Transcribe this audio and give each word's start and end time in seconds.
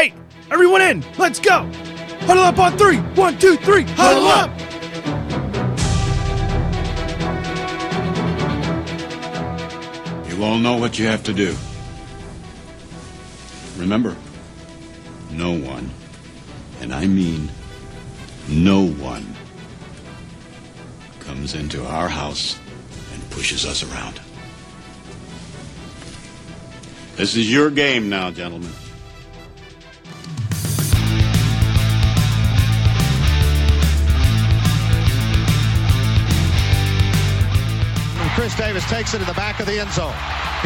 Hey, 0.00 0.14
everyone 0.50 0.80
in. 0.80 1.04
Let's 1.18 1.38
go. 1.38 1.70
Huddle 2.20 2.44
up 2.44 2.58
on 2.58 2.78
three. 2.78 2.96
One, 3.20 3.36
two, 3.36 3.56
three. 3.56 3.82
Huddle 3.82 4.28
up. 4.28 4.50
You 10.30 10.42
all 10.42 10.56
know 10.56 10.78
what 10.78 10.98
you 10.98 11.06
have 11.06 11.22
to 11.24 11.34
do. 11.34 11.54
Remember, 13.76 14.16
no 15.32 15.52
one, 15.52 15.90
and 16.80 16.94
I 16.94 17.06
mean 17.06 17.50
no 18.48 18.86
one, 18.86 19.36
comes 21.18 21.54
into 21.54 21.84
our 21.84 22.08
house 22.08 22.58
and 23.12 23.30
pushes 23.30 23.66
us 23.66 23.82
around. 23.82 24.18
This 27.16 27.36
is 27.36 27.52
your 27.52 27.68
game 27.68 28.08
now, 28.08 28.30
gentlemen. 28.30 28.72
Chris 38.50 38.66
Davis 38.66 38.90
takes 38.90 39.14
it 39.14 39.22
to 39.22 39.24
the 39.24 39.38
back 39.38 39.60
of 39.60 39.66
the 39.66 39.78
end 39.78 39.90
zone. 39.94 40.14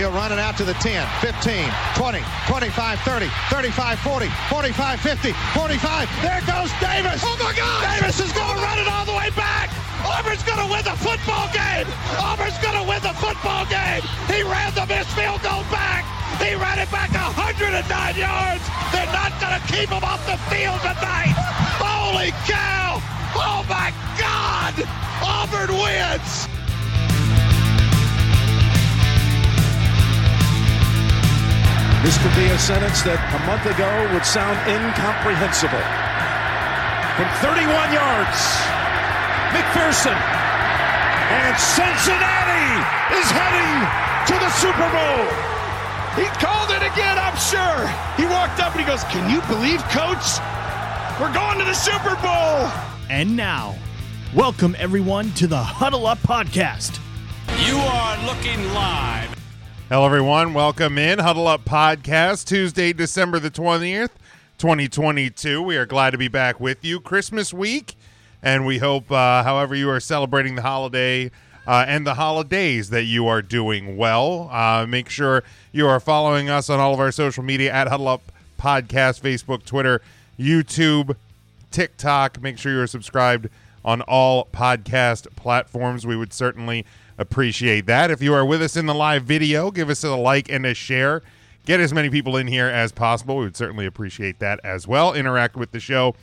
He'll 0.01 0.13
run 0.13 0.33
it 0.33 0.39
out 0.41 0.57
to 0.57 0.65
the 0.65 0.73
10, 0.81 1.05
15, 1.21 1.69
20, 2.01 2.25
25, 2.49 3.01
30, 3.01 3.29
35, 3.53 3.99
40, 4.01 4.29
45, 4.49 5.01
50, 5.01 5.33
45. 5.53 6.09
There 6.25 6.41
goes 6.49 6.73
Davis. 6.81 7.21
Oh 7.21 7.37
my 7.37 7.53
God! 7.53 8.01
Davis 8.01 8.25
is 8.25 8.33
going 8.33 8.57
to 8.57 8.63
run 8.65 8.79
it 8.81 8.89
all 8.89 9.05
the 9.05 9.13
way 9.13 9.29
back. 9.37 9.69
Auburn's 10.01 10.41
going 10.49 10.65
to 10.65 10.69
win 10.73 10.81
the 10.81 10.97
football 10.97 11.45
game. 11.53 11.85
Auburn's 12.17 12.57
going 12.65 12.79
to 12.81 12.89
win 12.89 13.05
the 13.05 13.13
football 13.21 13.69
game. 13.69 14.01
He 14.33 14.41
ran 14.49 14.73
the 14.73 14.89
missed 14.89 15.13
field 15.13 15.45
goal 15.45 15.61
back. 15.69 16.09
He 16.41 16.57
ran 16.57 16.81
it 16.81 16.89
back 16.89 17.13
109 17.13 17.69
yards. 17.69 18.65
They're 18.97 19.13
not 19.13 19.37
going 19.45 19.61
to 19.61 19.63
keep 19.69 19.93
him 19.93 20.01
off 20.01 20.25
the 20.25 20.41
field 20.49 20.81
tonight. 20.81 21.37
Holy 21.77 22.33
cow! 22.49 22.97
Oh 23.37 23.61
my 23.69 23.93
God! 24.17 24.73
Auburn 25.21 25.77
wins. 25.77 26.54
This 32.05 32.21
could 32.21 32.37
be 32.37 32.53
a 32.53 32.59
sentence 32.61 33.01
that 33.09 33.17
a 33.17 33.41
month 33.49 33.65
ago 33.65 33.89
would 34.13 34.29
sound 34.29 34.61
incomprehensible. 34.69 35.81
From 37.17 37.25
31 37.41 37.65
yards, 37.97 38.41
McPherson. 39.57 40.13
And 40.13 41.57
Cincinnati 41.57 42.69
is 43.17 43.25
heading 43.33 43.89
to 44.29 44.37
the 44.37 44.53
Super 44.53 44.85
Bowl. 44.93 45.25
He 46.21 46.29
called 46.45 46.77
it 46.77 46.85
again, 46.85 47.17
I'm 47.17 47.41
sure. 47.41 47.89
He 48.21 48.29
walked 48.29 48.61
up 48.61 48.77
and 48.77 48.85
he 48.85 48.87
goes, 48.87 49.01
Can 49.09 49.25
you 49.33 49.41
believe, 49.49 49.81
coach? 49.89 50.37
We're 51.17 51.33
going 51.33 51.57
to 51.57 51.65
the 51.65 51.73
Super 51.73 52.21
Bowl. 52.21 52.69
And 53.09 53.35
now, 53.35 53.77
welcome 54.37 54.77
everyone 54.79 55.33
to 55.41 55.47
the 55.47 55.57
Huddle 55.57 56.07
Up 56.07 56.19
Podcast. 56.19 57.01
You 57.65 57.79
are 57.79 58.27
looking 58.27 58.61
live. 58.75 59.44
Hello, 59.91 60.07
everyone. 60.07 60.55
Welcome 60.55 60.97
in 60.97 61.19
Huddle 61.19 61.47
Up 61.47 61.67
Podcast, 61.67 62.47
Tuesday, 62.47 62.95
December 62.95 63.39
the 63.39 63.51
20th, 63.51 64.09
2022. 64.57 65.61
We 65.61 65.77
are 65.77 65.85
glad 65.85 66.13
to 66.13 66.19
be 66.19 66.27
back 66.27 66.59
with 66.59 66.83
you. 66.83 66.99
Christmas 67.01 67.53
week, 67.53 67.95
and 68.43 68.65
we 68.65 68.79
hope, 68.79 69.13
uh, 69.13 69.43
however, 69.43 69.75
you 69.75 69.91
are 69.91 70.01
celebrating 70.01 70.55
the 70.55 70.63
holiday 70.63 71.31
uh, 71.67 71.85
and 71.87 72.07
the 72.07 72.15
holidays, 72.15 72.89
that 72.91 73.05
you 73.05 73.27
are 73.27 73.43
doing 73.43 73.99
well. 73.99 74.49
Uh, 74.51 74.87
make 74.87 75.11
sure 75.11 75.45
you 75.71 75.87
are 75.87 76.01
following 76.01 76.49
us 76.49 76.71
on 76.71 76.81
all 76.81 76.95
of 76.95 76.99
our 77.01 77.13
social 77.13 77.45
media 77.45 77.71
at 77.71 77.87
Huddle 77.87 78.09
Up 78.09 78.23
Podcast, 78.59 79.21
Facebook, 79.21 79.67
Twitter, 79.67 80.01
YouTube, 80.39 81.15
TikTok. 81.71 82.41
Make 82.41 82.57
sure 82.57 82.73
you're 82.73 82.87
subscribed 82.87 83.49
on 83.85 84.01
all 84.01 84.47
podcast 84.47 85.27
platforms. 85.37 86.07
We 86.07 86.17
would 86.17 86.33
certainly 86.33 86.87
appreciate 87.19 87.87
that. 87.87 88.11
If 88.11 88.23
you 88.23 88.35
are 88.35 88.45
with 88.45 88.63
us 88.63 88.77
in 88.77 88.87
the 88.87 88.95
live 88.95 89.25
video, 89.25 89.71
give 89.71 89.91
us 89.91 90.05
a 90.05 90.15
like 90.15 90.51
and 90.51 90.67
a 90.67 90.75
share. 90.75 91.23
Get 91.67 91.81
as 91.81 91.95
many 91.95 92.11
people 92.11 92.37
in 92.37 92.47
here 92.47 92.69
as 92.69 92.93
possible. 92.93 93.39
We 93.39 93.45
would 93.45 93.57
certainly 93.57 93.87
appreciate 93.87 94.39
that 94.41 94.61
as 94.63 94.87
well. 94.87 95.15
Interact 95.15 95.57
with 95.57 95.71
the 95.71 95.81
show 95.81 96.15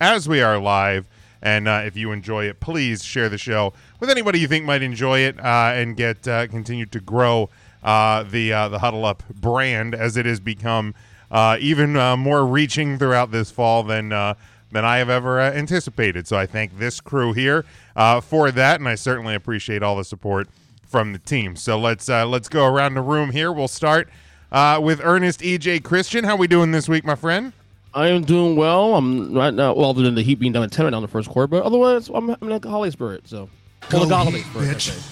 as 0.00 0.28
we 0.28 0.40
are 0.40 0.58
live. 0.58 1.06
And 1.40 1.68
uh, 1.68 1.82
if 1.84 1.96
you 1.96 2.10
enjoy 2.10 2.46
it, 2.46 2.58
please 2.58 3.04
share 3.04 3.28
the 3.28 3.38
show 3.38 3.72
with 4.00 4.10
anybody 4.10 4.40
you 4.40 4.48
think 4.48 4.64
might 4.64 4.82
enjoy 4.82 5.20
it 5.20 5.38
uh, 5.38 5.70
and 5.74 5.96
get 5.96 6.26
uh, 6.26 6.48
continue 6.48 6.86
to 6.86 7.00
grow 7.00 7.48
uh, 7.84 8.24
the 8.24 8.52
uh, 8.52 8.68
the 8.68 8.80
Huddle 8.80 9.04
Up 9.04 9.22
brand 9.28 9.94
as 9.94 10.16
it 10.16 10.26
has 10.26 10.40
become 10.40 10.94
uh, 11.30 11.56
even 11.60 11.92
more 12.18 12.44
reaching 12.44 12.98
throughout 12.98 13.30
this 13.30 13.52
fall 13.52 13.84
than 13.84 14.12
than 14.70 14.84
I 14.84 14.98
have 14.98 15.08
ever 15.08 15.40
uh, 15.40 15.52
anticipated. 15.52 16.26
So 16.26 16.36
I 16.36 16.46
thank 16.46 16.78
this 16.78 17.00
crew 17.00 17.32
here 17.32 17.64
uh, 17.96 18.20
for 18.20 18.50
that, 18.50 18.80
and 18.80 18.88
I 18.88 18.94
certainly 18.94 19.34
appreciate 19.34 19.82
all 19.82 19.96
the 19.96 20.04
support 20.04 20.48
from 20.86 21.12
the 21.12 21.18
team. 21.18 21.56
So 21.56 21.78
let's 21.78 22.08
uh, 22.08 22.26
let's 22.26 22.48
go 22.48 22.66
around 22.66 22.94
the 22.94 23.02
room 23.02 23.30
here. 23.30 23.52
We'll 23.52 23.68
start 23.68 24.08
uh, 24.52 24.80
with 24.82 25.00
Ernest 25.02 25.40
EJ 25.40 25.84
Christian. 25.84 26.24
How 26.24 26.36
we 26.36 26.46
doing 26.46 26.70
this 26.72 26.88
week, 26.88 27.04
my 27.04 27.14
friend? 27.14 27.52
I 27.94 28.08
am 28.08 28.24
doing 28.24 28.54
well. 28.54 28.94
I'm 28.96 29.34
right 29.34 29.52
now, 29.52 29.74
well, 29.74 29.90
other 29.90 30.02
than 30.02 30.14
the 30.14 30.22
Heat 30.22 30.38
being 30.38 30.52
down 30.52 30.62
at 30.62 30.70
10 30.70 30.84
right 30.84 30.90
now 30.90 30.98
in 30.98 31.02
the 31.02 31.08
first 31.08 31.28
quarter, 31.28 31.46
but 31.46 31.62
otherwise, 31.62 32.08
I'm, 32.08 32.30
I'm 32.30 32.50
in 32.50 32.60
the 32.60 32.68
holiday 32.68 32.90
spirit. 32.90 33.26
So, 33.26 33.48
well, 33.90 34.06
the 34.06 34.16
holiday 34.16 34.42
spirit. 34.42 34.76
I 34.76 34.78
say. 34.78 35.02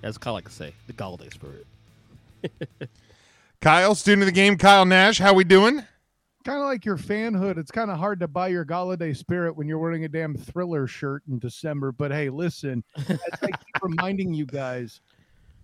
That's 0.00 0.18
kind 0.18 0.32
of 0.32 0.34
like 0.34 0.44
to 0.44 0.50
say 0.50 0.74
the 0.86 1.02
holiday 1.02 1.30
spirit. 1.30 1.66
Kyle, 3.60 3.94
student 3.94 4.22
of 4.22 4.26
the 4.26 4.32
game, 4.32 4.58
Kyle 4.58 4.84
Nash. 4.84 5.18
How 5.18 5.32
we 5.32 5.44
doing? 5.44 5.84
Kind 6.44 6.60
of 6.60 6.66
like 6.66 6.84
your 6.84 6.98
fanhood. 6.98 7.58
It's 7.58 7.70
kind 7.70 7.90
of 7.90 7.98
hard 7.98 8.20
to 8.20 8.28
buy 8.28 8.48
your 8.48 8.64
Galladay 8.64 9.16
spirit 9.16 9.56
when 9.56 9.66
you're 9.66 9.78
wearing 9.78 10.04
a 10.04 10.08
damn 10.08 10.36
thriller 10.36 10.86
shirt 10.86 11.22
in 11.28 11.38
December. 11.38 11.90
But 11.90 12.12
hey, 12.12 12.28
listen, 12.28 12.84
as 12.96 13.18
I 13.42 13.46
keep 13.46 13.58
reminding 13.82 14.34
you 14.34 14.46
guys, 14.46 15.00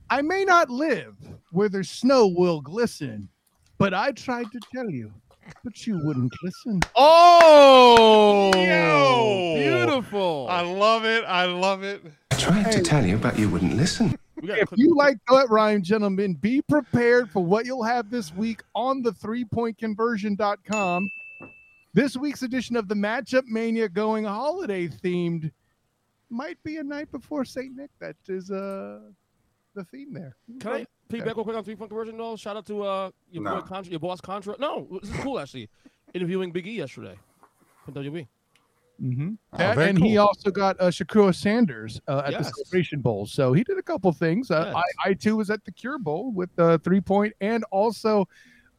I 0.09 0.23
may 0.23 0.45
not 0.45 0.71
live 0.71 1.17
where 1.53 1.69
the 1.69 1.85
snow 1.85 2.27
will 2.27 2.61
glisten, 2.61 3.29
but 3.79 3.95
I 3.95 4.13
tried 4.13 4.51
to 4.53 4.61
tell 4.75 4.91
you, 4.91 5.13
but 5.63 5.87
you 5.87 6.01
wouldn't 6.03 6.33
listen. 6.43 6.81
Oh, 6.97 8.51
Yo! 8.55 9.55
beautiful. 9.57 10.47
I 10.49 10.62
love 10.62 11.05
it. 11.05 11.25
I 11.25 11.45
love 11.45 11.83
it. 11.83 12.03
I 12.33 12.37
tried 12.37 12.73
to 12.73 12.83
tell 12.83 13.05
you, 13.05 13.19
but 13.19 13.39
you 13.39 13.49
wouldn't 13.49 13.77
listen. 13.77 14.17
We 14.41 14.49
gotta 14.49 14.62
If 14.62 14.71
put- 14.71 14.78
you 14.78 14.95
like 14.97 15.19
that 15.28 15.49
rhyme, 15.51 15.83
gentlemen, 15.83 16.34
be 16.34 16.62
prepared 16.62 17.31
for 17.31 17.45
what 17.45 17.67
you'll 17.67 17.83
have 17.84 18.11
this 18.11 18.34
week 18.34 18.62
on 18.75 19.03
the 19.03 19.12
three 19.12 19.45
point 19.45 19.78
conversion.com. 19.78 21.11
This 21.93 22.17
week's 22.17 22.43
edition 22.43 22.77
of 22.77 22.89
the 22.89 22.95
Matchup 22.95 23.45
Mania 23.47 23.89
going 23.89 24.25
holiday 24.25 24.87
themed 24.89 25.50
might 26.31 26.62
be 26.62 26.77
a 26.77 26.83
night 26.84 27.11
before 27.11 27.45
St. 27.45 27.75
Nick. 27.77 27.91
That 27.99 28.17
is 28.29 28.50
uh 28.50 29.00
the 29.75 29.84
theme 29.84 30.12
there. 30.12 30.37
Can 30.61 30.73
I 30.73 30.87
piggyback 31.09 31.34
real 31.37 31.45
quick 31.45 31.56
on 31.56 31.65
three 31.65 31.75
point 31.77 31.91
conversion 31.91 32.17
though? 32.17 32.37
Shout 32.37 32.56
out 32.56 32.67
to 32.67 32.83
uh 32.83 33.11
your 33.31 33.43
boy 33.45 33.61
Contra, 33.62 33.91
your 33.91 34.00
boss 34.00 34.21
Contra. 34.21 34.56
No, 34.59 34.87
this 35.03 35.11
is 35.11 35.17
cool 35.17 35.39
actually. 35.41 35.69
Interviewing 36.15 36.50
Big 36.53 36.67
E 36.67 36.73
yesterday 36.73 37.17
from 37.84 37.95
WWE. 37.95 38.27
Mm-hmm. 39.03 39.31
Oh, 39.55 39.59
and 39.59 39.99
he 39.99 40.19
also 40.19 40.50
got 40.50 40.78
uh, 40.81 40.88
Shedeur 40.88 41.34
Sanders 41.34 42.00
uh, 42.06 42.22
at 42.27 42.37
the 42.37 42.44
Celebration 42.44 43.00
Bowl. 43.00 43.25
So 43.27 43.53
he 43.53 43.65
did 43.65 43.78
a 43.78 43.83
couple 43.83 44.12
things. 44.12 44.50
Uh, 44.50 44.72
Yes. 44.75 44.84
I, 45.05 45.11
I 45.11 45.15
too 45.15 45.37
was 45.37 45.49
at 45.50 45.65
the 45.65 45.72
Cure 45.72 45.99
Bowl 45.99 46.33
with 46.33 46.50
uh, 46.59 46.78
three 46.78 47.00
point, 47.00 47.33
and 47.41 47.65
also 47.71 48.28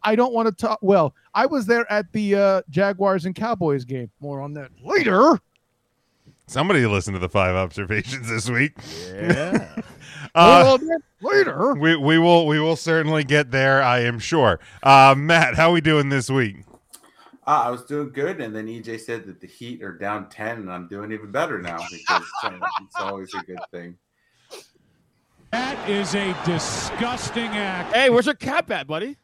I 0.03 0.15
don't 0.15 0.33
want 0.33 0.47
to 0.47 0.51
talk. 0.53 0.79
Well, 0.81 1.15
I 1.33 1.45
was 1.47 1.65
there 1.65 1.91
at 1.91 2.11
the 2.11 2.35
uh, 2.35 2.61
Jaguars 2.69 3.25
and 3.25 3.33
Cowboys 3.35 3.83
game. 3.83 4.11
More 4.19 4.41
on 4.41 4.53
that 4.53 4.69
later. 4.83 5.39
Somebody 6.47 6.85
listened 6.85 7.15
to 7.15 7.19
the 7.19 7.29
five 7.29 7.55
observations 7.55 8.29
this 8.29 8.49
week. 8.49 8.73
Yeah. 9.13 9.75
Uh, 10.33 10.77
More 10.79 11.33
later. 11.33 11.73
we 11.73 11.95
we 11.97 12.17
will 12.17 12.45
we 12.47 12.57
will 12.57 12.77
certainly 12.77 13.23
get 13.23 13.51
there. 13.51 13.81
I 13.83 14.01
am 14.01 14.17
sure. 14.17 14.61
Uh, 14.81 15.13
Matt, 15.17 15.55
how 15.55 15.71
are 15.71 15.73
we 15.73 15.81
doing 15.81 16.07
this 16.07 16.29
week? 16.29 16.57
Ah, 17.47 17.67
I 17.67 17.69
was 17.71 17.83
doing 17.85 18.11
good, 18.11 18.39
and 18.39 18.55
then 18.55 18.67
EJ 18.67 18.99
said 18.99 19.25
that 19.25 19.41
the 19.41 19.47
Heat 19.47 19.81
are 19.81 19.97
down 19.97 20.29
ten, 20.29 20.59
and 20.59 20.71
I'm 20.71 20.87
doing 20.87 21.11
even 21.11 21.31
better 21.31 21.59
now 21.59 21.77
because 21.91 22.25
uh, 22.43 22.59
it's 22.81 22.95
always 22.97 23.33
a 23.33 23.41
good 23.43 23.59
thing. 23.71 23.97
That 25.51 25.89
is 25.89 26.15
a 26.15 26.35
disgusting 26.45 27.47
act. 27.47 27.93
hey, 27.95 28.09
where's 28.09 28.25
your 28.27 28.35
cap 28.35 28.69
at, 28.71 28.87
buddy? 28.87 29.17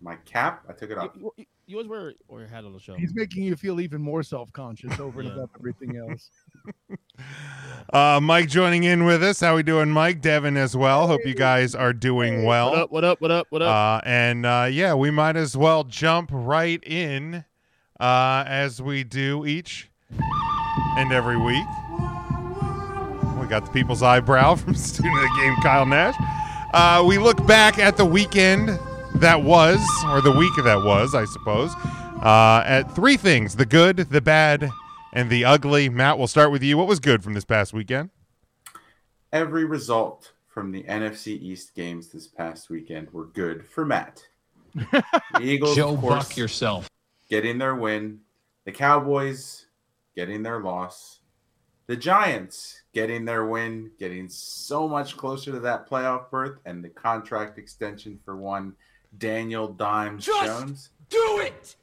My 0.00 0.16
cap, 0.24 0.64
I 0.68 0.72
took 0.72 0.90
it 0.90 0.98
off. 0.98 1.10
You, 1.14 1.32
you, 1.36 1.44
you 1.66 1.76
always 1.76 1.88
wear 1.88 2.14
or 2.28 2.40
your 2.40 2.48
hat 2.48 2.64
on 2.64 2.72
the 2.72 2.80
show. 2.80 2.94
He's 2.94 3.14
making 3.14 3.42
you 3.42 3.56
feel 3.56 3.80
even 3.80 4.00
more 4.00 4.22
self 4.22 4.52
conscious 4.52 4.98
over 4.98 5.20
and 5.20 5.28
above 5.30 5.50
everything 5.58 5.96
else. 5.96 6.30
Uh, 7.90 8.20
Mike 8.22 8.50
joining 8.50 8.84
in 8.84 9.06
with 9.06 9.22
us. 9.22 9.40
How 9.40 9.56
we 9.56 9.62
doing, 9.62 9.88
Mike? 9.88 10.20
Devin 10.20 10.58
as 10.58 10.76
well. 10.76 11.06
Hope 11.06 11.24
you 11.24 11.34
guys 11.34 11.74
are 11.74 11.94
doing 11.94 12.44
well. 12.44 12.68
What 12.68 12.78
up? 12.78 12.92
What 12.92 13.04
up? 13.04 13.20
What 13.22 13.30
up? 13.30 13.46
What 13.48 13.62
up? 13.62 14.02
Uh, 14.04 14.06
and 14.06 14.44
uh, 14.44 14.68
yeah, 14.70 14.92
we 14.92 15.10
might 15.10 15.36
as 15.36 15.56
well 15.56 15.84
jump 15.84 16.28
right 16.30 16.84
in 16.84 17.46
uh, 17.98 18.44
as 18.46 18.82
we 18.82 19.04
do 19.04 19.46
each 19.46 19.90
and 20.98 21.12
every 21.12 21.38
week. 21.38 21.66
We 23.40 23.46
got 23.46 23.64
the 23.64 23.70
people's 23.72 24.02
eyebrow 24.02 24.54
from 24.56 24.74
student 24.74 25.16
of 25.16 25.22
the 25.22 25.34
game, 25.40 25.56
Kyle 25.62 25.86
Nash. 25.86 26.14
Uh, 26.74 27.02
we 27.06 27.16
look 27.16 27.46
back 27.46 27.78
at 27.78 27.96
the 27.96 28.04
weekend 28.04 28.78
that 29.14 29.42
was, 29.42 29.78
or 30.08 30.20
the 30.20 30.32
week 30.32 30.52
that 30.62 30.82
was, 30.84 31.14
I 31.14 31.24
suppose. 31.24 31.72
Uh, 32.22 32.62
at 32.66 32.94
three 32.94 33.16
things 33.16 33.56
the 33.56 33.64
good, 33.64 33.96
the 33.96 34.20
bad, 34.20 34.70
and 35.18 35.30
the 35.30 35.44
ugly. 35.44 35.88
Matt, 35.88 36.16
we'll 36.16 36.28
start 36.28 36.52
with 36.52 36.62
you. 36.62 36.78
What 36.78 36.86
was 36.86 37.00
good 37.00 37.24
from 37.24 37.34
this 37.34 37.44
past 37.44 37.72
weekend? 37.72 38.10
Every 39.32 39.64
result 39.64 40.32
from 40.46 40.70
the 40.70 40.84
NFC 40.84 41.28
East 41.28 41.74
games 41.74 42.08
this 42.08 42.28
past 42.28 42.70
weekend 42.70 43.10
were 43.10 43.26
good 43.26 43.66
for 43.66 43.84
Matt. 43.84 44.22
The 44.74 45.02
Eagles, 45.40 45.74
Joe 45.74 45.94
of 45.94 46.00
course, 46.00 46.28
Buck 46.28 46.36
yourself. 46.36 46.88
getting 47.28 47.58
their 47.58 47.74
win. 47.74 48.20
The 48.64 48.70
Cowboys 48.70 49.66
getting 50.14 50.44
their 50.44 50.60
loss. 50.60 51.18
The 51.88 51.96
Giants 51.96 52.82
getting 52.92 53.24
their 53.24 53.46
win, 53.46 53.90
getting 53.98 54.28
so 54.28 54.86
much 54.86 55.16
closer 55.16 55.50
to 55.50 55.60
that 55.60 55.88
playoff 55.88 56.30
berth, 56.30 56.60
and 56.64 56.84
the 56.84 56.90
contract 56.90 57.58
extension 57.58 58.20
for 58.24 58.36
one 58.36 58.74
Daniel 59.16 59.66
Dimes 59.66 60.26
Just 60.26 60.44
Jones. 60.46 60.90
Do 61.08 61.40
it! 61.40 61.74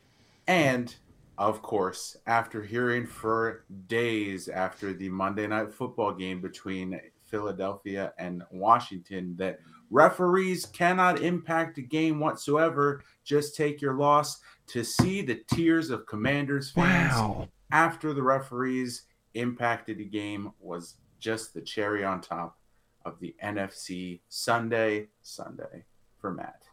And 0.48 0.96
of 1.38 1.62
course, 1.62 2.16
after 2.28 2.64
hearing 2.64 3.06
for 3.06 3.66
days 3.88 4.48
after 4.48 4.94
the 4.94 5.10
Monday 5.10 5.48
night 5.48 5.74
football 5.74 6.14
game 6.14 6.42
between 6.42 7.00
Philadelphia 7.22 8.14
and 8.18 8.44
Washington 8.52 9.36
that 9.38 9.60
referees 9.90 10.66
cannot 10.66 11.22
impact 11.22 11.78
a 11.78 11.82
game 11.82 12.20
whatsoever, 12.20 13.04
just 13.24 13.56
take 13.56 13.82
your 13.82 13.96
loss 13.96 14.40
to 14.68 14.84
see 14.84 15.22
the 15.22 15.42
tears 15.54 15.90
of 15.90 16.06
Commanders 16.06 16.72
fans 16.72 17.48
after 17.72 18.14
the 18.14 18.24
referees 18.24 19.04
impacted 19.34 20.00
a 20.00 20.04
game 20.04 20.52
was 20.60 20.96
just 21.20 21.54
the 21.54 21.62
cherry 21.62 22.04
on 22.04 22.22
top 22.22 22.58
of 23.04 23.20
the 23.20 23.36
NFC 23.44 24.22
Sunday 24.30 25.08
Sunday 25.22 25.84
for 26.20 26.34
Matt. 26.34 26.64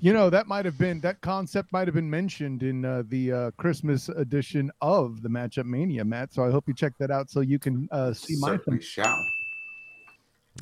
You 0.00 0.12
know 0.12 0.30
that 0.30 0.46
might 0.46 0.64
have 0.64 0.78
been 0.78 1.00
that 1.00 1.20
concept 1.22 1.72
might 1.72 1.88
have 1.88 1.94
been 1.94 2.08
mentioned 2.08 2.62
in 2.62 2.84
uh, 2.84 3.02
the 3.08 3.32
uh, 3.32 3.50
Christmas 3.52 4.08
edition 4.08 4.70
of 4.80 5.22
the 5.22 5.28
Matchup 5.28 5.64
Mania, 5.64 6.04
Matt. 6.04 6.32
So 6.32 6.44
I 6.44 6.50
hope 6.50 6.68
you 6.68 6.74
check 6.74 6.92
that 6.98 7.10
out 7.10 7.30
so 7.30 7.40
you 7.40 7.58
can 7.58 7.88
uh, 7.90 8.12
see 8.12 8.36
my. 8.38 8.50
Certainly 8.50 8.82
shall. 8.82 9.26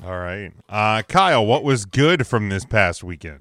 All 0.05 0.19
right. 0.19 0.53
Uh, 0.69 1.03
Kyle, 1.03 1.45
what 1.45 1.65
was 1.65 1.85
good 1.85 2.27
from 2.27 2.49
this 2.49 2.65
past 2.65 3.03
weekend? 3.05 3.41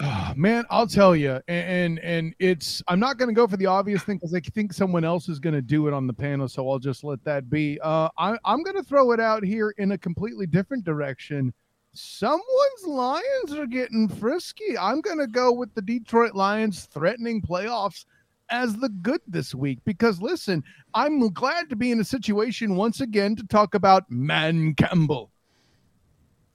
Man, 0.36 0.64
I'll 0.70 0.86
tell 0.86 1.14
you, 1.14 1.40
and 1.48 1.98
and, 1.98 1.98
and 2.00 2.34
it's 2.38 2.82
I'm 2.88 3.00
not 3.00 3.18
going 3.18 3.28
to 3.28 3.34
go 3.34 3.46
for 3.46 3.56
the 3.56 3.66
obvious 3.66 4.02
thing 4.02 4.16
because 4.16 4.34
I 4.34 4.40
think 4.40 4.72
someone 4.72 5.04
else 5.04 5.28
is 5.28 5.38
going 5.38 5.54
to 5.54 5.62
do 5.62 5.88
it 5.88 5.94
on 5.94 6.06
the 6.06 6.12
panel, 6.12 6.48
so 6.48 6.68
I'll 6.68 6.78
just 6.78 7.04
let 7.04 7.22
that 7.24 7.50
be. 7.50 7.78
Uh, 7.82 8.08
I, 8.18 8.36
I'm 8.44 8.62
going 8.62 8.76
to 8.76 8.82
throw 8.82 9.12
it 9.12 9.20
out 9.20 9.44
here 9.44 9.74
in 9.78 9.92
a 9.92 9.98
completely 9.98 10.46
different 10.46 10.84
direction. 10.84 11.52
Someone's 11.94 12.86
Lions 12.86 13.52
are 13.52 13.66
getting 13.66 14.08
frisky. 14.08 14.78
I'm 14.78 15.02
going 15.02 15.18
to 15.18 15.26
go 15.26 15.52
with 15.52 15.74
the 15.74 15.82
Detroit 15.82 16.34
Lions 16.34 16.86
threatening 16.86 17.42
playoffs 17.42 18.06
as 18.48 18.74
the 18.76 18.88
good 18.88 19.20
this 19.26 19.54
week 19.54 19.78
because 19.84 20.20
listen, 20.20 20.64
I'm 20.94 21.28
glad 21.32 21.68
to 21.70 21.76
be 21.76 21.90
in 21.90 22.00
a 22.00 22.04
situation 22.04 22.76
once 22.76 23.00
again 23.00 23.36
to 23.36 23.46
talk 23.46 23.74
about 23.74 24.04
Dan 24.10 24.74
Campbell. 24.74 25.30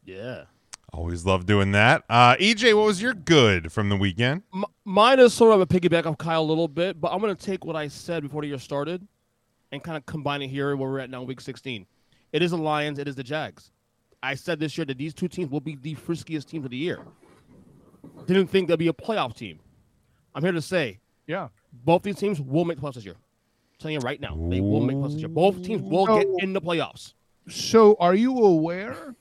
Yeah. 0.05 0.45
Always 0.93 1.25
love 1.25 1.45
doing 1.45 1.73
that. 1.73 2.03
Uh, 2.09 2.35
EJ, 2.37 2.73
what 2.75 2.85
was 2.85 3.01
your 3.01 3.13
good 3.13 3.71
from 3.71 3.89
the 3.89 3.97
weekend? 3.97 4.41
M- 4.53 4.65
mine 4.85 5.19
is 5.19 5.33
sort 5.33 5.53
of 5.53 5.61
a 5.61 5.67
piggyback 5.67 6.05
off 6.05 6.17
Kyle 6.17 6.41
a 6.41 6.43
little 6.43 6.67
bit, 6.67 6.99
but 6.99 7.11
I'm 7.11 7.19
going 7.19 7.35
to 7.35 7.45
take 7.45 7.65
what 7.65 7.75
I 7.75 7.87
said 7.87 8.23
before 8.23 8.41
the 8.41 8.47
year 8.47 8.57
started 8.57 9.05
and 9.71 9.83
kind 9.83 9.97
of 9.97 10.05
combine 10.05 10.41
it 10.41 10.47
here 10.47 10.75
where 10.75 10.89
we're 10.89 10.99
at 10.99 11.09
now, 11.09 11.21
week 11.23 11.41
16. 11.41 11.85
It 12.31 12.41
is 12.41 12.51
the 12.51 12.57
Lions, 12.57 12.99
it 12.99 13.07
is 13.07 13.15
the 13.15 13.23
Jags. 13.23 13.71
I 14.23 14.35
said 14.35 14.59
this 14.59 14.77
year 14.77 14.85
that 14.85 14.97
these 14.97 15.13
two 15.13 15.27
teams 15.27 15.51
will 15.51 15.59
be 15.59 15.75
the 15.75 15.95
friskiest 15.95 16.45
teams 16.45 16.65
of 16.65 16.71
the 16.71 16.77
year. 16.77 16.99
Didn't 18.25 18.47
think 18.47 18.67
they'd 18.67 18.79
be 18.79 18.87
a 18.87 18.93
playoff 18.93 19.35
team. 19.35 19.59
I'm 20.33 20.43
here 20.43 20.51
to 20.51 20.61
say, 20.61 20.99
yeah, 21.27 21.49
both 21.85 22.03
these 22.03 22.17
teams 22.17 22.41
will 22.41 22.65
make 22.65 22.77
the 22.77 22.83
playoffs 22.83 22.95
this 22.95 23.05
year. 23.05 23.15
I'm 23.15 23.79
telling 23.79 23.93
you 23.95 23.99
right 23.99 24.19
now, 24.19 24.35
they 24.49 24.61
will 24.61 24.81
make 24.81 24.97
playoffs 24.97 25.13
this 25.13 25.21
year. 25.21 25.29
Both 25.29 25.63
teams 25.63 25.81
will 25.81 26.07
get 26.07 26.27
in 26.39 26.53
the 26.53 26.61
playoffs. 26.61 27.13
So, 27.47 27.95
are 27.99 28.15
you 28.15 28.37
aware? 28.37 29.15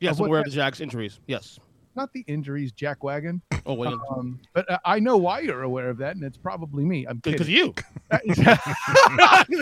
Yes, 0.00 0.20
I'm 0.20 0.26
aware 0.26 0.40
of 0.40 0.44
the 0.44 0.50
Jack's 0.52 0.80
injuries. 0.80 1.20
Yes. 1.26 1.58
Not 1.96 2.12
the 2.12 2.24
injuries, 2.28 2.70
Jack 2.70 3.02
Wagon. 3.02 3.42
Oh, 3.66 3.74
well, 3.74 4.00
Um, 4.10 4.38
but 4.52 4.70
uh, 4.70 4.78
I 4.84 5.00
know 5.00 5.16
why 5.16 5.40
you're 5.40 5.62
aware 5.62 5.90
of 5.90 5.98
that, 5.98 6.14
and 6.14 6.24
it's 6.24 6.36
probably 6.38 6.84
me. 6.84 7.04
I'm 7.06 7.18
because 7.18 7.48
you. 7.48 7.74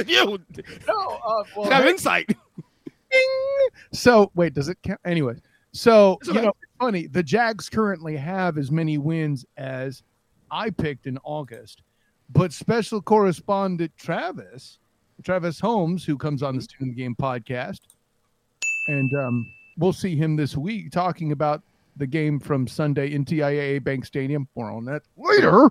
you. 0.06 0.38
No, 0.86 0.98
uh, 1.26 1.44
well, 1.56 1.70
have 1.70 1.86
insight. 1.86 2.36
So 3.92 4.30
wait, 4.34 4.54
does 4.54 4.68
it 4.68 4.78
count? 4.82 5.00
Anyway, 5.04 5.34
so 5.72 6.18
you 6.26 6.34
know, 6.34 6.48
it's 6.48 6.72
funny. 6.78 7.06
The 7.06 7.22
Jags 7.22 7.68
currently 7.68 8.16
have 8.16 8.58
as 8.58 8.70
many 8.70 8.98
wins 8.98 9.44
as 9.56 10.02
I 10.50 10.70
picked 10.70 11.06
in 11.06 11.18
August, 11.24 11.82
but 12.30 12.52
special 12.52 13.00
correspondent 13.00 13.92
Travis, 13.96 14.78
Travis 15.22 15.60
Holmes, 15.60 16.04
who 16.04 16.16
comes 16.16 16.42
on 16.42 16.56
the 16.56 16.62
Student 16.62 16.96
Game 16.96 17.14
podcast, 17.14 17.80
and 18.88 19.12
um, 19.14 19.46
we'll 19.78 19.92
see 19.92 20.16
him 20.16 20.36
this 20.36 20.56
week 20.56 20.90
talking 20.90 21.32
about 21.32 21.62
the 21.96 22.06
game 22.06 22.38
from 22.38 22.66
Sunday 22.66 23.12
in 23.12 23.24
TIAA 23.24 23.82
Bank 23.82 24.04
Stadium. 24.04 24.48
More 24.54 24.70
on 24.70 24.84
that 24.86 25.02
later. 25.16 25.70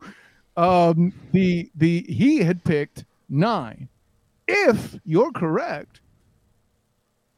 Um, 0.58 1.14
the 1.32 1.70
the 1.76 2.06
he 2.08 2.40
had 2.40 2.64
picked 2.64 3.06
nine. 3.30 3.90
If 4.48 4.98
you're 5.04 5.32
correct, 5.32 6.02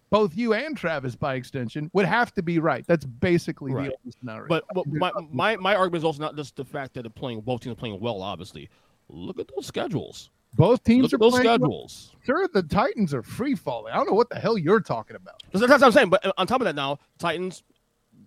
both 0.09 0.35
you 0.35 0.53
and 0.53 0.75
Travis, 0.77 1.15
by 1.15 1.35
extension, 1.35 1.89
would 1.93 2.05
have 2.05 2.33
to 2.35 2.41
be 2.41 2.59
right. 2.59 2.85
That's 2.87 3.05
basically 3.05 3.73
Right. 3.73 3.89
the 3.89 3.95
only 4.03 4.13
scenario. 4.19 4.47
But, 4.47 4.63
but 4.73 4.85
my, 4.91 5.11
my 5.31 5.55
my 5.57 5.75
argument 5.75 6.01
is 6.01 6.05
also 6.05 6.21
not 6.21 6.35
just 6.35 6.55
the 6.55 6.65
fact 6.65 6.93
that 6.93 7.01
they're 7.03 7.09
playing 7.09 7.41
both 7.41 7.61
teams 7.61 7.73
are 7.73 7.75
playing 7.79 7.99
well. 7.99 8.21
Obviously, 8.21 8.69
look 9.09 9.39
at 9.39 9.47
those 9.55 9.65
schedules. 9.65 10.29
both 10.55 10.83
teams 10.83 11.03
Look 11.03 11.13
are 11.13 11.17
those 11.17 11.31
playing 11.33 11.45
well. 11.45 11.55
schedules. 11.57 12.15
Sure, 12.25 12.47
the 12.53 12.63
Titans 12.63 13.13
are 13.13 13.21
free 13.23 13.55
falling. 13.55 13.93
I 13.93 13.97
don't 13.97 14.07
know 14.07 14.13
what 14.15 14.29
the 14.29 14.39
hell 14.39 14.57
you're 14.57 14.79
talking 14.81 15.15
about. 15.15 15.43
That's 15.51 15.67
that's 15.67 15.81
what 15.81 15.87
I'm 15.87 15.91
saying. 15.91 16.09
But 16.09 16.25
uh, 16.25 16.31
on 16.37 16.47
top 16.47 16.61
of 16.61 16.65
that, 16.65 16.75
now 16.75 16.99
Titans 17.19 17.63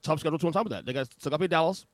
tough 0.03 0.21
schedule 0.21 0.39
too. 0.39 0.47
On 0.47 0.53
top 0.53 0.67
of 0.67 0.71
that, 0.71 0.85
they 0.87 0.93
got 0.93 1.09
still 1.19 1.31
got 1.31 1.41
to 1.41 1.49
Dallas. 1.49 1.87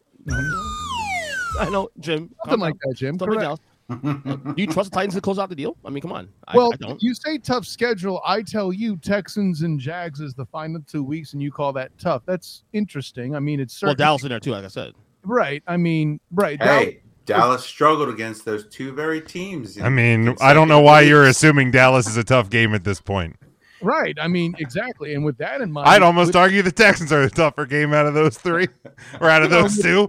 I 1.58 1.70
know, 1.70 1.88
Jim. 2.00 2.34
Something 2.44 2.60
like 2.60 2.74
down. 2.74 2.80
that, 2.90 2.94
Jim. 2.96 3.16
Dallas. 3.16 3.60
Do 3.88 4.54
you 4.56 4.66
trust 4.66 4.90
the 4.90 4.96
Titans 4.96 5.14
to 5.14 5.20
close 5.20 5.38
out 5.38 5.48
the 5.48 5.54
deal? 5.54 5.76
I 5.84 5.90
mean, 5.90 6.00
come 6.02 6.12
on. 6.12 6.28
I, 6.48 6.56
Well, 6.56 6.72
I 6.72 6.76
don't. 6.76 7.02
you 7.02 7.14
say 7.14 7.38
tough 7.38 7.64
schedule. 7.64 8.20
I 8.26 8.42
tell 8.42 8.72
you, 8.72 8.96
Texans 8.96 9.62
and 9.62 9.78
Jags 9.78 10.20
is 10.20 10.34
the 10.34 10.46
final 10.46 10.80
two 10.86 11.04
weeks, 11.04 11.32
and 11.34 11.42
you 11.42 11.52
call 11.52 11.72
that 11.74 11.96
tough. 11.98 12.22
That's 12.26 12.64
interesting. 12.72 13.36
I 13.36 13.40
mean, 13.40 13.60
it's 13.60 13.74
certainly, 13.74 13.92
Well, 14.00 14.06
Dallas 14.08 14.22
in 14.24 14.28
there 14.30 14.40
too, 14.40 14.50
like 14.50 14.64
I 14.64 14.68
said. 14.68 14.92
right. 15.22 15.62
I 15.68 15.76
mean, 15.76 16.18
right. 16.32 16.60
Hey, 16.60 17.00
Dallas 17.26 17.64
struggled 17.64 18.08
against 18.08 18.44
those 18.44 18.66
two 18.68 18.92
very 18.92 19.20
teams. 19.20 19.80
I 19.80 19.88
mean, 19.88 20.34
I 20.40 20.52
don't 20.52 20.68
know 20.68 20.80
why 20.80 21.02
you're 21.02 21.24
assuming 21.26 21.70
Dallas 21.70 22.06
is 22.08 22.16
a 22.16 22.24
tough 22.24 22.50
game 22.50 22.74
at 22.74 22.82
this 22.84 23.00
point. 23.00 23.36
Right. 23.82 24.16
I 24.20 24.26
mean, 24.26 24.54
exactly. 24.58 25.14
And 25.14 25.24
with 25.24 25.36
that 25.38 25.60
in 25.60 25.70
mind, 25.70 25.88
I'd 25.88 26.02
almost 26.02 26.28
with- 26.28 26.36
argue 26.36 26.62
the 26.62 26.72
Texans 26.72 27.12
are 27.12 27.22
the 27.22 27.30
tougher 27.30 27.66
game 27.66 27.92
out 27.92 28.06
of 28.06 28.14
those 28.14 28.36
three, 28.38 28.68
or 29.20 29.28
out 29.28 29.42
of 29.42 29.50
those 29.50 29.80
two. 29.80 30.08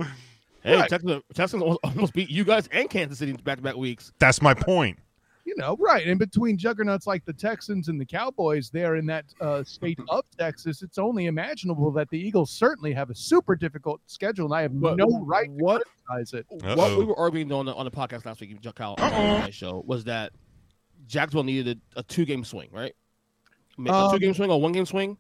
Hey, 0.68 0.76
Right. 0.76 0.90
Texans, 0.90 1.24
Texans 1.34 1.64
almost- 1.64 1.80
almost 1.84 2.14
beat 2.14 2.30
you 2.30 2.44
guys 2.44 2.68
and 2.72 2.90
Kansas 2.90 3.20
City 3.20 3.32
in 3.32 3.38
back 3.38 3.58
to 3.58 3.64
back 3.64 3.76
weeks. 3.76 4.12
That's 4.20 4.42
my 4.42 4.54
point. 4.54 5.00
you 5.46 5.56
know, 5.56 5.78
right. 5.80 6.06
And 6.06 6.20
between 6.20 6.58
juggernauts 6.58 7.08
like 7.08 7.24
the 7.24 7.32
Texans 7.32 7.88
and 7.88 8.00
the 8.02 8.06
Cowboys 8.06 8.70
there 8.70 8.98
in 8.98 9.06
that 9.06 9.24
uh, 9.40 9.64
state 9.64 9.98
of 10.10 10.26
Texas, 10.38 10.82
it's 10.82 10.98
only 10.98 11.28
imaginable 11.28 11.90
that 11.92 12.10
the 12.10 12.20
Eagles 12.20 12.52
certainly 12.52 12.92
have 12.92 13.10
a 13.10 13.16
super 13.16 13.56
difficult 13.56 14.02
schedule, 14.08 14.46
and 14.48 14.54
I 14.54 14.62
have 14.64 14.78
But 14.78 14.98
no 14.98 15.08
right 15.24 15.46
to 15.48 15.64
what- 15.64 15.84
criticize 16.06 16.34
it. 16.34 16.46
What 16.50 16.78
Uh-oh. 16.78 17.00
we 17.00 17.06
were 17.06 17.18
arguing 17.18 17.50
on 17.54 17.66
the 17.66 17.74
on 17.74 17.86
the 17.86 17.92
podcast 17.92 18.26
last 18.26 18.42
week, 18.42 18.62
Chuck 18.62 18.76
Kyle, 18.76 18.96
on 19.00 19.40
my 19.40 19.50
show, 19.50 19.84
was 19.88 20.04
that 20.04 20.34
Jacksonville 21.08 21.44
needed 21.46 21.80
a, 21.96 22.00
a 22.02 22.04
two 22.04 22.26
game 22.26 22.44
swing, 22.44 22.68
right? 22.74 22.94
I 23.80 23.90
a 23.90 23.94
Um, 23.94 24.12
two 24.12 24.20
game 24.20 24.34
swing 24.34 24.52
or 24.52 24.60
one 24.62 24.74
game 24.74 24.86
swing 24.86 25.18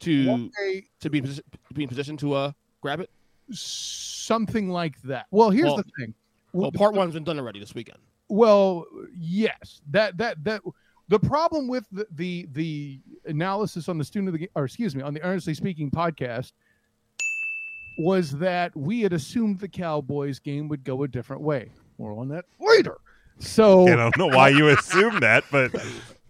to 0.00 0.48
day, 0.50 0.84
to 1.00 1.10
be 1.10 1.18
in 1.18 1.24
posi- 1.24 1.40
be 1.74 1.82
in 1.82 1.88
position 1.88 2.16
to 2.18 2.34
uh 2.34 2.52
grab 2.80 3.00
it. 3.00 3.10
Something 3.50 4.68
like 4.68 5.00
that. 5.02 5.26
Well, 5.30 5.50
here's 5.50 5.66
Well- 5.66 5.76
the 5.76 5.84
thing. 5.98 6.14
Well, 6.52 6.70
part 6.70 6.94
one's 6.94 7.14
been 7.14 7.24
done 7.24 7.38
already 7.38 7.58
this 7.58 7.74
weekend. 7.74 7.98
Well, 8.28 8.86
yes, 9.18 9.80
that 9.90 10.16
that 10.18 10.42
that 10.44 10.62
the 11.08 11.18
problem 11.18 11.66
with 11.66 11.84
the 11.90 12.06
the, 12.12 12.48
the 12.52 13.00
analysis 13.26 13.88
on 13.88 13.98
the 13.98 14.04
student 14.04 14.28
of 14.28 14.32
the 14.34 14.38
game, 14.38 14.48
or 14.54 14.64
excuse 14.64 14.94
me, 14.94 15.02
on 15.02 15.14
the 15.14 15.22
Earnestly 15.22 15.54
Speaking 15.54 15.90
podcast 15.90 16.52
was 17.98 18.30
that 18.38 18.74
we 18.76 19.00
had 19.00 19.12
assumed 19.12 19.58
the 19.58 19.68
Cowboys 19.68 20.38
game 20.38 20.68
would 20.68 20.84
go 20.84 21.02
a 21.02 21.08
different 21.08 21.42
way. 21.42 21.70
More 21.98 22.18
on 22.18 22.28
that 22.28 22.44
later. 22.60 22.98
So 23.38 23.88
I 23.88 23.96
don't 23.96 24.16
know 24.16 24.28
why 24.28 24.48
you 24.48 24.68
assume 24.68 25.20
that, 25.20 25.44
but 25.50 25.72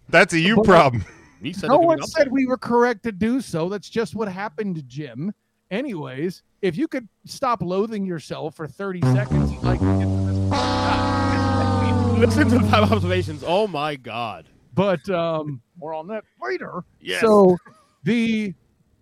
that's 0.09 0.33
a 0.33 0.39
you 0.39 0.61
problem. 0.63 1.05
He 1.41 1.53
said 1.53 1.69
no 1.69 1.75
it 1.75 1.77
could 1.77 1.81
be 1.81 1.87
one 1.87 2.07
said 2.07 2.31
we 2.31 2.47
were 2.47 2.57
correct 2.57 3.03
to 3.03 3.11
do 3.11 3.41
so. 3.41 3.69
That's 3.69 3.89
just 3.89 4.15
what 4.15 4.27
happened, 4.27 4.83
Jim. 4.87 5.33
Anyways, 5.71 6.43
if 6.61 6.77
you 6.77 6.87
could 6.87 7.07
stop 7.25 7.61
loathing 7.61 8.05
yourself 8.05 8.55
for 8.55 8.67
30 8.67 9.01
seconds, 9.01 9.51
like 9.63 9.79
to 9.79 9.85
get 9.85 10.05
to 10.05 10.25
this 10.25 10.51
upset. 10.51 12.19
Listen 12.19 12.49
to 12.49 12.59
the 12.59 12.71
five 12.71 12.91
observations. 12.91 13.43
Oh 13.45 13.67
my 13.67 13.95
god. 13.95 14.47
but 14.73 15.07
um 15.09 15.61
more 15.77 15.93
on 15.93 16.07
that 16.07 16.23
later. 16.41 16.83
Yes. 17.01 17.21
So 17.21 17.57
the 18.03 18.53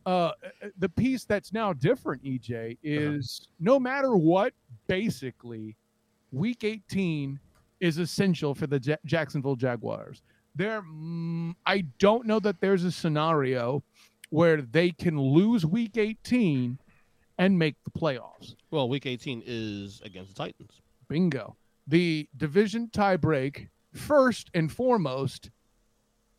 uh, 0.05 0.31
the 0.79 0.89
piece 0.89 1.23
that's 1.23 1.53
now 1.53 1.71
different, 1.71 2.21
EJ, 2.23 2.77
is 2.83 3.47
no 3.61 3.79
matter 3.79 4.17
what, 4.17 4.53
basically, 4.87 5.77
week 6.33 6.65
18 6.65 7.39
is 7.79 7.97
essential 7.99 8.53
for 8.53 8.67
the 8.67 8.81
Ja- 8.83 8.97
Jacksonville 9.05 9.55
Jaguars. 9.55 10.21
There, 10.55 10.81
mm, 10.81 11.55
I 11.65 11.85
don't 11.99 12.25
know 12.27 12.39
that 12.41 12.59
there's 12.59 12.83
a 12.83 12.91
scenario 12.91 13.81
where 14.33 14.63
they 14.63 14.89
can 14.89 15.21
lose 15.21 15.63
week 15.63 15.95
18 15.95 16.79
and 17.37 17.59
make 17.59 17.75
the 17.83 17.91
playoffs. 17.91 18.55
Well, 18.71 18.89
week 18.89 19.05
18 19.05 19.43
is 19.45 20.01
against 20.03 20.33
the 20.33 20.43
Titans. 20.43 20.81
Bingo. 21.07 21.55
The 21.85 22.27
division 22.35 22.89
tiebreak, 22.91 23.67
first 23.93 24.49
and 24.55 24.71
foremost, 24.71 25.51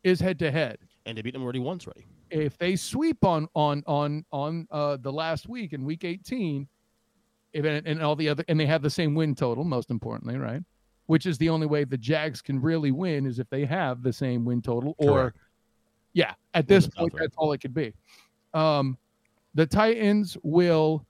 is 0.03 0.19
head 0.19 0.39
to 0.39 0.51
head. 0.51 0.79
And 1.05 1.17
they 1.17 1.21
beat 1.21 1.31
them 1.31 1.43
already 1.43 1.59
once 1.59 1.87
already. 1.87 2.05
If 2.31 2.57
they 2.57 2.75
sweep 2.75 3.23
on 3.23 3.47
on 3.55 3.81
on 3.87 4.25
on 4.29 4.67
uh, 4.71 4.97
the 4.97 5.13
last 5.13 5.47
week 5.47 5.71
in 5.71 5.85
week 5.85 6.03
18, 6.03 6.67
if, 7.53 7.63
and, 7.63 7.87
and 7.87 8.01
all 8.01 8.17
the 8.17 8.27
other, 8.27 8.43
and 8.49 8.59
they 8.59 8.65
have 8.65 8.81
the 8.81 8.89
same 8.89 9.15
win 9.15 9.35
total, 9.35 9.63
most 9.63 9.89
importantly, 9.89 10.37
right? 10.37 10.61
Which 11.05 11.25
is 11.25 11.37
the 11.37 11.47
only 11.47 11.67
way 11.67 11.85
the 11.85 11.97
Jags 11.97 12.41
can 12.41 12.59
really 12.59 12.91
win 12.91 13.25
is 13.25 13.39
if 13.39 13.49
they 13.49 13.63
have 13.63 14.03
the 14.03 14.11
same 14.11 14.43
win 14.43 14.61
total, 14.61 14.95
or 14.97 15.31
Correct. 15.31 15.37
Yeah, 16.15 16.33
at 16.55 16.67
this 16.67 16.87
point, 16.87 17.11
South, 17.11 17.19
that's 17.21 17.35
all 17.37 17.51
it 17.53 17.59
could 17.59 17.73
be. 17.75 17.93
Um, 18.55 18.97
the 19.53 19.65
Titans 19.67 20.35
will 20.41 21.05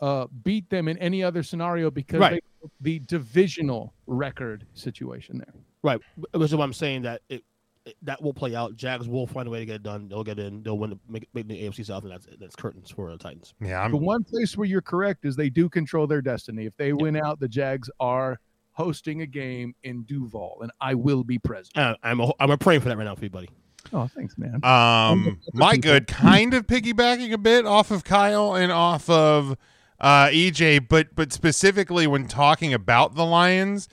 uh, 0.00 0.26
beat 0.44 0.68
them 0.70 0.86
in 0.88 0.96
any 0.98 1.22
other 1.22 1.42
scenario 1.42 1.90
because 1.90 2.20
Right. 2.20 2.42
they, 2.62 2.68
the 2.80 2.98
divisional 3.00 3.92
record 4.06 4.66
situation 4.74 5.38
there. 5.38 5.54
Right. 5.82 6.00
Which 6.32 6.50
is 6.50 6.54
what 6.54 6.64
I'm 6.64 6.72
saying 6.72 7.02
that 7.02 7.22
it, 7.28 7.42
it- 7.86 7.96
that 8.02 8.22
will 8.22 8.32
play 8.32 8.54
out. 8.54 8.76
Jags 8.76 9.06
will 9.08 9.26
find 9.26 9.46
a 9.46 9.50
way 9.50 9.58
to 9.60 9.66
get 9.66 9.74
it 9.76 9.82
done. 9.82 10.08
They'll 10.08 10.24
get 10.24 10.38
in. 10.38 10.62
They'll 10.62 10.78
win. 10.78 10.88
The, 10.90 10.98
make, 11.08 11.28
make 11.34 11.46
the 11.48 11.62
AFC 11.64 11.84
South, 11.84 12.02
and 12.04 12.12
that's 12.12 12.26
that's 12.40 12.56
curtains 12.56 12.90
for 12.90 13.10
the 13.10 13.18
Titans. 13.18 13.52
Yeah, 13.60 13.82
I'm 13.82 13.90
the 13.90 13.98
one 13.98 14.24
place 14.24 14.56
where 14.56 14.66
you're 14.66 14.80
correct 14.80 15.26
is 15.26 15.36
they 15.36 15.50
do 15.50 15.68
control 15.68 16.06
their 16.06 16.22
destiny. 16.22 16.64
If 16.64 16.74
they 16.78 16.94
win 16.94 17.14
out, 17.16 17.40
the 17.40 17.48
Jags 17.48 17.90
are 18.00 18.40
hosting 18.72 19.20
a 19.20 19.26
game 19.26 19.74
in 19.84 20.02
Duval, 20.04 20.60
and 20.62 20.72
I 20.80 20.94
will 20.94 21.24
be 21.24 21.38
present. 21.38 21.76
Uh, 21.76 21.94
I'm 22.02 22.20
a, 22.20 22.32
I'm 22.40 22.50
a 22.50 22.56
praying 22.56 22.80
for 22.80 22.88
that 22.88 22.96
right 22.96 23.04
now 23.04 23.14
for 23.16 23.24
you, 23.24 23.30
buddy. 23.30 23.50
Oh, 23.92 24.08
thanks, 24.08 24.36
man. 24.38 24.64
Um, 24.64 25.40
my 25.52 25.76
good, 25.76 26.06
kind 26.06 26.54
of 26.54 26.66
piggybacking 26.66 27.32
a 27.32 27.38
bit 27.38 27.66
off 27.66 27.90
of 27.90 28.04
Kyle 28.04 28.54
and 28.54 28.72
off 28.72 29.08
of 29.10 29.56
uh, 30.00 30.26
EJ, 30.28 30.88
but 30.88 31.14
but 31.14 31.32
specifically 31.32 32.06
when 32.06 32.26
talking 32.26 32.74
about 32.74 33.14
the 33.14 33.24
Lions, 33.24 33.88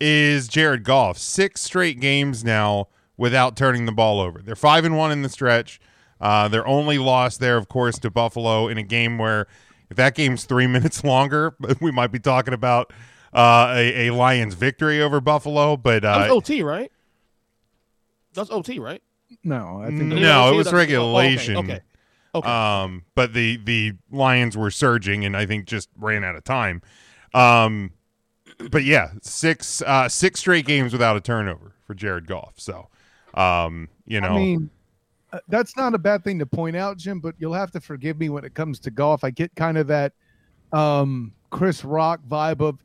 is 0.00 0.48
Jared 0.48 0.84
Goff 0.84 1.18
six 1.18 1.62
straight 1.62 2.00
games 2.00 2.44
now 2.44 2.88
without 3.16 3.56
turning 3.56 3.86
the 3.86 3.92
ball 3.92 4.20
over. 4.20 4.40
They're 4.42 4.56
five 4.56 4.84
and 4.84 4.96
one 4.96 5.10
in 5.10 5.22
the 5.22 5.28
stretch. 5.28 5.80
Uh, 6.20 6.48
their 6.48 6.66
only 6.66 6.98
loss 6.98 7.36
there, 7.36 7.56
of 7.56 7.68
course, 7.68 7.98
to 8.00 8.10
Buffalo 8.10 8.68
in 8.68 8.78
a 8.78 8.82
game 8.82 9.18
where 9.18 9.46
if 9.90 9.96
that 9.96 10.14
game's 10.14 10.44
three 10.44 10.66
minutes 10.66 11.04
longer, 11.04 11.54
we 11.80 11.90
might 11.90 12.12
be 12.12 12.18
talking 12.18 12.54
about 12.54 12.92
uh, 13.32 13.72
a, 13.74 14.08
a 14.08 14.14
Lions 14.14 14.54
victory 14.54 15.00
over 15.00 15.20
Buffalo. 15.20 15.76
But 15.76 16.02
That 16.02 16.16
was 16.18 16.30
uh, 16.30 16.34
OT, 16.34 16.62
right? 16.62 16.90
That's 18.34 18.50
OT, 18.50 18.78
right? 18.78 19.02
No, 19.42 19.80
I 19.82 19.86
think 19.86 20.02
no, 20.02 20.52
it 20.52 20.56
was 20.56 20.66
that's- 20.66 20.92
oh, 20.94 21.14
okay, 21.16 21.26
regulation. 21.26 21.56
okay. 21.56 21.80
Okay. 22.34 22.50
Um, 22.50 23.04
but 23.14 23.32
the 23.32 23.56
the 23.56 23.94
Lions 24.10 24.58
were 24.58 24.70
surging, 24.70 25.24
and 25.24 25.34
I 25.34 25.46
think 25.46 25.64
just 25.64 25.88
ran 25.96 26.22
out 26.22 26.36
of 26.36 26.44
time. 26.44 26.82
Um, 27.32 27.92
but 28.70 28.84
yeah, 28.84 29.12
six 29.22 29.80
uh, 29.80 30.08
six 30.08 30.40
straight 30.40 30.66
games 30.66 30.92
without 30.92 31.16
a 31.16 31.20
turnover 31.20 31.72
for 31.86 31.94
Jared 31.94 32.26
Goff. 32.26 32.54
So, 32.58 32.88
um, 33.32 33.88
you 34.06 34.20
know, 34.20 34.28
I 34.28 34.36
mean, 34.38 34.70
uh, 35.32 35.38
that's 35.48 35.78
not 35.78 35.94
a 35.94 35.98
bad 35.98 36.24
thing 36.24 36.38
to 36.40 36.46
point 36.46 36.76
out, 36.76 36.98
Jim. 36.98 37.20
But 37.20 37.36
you'll 37.38 37.54
have 37.54 37.70
to 37.70 37.80
forgive 37.80 38.18
me 38.18 38.28
when 38.28 38.44
it 38.44 38.52
comes 38.52 38.80
to 38.80 38.90
Goff. 38.90 39.24
I 39.24 39.30
get 39.30 39.54
kind 39.54 39.78
of 39.78 39.86
that 39.86 40.12
um, 40.74 41.32
Chris 41.48 41.84
Rock 41.84 42.20
vibe 42.28 42.60
of 42.60 42.78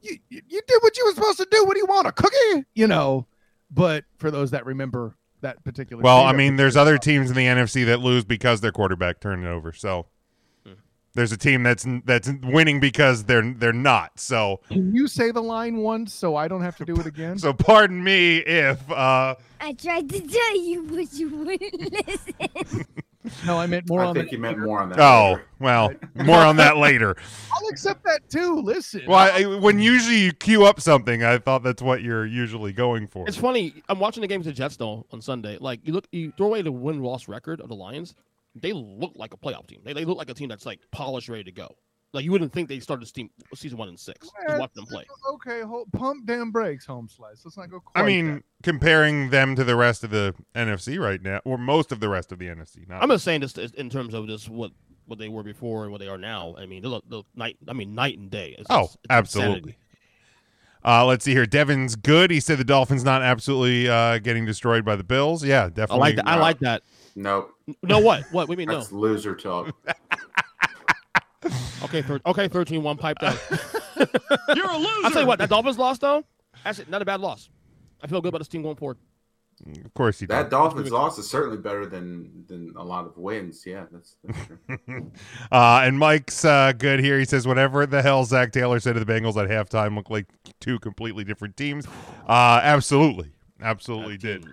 you. 0.00 0.16
You 0.30 0.40
did 0.66 0.78
what 0.80 0.96
you 0.96 1.04
were 1.04 1.12
supposed 1.12 1.38
to 1.38 1.48
do. 1.50 1.62
What 1.66 1.74
do 1.74 1.80
you 1.80 1.86
want? 1.86 2.06
A 2.06 2.12
cookie? 2.12 2.64
You 2.74 2.86
know. 2.86 3.26
But 3.70 4.04
for 4.16 4.30
those 4.30 4.52
that 4.52 4.64
remember 4.64 5.14
that 5.40 5.64
particular, 5.64 6.02
well, 6.02 6.22
I 6.22 6.32
mean, 6.32 6.56
there's 6.56 6.76
other 6.76 6.98
teams 6.98 7.30
in 7.30 7.36
the 7.36 7.46
NFC 7.46 7.86
that 7.86 8.00
lose 8.00 8.24
because 8.24 8.60
their 8.60 8.72
quarterback 8.72 9.20
turned 9.20 9.44
it 9.44 9.48
over. 9.48 9.72
So. 9.72 10.06
There's 11.14 11.32
a 11.32 11.36
team 11.36 11.64
that's 11.64 11.84
that's 12.04 12.30
winning 12.44 12.78
because 12.78 13.24
they're 13.24 13.52
they're 13.54 13.72
not. 13.72 14.20
So 14.20 14.60
Can 14.68 14.94
you 14.94 15.08
say 15.08 15.32
the 15.32 15.42
line 15.42 15.78
once 15.78 16.14
so 16.14 16.36
I 16.36 16.46
don't 16.46 16.62
have 16.62 16.76
to 16.76 16.84
do 16.84 16.94
it 16.94 17.06
again? 17.06 17.38
so 17.40 17.52
pardon 17.52 18.04
me 18.04 18.36
if 18.36 18.88
uh 18.88 19.34
I 19.60 19.72
tried 19.72 20.08
to 20.10 20.20
tell 20.20 20.60
you, 20.60 20.84
but 20.84 21.12
you 21.14 21.28
wouldn't 21.30 21.92
listen. 22.06 22.86
no, 23.46 23.58
I 23.58 23.66
meant 23.66 23.88
more 23.88 24.02
I 24.02 24.06
on 24.06 24.14
think 24.14 24.30
the. 24.30 24.36
you 24.36 24.42
meant 24.42 24.58
more 24.58 24.80
on 24.80 24.88
that. 24.90 24.98
oh 25.00 25.32
later. 25.32 25.48
well 25.60 25.90
more 26.14 26.38
on 26.38 26.56
that 26.56 26.76
later. 26.76 27.16
I'll 27.52 27.68
accept 27.68 28.04
that 28.04 28.28
too. 28.30 28.60
Listen. 28.60 29.02
Well, 29.06 29.18
I, 29.18 29.44
when 29.58 29.80
usually 29.80 30.18
you 30.18 30.32
queue 30.32 30.64
up 30.64 30.80
something, 30.80 31.24
I 31.24 31.38
thought 31.38 31.62
that's 31.62 31.82
what 31.82 32.02
you're 32.02 32.26
usually 32.26 32.72
going 32.72 33.06
for. 33.08 33.26
It's 33.28 33.36
funny. 33.36 33.82
I'm 33.88 33.98
watching 33.98 34.20
the 34.20 34.26
games 34.28 34.46
of 34.46 34.54
the 34.54 34.56
Jets 34.56 34.76
though 34.76 35.06
on 35.12 35.20
Sunday. 35.20 35.58
Like 35.60 35.80
you 35.84 35.92
look, 35.92 36.06
you 36.12 36.32
throw 36.36 36.46
away 36.46 36.62
the 36.62 36.72
win 36.72 37.02
loss 37.02 37.28
record 37.28 37.60
of 37.60 37.68
the 37.68 37.74
Lions. 37.74 38.14
They 38.54 38.72
look 38.72 39.12
like 39.14 39.34
a 39.34 39.36
playoff 39.36 39.66
team. 39.66 39.80
They, 39.84 39.92
they 39.92 40.04
look 40.04 40.18
like 40.18 40.30
a 40.30 40.34
team 40.34 40.48
that's 40.48 40.66
like 40.66 40.80
polished, 40.90 41.28
ready 41.28 41.44
to 41.44 41.52
go. 41.52 41.76
Like 42.12 42.24
you 42.24 42.32
wouldn't 42.32 42.52
think 42.52 42.68
they 42.68 42.80
started 42.80 43.02
this 43.02 43.12
team 43.12 43.28
season 43.54 43.76
one 43.76 43.88
and 43.88 44.00
six. 44.00 44.30
Just 44.46 44.58
watch 44.58 44.72
them 44.72 44.86
play. 44.86 45.04
Okay, 45.34 45.60
hold, 45.60 45.92
pump 45.92 46.24
damn 46.24 46.50
brakes, 46.50 46.86
home 46.86 47.08
slice. 47.08 47.42
Let's 47.44 47.56
not 47.58 47.70
go. 47.70 47.82
I 47.94 48.00
Quite 48.00 48.06
mean, 48.06 48.44
comparing 48.62 49.28
them 49.30 49.54
to 49.56 49.64
the 49.64 49.76
rest 49.76 50.04
of 50.04 50.10
the 50.10 50.34
NFC 50.54 50.98
right 50.98 51.20
now, 51.20 51.40
or 51.44 51.58
most 51.58 51.92
of 51.92 52.00
the 52.00 52.08
rest 52.08 52.32
of 52.32 52.38
the 52.38 52.46
NFC. 52.46 52.88
Not 52.88 53.02
I'm 53.02 53.10
just 53.10 53.24
saying 53.24 53.42
this 53.42 53.56
in 53.56 53.90
terms 53.90 54.14
of 54.14 54.26
just 54.26 54.48
what 54.48 54.70
what 55.06 55.18
they 55.18 55.28
were 55.28 55.42
before 55.42 55.82
and 55.82 55.92
what 55.92 56.00
they 56.00 56.08
are 56.08 56.18
now. 56.18 56.54
I 56.58 56.66
mean, 56.66 56.82
they 56.82 56.88
look, 56.88 57.04
look 57.08 57.26
night. 57.34 57.56
I 57.66 57.72
mean, 57.72 57.94
night 57.94 58.18
and 58.18 58.30
day. 58.30 58.54
It's 58.58 58.66
Oh, 58.70 58.84
it's 58.84 58.96
absolutely. 59.10 59.56
insanity. 59.56 59.78
Uh, 60.84 61.04
let's 61.04 61.24
see 61.24 61.32
here. 61.32 61.44
Devin's 61.44 61.96
good. 61.96 62.30
He 62.30 62.40
said 62.40 62.56
the 62.58 62.64
Dolphins 62.64 63.04
not 63.04 63.20
absolutely 63.20 63.88
uh, 63.88 64.18
getting 64.18 64.46
destroyed 64.46 64.84
by 64.84 64.96
the 64.96 65.04
Bills. 65.04 65.44
Yeah, 65.44 65.64
I 65.64 65.68
definitely. 65.68 65.98
like 65.98 66.16
that. 66.16 66.26
I 66.28 66.36
like 66.36 66.58
that. 66.60 66.82
Nope. 67.16 67.52
No, 67.82 67.98
what? 67.98 68.22
What? 68.30 68.32
What 68.32 68.46
do 68.46 68.52
you 68.52 68.58
mean 68.58 68.68
no? 68.68 68.78
That's 68.78 68.92
loser 68.92 69.34
talk. 69.34 69.74
Okay, 71.84 72.02
thir- 72.02 72.20
okay, 72.26 72.48
13-1 72.48 72.98
piped 72.98 73.22
out. 73.22 73.38
You're 74.56 74.68
a 74.68 74.76
loser. 74.76 74.90
I'll 75.04 75.10
tell 75.12 75.22
you 75.22 75.26
what, 75.28 75.38
that 75.38 75.48
Dolphins 75.48 75.78
loss 75.78 75.98
though, 75.98 76.24
that's 76.64 76.86
not 76.88 77.02
a 77.02 77.04
bad 77.04 77.20
loss. 77.20 77.48
I 78.02 78.08
feel 78.08 78.20
good 78.20 78.28
about 78.28 78.38
this 78.38 78.48
team 78.48 78.62
going 78.62 78.74
forward. 78.76 78.98
Of 79.84 79.92
course, 79.94 80.20
you 80.20 80.26
do. 80.26 80.34
That 80.34 80.50
Dolphins 80.50 80.90
loss 80.90 81.18
is 81.18 81.28
certainly 81.28 81.56
better 81.58 81.84
than 81.86 82.44
than 82.48 82.74
a 82.76 82.82
lot 82.84 83.06
of 83.06 83.16
wins. 83.16 83.64
Yeah, 83.66 83.86
that's, 83.90 84.16
that's 84.24 84.46
true. 84.46 84.58
Uh, 85.52 85.80
and 85.84 85.98
Mike's 85.98 86.44
uh, 86.44 86.72
good 86.76 87.00
here. 87.00 87.18
He 87.18 87.24
says, 87.24 87.46
whatever 87.46 87.86
the 87.86 88.02
hell 88.02 88.24
Zac 88.24 88.52
Taylor 88.52 88.78
said 88.80 88.94
to 88.94 89.04
the 89.04 89.10
Bengals 89.12 89.36
at 89.36 89.48
halftime 89.48 89.96
looked 89.96 90.10
like 90.10 90.26
two 90.60 90.78
completely 90.80 91.24
different 91.24 91.56
teams. 91.56 91.86
Uh, 92.28 92.60
absolutely. 92.62 93.30
Absolutely 93.60 94.16
did. 94.16 94.44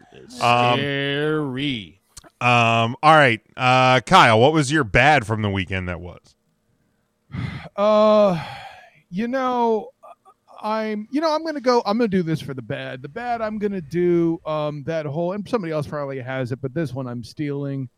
Um, 0.41 0.77
Scary. 0.79 2.01
um, 2.41 2.95
all 3.03 3.15
right. 3.15 3.41
Uh, 3.55 3.99
Kyle, 4.01 4.39
what 4.39 4.53
was 4.53 4.71
your 4.71 4.83
bad 4.83 5.27
from 5.27 5.41
the 5.41 5.49
weekend 5.49 5.87
that 5.89 5.99
was? 6.01 6.34
Uh, 7.75 8.43
you 9.09 9.27
know, 9.27 9.89
I'm, 10.61 11.07
you 11.11 11.21
know, 11.21 11.33
I'm 11.33 11.45
gonna 11.45 11.61
go. 11.61 11.81
I'm 11.85 11.97
gonna 11.97 12.07
do 12.07 12.23
this 12.23 12.41
for 12.41 12.53
the 12.53 12.61
bad. 12.61 13.01
The 13.01 13.09
bad, 13.09 13.41
I'm 13.41 13.59
gonna 13.59 13.81
do 13.81 14.41
um 14.45 14.83
that 14.85 15.05
whole, 15.05 15.33
and 15.33 15.47
somebody 15.47 15.71
else 15.71 15.87
probably 15.87 16.19
has 16.19 16.51
it, 16.51 16.61
but 16.61 16.73
this 16.73 16.93
one 16.93 17.07
I'm 17.07 17.23
stealing. 17.23 17.89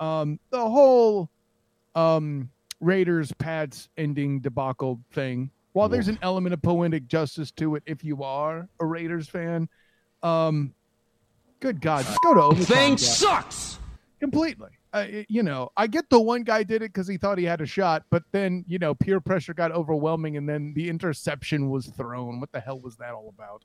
Um, 0.00 0.40
the 0.50 0.60
whole 0.60 1.30
um 1.94 2.50
Raiders 2.80 3.32
Pats 3.32 3.88
ending 3.96 4.40
debacle 4.40 5.00
thing. 5.12 5.50
While 5.72 5.90
there's 5.90 6.08
an 6.08 6.18
element 6.22 6.54
of 6.54 6.62
poetic 6.62 7.06
justice 7.06 7.50
to 7.52 7.74
it, 7.76 7.82
if 7.84 8.02
you 8.02 8.22
are 8.22 8.66
a 8.80 8.86
Raiders 8.86 9.28
fan, 9.28 9.68
um, 10.22 10.72
good 11.60 11.82
God, 11.82 12.06
just 12.06 12.18
go 12.22 12.32
to 12.32 12.40
overtime. 12.40 12.64
Thing 12.64 12.90
guys. 12.92 13.18
sucks. 13.18 13.78
completely. 14.18 14.70
You 15.28 15.42
know, 15.42 15.70
I 15.76 15.86
get 15.86 16.08
the 16.10 16.20
one 16.20 16.42
guy 16.42 16.62
did 16.62 16.82
it 16.82 16.92
because 16.92 17.08
he 17.08 17.16
thought 17.16 17.38
he 17.38 17.44
had 17.44 17.60
a 17.60 17.66
shot, 17.66 18.04
but 18.10 18.22
then 18.32 18.64
you 18.66 18.78
know, 18.78 18.94
peer 18.94 19.20
pressure 19.20 19.54
got 19.54 19.72
overwhelming, 19.72 20.36
and 20.36 20.48
then 20.48 20.72
the 20.74 20.88
interception 20.88 21.70
was 21.70 21.86
thrown. 21.86 22.40
What 22.40 22.52
the 22.52 22.60
hell 22.60 22.80
was 22.80 22.96
that 22.96 23.12
all 23.12 23.32
about? 23.36 23.64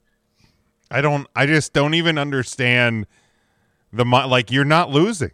I 0.90 1.02
don't. 1.02 1.28
I 1.36 1.46
just 1.46 1.74
don't 1.74 1.94
even 1.94 2.18
understand 2.18 3.08
the 3.94 4.04
like. 4.06 4.52
You're 4.52 4.66
not 4.66 4.90
losing. 4.90 5.32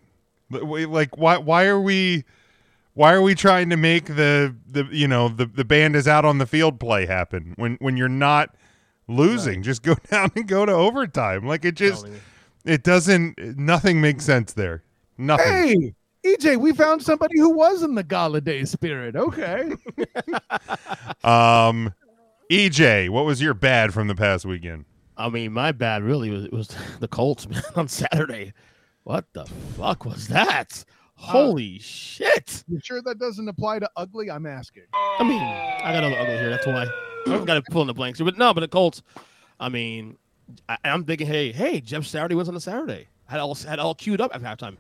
Like 0.50 1.18
why? 1.18 1.38
Why 1.38 1.66
are 1.66 1.82
we? 1.82 2.26
Why 2.94 3.14
are 3.14 3.22
we 3.22 3.36
trying 3.36 3.70
to 3.70 3.78
make 3.78 4.06
the 4.06 4.56
the 4.70 4.88
you 4.92 5.08
know 5.08 5.30
the 5.30 5.46
the 5.46 5.66
band 5.66 5.96
is 5.96 6.08
out 6.08 6.26
on 6.26 6.38
the 6.38 6.46
field 6.46 6.80
play 6.80 7.06
happen 7.06 7.54
when 7.58 7.78
when 7.80 7.98
you're 7.98 8.10
not 8.10 8.56
losing? 9.08 9.64
Just 9.64 9.84
go 9.84 9.96
down 10.10 10.32
and 10.36 10.48
go 10.48 10.66
to 10.66 10.72
overtime. 10.72 11.46
Like 11.46 11.66
it 11.66 11.76
just 11.76 12.08
it 12.66 12.84
doesn't. 12.84 13.58
Nothing 13.58 14.00
makes 14.00 14.26
sense 14.26 14.54
there. 14.54 14.84
Nothing. 15.18 15.96
Hey, 16.24 16.36
EJ, 16.36 16.58
we 16.58 16.74
found 16.74 17.02
somebody 17.02 17.40
who 17.40 17.50
was 17.50 17.84
in 17.84 17.96
the 17.96 18.04
Galladay 18.04 18.68
spirit. 18.68 19.16
Okay, 19.16 19.72
Um, 21.24 21.94
EJ, 22.52 23.10
what 23.10 23.26
was 23.26 23.42
your 23.42 23.54
bad 23.54 23.94
from 23.94 24.08
the 24.08 24.16
past 24.16 24.46
weekend? 24.46 24.86
I 25.18 25.30
mean, 25.30 25.52
my 25.52 25.72
bad 25.72 26.04
really 26.04 26.30
was 26.30 26.48
was 26.50 26.68
the 27.00 27.08
Colts 27.08 27.48
man 27.48 27.64
on 27.76 27.88
Saturday. 27.88 28.54
What 29.04 29.26
the 29.34 29.46
fuck 29.78 30.06
was 30.06 30.28
that? 30.28 30.84
Holy 31.16 31.80
shit! 31.80 32.64
You 32.68 32.80
sure 32.84 33.02
that 33.02 33.18
doesn't 33.18 33.48
apply 33.48 33.80
to 33.80 33.90
ugly? 33.96 34.30
I'm 34.30 34.46
asking. 34.46 34.84
I 34.94 35.24
mean, 35.24 35.42
I 35.42 35.94
got 35.94 36.04
another 36.04 36.22
ugly 36.22 36.38
here. 36.38 36.50
That's 36.50 36.68
why 36.68 36.88
I've 37.28 37.46
got 37.46 37.56
to 37.56 37.64
pull 37.72 37.82
in 37.82 37.88
the 37.88 37.94
blanks 37.94 38.20
here. 38.20 38.26
But 38.26 38.38
no, 38.38 38.54
but 38.54 38.62
the 38.62 38.68
Colts. 38.68 39.02
I 39.60 39.70
mean, 39.70 40.18
I, 40.70 40.78
I'm 40.84 41.04
thinking, 41.04 41.26
hey, 41.26 41.52
hey, 41.52 41.82
Jeff 41.82 42.06
Saturday 42.06 42.36
was 42.36 42.50
on 42.50 42.56
a 42.56 42.60
Saturday. 42.60 43.08
Had 43.26 43.40
all 43.40 43.56
had 43.56 43.80
all 43.80 43.96
queued 43.96 44.22
up 44.22 44.36
at 44.36 44.42
halftime. 44.42 44.78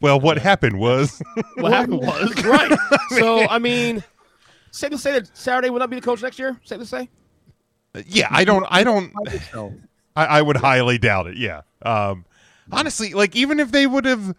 Well, 0.00 0.20
what 0.20 0.38
happened 0.38 0.78
was 0.78 1.20
What 1.56 1.72
happened 1.72 2.00
was 2.00 2.44
right. 2.44 2.78
So 3.10 3.40
I 3.50 3.58
mean, 3.58 4.02
safe 4.70 4.90
to 4.90 4.98
say 4.98 5.12
that 5.12 5.36
Saturday 5.36 5.70
will 5.70 5.78
not 5.80 5.90
be 5.90 5.96
the 5.96 6.02
coach 6.02 6.22
next 6.22 6.38
year. 6.38 6.58
Safe 6.64 6.78
to 6.78 6.86
say. 6.86 7.08
yeah, 8.06 8.28
I 8.30 8.44
don't, 8.44 8.66
I 8.70 8.84
don't, 8.84 9.12
I. 9.26 9.70
I, 10.16 10.24
I 10.38 10.42
would 10.42 10.56
highly 10.56 10.98
doubt 10.98 11.28
it. 11.28 11.36
Yeah. 11.36 11.62
Um, 11.82 12.24
honestly, 12.72 13.14
like 13.14 13.36
even 13.36 13.60
if 13.60 13.70
they 13.70 13.86
would 13.86 14.04
have, 14.04 14.34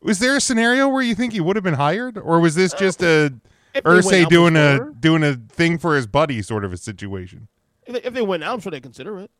was 0.00 0.20
there 0.20 0.36
a 0.36 0.40
scenario 0.40 0.88
where 0.88 1.02
you 1.02 1.14
think 1.14 1.34
he 1.34 1.40
would 1.40 1.54
have 1.56 1.62
been 1.64 1.74
hired, 1.74 2.16
or 2.16 2.40
was 2.40 2.54
this 2.54 2.72
just 2.72 3.02
a 3.02 3.34
If 3.74 3.84
Irsay 3.84 4.26
doing 4.28 4.56
a 4.56 4.78
before- 4.78 4.94
doing 4.98 5.22
a 5.24 5.34
thing 5.34 5.76
for 5.76 5.96
his 5.96 6.06
buddy 6.06 6.40
sort 6.40 6.64
of 6.64 6.72
a 6.72 6.78
situation? 6.78 7.48
If 7.86 7.94
they, 7.94 8.02
if 8.08 8.14
they 8.14 8.22
win 8.22 8.42
out, 8.42 8.54
I'm 8.54 8.60
sure 8.60 8.70
they 8.70 8.80
consider 8.80 9.18
it. 9.18 9.30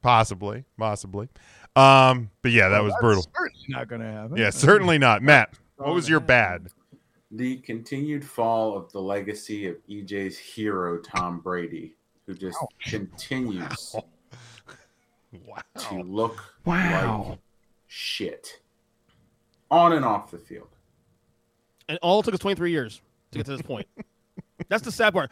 Possibly, 0.00 0.64
possibly. 0.78 1.28
Um, 1.76 2.30
but 2.42 2.52
yeah, 2.52 2.68
that 2.68 2.82
was 2.82 2.92
That's 2.92 3.02
brutal. 3.02 3.22
Certainly 3.22 3.66
not 3.68 3.88
going 3.88 4.00
to 4.00 4.10
happen. 4.10 4.36
Yeah, 4.36 4.50
certainly 4.50 4.98
not. 4.98 5.22
Matt, 5.30 5.54
what 5.76 5.94
was 5.94 6.08
your 6.08 6.20
bad? 6.20 6.68
The 7.30 7.58
continued 7.58 8.24
fall 8.24 8.76
of 8.76 8.90
the 8.92 9.00
legacy 9.00 9.68
of 9.68 9.76
EJ's 9.88 10.36
hero, 10.36 10.98
Tom 10.98 11.40
Brady, 11.40 11.94
who 12.26 12.34
just 12.34 12.58
continues 12.82 13.94
to 15.78 16.02
look 16.02 16.54
like 16.66 17.38
shit 17.86 18.60
on 19.70 19.92
and 19.92 20.04
off 20.04 20.30
the 20.30 20.38
field. 20.38 20.68
And 21.88 21.98
all 22.02 22.20
it 22.20 22.24
took 22.24 22.34
us 22.34 22.40
23 22.40 22.70
years 22.70 23.00
to 23.30 23.38
get 23.38 23.46
to 23.46 23.52
this 23.52 23.62
point. 23.62 23.86
That's 24.68 24.82
the 24.84 24.92
sad 24.92 25.12
part. 25.12 25.30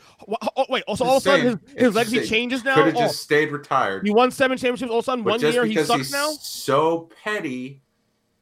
Oh, 0.56 0.64
wait, 0.68 0.84
also 0.88 1.04
all 1.04 1.16
of 1.18 1.22
a 1.22 1.24
sudden 1.24 1.46
his, 1.46 1.72
his 1.74 1.80
just 1.82 1.94
legacy 1.96 2.16
saying, 2.18 2.28
changes 2.28 2.64
now. 2.64 2.74
Could 2.74 2.86
have 2.86 2.96
Oh, 2.96 3.00
just 3.00 3.20
stayed 3.22 3.52
retired. 3.52 4.04
he 4.06 4.10
won 4.12 4.30
seven 4.30 4.56
championships. 4.58 4.90
All 4.90 4.98
of 4.98 5.04
a 5.04 5.06
sudden, 5.06 5.24
But 5.24 5.30
one 5.32 5.40
just 5.40 5.54
year 5.54 5.64
he 5.64 5.76
sucks 5.76 5.98
he's 5.98 6.12
now. 6.12 6.30
so 6.40 7.08
petty. 7.22 7.82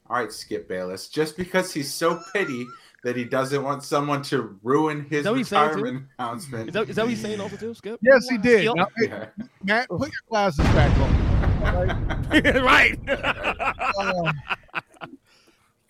All 0.08 0.16
right, 0.16 0.30
Skip 0.32 0.68
Bayless. 0.68 1.08
Just 1.08 1.36
because 1.36 1.72
he's 1.72 1.92
so 1.92 2.20
petty 2.32 2.66
that 3.02 3.16
he 3.16 3.24
doesn't 3.24 3.62
want 3.62 3.82
someone 3.84 4.22
to 4.22 4.58
ruin 4.62 5.06
his 5.10 5.24
that 5.24 5.34
he's 5.36 5.48
saying, 5.48 5.68
retirement 5.68 6.06
announcement. 6.18 6.68
Is 6.68 6.74
that, 6.74 6.88
is 6.90 6.96
that 6.96 7.02
what 7.02 7.10
he's 7.10 7.20
saying 7.20 7.40
also 7.40 7.56
too, 7.56 7.74
Skip? 7.74 8.00
Yes, 8.02 8.28
he 8.28 8.38
did. 8.38 8.74
Now, 8.74 8.86
hey, 8.96 9.08
Yeah. 9.08 9.26
Matt, 9.64 9.88
put 9.88 10.08
your 10.08 10.20
glasses 10.28 10.64
back 10.66 10.96
on. 10.98 12.62
right. 12.64 12.98
Uh, 13.98 14.32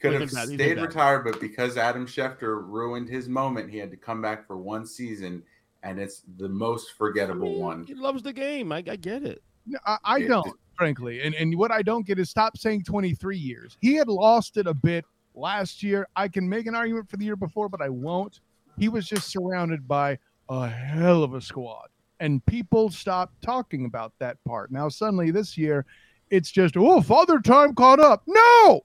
Could 0.00 0.12
have 0.12 0.23
did 0.23 0.31
that, 0.31 0.49
he 0.49 0.57
did 0.57 0.76
stayed 0.76 0.83
retired, 0.83 1.25
but 1.25 1.41
because 1.41 1.76
Adam 1.76 2.07
Schefter 2.07 2.62
ruined 2.67 3.09
his 3.09 3.29
moment, 3.29 3.71
he 3.71 3.79
had 3.79 3.91
to 3.91 3.97
come 3.97 4.21
back 4.21 4.47
for 4.47 4.57
one 4.59 4.87
season, 4.87 5.43
and 5.83 5.99
it's 5.99 6.23
the 6.37 6.49
most 6.49 6.93
forgettable 6.93 7.59
one. 7.59 7.85
He 7.85 7.95
loves 7.95 8.23
the 8.23 8.33
game. 8.33 8.73
I, 8.73 8.79
I 8.79 8.97
get 8.97 9.23
it. 9.23 9.43
No, 9.67 9.79
I, 9.87 9.97
I 10.05 10.17
Yeah, 10.19 10.29
don't, 10.29 10.45
th- 10.45 10.55
frankly. 10.76 11.23
And 11.23 11.35
and 11.35 11.57
what 11.57 11.71
I 11.71 11.83
don't 11.83 12.07
get 12.07 12.19
is 12.19 12.31
stop 12.31 12.59
saying 12.59 12.85
23 12.85 13.38
years. 13.38 13.76
He 13.81 13.95
had 13.95 14.09
lost 14.09 14.57
it 14.57 14.67
a 14.67 14.75
bit 14.75 15.05
last 15.35 15.83
year. 15.83 16.07
I 16.15 16.29
can 16.29 16.49
make 16.49 16.67
an 16.67 16.75
argument 16.75 17.09
for 17.09 17.17
the 17.17 17.25
year 17.25 17.37
before, 17.37 17.69
but 17.69 17.81
I 17.81 17.88
won't. 17.88 18.41
He 18.79 18.88
was 18.88 19.07
just 19.07 19.31
surrounded 19.31 19.88
by 19.88 20.19
a 20.49 20.69
hell 20.69 21.23
of 21.23 21.35
a 21.35 21.41
squad. 21.41 21.88
And 22.21 22.45
people 22.47 22.91
stopped 22.91 23.41
talking 23.43 23.85
about 23.85 24.12
that 24.19 24.37
part. 24.45 24.71
Now 24.71 24.88
suddenly 24.88 25.31
this 25.31 25.57
year, 25.57 25.85
it's 26.31 26.50
just, 26.50 26.76
oh, 26.76 27.00
father 27.00 27.41
time 27.41 27.75
caught 27.75 28.00
up. 28.00 28.23
No, 28.26 28.83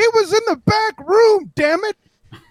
he 0.00 0.08
was 0.14 0.32
in 0.32 0.40
the 0.46 0.56
back 0.56 0.98
room, 1.06 1.52
damn 1.54 1.84
it. 1.84 1.96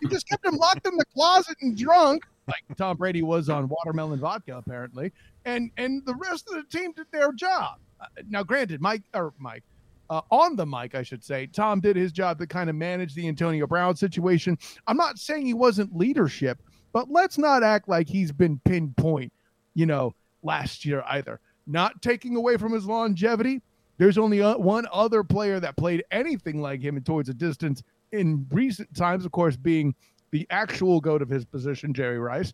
You 0.02 0.10
just 0.10 0.28
kept 0.28 0.46
him 0.46 0.56
locked 0.56 0.88
in 0.88 0.96
the 0.98 1.06
closet 1.06 1.56
and 1.62 1.78
drunk, 1.78 2.24
like 2.48 2.78
Tom 2.78 2.98
Brady 2.98 3.22
was 3.22 3.50
on 3.50 3.70
watermelon 3.70 4.20
vodka, 4.20 4.58
apparently. 4.58 5.12
And 5.46 5.72
and 5.78 6.06
the 6.06 6.16
rest 6.16 6.50
of 6.50 6.56
the 6.56 6.78
team 6.78 6.92
did 6.94 7.08
their 7.12 7.32
job. 7.32 7.78
Uh, 8.00 8.06
now, 8.30 8.44
granted, 8.44 8.82
Mike 8.82 9.04
or 9.14 9.34
Mike, 9.38 9.64
uh, 10.10 10.22
on 10.32 10.56
the 10.56 10.66
mic, 10.66 10.96
I 10.96 11.04
should 11.04 11.24
say, 11.24 11.48
Tom 11.48 11.80
did 11.80 11.96
his 11.96 12.12
job 12.12 12.40
to 12.40 12.48
kind 12.48 12.70
of 12.70 12.76
manage 12.76 13.14
the 13.14 13.28
Antonio 13.28 13.68
Brown 13.68 13.96
situation. 13.96 14.58
I'm 14.88 14.98
not 14.98 15.20
saying 15.20 15.46
he 15.46 15.54
wasn't 15.54 15.96
leadership, 15.96 16.62
but 16.94 17.10
let's 17.12 17.38
not 17.38 17.64
act 17.64 17.88
like 17.88 18.08
he's 18.08 18.32
been 18.32 18.60
pinpoint, 18.66 19.32
you 19.76 19.86
know, 19.86 20.16
last 20.44 20.86
year 20.86 21.04
either. 21.08 21.40
Not 21.68 22.02
taking 22.02 22.36
away 22.36 22.58
from 22.58 22.74
his 22.74 22.86
longevity. 22.86 23.62
There's 24.00 24.18
only 24.18 24.42
uh, 24.42 24.58
one 24.58 24.88
other 24.94 25.26
player 25.26 25.60
that 25.60 25.76
played 25.76 26.04
anything 26.10 26.62
like 26.62 26.82
him 26.82 27.00
towards 27.02 27.28
a 27.28 27.34
distance 27.34 27.84
in 28.14 28.48
recent 28.50 28.96
times, 28.96 29.26
of 29.26 29.32
course, 29.34 29.58
being 29.58 29.94
the 30.32 30.48
actual 30.50 31.02
goat 31.02 31.22
of 31.22 31.30
his 31.30 31.44
position, 31.44 31.94
Jerry 31.94 32.18
Rice. 32.18 32.54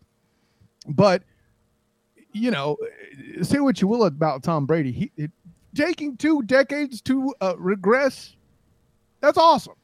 But 0.88 1.22
you 2.32 2.50
know, 2.50 2.76
say 3.42 3.60
what 3.60 3.80
you 3.80 3.88
will 3.88 4.04
about 4.04 4.42
Tom 4.42 4.66
Brady. 4.66 4.90
He 4.90 5.12
it, 5.16 5.30
taking 5.74 6.16
two 6.16 6.42
decades 6.42 7.00
to 7.02 7.32
uh, 7.40 7.54
regress. 7.58 8.34
That's 9.20 9.38
awesome. 9.38 9.74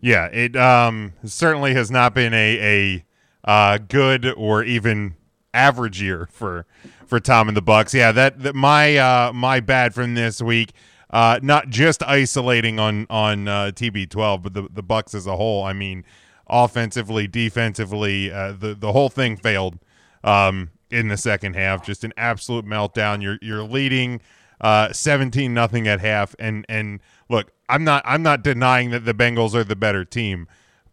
Yeah, 0.00 0.26
it 0.26 0.56
um 0.56 1.12
certainly 1.24 1.74
has 1.74 1.90
not 1.90 2.14
been 2.14 2.32
a 2.32 2.58
a 2.58 3.04
uh, 3.44 3.78
good 3.86 4.32
or 4.34 4.64
even 4.64 5.14
average 5.54 6.00
year 6.00 6.28
for 6.32 6.66
for 7.06 7.20
Tom 7.20 7.48
and 7.48 7.56
the 7.56 7.62
Bucs. 7.62 7.92
Yeah, 7.92 8.12
that, 8.12 8.40
that 8.42 8.54
my 8.54 8.96
uh 8.96 9.32
my 9.32 9.60
bad 9.60 9.94
from 9.94 10.14
this 10.14 10.40
week. 10.40 10.72
Uh, 11.12 11.40
not 11.42 11.68
just 11.70 12.04
isolating 12.04 12.78
on 12.78 13.06
on 13.10 13.48
uh, 13.48 13.72
TB12, 13.74 14.42
but 14.42 14.54
the 14.54 14.68
the 14.70 14.82
Bucs 14.82 15.14
as 15.14 15.26
a 15.26 15.36
whole. 15.36 15.64
I 15.64 15.72
mean, 15.72 16.04
offensively, 16.46 17.26
defensively, 17.26 18.30
uh, 18.30 18.52
the 18.52 18.74
the 18.74 18.92
whole 18.92 19.08
thing 19.08 19.36
failed 19.36 19.78
um, 20.22 20.70
in 20.90 21.08
the 21.08 21.16
second 21.16 21.56
half. 21.56 21.84
Just 21.84 22.04
an 22.04 22.12
absolute 22.16 22.64
meltdown. 22.64 23.22
You're 23.22 23.38
you're 23.42 23.64
leading 23.64 24.20
uh, 24.60 24.92
17 24.92 25.52
nothing 25.54 25.88
at 25.88 26.00
half, 26.00 26.34
and 26.38 26.66
and 26.68 27.00
look, 27.28 27.52
I'm 27.68 27.84
not 27.84 28.02
I'm 28.06 28.22
not 28.22 28.42
denying 28.42 28.90
that 28.90 29.04
the 29.04 29.14
Bengals 29.14 29.54
are 29.54 29.64
the 29.64 29.76
better 29.76 30.04
team, 30.04 30.46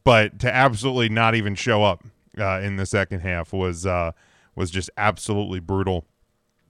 but 0.03 0.39
to 0.39 0.53
absolutely 0.53 1.09
not 1.09 1.35
even 1.35 1.53
show 1.55 1.83
up 1.83 2.03
uh, 2.39 2.59
in 2.61 2.77
the 2.77 2.85
second 2.85 3.19
half 3.21 3.51
was 3.51 3.85
uh, 3.85 4.13
was 4.57 4.69
just 4.71 4.89
absolutely 4.97 5.61
brutal. 5.61 6.05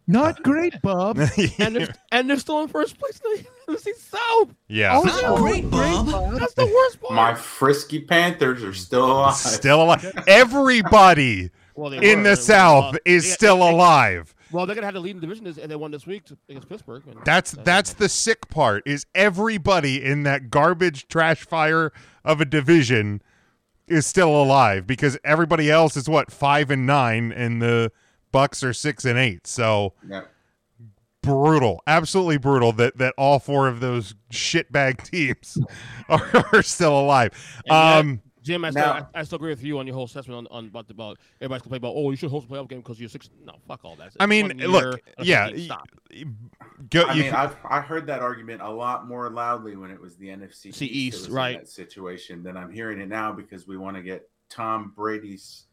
Not 0.09 0.41
great, 0.43 0.79
Bob. 0.83 1.17
And 1.59 1.75
they're, 1.75 1.93
and 2.11 2.29
they're 2.29 2.37
still 2.37 2.61
in 2.61 2.67
first 2.69 2.97
place 2.99 3.19
in 3.25 3.43
the 3.67 3.73
NFC 3.73 3.93
South. 3.97 4.53
Yeah, 4.67 5.01
Oh, 5.03 5.37
great, 5.37 5.69
Bob. 5.69 6.07
That's 6.39 6.53
the 6.53 6.65
worst 6.65 7.01
part. 7.01 7.13
My 7.13 7.33
frisky 7.33 7.99
Panthers 8.01 8.63
are 8.63 8.73
still 8.73 9.05
alive. 9.11 9.35
still 9.35 9.81
alive. 9.83 10.13
Everybody 10.27 11.49
Well, 11.75 11.91
in 11.93 11.99
were. 11.99 12.05
the 12.05 12.21
They 12.23 12.29
were, 12.29 12.35
South 12.35 12.95
uh, 12.95 12.99
is 13.05 13.23
they- 13.23 13.29
still 13.31 13.57
they- 13.59 13.69
alive. 13.69 14.33
Well, 14.49 14.65
they're 14.65 14.75
gonna 14.75 14.87
have 14.87 14.93
the 14.93 15.01
leading 15.01 15.19
the 15.19 15.27
division, 15.27 15.43
this- 15.43 15.57
and 15.57 15.69
they 15.69 15.75
won 15.75 15.91
this 15.91 16.07
week 16.07 16.23
against 16.47 16.69
Pittsburgh. 16.69 17.03
and 17.07 17.17
That's 17.25 17.51
that's 17.51 17.91
the 17.93 18.07
sick 18.07 18.47
part 18.49 18.83
is 18.85 19.05
everybody 19.13 20.01
in 20.01 20.23
that 20.23 20.49
garbage 20.49 21.07
trash 21.09 21.43
fire 21.45 21.91
of 22.23 22.39
a 22.39 22.45
division 22.45 23.21
is 23.87 24.05
still 24.05 24.29
alive 24.41 24.85
because 24.87 25.17
everybody 25.23 25.69
else 25.71 25.95
is 25.97 26.09
what 26.09 26.31
five 26.31 26.69
and 26.71 26.85
nine 26.85 27.31
and 27.31 27.61
the 27.61 27.91
Bucs 28.33 28.63
are 28.63 28.73
six 28.73 29.05
and 29.05 29.17
eight. 29.17 29.47
So 29.47 29.93
Yeah. 30.07 30.23
brutal, 31.21 31.81
absolutely 31.87 32.37
brutal 32.37 32.71
that 32.73 32.97
that 32.97 33.13
all 33.17 33.39
four 33.39 33.67
of 33.67 33.79
those 33.79 34.15
shitbag 34.31 35.03
teams 35.09 35.57
are, 36.09 36.45
are 36.53 36.61
still 36.63 36.99
alive. 36.99 37.31
And 37.65 37.73
yet, 37.73 37.99
Um, 37.99 38.21
Jim, 38.43 38.63
I 38.63 38.69
still, 38.71 38.85
now- 38.85 39.09
I, 39.13 39.19
I 39.19 39.23
still 39.23 39.35
agree 39.37 39.49
with 39.49 39.61
you 39.63 39.77
on 39.79 39.85
your 39.87 39.93
whole 39.95 40.05
assessment 40.05 40.47
on, 40.51 40.57
on 40.57 40.67
about, 40.67 40.89
about 40.89 41.17
everybody's 41.41 41.63
complaining 41.63 41.83
about. 41.85 41.93
Oh, 41.97 42.11
you 42.11 42.15
should 42.17 42.31
host 42.31 42.47
a 42.49 42.53
playoff 42.53 42.69
game 42.69 42.79
because 42.79 42.97
you're 42.99 43.09
six. 43.09 43.29
No, 43.45 43.53
fuck 43.67 43.83
all 43.83 43.97
that. 43.97 44.13
I 44.21 44.25
mean, 44.25 44.47
one 44.47 44.57
year, 44.59 44.67
look, 44.69 45.01
yeah, 45.21 45.49
team. 45.49 45.65
Stop. 45.65 45.87
Go, 46.89 47.03
I 47.03 47.13
mean, 47.13 47.23
can- 47.25 47.35
I've 47.35 47.55
I 47.67 47.81
heard 47.81 48.07
that 48.07 48.21
argument 48.21 48.61
a 48.61 48.69
lot 48.69 49.07
more 49.07 49.29
loudly 49.29 49.75
when 49.75 49.91
it 49.91 49.99
was 49.99 50.15
the 50.17 50.27
NFC 50.27 50.73
See 50.73 50.85
East, 50.85 50.95
East, 50.95 51.15
that 51.15 51.19
was 51.19 51.27
in 51.27 51.33
right. 51.33 51.59
that 51.59 51.69
situation 51.69 52.43
than 52.43 52.57
I'm 52.57 52.71
hearing 52.71 52.99
it 52.99 53.09
now 53.09 53.31
because 53.31 53.67
we 53.67 53.77
want 53.77 53.97
to 53.97 54.03
get 54.03 54.29
Tom 54.49 54.93
Brady's 54.95 55.65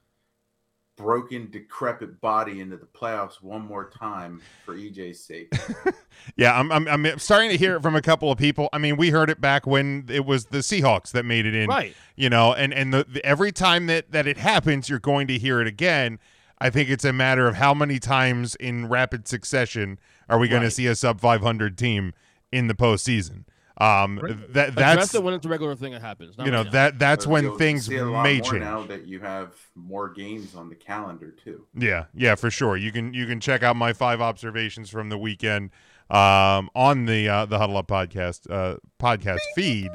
broken, 0.97 1.51
decrepit 1.51 2.21
body 2.21 2.61
into 2.61 2.77
the 2.77 2.87
playoffs 2.87 3.43
one 3.43 3.63
more 3.67 3.91
time 3.91 4.41
for 4.65 4.77
EJ's 4.77 5.25
sake. 5.25 5.53
Yeah, 6.37 6.59
I'm, 6.59 6.73
I'm 6.73 6.89
I'm 6.89 7.19
starting 7.19 7.51
to 7.51 7.57
hear 7.57 7.77
it 7.77 7.83
from 7.83 7.97
a 7.97 8.01
couple 8.01 8.31
of 8.31 8.39
people. 8.39 8.69
I 8.73 8.79
mean, 8.79 8.97
we 8.97 9.11
heard 9.11 9.29
it 9.29 9.41
back 9.41 9.67
when 9.67 10.07
it 10.09 10.25
was 10.25 10.47
the 10.47 10.59
Seahawks 10.59 11.11
that 11.11 11.25
made 11.25 11.45
it 11.45 11.55
in, 11.55 11.69
Right. 11.69 11.95
You 12.17 12.31
know, 12.31 12.55
and 12.55 12.73
and 12.73 12.95
the, 12.95 13.05
the 13.05 13.25
every 13.27 13.53
time 13.53 13.87
that 13.89 14.13
that 14.13 14.27
it 14.27 14.39
happens, 14.39 14.89
you're 14.89 15.01
going 15.01 15.27
to 15.27 15.39
hear 15.39 15.61
it 15.61 15.67
again. 15.67 16.19
I 16.59 16.71
think 16.71 16.89
it's 16.89 17.05
a 17.05 17.13
matter 17.13 17.47
of 17.47 17.57
how 17.57 17.75
many 17.75 17.99
times 17.99 18.55
in 18.55 18.89
rapid 18.89 19.29
succession 19.29 19.99
are 20.29 20.39
we 20.39 20.49
going 20.49 20.63
to 20.63 20.71
see 20.71 20.87
a 20.87 20.95
sub 20.95 21.21
500 21.21 21.77
team 21.79 22.13
in 22.53 22.67
the 22.69 22.75
postseason. 22.75 23.45
Um, 23.77 24.21
that 24.51 24.69
Address 24.69 24.75
that's 24.77 25.13
the 25.13 25.21
when 25.21 25.35
it's 25.35 25.45
a 25.45 25.49
regular 25.49 25.75
thing 25.75 25.91
that 25.93 26.01
happens. 26.01 26.39
not 26.39 26.47
you 26.47 26.53
know 26.53 26.59
right 26.59 26.67
now. 26.67 26.71
that 26.73 26.99
that's 27.01 27.25
But 27.25 27.33
when 27.33 27.43
you'll 27.45 27.59
things 27.59 27.87
see 27.87 27.97
a 27.97 28.05
lot 28.07 28.23
may 28.23 28.41
change. 28.41 28.61
now 28.63 28.85
that 28.85 29.09
you 29.09 29.19
have 29.19 29.53
more 29.75 30.09
games 30.11 30.55
on 30.55 30.69
the 30.69 30.77
calendar 30.77 31.33
too. 31.33 31.67
Yeah, 31.77 32.05
yeah, 32.15 32.37
for 32.37 32.53
sure. 32.53 32.77
You 32.77 32.93
can 32.93 33.13
you 33.13 33.27
can 33.27 33.41
check 33.41 33.65
out 33.65 33.75
my 33.75 33.93
five 33.93 34.21
observations 34.21 34.91
from 34.91 35.09
the 35.09 35.19
weekend 35.19 35.71
um, 36.09 36.71
on 36.77 37.07
the 37.07 37.29
uh, 37.29 37.47
the 37.47 37.59
Huddle 37.59 37.77
Up 37.77 37.89
podcast 37.89 38.49
uh, 38.49 38.77
podcast 39.01 39.41
feed. 39.57 39.91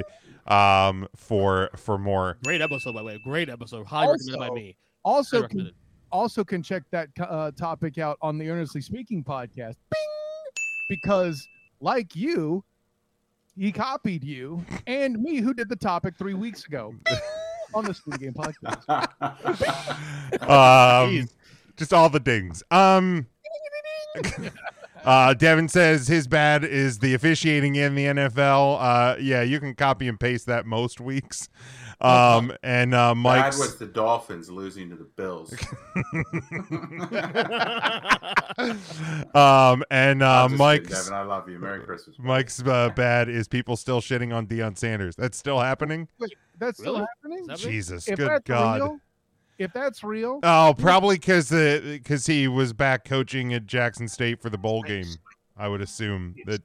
um, 0.47 1.07
for 1.15 1.69
for 1.77 1.97
more. 1.97 2.37
Great 2.43 2.59
episode, 2.59 2.91
by 2.93 2.99
the 2.99 3.05
way. 3.05 3.19
Great 3.23 3.47
episode. 3.47 3.85
Highly 3.87 4.17
recommended 4.27 4.39
by 4.39 4.45
Also- 4.47 4.55
me. 4.55 4.75
Also, 5.05 5.47
can, 5.47 5.71
also 6.11 6.43
can 6.43 6.61
check 6.61 6.83
that 6.91 7.07
uh, 7.17 7.51
topic 7.51 7.97
out 7.97 8.17
on 8.21 8.37
the 8.37 8.49
Earnestly 8.49 8.81
Speaking 8.81 9.23
podcast. 9.23 9.75
Bing! 9.89 10.18
Because, 10.89 11.47
like 11.79 12.15
you, 12.15 12.65
he 13.55 13.71
copied 13.71 14.23
you 14.23 14.65
and 14.87 15.21
me, 15.21 15.37
who 15.37 15.53
did 15.53 15.69
the 15.69 15.75
topic 15.75 16.15
three 16.17 16.33
weeks 16.33 16.65
ago 16.65 16.93
on 17.73 17.85
the 17.85 17.93
Speed 17.93 18.19
Game 18.19 18.33
podcast. 18.33 19.07
Um, 20.47 21.27
just 21.75 21.91
all 21.93 22.09
the 22.09 22.19
dings. 22.19 22.61
Um, 22.69 23.25
uh, 25.05 25.33
Devin 25.33 25.69
says 25.69 26.07
his 26.07 26.27
bad 26.27 26.63
is 26.63 26.99
the 26.99 27.13
officiating 27.13 27.75
in 27.75 27.95
the 27.95 28.05
NFL. 28.05 28.77
Uh, 28.79 29.15
yeah, 29.19 29.41
you 29.41 29.59
can 29.59 29.75
copy 29.75 30.07
and 30.07 30.19
paste 30.19 30.45
that 30.47 30.65
most 30.65 30.99
weeks. 30.99 31.49
Um, 32.01 32.53
and 32.63 32.93
uh, 32.93 33.13
Bad 33.13 33.17
Mike's 33.17 33.59
was 33.59 33.75
the 33.75 33.85
Dolphins 33.85 34.49
losing 34.49 34.89
to 34.89 34.95
the 34.95 35.03
Bills. 35.03 35.53
um, 39.35 39.83
and 39.91 40.23
uh, 40.23 40.43
I'm 40.43 40.49
kidding, 40.49 40.57
Mike's 40.57 40.89
Devin, 40.89 41.13
I 41.13 41.21
love 41.23 41.49
you. 41.49 41.59
Merry 41.59 41.83
Christmas. 41.83 42.15
Mike's 42.19 42.61
uh, 42.65 42.89
bad 42.95 43.29
is 43.29 43.47
people 43.47 43.75
still 43.75 44.01
shitting 44.01 44.33
on 44.33 44.47
Deion 44.47 44.77
Sanders. 44.77 45.15
That's 45.15 45.37
still 45.37 45.59
happening. 45.59 46.07
Wait, 46.19 46.33
that's 46.57 46.79
still 46.79 46.93
Really? 46.93 47.05
happening? 47.17 47.39
Is 47.41 47.47
that 47.47 47.65
me? 47.65 47.71
Jesus, 47.71 48.07
If 48.07 48.17
good 48.17 48.43
God. 48.45 48.81
real, 48.81 48.99
if 49.59 49.71
that's 49.73 50.03
real, 50.03 50.39
Oh, 50.43 50.73
probably 50.77 51.15
because 51.17 51.49
because 51.51 52.25
he 52.25 52.47
was 52.47 52.73
back 52.73 53.05
coaching 53.05 53.53
at 53.53 53.65
Jackson 53.67 54.07
State 54.07 54.41
for 54.41 54.49
the 54.49 54.57
bowl 54.57 54.81
game. 54.81 55.05
I 55.57 55.67
would 55.67 55.81
assume 55.81 56.35
that 56.45 56.61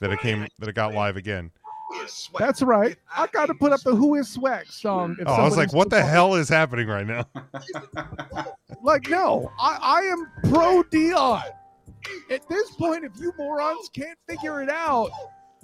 that 0.00 0.10
it 0.12 0.18
came 0.20 0.46
that 0.58 0.68
it 0.68 0.74
got 0.74 0.92
live 0.94 1.16
again. 1.16 1.50
that's 2.38 2.60
right. 2.60 2.96
I 3.16 3.26
got 3.28 3.46
to 3.46 3.54
put 3.54 3.72
up 3.72 3.80
the 3.80 3.94
"Who 3.94 4.16
Is 4.16 4.28
Swag" 4.28 4.66
song. 4.66 5.16
if 5.18 5.26
Oh, 5.26 5.32
I 5.32 5.44
was 5.44 5.56
like, 5.56 5.72
what 5.72 5.88
the 5.88 5.96
still- 5.96 6.08
hell 6.08 6.34
is 6.34 6.48
happening 6.48 6.86
right 6.88 7.06
now? 7.06 7.24
Like, 8.82 9.08
no, 9.10 9.50
I, 9.58 9.78
I 9.82 10.00
am 10.02 10.50
pro 10.52 10.84
Deion. 10.84 11.42
At 12.30 12.48
this 12.48 12.70
point, 12.72 13.04
if 13.04 13.12
you 13.18 13.32
morons 13.36 13.88
can't 13.92 14.16
figure 14.28 14.62
it 14.62 14.70
out, 14.70 15.10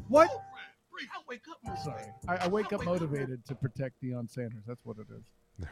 what? 0.08 0.28
I 0.30 1.20
wake 1.28 1.42
up. 1.50 1.78
Sorry, 1.84 2.04
I, 2.26 2.36
I 2.36 2.48
wake 2.48 2.72
up 2.72 2.84
motivated 2.84 3.44
to 3.46 3.54
protect 3.54 4.02
Deion 4.02 4.28
Sanders. 4.30 4.64
That's 4.66 4.84
what 4.84 4.96
it 4.98 5.06
is. 5.16 5.22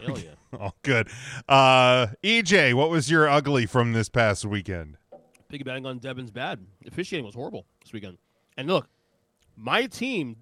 Hell 0.04 0.18
yeah. 0.18 0.30
Oh, 0.60 0.70
good. 0.82 1.08
Uh, 1.48 2.08
EJ, 2.22 2.74
what 2.74 2.90
was 2.90 3.10
your 3.10 3.26
ugly 3.28 3.64
from 3.64 3.92
this 3.94 4.08
past 4.10 4.44
weekend? 4.44 4.98
Piggybacking 5.50 5.86
on 5.86 5.98
Devin's 5.98 6.30
bad. 6.30 6.60
Officiating 6.86 7.24
was 7.24 7.34
horrible 7.34 7.64
this 7.82 7.92
weekend. 7.92 8.18
And 8.58 8.68
look, 8.68 8.86
my 9.56 9.86
team 9.86 10.36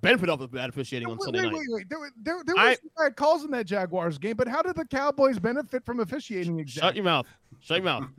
benefited 0.00 0.30
off 0.30 0.40
of 0.40 0.50
bad 0.50 0.70
officiating 0.70 1.06
on 1.08 1.18
Wait, 1.18 1.24
Sunday 1.24 1.40
wait, 1.40 1.52
night. 1.52 1.54
wait, 1.58 1.66
wait. 1.68 1.88
There, 1.90 1.98
were- 1.98 2.10
there, 2.22 2.42
there 2.46 2.54
I- 2.58 2.68
was 2.70 2.78
some 2.78 2.90
bad 2.96 3.16
calls 3.16 3.44
in 3.44 3.50
that 3.50 3.66
Jaguars 3.66 4.16
game, 4.18 4.36
but 4.36 4.48
how 4.48 4.62
did 4.62 4.74
the 4.76 4.86
Cowboys 4.86 5.38
benefit 5.38 5.84
from 5.84 6.00
officiating? 6.00 6.64
Shut 6.66 6.96
your 6.96 7.04
mouth. 7.04 7.26
Shut 7.60 7.76
your 7.78 7.84
mouth. 7.84 8.04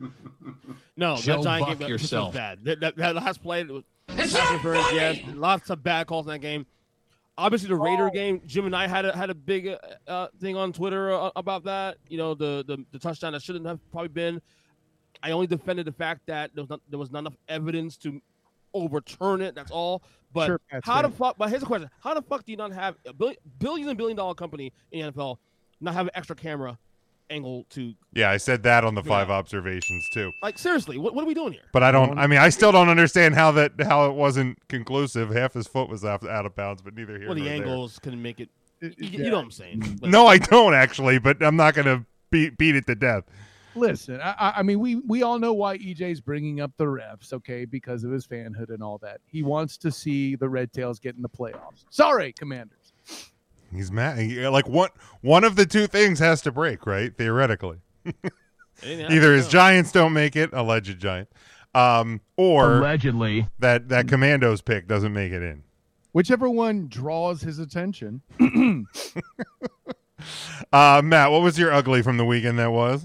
No, 0.96 1.16
Joe 1.16 1.38
that 1.38 1.42
Giant 1.42 1.66
game 1.66 1.78
that- 1.78 1.84
this 1.88 1.92
was 1.94 2.02
yourself. 2.02 2.34
bad. 2.34 2.64
That, 2.64 2.78
that, 2.80 2.96
that 2.96 3.14
last 3.16 3.42
play, 3.42 3.62
it 3.62 3.68
was 3.68 3.82
pass 4.06 4.32
interference, 4.32 4.92
yes, 4.92 5.18
lots 5.34 5.68
of 5.70 5.82
bad 5.82 6.06
calls 6.06 6.26
in 6.26 6.32
that 6.32 6.38
game. 6.38 6.66
Obviously, 7.36 7.68
the 7.68 7.76
Raider 7.76 8.10
game, 8.10 8.40
Jim 8.46 8.66
and 8.66 8.76
I 8.76 8.86
had 8.86 9.04
a 9.04 9.16
had 9.16 9.28
a 9.28 9.34
big 9.34 9.66
uh, 9.66 9.78
uh, 10.06 10.28
thing 10.40 10.56
on 10.56 10.72
Twitter 10.72 11.12
uh, 11.12 11.30
about 11.34 11.64
that. 11.64 11.96
You 12.08 12.18
know, 12.18 12.34
the, 12.34 12.64
the 12.66 12.84
the 12.92 12.98
touchdown 12.98 13.32
that 13.32 13.42
shouldn't 13.42 13.66
have 13.66 13.80
probably 13.90 14.08
been. 14.08 14.40
I 15.22 15.30
only 15.30 15.46
defended 15.46 15.86
the 15.86 15.92
fact 15.92 16.20
that 16.26 16.50
there 16.54 16.62
was 16.62 16.70
not, 16.70 16.80
there 16.88 16.98
was 16.98 17.10
not 17.10 17.20
enough 17.20 17.36
evidence 17.48 17.96
to 17.98 18.20
overturn 18.72 19.40
it. 19.40 19.54
That's 19.54 19.70
all. 19.70 20.02
But 20.32 20.46
Sure, 20.46 20.60
that's 20.70 20.86
how 20.86 21.02
the 21.02 21.10
fuck? 21.10 21.36
But 21.36 21.48
here's 21.48 21.60
the 21.60 21.66
question: 21.66 21.90
How 22.00 22.14
the 22.14 22.22
fuck 22.22 22.44
do 22.44 22.52
you 22.52 22.58
not 22.58 22.72
have 22.72 22.96
a 23.06 23.12
billions 23.12 23.38
and 23.44 23.58
billion, 23.58 23.58
billion 23.58 23.88
and 23.88 23.98
billion 23.98 24.16
dollar 24.16 24.34
company 24.34 24.72
in 24.92 25.06
the 25.06 25.12
NFL 25.12 25.38
not 25.80 25.94
have 25.94 26.06
an 26.06 26.12
extra 26.14 26.36
camera 26.36 26.78
angle 27.30 27.64
to 27.70 27.94
Yeah, 28.12 28.30
I 28.30 28.36
said 28.36 28.62
that 28.64 28.84
on 28.84 28.94
the 28.94 29.02
Yeah. 29.02 29.08
five 29.08 29.30
observations 29.30 30.08
too. 30.12 30.30
like 30.42 30.58
seriously? 30.58 30.98
What, 30.98 31.14
what 31.14 31.24
are 31.24 31.26
we 31.26 31.34
doing 31.34 31.52
here? 31.52 31.62
But 31.72 31.82
I 31.82 31.90
don't. 31.90 32.18
I 32.18 32.26
mean, 32.26 32.38
I 32.38 32.48
still 32.50 32.72
don't 32.72 32.88
understand 32.88 33.34
how 33.34 33.50
that 33.52 33.72
how 33.80 34.06
it 34.10 34.14
wasn't 34.14 34.58
conclusive. 34.68 35.30
Half 35.30 35.54
his 35.54 35.66
foot 35.66 35.88
was 35.88 36.04
out, 36.04 36.26
out 36.28 36.46
of 36.46 36.54
bounds, 36.54 36.82
but 36.82 36.94
neither 36.94 37.18
here 37.18 37.26
Well, 37.28 37.34
the 37.34 37.40
nor 37.42 37.48
there. 37.50 37.56
angles 37.66 37.98
can 37.98 38.20
make 38.22 38.40
it. 38.40 38.48
It- 38.80 38.98
You, 38.98 39.08
yeah. 39.08 39.24
you 39.24 39.30
know 39.30 39.36
what 39.36 39.44
I'm 39.44 39.50
saying? 39.50 39.98
But- 40.00 40.10
No, 40.10 40.26
I 40.26 40.38
don't 40.38 40.74
actually, 40.74 41.18
but 41.18 41.42
I'm 41.42 41.56
not 41.56 41.74
gonna 41.74 42.04
beat 42.30 42.58
beat 42.58 42.76
it 42.76 42.86
to 42.86 42.94
death. 42.94 43.24
Listen, 43.76 44.20
I, 44.20 44.34
I- 44.38 44.52
I 44.58 44.62
mean, 44.62 44.78
we 44.78 44.96
we 44.96 45.22
all 45.22 45.38
know 45.38 45.52
why 45.52 45.78
EJ's 45.78 46.20
bringing 46.20 46.60
up 46.60 46.70
the 46.76 46.84
refs, 46.84 47.32
okay, 47.32 47.64
because 47.64 48.04
of 48.04 48.10
his 48.12 48.24
fanhood 48.26 48.68
and 48.68 48.82
all 48.82 48.98
that. 48.98 49.20
He 49.26 49.42
wants 49.42 49.76
to 49.78 49.90
see 49.90 50.36
the 50.36 50.48
Red 50.48 50.72
Tails 50.72 51.00
get 51.00 51.16
in 51.16 51.22
the 51.22 51.28
playoffs. 51.28 51.84
Sorry, 51.90 52.32
Commanders. 52.32 52.83
He's 53.74 53.90
mad. 53.92 54.18
he- 54.18 54.46
Like 54.48 54.68
one 54.68 54.90
one 55.20 55.44
of 55.44 55.56
the 55.56 55.66
two 55.66 55.86
things 55.86 56.18
has 56.20 56.40
to 56.42 56.52
break, 56.52 56.86
right? 56.86 57.16
Theoretically, 57.16 57.78
either 58.82 59.34
his 59.34 59.44
happens, 59.44 59.48
Giants 59.48 59.92
don't 59.92 60.12
make 60.12 60.36
it, 60.36 60.50
alleged 60.52 60.98
Giant, 61.00 61.28
um, 61.74 62.20
or 62.36 62.78
Allegedly. 62.78 63.48
that 63.58 63.88
that 63.88 64.08
Commandos 64.08 64.60
pick 64.60 64.86
doesn't 64.88 65.12
make 65.12 65.32
it 65.32 65.42
in. 65.42 65.62
Whichever 66.12 66.48
one 66.48 66.86
draws 66.88 67.40
his 67.42 67.58
attention. 67.58 68.22
Uh, 70.72 71.02
Matt, 71.04 71.30
what 71.30 71.42
was 71.42 71.58
your 71.58 71.72
ugly 71.72 72.00
from 72.02 72.16
the 72.16 72.24
weekend? 72.24 72.58
That 72.58 72.72
was. 72.72 73.04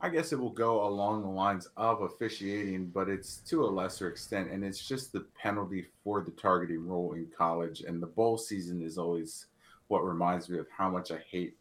I 0.00 0.08
guess 0.08 0.32
it 0.32 0.38
will 0.38 0.50
go 0.50 0.86
along 0.86 1.22
the 1.22 1.28
lines 1.28 1.68
of 1.76 2.02
officiating, 2.02 2.88
but 2.88 3.08
it's 3.08 3.36
to 3.48 3.64
a 3.64 3.66
lesser 3.70 4.08
extent, 4.08 4.50
and 4.50 4.64
it's 4.64 4.86
just 4.86 5.12
the 5.12 5.24
penalty 5.40 5.86
for 6.04 6.20
the 6.20 6.32
targeting 6.32 6.86
rule 6.86 7.14
in 7.14 7.26
college. 7.36 7.82
And 7.82 8.02
the 8.02 8.06
bowl 8.08 8.36
season 8.36 8.82
is 8.82 8.98
always 8.98 9.46
what 9.92 10.06
reminds 10.06 10.48
me 10.48 10.58
of 10.58 10.66
how 10.74 10.88
much 10.88 11.12
I 11.12 11.18
hate 11.30 11.54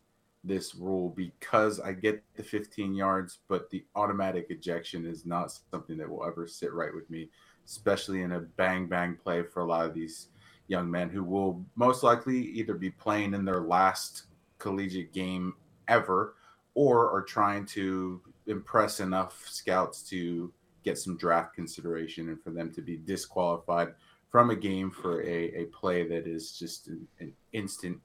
this 0.46 0.74
rule 0.74 1.10
because 1.18 1.82
I 1.82 1.92
get 1.92 2.24
the 2.38 2.44
15 2.44 2.96
yards, 2.96 3.40
but 3.50 3.70
the 3.70 3.84
automatic 3.94 4.48
ejection 4.50 5.06
is 5.06 5.26
not 5.26 5.52
something 5.70 5.98
that 5.98 6.10
will 6.10 6.26
ever 6.26 6.48
sit 6.48 6.72
right 6.74 6.96
with 6.96 7.10
me, 7.10 7.30
especially 7.66 8.22
in 8.22 8.32
a 8.32 8.40
bang 8.40 8.88
bang 8.88 9.18
play 9.22 9.44
for 9.44 9.60
a 9.60 9.66
lot 9.66 9.86
of 9.86 9.94
these 9.94 10.30
young 10.68 10.90
men 10.90 11.10
who 11.10 11.26
will 11.26 11.62
most 11.76 12.04
likely 12.04 12.40
either 12.40 12.74
be 12.74 12.90
playing 12.90 13.34
in 13.34 13.44
their 13.44 13.64
last 13.64 14.28
collegiate 14.60 15.12
game 15.12 15.54
ever 15.90 16.36
or 16.74 17.12
are 17.14 17.24
trying 17.24 17.66
to 17.66 18.22
impress 18.48 19.02
enough 19.02 19.46
scouts 19.50 20.04
to 20.04 20.54
get 20.86 20.98
some 20.98 21.18
draft 21.18 21.54
consideration 21.54 22.30
and 22.30 22.42
for 22.42 22.52
them 22.52 22.72
to 22.72 22.82
be 22.82 22.96
disqualified 22.96 23.90
from 24.30 24.52
a 24.52 24.56
game 24.56 24.90
for 24.90 25.22
a, 25.24 25.52
a 25.54 25.66
play 25.66 26.08
that 26.08 26.26
is 26.26 26.58
just 26.58 26.88
an, 26.88 27.06
an 27.20 27.34
instant 27.52 28.00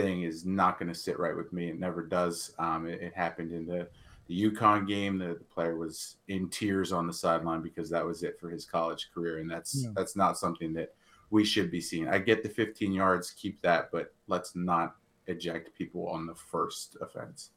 thing 0.00 0.22
is 0.22 0.44
not 0.44 0.78
going 0.78 0.88
to 0.92 0.94
sit 0.94 1.18
right 1.18 1.36
with 1.36 1.52
me. 1.52 1.68
It 1.68 1.78
never 1.78 2.02
does. 2.02 2.54
Um, 2.58 2.86
it, 2.86 3.00
it 3.02 3.14
happened 3.14 3.52
in 3.52 3.66
the, 3.66 3.88
the 4.28 4.50
UConn 4.50 4.86
game. 4.86 5.18
The, 5.18 5.28
the 5.28 5.44
player 5.52 5.76
was 5.76 6.16
in 6.28 6.48
tears 6.50 6.92
on 6.92 7.06
the 7.06 7.12
sideline 7.12 7.62
because 7.62 7.90
that 7.90 8.04
was 8.04 8.22
it 8.22 8.38
for 8.40 8.48
his 8.50 8.64
college 8.64 9.10
career. 9.12 9.38
And 9.38 9.50
that's, 9.50 9.82
Yeah. 9.82 9.90
that's 9.96 10.16
not 10.16 10.38
something 10.38 10.72
that 10.74 10.94
we 11.30 11.44
should 11.44 11.70
be 11.70 11.80
seeing. 11.80 12.08
I 12.08 12.18
get 12.18 12.42
the 12.42 12.48
15 12.48 12.92
yards, 12.92 13.32
keep 13.32 13.60
that, 13.62 13.90
but 13.90 14.14
let's 14.28 14.54
not 14.54 14.96
eject 15.26 15.74
people 15.76 16.08
on 16.08 16.26
the 16.26 16.34
first 16.34 16.96
offense. 17.00 17.50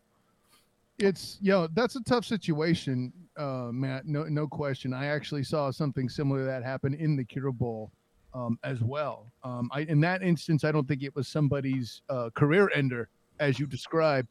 It's 1.00 1.40
you 1.42 1.52
know 1.52 1.68
that's 1.74 1.96
a 1.96 2.04
tough 2.04 2.26
situation, 2.26 3.12
uh, 3.36 3.70
Matt. 3.72 4.06
No, 4.06 4.26
no 4.26 4.46
question. 4.48 4.94
I 4.94 5.08
actually 5.08 5.44
saw 5.44 5.72
something 5.72 6.08
similar 6.08 6.40
to 6.42 6.46
that 6.46 6.64
happen 6.64 6.94
in 6.94 7.16
the 7.16 7.24
Cure 7.24 7.52
Bowl 7.52 7.92
um, 8.34 8.58
as 8.64 8.82
well. 8.82 9.32
Um, 9.44 9.70
I, 9.74 9.82
in 9.82 10.00
that 10.02 10.24
instance, 10.24 10.64
I 10.64 10.72
don't 10.72 10.88
think 10.88 11.04
it 11.04 11.16
was 11.16 11.28
somebody's 11.28 12.02
uh, 12.10 12.30
career 12.34 12.72
ender, 12.76 13.10
as 13.40 13.60
you 13.60 13.66
describe, 13.68 14.28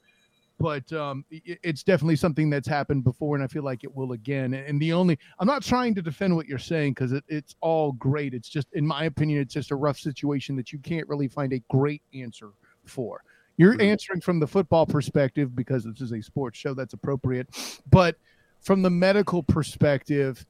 but 0.59 0.91
um, 0.93 1.25
i- 1.33 1.59
it's 1.63 1.83
definitely 1.83 2.17
something 2.17 2.51
that's 2.51 2.69
happened 2.69 3.03
before, 3.05 3.35
and 3.35 3.43
I 3.45 3.47
feel 3.47 3.63
like 3.63 3.83
it 3.85 3.95
will 3.95 4.13
again. 4.13 4.55
And 4.55 4.81
the 4.81 4.93
only 4.93 5.19
I'm 5.39 5.47
not 5.47 5.63
trying 5.63 5.95
to 5.97 6.03
defend 6.03 6.37
what 6.37 6.47
you're 6.47 6.59
saying 6.59 6.93
because 6.93 7.13
it, 7.13 7.25
it's 7.29 7.55
all 7.61 7.93
great. 7.93 8.35
It's 8.35 8.49
just, 8.49 8.69
in 8.73 8.87
my 8.87 9.05
opinion, 9.05 9.41
it's 9.41 9.55
just 9.55 9.71
a 9.71 9.77
rough 9.77 9.99
situation 9.99 10.57
that 10.57 10.73
you 10.73 10.79
can't 10.79 11.09
really 11.09 11.29
find 11.29 11.53
a 11.53 11.61
great 11.71 12.03
answer 12.15 12.51
for. 12.85 13.23
You're 13.57 13.81
answering 13.83 14.23
from 14.23 14.41
the 14.41 14.47
football 14.47 14.87
perspective 14.87 15.55
because 15.55 15.85
this 15.85 16.01
is 16.01 16.13
a 16.13 16.23
sports 16.23 16.59
show 16.59 16.73
that's 16.73 16.95
appropriate. 16.95 17.47
But 17.91 18.17
from 18.63 18.81
the 18.81 18.89
medical 18.89 19.43
perspective, 19.43 20.47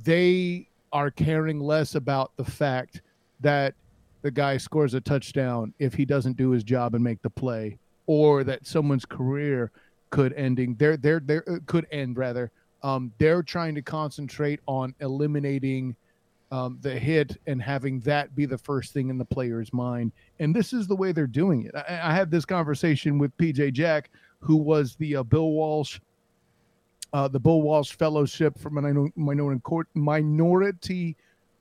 they 0.00 0.68
are 0.94 1.10
caring 1.10 1.58
less 1.58 1.96
about 1.96 2.32
the 2.36 2.44
fact 2.44 3.02
that 3.40 3.74
the 4.22 4.30
guy 4.30 4.56
scores 4.56 4.94
a 4.94 5.00
touchdown 5.00 5.74
if 5.78 5.92
he 5.92 6.06
doesn't 6.06 6.38
do 6.38 6.50
his 6.50 6.64
job 6.64 6.94
and 6.94 7.04
make 7.04 7.20
the 7.20 7.28
play, 7.28 7.76
or 8.06 8.44
that 8.44 8.66
someone's 8.66 9.04
career 9.04 9.70
could 10.10 10.32
ending 10.34 10.76
their 10.76 10.96
their 10.96 11.20
their 11.20 11.46
uh, 11.50 11.58
could 11.66 11.86
end 11.90 12.16
rather. 12.16 12.50
Um, 12.82 13.12
they're 13.18 13.42
trying 13.42 13.74
to 13.74 13.82
concentrate 13.82 14.60
on 14.66 14.94
eliminating 15.00 15.96
um, 16.50 16.78
the 16.82 16.96
hit 16.96 17.38
and 17.46 17.60
having 17.60 17.98
that 18.00 18.34
be 18.36 18.46
the 18.46 18.58
first 18.58 18.92
thing 18.92 19.08
in 19.08 19.18
the 19.18 19.24
player's 19.24 19.72
mind. 19.72 20.12
And 20.38 20.54
this 20.54 20.72
is 20.72 20.86
the 20.86 20.94
way 20.94 21.10
they're 21.10 21.26
doing 21.26 21.64
it. 21.64 21.74
I, 21.74 22.10
I 22.10 22.14
had 22.14 22.30
this 22.30 22.44
conversation 22.44 23.18
with 23.18 23.36
PJ 23.38 23.72
Jack, 23.72 24.10
who 24.38 24.56
was 24.56 24.94
the 24.96 25.16
uh, 25.16 25.22
Bill 25.22 25.50
Walsh, 25.50 25.98
uh, 27.14 27.28
the 27.28 27.38
Bill 27.38 27.62
Walsh 27.62 27.92
Fellowship 27.92 28.58
for 28.58 28.70
minor- 28.70 29.08
minority, 29.94 31.16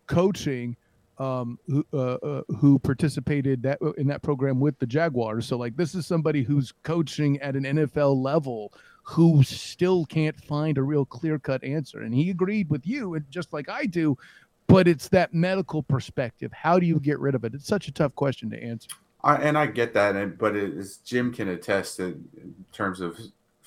coaching 0.08 0.76
um, 1.20 1.60
who 1.68 1.86
uh, 1.94 2.16
uh, 2.16 2.42
who 2.58 2.80
participated 2.80 3.62
that 3.62 3.80
in 3.98 4.08
that 4.08 4.24
program 4.24 4.60
with 4.60 4.80
the 4.80 4.88
Jaguars. 4.88 5.46
So 5.46 5.58
like 5.58 5.78
this 5.78 5.94
is 5.94 6.08
somebody 6.08 6.42
who's 6.42 6.74
coaching 6.82 7.40
at 7.40 7.56
an 7.56 7.64
NFL 7.64 8.22
level 8.22 8.74
who 9.04 9.44
still 9.44 10.06
can't 10.06 10.36
find 10.44 10.80
a 10.80 10.84
real 10.84 11.06
clear 11.06 11.38
cut 11.38 11.64
answer. 11.64 12.02
And 12.02 12.16
he 12.16 12.32
agreed 12.32 12.70
with 12.72 12.88
you, 12.88 13.14
and 13.14 13.24
just 13.30 13.54
like 13.54 13.70
I 13.70 13.86
do, 13.86 14.18
but 14.66 14.88
it's 14.88 15.08
that 15.10 15.36
medical 15.36 15.84
perspective. 15.84 16.52
How 16.52 16.80
do 16.80 16.88
you 16.88 17.00
get 17.00 17.20
rid 17.20 17.36
of 17.36 17.44
it? 17.44 17.54
It's 17.54 17.68
such 17.68 17.88
a 17.88 17.92
tough 17.92 18.16
question 18.16 18.50
to 18.50 18.62
answer. 18.62 18.90
I, 19.24 19.36
and 19.36 19.56
I 19.56 19.68
get 19.68 19.94
that, 19.94 20.16
and 20.16 20.36
but 20.36 20.56
as 20.56 20.98
Jim 20.98 21.32
can 21.32 21.50
attest 21.50 22.00
in 22.00 22.26
terms 22.72 23.02
of 23.02 23.20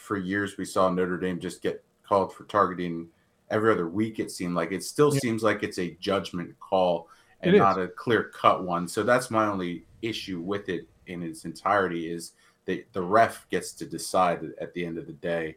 for 0.07 0.17
years 0.17 0.57
we 0.57 0.65
saw 0.65 0.89
Notre 0.89 1.19
Dame 1.19 1.41
just 1.41 1.61
get 1.63 1.83
called 2.05 2.33
for 2.33 2.45
targeting 2.45 3.09
every 3.51 3.73
other 3.73 3.89
week. 3.89 4.21
It 4.21 4.31
seemed 4.31 4.55
like 4.55 4.71
it 4.71 4.85
still 4.85 5.13
Yeah. 5.13 5.19
seems 5.21 5.43
like 5.43 5.63
it's 5.65 5.79
a 5.79 5.97
judgment 6.01 6.59
call 6.61 7.09
and 7.41 7.51
It 7.55 7.57
is. 7.57 7.61
not 7.61 7.81
a 7.81 7.89
clear 7.89 8.25
cut 8.25 8.63
one. 8.65 8.87
So 8.87 9.03
that's 9.03 9.31
my 9.31 9.47
only 9.47 9.85
issue 10.03 10.41
with 10.41 10.69
it 10.69 10.87
in 11.09 11.23
its 11.23 11.45
entirety 11.45 12.11
is 12.11 12.33
that 12.67 12.87
the 12.93 13.03
ref 13.03 13.49
gets 13.51 13.73
to 13.73 13.85
decide 13.87 14.53
at 14.61 14.73
the 14.75 14.85
end 14.87 14.99
of 14.99 15.07
the 15.07 15.13
day 15.13 15.57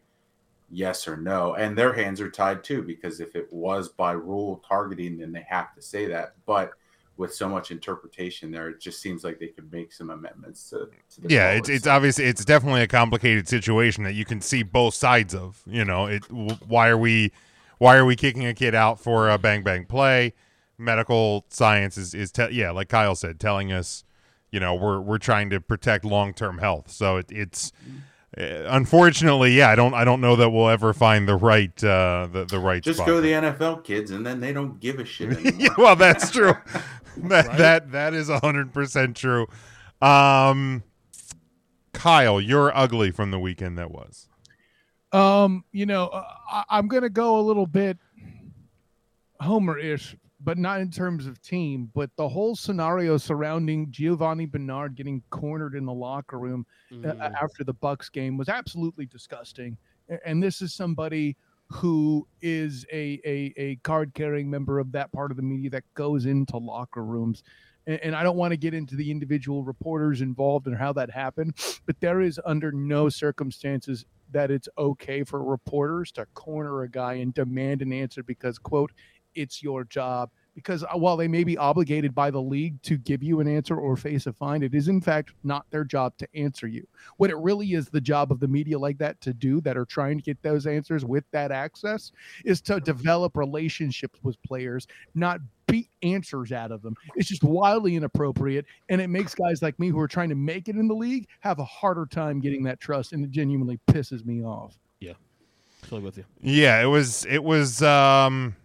yes 0.71 1.07
or 1.07 1.17
no 1.17 1.55
and 1.55 1.75
their 1.75 1.91
hands 1.93 2.21
are 2.21 2.29
tied 2.29 2.63
too 2.63 2.83
because 2.83 3.19
if 3.19 3.35
it 3.35 3.51
was 3.51 3.89
by 3.89 4.11
rule 4.11 4.63
targeting 4.67 5.17
then 5.17 5.31
they 5.31 5.41
have 5.41 5.73
to 5.73 5.81
say 5.81 6.05
that 6.05 6.35
but 6.45 6.73
with 7.19 7.33
so 7.33 7.49
much 7.49 7.69
interpretation 7.69 8.49
there 8.49 8.69
it 8.69 8.79
just 8.79 9.01
seems 9.01 9.25
like 9.25 9.39
they 9.39 9.47
could 9.47 9.69
make 9.73 9.91
some 9.91 10.09
amendments 10.09 10.69
to, 10.69 10.87
to 11.13 11.21
the 11.21 11.27
Yeah, 11.29 11.51
it's 11.51 11.67
it's 11.67 11.85
obviously 11.85 12.23
it's 12.23 12.45
definitely 12.45 12.81
a 12.81 12.87
complicated 12.87 13.45
situation 13.45 14.05
that 14.05 14.13
you 14.13 14.23
can 14.23 14.39
see 14.39 14.63
both 14.63 14.93
sides 14.93 15.35
of. 15.35 15.61
You 15.67 15.83
know, 15.83 16.05
it 16.05 16.23
why 16.31 16.87
are 16.87 16.97
we 16.97 17.33
why 17.77 17.97
are 17.97 18.05
we 18.05 18.15
kicking 18.15 18.45
a 18.45 18.53
kid 18.53 18.73
out 18.73 19.01
for 19.01 19.29
a 19.29 19.37
bang 19.37 19.63
bang 19.63 19.85
play? 19.85 20.33
Medical 20.77 21.45
science 21.49 21.97
is 21.97 22.13
is 22.13 22.31
te- 22.31 22.51
yeah, 22.53 22.71
like 22.71 22.87
Kyle 22.87 23.15
said, 23.15 23.37
telling 23.37 23.73
us, 23.73 24.05
you 24.49 24.61
know, 24.61 24.73
we're 24.73 25.01
we're 25.01 25.17
trying 25.17 25.49
to 25.49 25.59
protect 25.59 26.05
long 26.05 26.33
term 26.33 26.59
health. 26.59 26.89
So 26.89 27.17
it, 27.17 27.25
it's 27.29 27.73
uh, 28.37 28.63
unfortunately, 28.67 29.51
yeah, 29.53 29.69
I 29.69 29.75
don't 29.75 29.93
I 29.93 30.05
don't 30.05 30.21
know 30.21 30.35
that 30.37 30.51
we'll 30.51 30.69
ever 30.69 30.93
find 30.93 31.27
the 31.27 31.35
right 31.35 31.83
uh 31.83 32.29
the, 32.31 32.45
the 32.45 32.59
right 32.59 32.81
just 32.81 32.97
spot. 32.97 33.07
go 33.07 33.15
to 33.15 33.21
the 33.21 33.31
NFL 33.31 33.83
kids 33.83 34.11
and 34.11 34.25
then 34.25 34.39
they 34.39 34.53
don't 34.53 34.79
give 34.79 34.99
a 34.99 35.05
shit 35.05 35.31
anymore. 35.37 35.53
yeah, 35.57 35.69
well, 35.77 35.95
that's 35.95 36.31
true. 36.31 36.53
that 37.29 37.57
that 37.57 37.91
that 37.91 38.13
is 38.13 38.29
hundred 38.29 38.73
percent 38.73 39.15
true. 39.15 39.47
Um, 40.01 40.83
Kyle, 41.93 42.39
you're 42.39 42.75
ugly 42.75 43.11
from 43.11 43.31
the 43.31 43.39
weekend 43.39 43.77
that 43.77 43.91
was. 43.91 44.27
Um, 45.11 45.65
you 45.71 45.85
know, 45.85 46.07
uh, 46.07 46.23
I, 46.51 46.63
I'm 46.69 46.87
going 46.87 47.03
to 47.03 47.09
go 47.09 47.39
a 47.39 47.41
little 47.41 47.65
bit 47.65 47.97
Homer-ish, 49.41 50.15
but 50.39 50.57
not 50.57 50.81
in 50.81 50.91
terms 50.91 51.25
of 51.25 51.41
team. 51.41 51.89
But 51.93 52.11
the 52.15 52.29
whole 52.29 52.55
scenario 52.55 53.17
surrounding 53.17 53.91
Giovani 53.91 54.45
Bernard 54.45 54.95
getting 54.95 55.23
cornered 55.29 55.75
in 55.75 55.85
the 55.85 55.93
locker 55.93 56.37
room 56.37 56.65
uh, 57.03 57.13
after 57.41 57.63
the 57.63 57.73
Bucs 57.73 58.11
game 58.11 58.37
was 58.37 58.49
absolutely 58.49 59.05
disgusting. 59.05 59.77
And 60.25 60.41
this 60.41 60.61
is 60.61 60.73
somebody 60.73 61.35
who 61.71 62.27
is 62.41 62.85
a 62.91 63.19
a, 63.25 63.53
a 63.57 63.75
card 63.77 64.13
carrying 64.13 64.49
member 64.49 64.79
of 64.79 64.91
that 64.93 65.11
part 65.11 65.31
of 65.31 65.37
the 65.37 65.43
media 65.43 65.69
that 65.69 65.83
goes 65.93 66.25
into 66.25 66.57
locker 66.57 67.03
rooms. 67.03 67.43
And, 67.87 67.99
and 68.01 68.15
I 68.15 68.23
don't 68.23 68.37
want 68.37 68.51
to 68.51 68.57
get 68.57 68.73
into 68.73 68.95
the 68.95 69.11
individual 69.11 69.63
reporters 69.63 70.21
involved 70.21 70.67
and 70.67 70.75
how 70.75 70.93
that 70.93 71.09
happened, 71.11 71.55
but 71.85 71.99
there 71.99 72.21
is 72.21 72.39
under 72.45 72.71
no 72.71 73.09
circumstances 73.09 74.05
that 74.31 74.51
it's 74.51 74.69
okay 74.77 75.23
for 75.23 75.43
reporters 75.43 76.11
to 76.13 76.25
corner 76.33 76.83
a 76.83 76.89
guy 76.89 77.15
and 77.15 77.33
demand 77.33 77.81
an 77.81 77.91
answer 77.91 78.23
because 78.23 78.59
quote 78.59 78.91
it's 79.35 79.63
your 79.63 79.83
job 79.83 80.29
because 80.55 80.83
uh, 80.83 80.87
while 80.93 81.17
they 81.17 81.27
may 81.27 81.43
be 81.43 81.57
obligated 81.57 82.13
by 82.13 82.29
the 82.29 82.41
league 82.41 82.81
to 82.83 82.97
give 82.97 83.23
you 83.23 83.39
an 83.39 83.47
answer 83.47 83.75
or 83.75 83.95
face 83.95 84.27
a 84.27 84.33
fine 84.33 84.63
it 84.63 84.75
is 84.75 84.87
in 84.87 85.01
fact 85.01 85.31
not 85.43 85.65
their 85.69 85.83
job 85.83 86.13
to 86.17 86.27
answer 86.35 86.67
you. 86.67 86.85
What 87.17 87.29
it 87.29 87.37
really 87.37 87.73
is 87.73 87.87
the 87.87 88.01
job 88.01 88.31
of 88.31 88.39
the 88.39 88.47
media 88.47 88.77
like 88.77 88.97
that 88.97 89.19
to 89.21 89.33
do 89.33 89.61
that 89.61 89.77
are 89.77 89.85
trying 89.85 90.17
to 90.17 90.23
get 90.23 90.41
those 90.41 90.65
answers 90.65 91.05
with 91.05 91.23
that 91.31 91.51
access 91.51 92.11
is 92.45 92.61
to 92.61 92.79
develop 92.79 93.37
relationships 93.37 94.19
with 94.23 94.41
players 94.43 94.87
not 95.15 95.39
beat 95.67 95.89
answers 96.01 96.51
out 96.51 96.71
of 96.71 96.81
them. 96.81 96.95
It's 97.15 97.29
just 97.29 97.43
wildly 97.43 97.95
inappropriate 97.95 98.65
and 98.89 98.99
it 98.99 99.07
makes 99.07 99.35
guys 99.35 99.61
like 99.61 99.79
me 99.79 99.89
who 99.89 99.99
are 99.99 100.07
trying 100.07 100.29
to 100.29 100.35
make 100.35 100.67
it 100.67 100.75
in 100.75 100.87
the 100.87 100.95
league 100.95 101.27
have 101.41 101.59
a 101.59 101.65
harder 101.65 102.05
time 102.05 102.39
getting 102.39 102.63
that 102.63 102.79
trust 102.79 103.13
and 103.13 103.23
it 103.23 103.31
genuinely 103.31 103.79
pisses 103.87 104.25
me 104.25 104.43
off. 104.43 104.77
Yeah, 104.99 105.13
totally 105.83 106.01
with 106.01 106.17
you. 106.17 106.25
Yeah, 106.41 106.81
it 106.81 106.87
was 106.87 107.25
it 107.25 107.43
was 107.43 107.81
um 107.81 108.55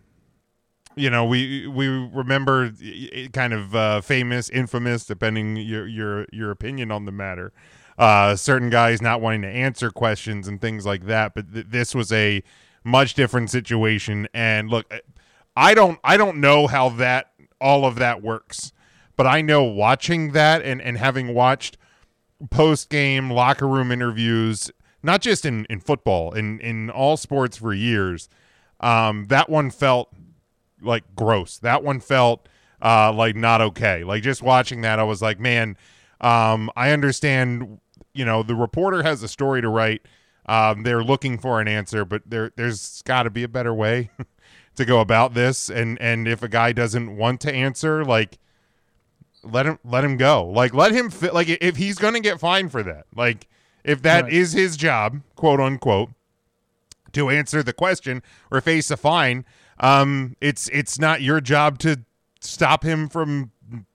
you 0.96 1.11
know, 1.11 1.24
we 1.24 1.66
we 1.66 1.88
remember 1.88 2.72
i- 2.83 3.11
i- 3.24 3.28
kind 3.33 3.52
of 3.52 3.74
uh, 3.74 4.00
famous, 4.00 4.48
infamous, 4.50 5.04
depending 5.04 5.57
your 5.57 5.87
your 5.87 6.26
your 6.33 6.50
opinion 6.50 6.90
on 6.90 7.04
the 7.04 7.12
matter. 7.12 7.52
Uh, 7.98 8.35
certain 8.35 8.70
guys 8.70 9.00
not 9.00 9.20
wanting 9.20 9.42
to 9.42 9.48
answer 9.48 9.90
questions 9.90 10.48
and 10.48 10.61
things 10.61 10.85
like 10.85 11.07
that, 11.07 11.35
but 11.35 11.52
th- 11.54 11.66
this 11.68 11.94
was 11.94 12.11
a 12.12 12.42
much 12.83 13.14
different 13.14 13.50
situation. 13.50 14.26
And 14.35 14.68
look, 14.68 14.92
I 15.57 15.74
don't 15.74 15.98
I 16.02 16.16
don't 16.16 16.38
know 16.40 16.66
how 16.66 16.88
that 16.90 17.30
all 17.61 17.85
of 17.87 17.96
that 17.96 18.22
works, 18.22 18.72
but 19.16 19.26
I 19.26 19.40
know 19.42 19.62
watching 19.62 20.33
that 20.33 20.62
and 20.62 20.83
and 20.83 20.98
having 20.98 21.35
watched 21.35 21.76
post 22.50 22.90
game 22.90 23.30
locker 23.30 23.66
room 23.68 23.90
interviews, 23.92 24.70
not 25.02 25.20
just 25.20 25.44
in, 25.44 25.64
in 25.70 25.80
football, 25.80 26.33
in, 26.33 26.61
in 26.61 26.90
all 26.90 27.16
sports 27.16 27.57
for 27.57 27.72
years, 27.72 28.28
um, 28.80 29.26
that 29.26 29.48
one 29.48 29.70
felt 29.70 30.13
like 30.85 31.05
gross. 31.16 31.59
That 31.59 31.83
one 31.83 32.01
felt 32.01 32.49
uh, 32.83 33.12
like 33.12 33.37
not 33.37 33.61
okay. 33.61 34.05
Like 34.05 34.23
just 34.23 34.42
watching 34.42 34.83
that, 34.83 34.99
I 34.99 35.05
was 35.05 35.23
like, 35.23 35.38
man, 35.40 35.77
um, 36.20 36.70
I 36.77 36.90
understand. 36.90 37.81
You 38.12 38.25
know, 38.25 38.42
the 38.44 38.55
reporter 38.55 39.03
has 39.03 39.23
a 39.25 39.29
story 39.29 39.61
to 39.61 39.68
write. 39.68 40.03
Um, 40.47 40.83
they're 40.85 41.03
looking 41.03 41.38
for 41.38 41.61
an 41.61 41.66
answer, 41.66 42.05
but 42.05 42.23
there 42.27 42.53
there's 42.57 43.03
got 43.03 43.25
to 43.25 43.31
be 43.31 43.42
a 43.42 43.49
better 43.49 43.75
way 43.75 44.11
to 44.77 44.85
go 44.85 45.01
about 45.01 45.35
this. 45.35 45.68
And 45.68 46.01
and 46.01 46.29
if 46.29 46.42
a 46.42 46.49
guy 46.49 46.73
doesn't 46.73 47.16
want 47.16 47.40
to 47.40 47.53
answer, 47.53 48.05
like 48.05 48.38
let 49.42 49.66
him 49.66 49.79
let 49.85 50.05
him 50.05 50.16
go. 50.16 50.44
Like 50.47 50.75
let 50.75 50.92
him 50.92 51.11
fit. 51.11 51.35
Like 51.35 51.49
if 51.49 51.77
he's 51.77 51.99
gonna 51.99 52.20
get 52.20 52.38
fined 52.40 52.70
for 52.73 52.83
that, 52.83 53.07
like 53.14 53.49
if 53.85 54.03
that 54.03 54.31
is 54.33 54.55
Right. 54.55 54.61
his 54.62 54.77
job, 54.77 55.20
quote 55.35 55.61
unquote, 55.61 56.11
to 57.12 57.31
answer 57.31 57.62
the 57.62 57.73
question 57.73 58.23
or 58.51 58.61
face 58.61 58.90
a 58.90 58.97
fine, 58.97 59.44
um, 59.85 60.37
it's 60.40 60.68
it's 60.68 60.99
not 60.99 61.20
your 61.20 61.40
job 61.40 61.79
to 61.81 62.01
stop 62.40 62.83
him 62.83 63.09
from 63.09 63.51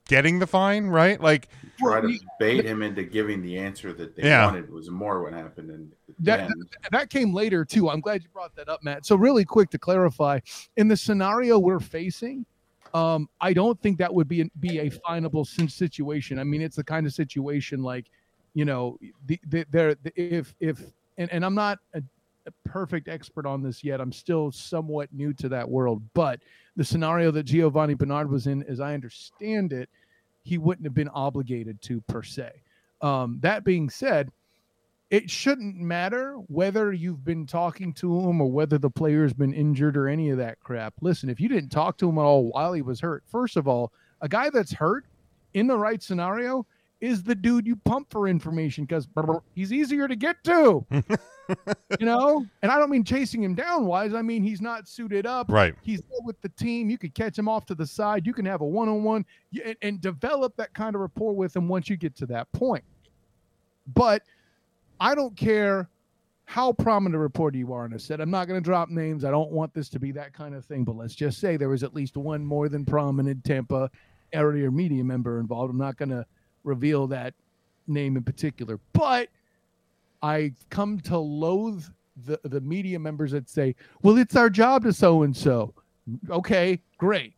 getting 0.08 0.39
the 0.39 0.47
fine, 0.47 0.88
right? 0.88 1.19
Like 1.19 1.49
Try 1.80 2.02
to 2.02 2.19
bait 2.39 2.65
him 2.65 2.82
into 2.84 3.04
giving 3.04 3.41
the 3.41 3.58
answer 3.58 3.93
that 3.93 4.15
they 4.15 4.23
Yeah. 4.23 4.45
wanted 4.45 4.69
was 4.71 4.89
more 4.89 5.23
what 5.23 5.34
happened 5.34 5.69
in 5.71 5.91
that, 6.19 6.49
that 6.49 6.91
that 6.91 7.10
came 7.10 7.34
later 7.34 7.63
too. 7.63 7.89
I'm 7.89 8.02
glad 8.02 8.21
you 8.21 8.30
brought 8.34 8.56
that 8.56 8.67
up, 8.69 8.84
Matt. 8.84 9.06
So 9.06 9.15
really 9.15 9.45
quick 9.45 9.69
to 9.71 9.80
clarify, 9.80 10.39
in 10.78 10.88
the 10.88 10.97
scenario 10.97 11.58
we're 11.58 11.80
facing, 11.80 12.45
um, 12.93 13.30
I 13.39 13.54
don't 13.54 13.80
think 13.82 13.97
that 13.99 14.13
would 14.13 14.28
be 14.28 14.49
be 14.60 14.80
a 14.80 14.89
finable 14.89 15.45
situation. 15.45 16.38
I 16.39 16.43
mean, 16.43 16.62
it's 16.62 16.75
the 16.75 16.84
kind 16.84 17.08
of 17.08 17.13
situation 17.13 17.82
like, 17.82 18.08
you 18.54 18.65
know, 18.65 18.97
the, 19.25 19.39
the, 19.47 19.65
there 19.71 19.95
the, 19.95 20.12
if 20.15 20.54
if 20.60 20.82
and, 21.17 21.32
and 21.32 21.45
I'm 21.45 21.56
not 21.56 21.80
a, 22.49 22.69
perfect 22.69 23.07
expert 23.07 23.45
on 23.45 23.62
this 23.62 23.83
yet. 23.83 24.01
I'm 24.01 24.12
still 24.12 24.51
somewhat 24.51 25.12
new 25.13 25.33
to 25.33 25.49
that 25.49 25.69
world, 25.69 26.01
but 26.13 26.39
the 26.75 26.83
scenario 26.83 27.31
that 27.31 27.45
Giovani 27.45 27.95
Bernard 27.95 28.29
was 28.29 28.47
in, 28.47 28.63
as 28.63 28.79
I 28.79 28.93
understand 28.93 29.73
it, 29.73 29.89
he 30.43 30.57
wouldn't 30.57 30.85
have 30.85 30.93
been 30.93 31.09
obligated 31.09 31.81
to 31.83 32.01
per 32.01 32.23
se. 32.23 32.51
Um, 33.01 33.39
that 33.41 33.63
being 33.63 33.89
said, 33.89 34.31
it 35.09 35.29
shouldn't 35.29 35.75
matter 35.75 36.35
whether 36.47 36.93
you've 36.93 37.25
been 37.25 37.47
talking 37.47 37.93
to 37.93 38.19
him 38.19 38.41
or 38.41 38.51
whether 38.51 38.77
the 38.77 38.91
player's 38.91 39.33
been 39.33 39.53
injured 39.53 39.97
or 39.97 40.07
any 40.07 40.29
of 40.29 40.38
that 40.38 40.59
crap. 40.59 40.93
Listen, 41.01 41.29
if 41.29 41.39
you 41.39 41.49
didn't 41.49 41.69
talk 41.69 41.97
to 41.97 42.09
him 42.09 42.17
at 42.19 42.21
all 42.21 42.49
while 42.49 42.73
he 42.73 42.81
was 42.81 42.99
hurt, 42.99 43.23
first 43.25 43.57
of 43.57 43.67
all, 43.67 43.91
a 44.21 44.29
guy 44.29 44.49
that's 44.49 44.71
hurt 44.71 45.05
in 45.53 45.65
the 45.65 45.77
right 45.77 46.03
scenario 46.03 46.65
is 47.01 47.23
the 47.23 47.35
dude 47.35 47.65
you 47.65 47.75
pump 47.75 48.07
for 48.12 48.27
information 48.27 48.85
because 48.85 49.07
he's 49.55 49.71
easier 49.71 50.07
to 50.07 50.15
get 50.15 50.43
to. 50.43 50.85
you 51.99 52.05
know, 52.05 52.45
and 52.62 52.71
I 52.71 52.77
don't 52.77 52.89
mean 52.89 53.03
chasing 53.03 53.41
him 53.43 53.55
down 53.55 53.85
wise. 53.85 54.13
I 54.13 54.21
mean 54.21 54.43
he's 54.43 54.62
not 54.62 54.88
suited 54.88 55.25
up. 55.25 55.49
Right. 55.49 55.73
He's 55.81 56.01
with 56.23 56.39
the 56.41 56.49
team. 56.49 56.89
You 56.89 56.97
could 56.97 57.13
catch 57.13 57.38
him 57.38 57.47
off 57.47 57.65
to 57.67 57.75
the 57.75 57.88
side. 57.88 58.27
You 58.27 58.33
can 58.33 58.45
have 58.45 58.62
a 58.62 58.65
one-on-one 58.65 59.25
and, 59.63 59.75
and 59.81 60.01
develop 60.01 60.55
that 60.57 60.73
kind 60.73 60.95
of 60.95 61.01
rapport 61.01 61.33
with 61.33 61.55
him 61.55 61.67
once 61.67 61.89
you 61.89 61.95
get 61.95 62.15
to 62.17 62.25
that 62.27 62.51
point. 62.51 62.83
But 63.88 64.23
I 64.99 65.15
don't 65.15 65.35
care 65.35 65.89
how 66.45 66.73
prominent 66.73 67.15
a 67.15 67.19
reporter 67.19 67.57
you 67.57 67.71
are 67.73 67.85
in 67.85 67.93
a 67.93 67.99
set. 67.99 68.19
I'm 68.19 68.31
not 68.31 68.47
going 68.47 68.59
to 68.59 68.63
drop 68.63 68.89
names. 68.89 69.23
I 69.23 69.31
don't 69.31 69.51
want 69.51 69.73
this 69.73 69.88
to 69.89 69.99
be 69.99 70.12
that 70.13 70.33
kind 70.33 70.55
of 70.55 70.65
thing. 70.65 70.83
But 70.83 70.95
let's 70.95 71.15
just 71.15 71.39
say 71.39 71.57
there 71.57 71.69
was 71.69 71.83
at 71.83 71.93
least 71.93 72.17
one 72.17 72.43
more 72.43 72.69
than 72.69 72.85
prominent 72.85 73.43
Tampa 73.43 73.89
area 74.33 74.69
media 74.69 75.03
member 75.03 75.39
involved. 75.39 75.71
I'm 75.71 75.77
not 75.77 75.97
going 75.97 76.09
to 76.09 76.25
reveal 76.69 77.08
that 77.08 77.34
name 77.88 78.15
in 78.15 78.23
particular, 78.23 78.79
but 78.93 79.27
I 80.21 80.53
come 80.69 80.99
to 81.01 81.17
loathe 81.17 81.84
the 82.25 82.39
the 82.43 82.62
media 82.62 82.99
members 82.99 83.32
that 83.32 83.49
say, 83.49 83.75
"Well, 84.01 84.17
it's 84.17 84.36
our 84.36 84.49
job 84.49 84.84
to 84.84 84.93
so 84.93 85.23
and 85.23 85.36
so." 85.36 85.73
Okay, 86.29 86.79
great. 86.97 87.34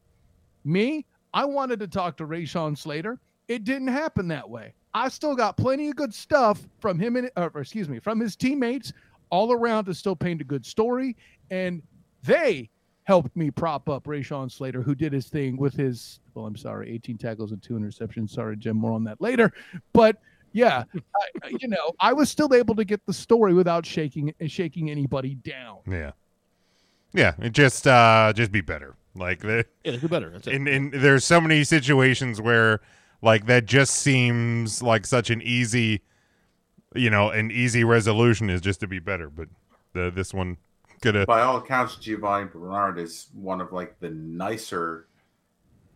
Me, 0.63 1.06
I 1.34 1.46
wanted 1.46 1.80
to 1.80 1.88
talk 1.88 2.17
to 2.17 2.28
Rashawn 2.28 2.78
Slater. 2.78 3.20
It 3.48 3.63
didn't 3.63 3.88
happen 3.88 4.28
that 4.28 4.50
way. 4.50 4.74
I 4.94 5.10
still 5.10 5.36
got 5.36 5.58
plenty 5.58 5.89
of 5.89 5.96
good 5.96 6.13
stuff 6.13 6.67
from 6.80 7.00
him 7.00 7.15
and 7.15 7.32
or 7.38 7.62
excuse 7.62 7.89
me, 7.89 8.00
from 8.00 8.20
his 8.20 8.36
teammates 8.36 8.91
all 9.30 9.52
around 9.52 9.86
to 9.86 9.94
still 9.94 10.15
paint 10.15 10.41
a 10.41 10.44
good 10.44 10.65
story. 10.65 11.15
And 11.50 11.82
they 12.24 12.70
helped 13.12 13.36
me 13.36 13.52
prop 13.52 13.89
up 13.89 14.06
Rashawn 14.06 14.50
Slater, 14.50 14.82
who 14.82 14.95
did 14.95 15.12
his 15.12 15.28
thing 15.28 15.58
with 15.58 15.74
his 15.74 16.21
well, 16.34 16.45
I'm 16.45 16.56
sorry, 16.56 16.89
18 16.93 17.17
tackles 17.17 17.52
and 17.52 17.62
two 17.62 17.74
interceptions. 17.74 18.30
Sorry, 18.30 18.56
Jim, 18.56 18.78
more 18.78 18.93
on 18.93 19.04
that 19.04 19.19
later. 19.19 19.52
But 19.91 20.15
yeah, 20.54 20.86
I, 21.43 21.50
you 21.60 21.67
know, 21.67 21.91
I 22.00 22.13
was 22.13 22.30
still 22.30 22.54
able 22.54 22.74
to 22.76 22.86
get 22.86 23.06
the 23.06 23.12
story 23.12 23.54
without 23.54 23.86
shaking 23.86 24.34
shaking 24.47 24.89
anybody 24.89 25.36
down. 25.36 25.80
Yeah. 25.86 26.12
Yeah, 27.13 27.34
it 27.39 27.52
just 27.52 27.86
uh 27.86 28.32
just 28.34 28.50
be 28.50 28.62
better. 28.62 28.95
Like 29.13 29.41
the 29.41 29.65
Yeah, 29.84 29.97
do 29.97 30.08
better. 30.08 30.30
That's 30.30 30.47
it. 30.47 30.54
and 30.54 30.69
and 30.69 30.93
there's 30.93 31.26
so 31.26 31.41
many 31.41 31.65
situations 31.65 32.39
where 32.39 32.80
like 33.21 33.45
that 33.47 33.65
just 33.65 33.93
seems 33.93 34.82
like 34.82 35.06
such 35.06 35.30
an 35.30 35.41
easy 35.41 36.02
you 36.95 37.10
know, 37.10 37.30
an 37.30 37.52
easy 37.52 37.84
resolution 37.84 38.50
is 38.50 38.62
just 38.62 38.80
to 38.80 38.88
be 38.88 39.00
better, 39.00 39.30
but 39.30 39.50
the 39.91 40.10
this 40.15 40.34
one 40.34 40.56
have 41.04 41.28
By 41.28 41.42
all 41.42 41.58
accounts, 41.58 41.96
Giovani 41.96 42.52
Bernard 42.52 42.98
is 43.00 43.28
one 43.34 43.62
of 43.62 43.72
like 43.72 44.00
the 44.00 44.10
nicer 44.10 45.08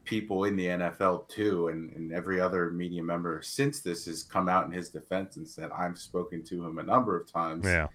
people 0.04 0.46
in 0.46 0.56
the 0.56 0.65
NFL 0.68 1.28
too, 1.30 1.70
and, 1.70 1.91
and 1.96 2.13
every 2.13 2.39
other 2.39 2.70
media 2.72 3.02
member 3.04 3.41
since 3.41 3.80
this 3.82 4.06
has 4.06 4.24
come 4.24 4.48
out 4.48 4.65
in 4.65 4.72
his 4.72 4.89
defense 4.89 5.38
and 5.38 5.48
said 5.48 5.70
I've 5.76 5.98
spoken 5.98 6.44
to 6.46 6.65
him 6.65 6.78
a 6.78 6.84
number 6.84 7.20
of 7.20 7.32
times, 7.32 7.65
Yeah. 7.65 7.88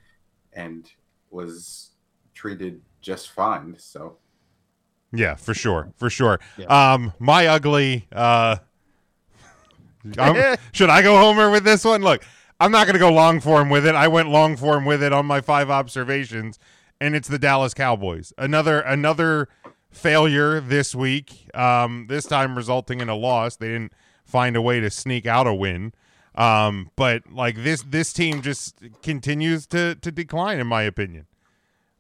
and 0.52 0.90
was 1.30 1.90
treated 2.34 2.80
just 3.00 3.30
fine. 3.30 3.76
So 3.78 4.18
Yeah, 5.12 5.34
for 5.36 5.54
sure, 5.54 5.92
for 5.96 6.10
sure. 6.10 6.40
Um, 6.68 7.12
my 7.18 7.46
ugly. 7.46 8.06
Uh, 8.12 8.56
should 10.72 10.90
I 10.90 11.02
go 11.02 11.18
homer 11.18 11.50
with 11.50 11.64
this 11.64 11.84
one? 11.84 12.02
Look, 12.02 12.24
I'm 12.58 12.72
not 12.72 12.86
going 12.86 12.94
to 12.94 13.00
go 13.00 13.12
long 13.12 13.40
form 13.40 13.68
with 13.70 13.86
it. 13.86 13.94
I 13.94 14.08
went 14.08 14.28
long 14.28 14.56
form 14.56 14.84
with 14.84 15.02
it 15.02 15.12
on 15.12 15.26
my 15.26 15.40
five 15.40 15.70
observations, 15.70 16.58
and 17.00 17.14
it's 17.14 17.28
the 17.28 17.38
Dallas 17.38 17.74
Cowboys. 17.74 18.32
Another 18.36 18.80
another 18.80 19.48
failure 19.90 20.60
this 20.60 20.94
week. 20.94 21.48
Um, 21.54 22.06
this 22.08 22.26
time 22.26 22.56
resulting 22.56 23.00
in 23.00 23.08
a 23.08 23.16
loss. 23.16 23.56
They 23.56 23.68
didn't 23.68 23.92
find 24.24 24.56
a 24.56 24.62
way 24.62 24.80
to 24.80 24.90
sneak 24.90 25.26
out 25.26 25.46
a 25.46 25.54
win. 25.54 25.92
Um, 26.34 26.90
but 26.96 27.22
like 27.32 27.64
this 27.64 27.82
this 27.82 28.12
team 28.12 28.42
just 28.42 28.76
continues 29.02 29.66
to 29.68 29.96
to 29.96 30.12
decline, 30.12 30.60
in 30.60 30.66
my 30.66 30.82
opinion. 30.82 31.26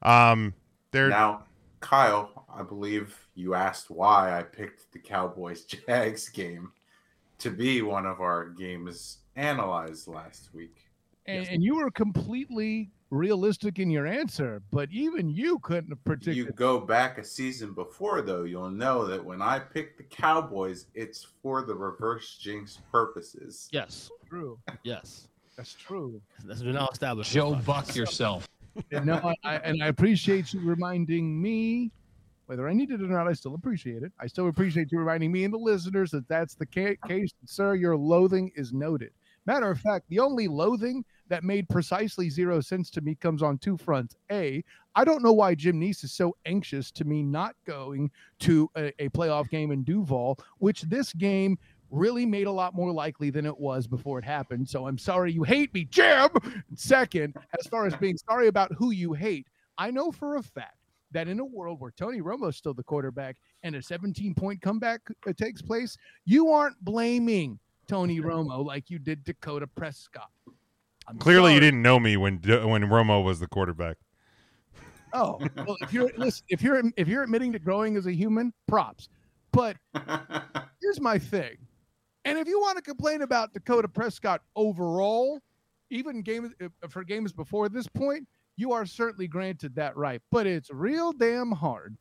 Um, 0.02 0.54
they're 0.92 1.08
now, 1.08 1.44
Kyle, 1.80 2.46
I 2.54 2.62
believe 2.62 3.26
you 3.34 3.54
asked 3.54 3.90
why 3.90 4.38
I 4.38 4.42
picked 4.42 4.92
the 4.92 4.98
Cowboys 4.98 5.64
Jags 5.86 6.28
game 6.28 6.72
to 7.38 7.50
be 7.50 7.82
one 7.82 8.06
of 8.06 8.20
our 8.20 8.50
games 8.50 9.18
analyzed 9.34 10.06
last 10.06 10.50
week. 10.54 10.89
And, 11.30 11.48
and 11.48 11.62
you 11.62 11.76
were 11.76 11.90
completely 11.90 12.90
realistic 13.10 13.78
in 13.78 13.90
your 13.90 14.06
answer, 14.06 14.62
but 14.70 14.88
even 14.90 15.28
you 15.28 15.58
couldn't 15.60 15.90
have 15.90 16.04
predicted. 16.04 16.36
You 16.36 16.46
go 16.52 16.78
back 16.78 17.18
a 17.18 17.24
season 17.24 17.72
before, 17.72 18.22
though, 18.22 18.44
you'll 18.44 18.70
know 18.70 19.06
that 19.06 19.24
when 19.24 19.42
I 19.42 19.58
pick 19.58 19.96
the 19.96 20.04
Cowboys, 20.04 20.86
it's 20.94 21.26
for 21.42 21.62
the 21.62 21.74
reverse 21.74 22.38
jinx 22.40 22.78
purposes. 22.90 23.68
Yes. 23.72 24.10
True. 24.28 24.58
Yes. 24.84 25.28
That's 25.56 25.74
true. 25.74 26.22
That's 26.44 26.62
been 26.62 26.74
now 26.74 26.88
established. 26.90 27.32
Joe 27.32 27.54
Buck 27.54 27.94
yourself. 27.94 28.48
And 28.92 29.04
no, 29.04 29.16
I, 29.16 29.34
I, 29.44 29.56
and 29.56 29.82
I 29.82 29.88
appreciate 29.88 30.54
you 30.54 30.60
reminding 30.60 31.42
me, 31.42 31.90
whether 32.46 32.68
I 32.68 32.72
need 32.72 32.92
it 32.92 33.02
or 33.02 33.08
not, 33.08 33.26
I 33.26 33.32
still 33.32 33.56
appreciate 33.56 34.04
it. 34.04 34.12
I 34.20 34.28
still 34.28 34.46
appreciate 34.46 34.92
you 34.92 35.00
reminding 35.00 35.32
me 35.32 35.42
and 35.42 35.52
the 35.52 35.58
listeners 35.58 36.12
that 36.12 36.26
that's 36.28 36.54
the 36.54 36.66
case. 36.66 37.30
Sir, 37.44 37.74
your 37.74 37.96
loathing 37.96 38.52
is 38.54 38.72
noted. 38.72 39.10
Matter 39.44 39.70
of 39.70 39.80
fact, 39.80 40.04
the 40.08 40.20
only 40.20 40.46
loathing 40.46 41.04
that 41.30 41.44
made 41.44 41.68
precisely 41.68 42.28
zero 42.28 42.60
sense 42.60 42.90
to 42.90 43.00
me 43.00 43.14
comes 43.14 43.42
on 43.42 43.56
two 43.56 43.76
fronts. 43.76 44.16
A, 44.30 44.62
I 44.94 45.04
don't 45.04 45.22
know 45.22 45.32
why 45.32 45.54
Jim 45.54 45.80
Neese 45.80 46.04
is 46.04 46.12
so 46.12 46.36
anxious 46.44 46.90
to 46.90 47.04
me 47.04 47.22
not 47.22 47.54
going 47.64 48.10
to 48.40 48.68
a, 48.76 48.92
a 49.02 49.08
playoff 49.10 49.48
game 49.48 49.70
in 49.70 49.84
Duval, 49.84 50.38
which 50.58 50.82
this 50.82 51.12
game 51.12 51.56
really 51.90 52.26
made 52.26 52.46
a 52.46 52.52
lot 52.52 52.74
more 52.74 52.92
likely 52.92 53.30
than 53.30 53.46
it 53.46 53.58
was 53.58 53.86
before 53.86 54.18
it 54.18 54.24
happened. 54.24 54.68
So 54.68 54.86
I'm 54.86 54.98
sorry 54.98 55.32
you 55.32 55.44
hate 55.44 55.72
me, 55.72 55.84
Jim. 55.84 56.30
Second, 56.74 57.36
as 57.58 57.66
far 57.66 57.86
as 57.86 57.94
being 57.96 58.18
sorry 58.28 58.48
about 58.48 58.72
who 58.74 58.90
you 58.90 59.12
hate, 59.12 59.46
I 59.78 59.90
know 59.90 60.10
for 60.10 60.36
a 60.36 60.42
fact 60.42 60.76
that 61.12 61.28
in 61.28 61.40
a 61.40 61.44
world 61.44 61.80
where 61.80 61.92
Tony 61.92 62.20
Romo's 62.20 62.56
still 62.56 62.74
the 62.74 62.82
quarterback 62.82 63.36
and 63.62 63.74
a 63.74 63.82
17 63.82 64.34
point 64.34 64.60
comeback 64.60 65.00
uh, 65.26 65.32
takes 65.32 65.62
place, 65.62 65.96
you 66.24 66.50
aren't 66.50 66.78
blaming 66.84 67.58
Tony 67.86 68.20
Romo 68.20 68.64
like 68.64 68.90
you 68.90 68.98
did 68.98 69.24
Dakota 69.24 69.66
Prescott. 69.66 70.30
I'm 71.10 71.18
Clearly, 71.18 71.54
you 71.54 71.60
didn't 71.60 71.82
know 71.82 71.98
me 71.98 72.16
when 72.16 72.36
when 72.36 72.84
Romo 72.84 73.24
was 73.24 73.40
the 73.40 73.48
quarterback. 73.48 73.96
Oh, 75.12 75.40
well, 75.56 75.76
if 75.80 75.92
you're 75.92 76.10
listen, 76.16 76.44
if 76.48 76.62
you're 76.62 76.80
if 76.96 77.08
you're 77.08 77.24
admitting 77.24 77.52
to 77.52 77.58
growing 77.58 77.96
as 77.96 78.06
a 78.06 78.12
human, 78.12 78.52
props. 78.68 79.08
But 79.50 79.76
here's 80.80 81.00
my 81.00 81.18
thing. 81.18 81.56
And 82.24 82.38
if 82.38 82.46
you 82.46 82.60
want 82.60 82.76
to 82.76 82.82
complain 82.82 83.22
about 83.22 83.52
Dakota 83.52 83.88
Prescott 83.88 84.42
overall, 84.54 85.40
even 85.90 86.22
games 86.22 86.52
uh, 86.62 86.68
for 86.88 87.02
games 87.02 87.32
before 87.32 87.68
this 87.68 87.88
point, 87.88 88.28
you 88.56 88.70
are 88.70 88.86
certainly 88.86 89.26
granted 89.26 89.74
that 89.74 89.96
right. 89.96 90.22
But 90.30 90.46
it's 90.46 90.70
real 90.70 91.12
damn 91.12 91.50
hard 91.50 91.96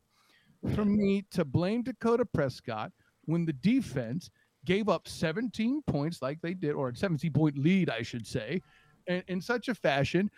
for 0.75 0.85
me 0.85 1.25
to 1.31 1.43
blame 1.43 1.81
Dakota 1.81 2.25
Prescott 2.25 2.91
when 3.25 3.45
the 3.45 3.53
defense 3.53 4.29
gave 4.65 4.89
up 4.89 5.07
17 5.07 5.81
points 5.87 6.21
like 6.21 6.41
they 6.41 6.53
did, 6.53 6.73
or 6.73 6.89
a 6.89 6.95
17 6.95 7.31
point 7.31 7.57
lead, 7.57 7.89
I 7.89 8.03
should 8.03 8.27
say, 8.27 8.61
in, 9.09 9.23
in 9.27 9.41
such 9.41 9.67
a 9.67 9.75
fashion 9.75 10.31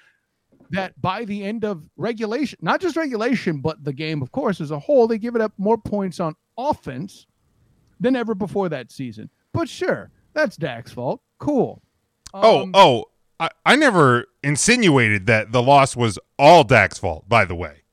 that 0.71 0.99
by 1.01 1.25
the 1.25 1.43
end 1.43 1.63
of 1.63 1.87
regulation, 1.97 2.57
not 2.61 2.81
just 2.81 2.95
regulation, 2.95 3.59
but 3.59 3.83
the 3.83 3.93
game, 3.93 4.21
of 4.21 4.31
course, 4.31 4.61
as 4.61 4.71
a 4.71 4.79
whole, 4.79 5.07
they 5.07 5.17
give 5.17 5.35
it 5.35 5.41
up 5.41 5.53
more 5.57 5.77
points 5.77 6.19
on 6.19 6.35
offense 6.57 7.27
than 7.99 8.15
ever 8.15 8.33
before 8.33 8.69
that 8.69 8.91
season. 8.91 9.29
But 9.53 9.69
sure, 9.69 10.09
that's 10.33 10.55
Dak's 10.55 10.91
fault. 10.91 11.21
Cool. 11.39 11.81
oh, 12.33 12.63
Um, 12.63 12.71
oh, 12.73 13.05
I, 13.39 13.49
I 13.65 13.75
never 13.75 14.25
insinuated 14.43 15.25
that 15.27 15.51
the 15.51 15.61
loss 15.61 15.95
was 15.95 16.17
all 16.39 16.63
Dak's 16.63 16.97
fault. 16.97 17.27
By 17.27 17.45
the 17.45 17.55
way, 17.55 17.83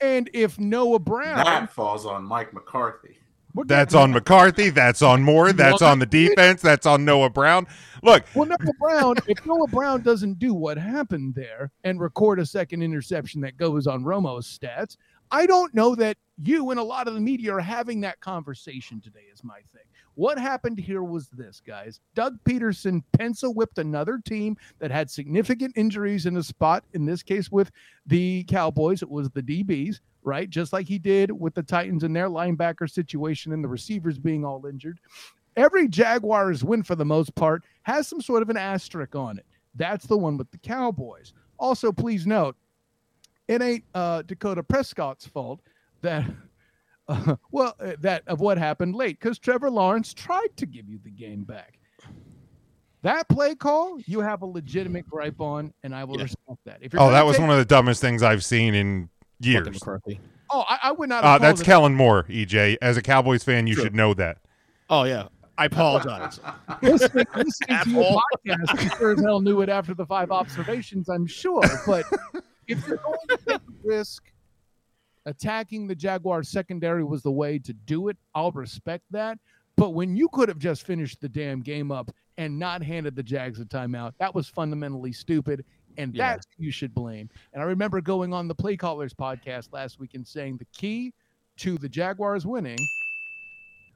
And 0.00 0.28
if 0.34 0.58
Noah 0.58 0.98
Brown, 0.98 1.36
That 1.36 1.72
falls 1.72 2.04
on 2.04 2.24
Mike 2.24 2.52
McCarthy. 2.52 3.18
We're 3.54 3.64
that's 3.64 3.94
on 3.94 4.12
McCarthy. 4.12 4.70
That's 4.70 5.02
on 5.02 5.22
Moore. 5.22 5.52
That's 5.52 5.82
on 5.82 5.98
the 5.98 6.06
defense. 6.06 6.62
That's 6.62 6.86
on 6.86 7.04
Noah 7.04 7.30
Brown. 7.30 7.66
Look, 8.02 8.24
Well, 8.34 8.46
Noah 8.46 8.72
Brown, 8.80 9.16
if 9.28 9.44
Noah 9.46 9.68
Brown 9.68 10.02
doesn't 10.02 10.38
do 10.38 10.54
what 10.54 10.78
happened 10.78 11.34
there 11.34 11.70
and 11.84 12.00
record 12.00 12.40
a 12.40 12.46
second 12.46 12.82
interception 12.82 13.40
that 13.42 13.56
goes 13.56 13.86
on 13.86 14.04
Romo's 14.04 14.58
stats, 14.58 14.96
I 15.30 15.46
don't 15.46 15.74
know 15.74 15.94
that 15.94 16.16
you 16.42 16.70
and 16.70 16.80
a 16.80 16.82
lot 16.82 17.08
of 17.08 17.14
the 17.14 17.20
media 17.20 17.54
are 17.54 17.60
having 17.60 18.00
that 18.00 18.20
conversation 18.20 19.00
today, 19.00 19.24
is 19.32 19.44
my 19.44 19.60
thing. 19.72 19.82
What 20.14 20.38
happened 20.38 20.78
here 20.78 21.02
was 21.02 21.28
this, 21.28 21.60
guys. 21.64 22.00
Doug 22.14 22.38
Pederson 22.44 23.02
pencil 23.18 23.54
whipped 23.54 23.78
another 23.78 24.18
team 24.18 24.56
that 24.78 24.90
had 24.90 25.10
significant 25.10 25.72
injuries 25.76 26.26
in 26.26 26.36
a 26.36 26.42
spot, 26.42 26.84
in 26.92 27.06
this 27.06 27.22
case 27.22 27.50
with 27.50 27.70
the 28.06 28.44
Cowboys, 28.44 29.02
it 29.02 29.10
was 29.10 29.30
the 29.30 29.42
DBs, 29.42 30.00
right? 30.22 30.50
Just 30.50 30.72
like 30.72 30.86
he 30.86 30.98
did 30.98 31.32
with 31.32 31.54
the 31.54 31.62
Titans 31.62 32.04
in 32.04 32.12
their 32.12 32.28
linebacker 32.28 32.90
situation 32.90 33.52
and 33.52 33.64
the 33.64 33.68
receivers 33.68 34.18
being 34.18 34.44
all 34.44 34.66
injured 34.66 34.98
every 35.56 35.88
Jaguars 35.88 36.64
win 36.64 36.82
for 36.82 36.94
the 36.94 37.04
most 37.04 37.34
part 37.34 37.62
has 37.82 38.08
some 38.08 38.20
sort 38.20 38.42
of 38.42 38.50
an 38.50 38.56
asterisk 38.56 39.14
on 39.14 39.38
it. 39.38 39.46
That's 39.74 40.06
the 40.06 40.16
one 40.16 40.36
with 40.36 40.50
the 40.50 40.58
Cowboys. 40.58 41.32
Also, 41.58 41.92
please 41.92 42.26
note, 42.26 42.56
it 43.48 43.62
ain't 43.62 43.84
uh, 43.94 44.22
Dakota 44.22 44.62
Prescott's 44.62 45.26
fault 45.26 45.60
that, 46.02 46.24
uh, 47.12 47.36
well, 47.50 47.74
uh, 47.80 47.92
that 48.00 48.22
of 48.26 48.40
what 48.40 48.58
happened 48.58 48.94
late 48.94 49.18
because 49.20 49.38
Trevor 49.38 49.70
Lawrence 49.70 50.14
tried 50.14 50.56
to 50.56 50.66
give 50.66 50.88
you 50.88 50.98
the 51.02 51.10
game 51.10 51.44
back. 51.44 51.78
That 53.02 53.28
play 53.28 53.56
call, 53.56 53.98
you 54.06 54.20
have 54.20 54.42
a 54.42 54.46
legitimate 54.46 55.08
gripe 55.08 55.40
on, 55.40 55.72
and 55.82 55.94
I 55.94 56.04
will 56.04 56.18
respect 56.18 56.60
that. 56.66 56.78
If 56.80 56.94
oh, 56.96 57.10
that 57.10 57.26
was 57.26 57.38
one 57.38 57.50
of 57.50 57.56
the 57.56 57.64
dumbest 57.64 58.00
things 58.00 58.22
I've 58.22 58.44
seen 58.44 58.74
in 58.74 59.08
years. 59.40 59.68
McCarthy. 59.68 60.20
Oh, 60.50 60.64
I, 60.68 60.78
I 60.84 60.92
would 60.92 61.08
not. 61.08 61.24
Uh, 61.24 61.38
that's 61.38 61.60
called 61.60 61.66
Kellen 61.66 61.94
Moore, 61.94 62.24
EJ. 62.28 62.76
As 62.80 62.96
a 62.96 63.02
Cowboys 63.02 63.42
fan, 63.42 63.66
you 63.66 63.74
True. 63.74 63.84
should 63.84 63.94
know 63.94 64.14
that. 64.14 64.38
Oh 64.88 65.04
yeah. 65.04 65.28
I 65.58 65.66
apologize. 65.66 66.40
listening, 66.82 67.26
listening 67.36 67.78
to 67.84 67.90
your 67.90 68.20
podcast, 68.46 68.82
you 68.82 68.90
sure 68.98 69.12
as 69.12 69.20
hell 69.20 69.40
knew 69.40 69.60
it 69.60 69.68
after 69.68 69.94
the 69.94 70.06
five 70.06 70.30
observations, 70.30 71.08
I'm 71.08 71.26
sure. 71.26 71.62
But 71.86 72.04
if 72.66 72.86
you're 72.86 72.96
going 72.96 73.18
to 73.28 73.36
take 73.36 73.56
a 73.56 73.60
risk, 73.84 74.31
attacking 75.26 75.86
the 75.86 75.94
Jaguars 75.94 76.48
secondary 76.48 77.04
was 77.04 77.22
the 77.22 77.30
way 77.30 77.58
to 77.60 77.72
do 77.72 78.08
it. 78.08 78.16
I'll 78.34 78.50
respect 78.52 79.04
that. 79.10 79.38
But 79.76 79.90
when 79.90 80.16
you 80.16 80.28
could 80.28 80.48
have 80.48 80.58
just 80.58 80.86
finished 80.86 81.20
the 81.20 81.28
damn 81.28 81.60
game 81.60 81.90
up 81.90 82.10
and 82.38 82.58
not 82.58 82.82
handed 82.82 83.16
the 83.16 83.22
Jags 83.22 83.60
a 83.60 83.64
timeout, 83.64 84.12
that 84.18 84.34
was 84.34 84.48
fundamentally 84.48 85.12
stupid. 85.12 85.64
And 85.96 86.14
Yeah. 86.14 86.32
that's 86.32 86.46
who 86.56 86.64
you 86.64 86.70
should 86.70 86.94
blame. 86.94 87.28
And 87.52 87.62
I 87.62 87.66
remember 87.66 88.00
going 88.00 88.32
on 88.32 88.48
the 88.48 88.54
Play 88.54 88.76
Callers 88.76 89.14
podcast 89.14 89.72
last 89.72 89.98
week 89.98 90.14
and 90.14 90.26
saying 90.26 90.56
the 90.58 90.66
key 90.76 91.12
to 91.58 91.76
the 91.78 91.88
Jaguars 91.88 92.46
winning 92.46 92.78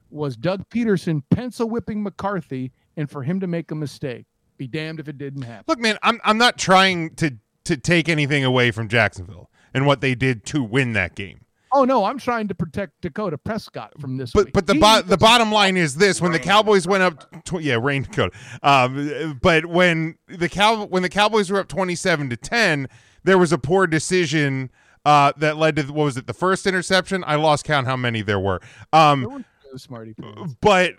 was 0.09 0.35
Doug 0.37 0.67
Pederson 0.69 1.21
pencil 1.29 1.69
whipping 1.69 2.01
McCarthy 2.01 2.71
and 2.95 3.09
for 3.09 3.23
him 3.23 3.39
to 3.39 3.47
make 3.47 3.71
a 3.71 3.75
mistake. 3.75 4.25
Be 4.57 4.67
damned 4.67 4.99
if 4.99 5.07
it 5.07 5.17
didn't 5.17 5.43
happen. 5.43 5.65
Look, 5.67 5.79
man, 5.79 5.97
I'm 6.01 6.19
I'm 6.23 6.37
not 6.37 6.57
trying 6.57 7.13
to 7.15 7.35
to 7.65 7.77
take 7.77 8.07
anything 8.09 8.43
away 8.43 8.71
from 8.71 8.87
Jacksonville 8.87 9.49
and 9.77 9.85
what 9.85 10.01
they 10.01 10.15
did 10.15 10.43
to 10.43 10.63
win 10.63 10.93
that 10.93 11.13
game. 11.13 11.41
Oh 11.71 11.83
no, 11.83 12.05
I'm 12.05 12.17
trying 12.17 12.47
to 12.47 12.55
protect 12.55 12.99
Dakota 13.01 13.37
Prescott 13.37 13.93
from 14.01 14.17
this. 14.17 14.31
But 14.31 14.45
week. 14.45 14.53
but 14.53 14.65
the 14.65 14.73
bo- 14.73 15.03
the 15.03 15.17
bottom 15.17 15.51
line 15.51 15.77
is 15.77 15.95
this: 15.95 16.19
when 16.19 16.31
the 16.31 16.39
Cowboys 16.39 16.87
went 16.87 17.03
up, 17.03 17.43
tw- 17.45 17.61
yeah, 17.61 17.77
Rayne 17.79 18.01
Dakota. 18.03 18.35
Um, 18.63 19.39
but 19.39 19.67
when 19.67 20.17
the 20.27 20.49
Cow 20.49 20.85
when 20.85 21.03
the 21.03 21.09
Cowboys 21.09 21.51
were 21.51 21.59
up 21.59 21.67
twenty 21.67 21.93
seven 21.93 22.27
to 22.31 22.37
ten, 22.37 22.87
there 23.23 23.37
was 23.37 23.51
a 23.51 23.59
poor 23.59 23.85
decision 23.85 24.71
uh, 25.05 25.33
that 25.37 25.57
led 25.57 25.75
to 25.75 25.83
what 25.83 26.05
was 26.05 26.17
it? 26.17 26.25
The 26.25 26.33
first 26.33 26.65
interception. 26.65 27.23
I 27.27 27.35
lost 27.35 27.65
count 27.65 27.85
how 27.85 27.97
many 27.97 28.23
there 28.23 28.39
were. 28.39 28.59
Um, 28.91 29.19
There 29.21 29.29
were 29.29 29.39
no 29.39 29.45
smarty 29.79 30.13
pants. 30.13 30.55
but 30.61 30.95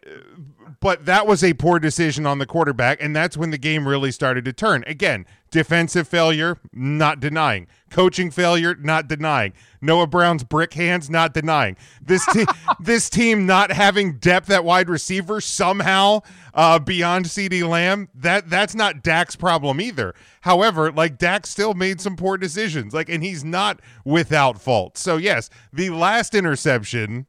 but 0.80 1.06
that 1.06 1.26
was 1.26 1.42
a 1.42 1.54
poor 1.54 1.78
decision 1.78 2.26
on 2.26 2.38
the 2.38 2.46
quarterback 2.46 3.02
and 3.02 3.14
that's 3.14 3.36
when 3.36 3.50
the 3.50 3.58
game 3.58 3.86
really 3.86 4.10
started 4.10 4.44
to 4.44 4.52
turn. 4.52 4.84
Again 4.86 5.26
defensive 5.50 6.06
failure 6.06 6.58
not 6.72 7.20
denying. 7.20 7.66
Coaching 7.90 8.30
failure 8.30 8.74
not 8.74 9.08
denying. 9.08 9.52
Noah 9.80 10.06
brown's 10.06 10.44
brick 10.44 10.74
hands 10.74 11.08
not 11.08 11.32
denying. 11.32 11.76
This 12.02 12.24
team 12.26 12.46
this 12.80 13.08
team 13.08 13.46
not 13.46 13.72
having 13.72 14.18
depth 14.18 14.50
at 14.50 14.64
wide 14.64 14.88
receiver 14.88 15.40
somehow 15.40 16.20
uh, 16.54 16.78
beyond 16.78 17.26
CeeDee 17.26 17.66
Lamb 17.66 18.08
that 18.14 18.50
that's 18.50 18.74
not 18.74 19.02
dak's 19.02 19.36
problem 19.36 19.80
either. 19.80 20.14
However 20.42 20.92
like 20.92 21.18
dak 21.18 21.46
still 21.46 21.74
made 21.74 22.00
some 22.00 22.16
poor 22.16 22.36
decisions 22.36 22.92
like 22.92 23.08
and 23.08 23.22
he's 23.22 23.44
not 23.44 23.80
without 24.04 24.60
fault. 24.60 24.98
So 24.98 25.16
yes 25.16 25.48
the 25.72 25.90
last 25.90 26.34
interception 26.34 27.26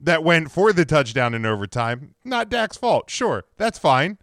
that 0.00 0.22
went 0.24 0.50
for 0.50 0.72
the 0.72 0.84
touchdown 0.84 1.34
in 1.34 1.44
overtime. 1.46 2.14
Not 2.24 2.48
Dak's 2.48 2.76
fault. 2.76 3.10
Sure, 3.10 3.44
that's 3.56 3.78
fine. 3.78 4.18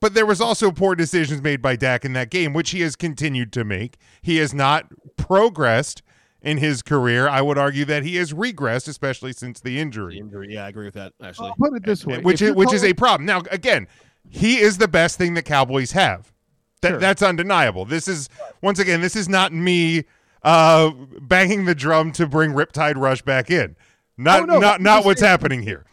But 0.00 0.14
there 0.14 0.26
was 0.26 0.40
also 0.40 0.70
poor 0.70 0.94
decisions 0.94 1.42
made 1.42 1.60
by 1.60 1.74
Dak 1.74 2.04
in 2.04 2.12
that 2.12 2.30
game, 2.30 2.52
which 2.52 2.70
he 2.70 2.82
has 2.82 2.94
continued 2.94 3.52
to 3.54 3.64
make. 3.64 3.96
He 4.22 4.36
has 4.36 4.54
not 4.54 4.86
progressed 5.16 6.02
in 6.40 6.58
his 6.58 6.82
career. 6.82 7.28
I 7.28 7.42
would 7.42 7.58
argue 7.58 7.84
that 7.86 8.04
he 8.04 8.14
has 8.16 8.32
regressed, 8.32 8.86
especially 8.86 9.32
since 9.32 9.58
the 9.58 9.80
injury, 9.80 10.18
Injury. 10.18 10.54
Yeah, 10.54 10.66
I 10.66 10.68
agree 10.68 10.84
with 10.84 10.94
that. 10.94 11.14
Actually, 11.20 11.48
I'll 11.48 11.56
put 11.56 11.74
it 11.74 11.84
this 11.84 12.06
way, 12.06 12.18
which 12.20 12.40
if 12.40 12.50
is 12.50 12.54
which 12.54 12.72
is 12.72 12.84
a 12.84 12.94
problem. 12.94 13.26
Now, 13.26 13.42
again, 13.50 13.88
he 14.28 14.58
is 14.58 14.78
the 14.78 14.86
best 14.86 15.18
thing 15.18 15.34
the 15.34 15.42
Cowboys 15.42 15.92
have. 15.92 16.32
That 16.80 16.90
Sure. 16.90 16.98
that's 16.98 17.22
undeniable. 17.22 17.84
This 17.84 18.06
is 18.06 18.28
once 18.62 18.78
again, 18.78 19.00
this 19.00 19.16
is 19.16 19.28
not 19.28 19.52
me 19.52 20.04
uh 20.44 20.90
banging 21.22 21.64
the 21.64 21.74
drum 21.74 22.12
to 22.12 22.28
bring 22.28 22.52
Riptide 22.52 22.96
Rush 22.96 23.22
back 23.22 23.50
in. 23.50 23.74
Not 24.18 24.42
Oh, 24.42 24.44
no, 24.46 24.58
not 24.58 24.80
not 24.80 25.04
what's 25.04 25.20
saying- 25.20 25.30
happening 25.30 25.62
here. 25.62 25.84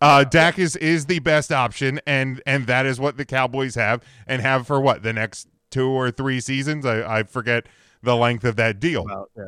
Uh, 0.00 0.24
Dak 0.24 0.58
is 0.58 0.76
is 0.76 1.06
the 1.06 1.18
best 1.20 1.50
option, 1.50 2.00
and 2.06 2.40
and 2.46 2.66
that 2.66 2.86
is 2.86 3.00
what 3.00 3.16
the 3.16 3.24
Cowboys 3.24 3.74
have 3.76 4.02
and 4.26 4.42
have 4.42 4.66
for 4.66 4.80
what 4.80 5.02
the 5.02 5.12
next 5.12 5.48
two 5.70 5.88
or 5.88 6.10
three 6.10 6.40
seasons. 6.40 6.84
I, 6.86 7.18
I 7.18 7.22
forget 7.24 7.66
the 8.02 8.14
length 8.16 8.44
of 8.44 8.56
that 8.56 8.78
deal. 8.80 9.02
About, 9.02 9.30
yeah. 9.36 9.44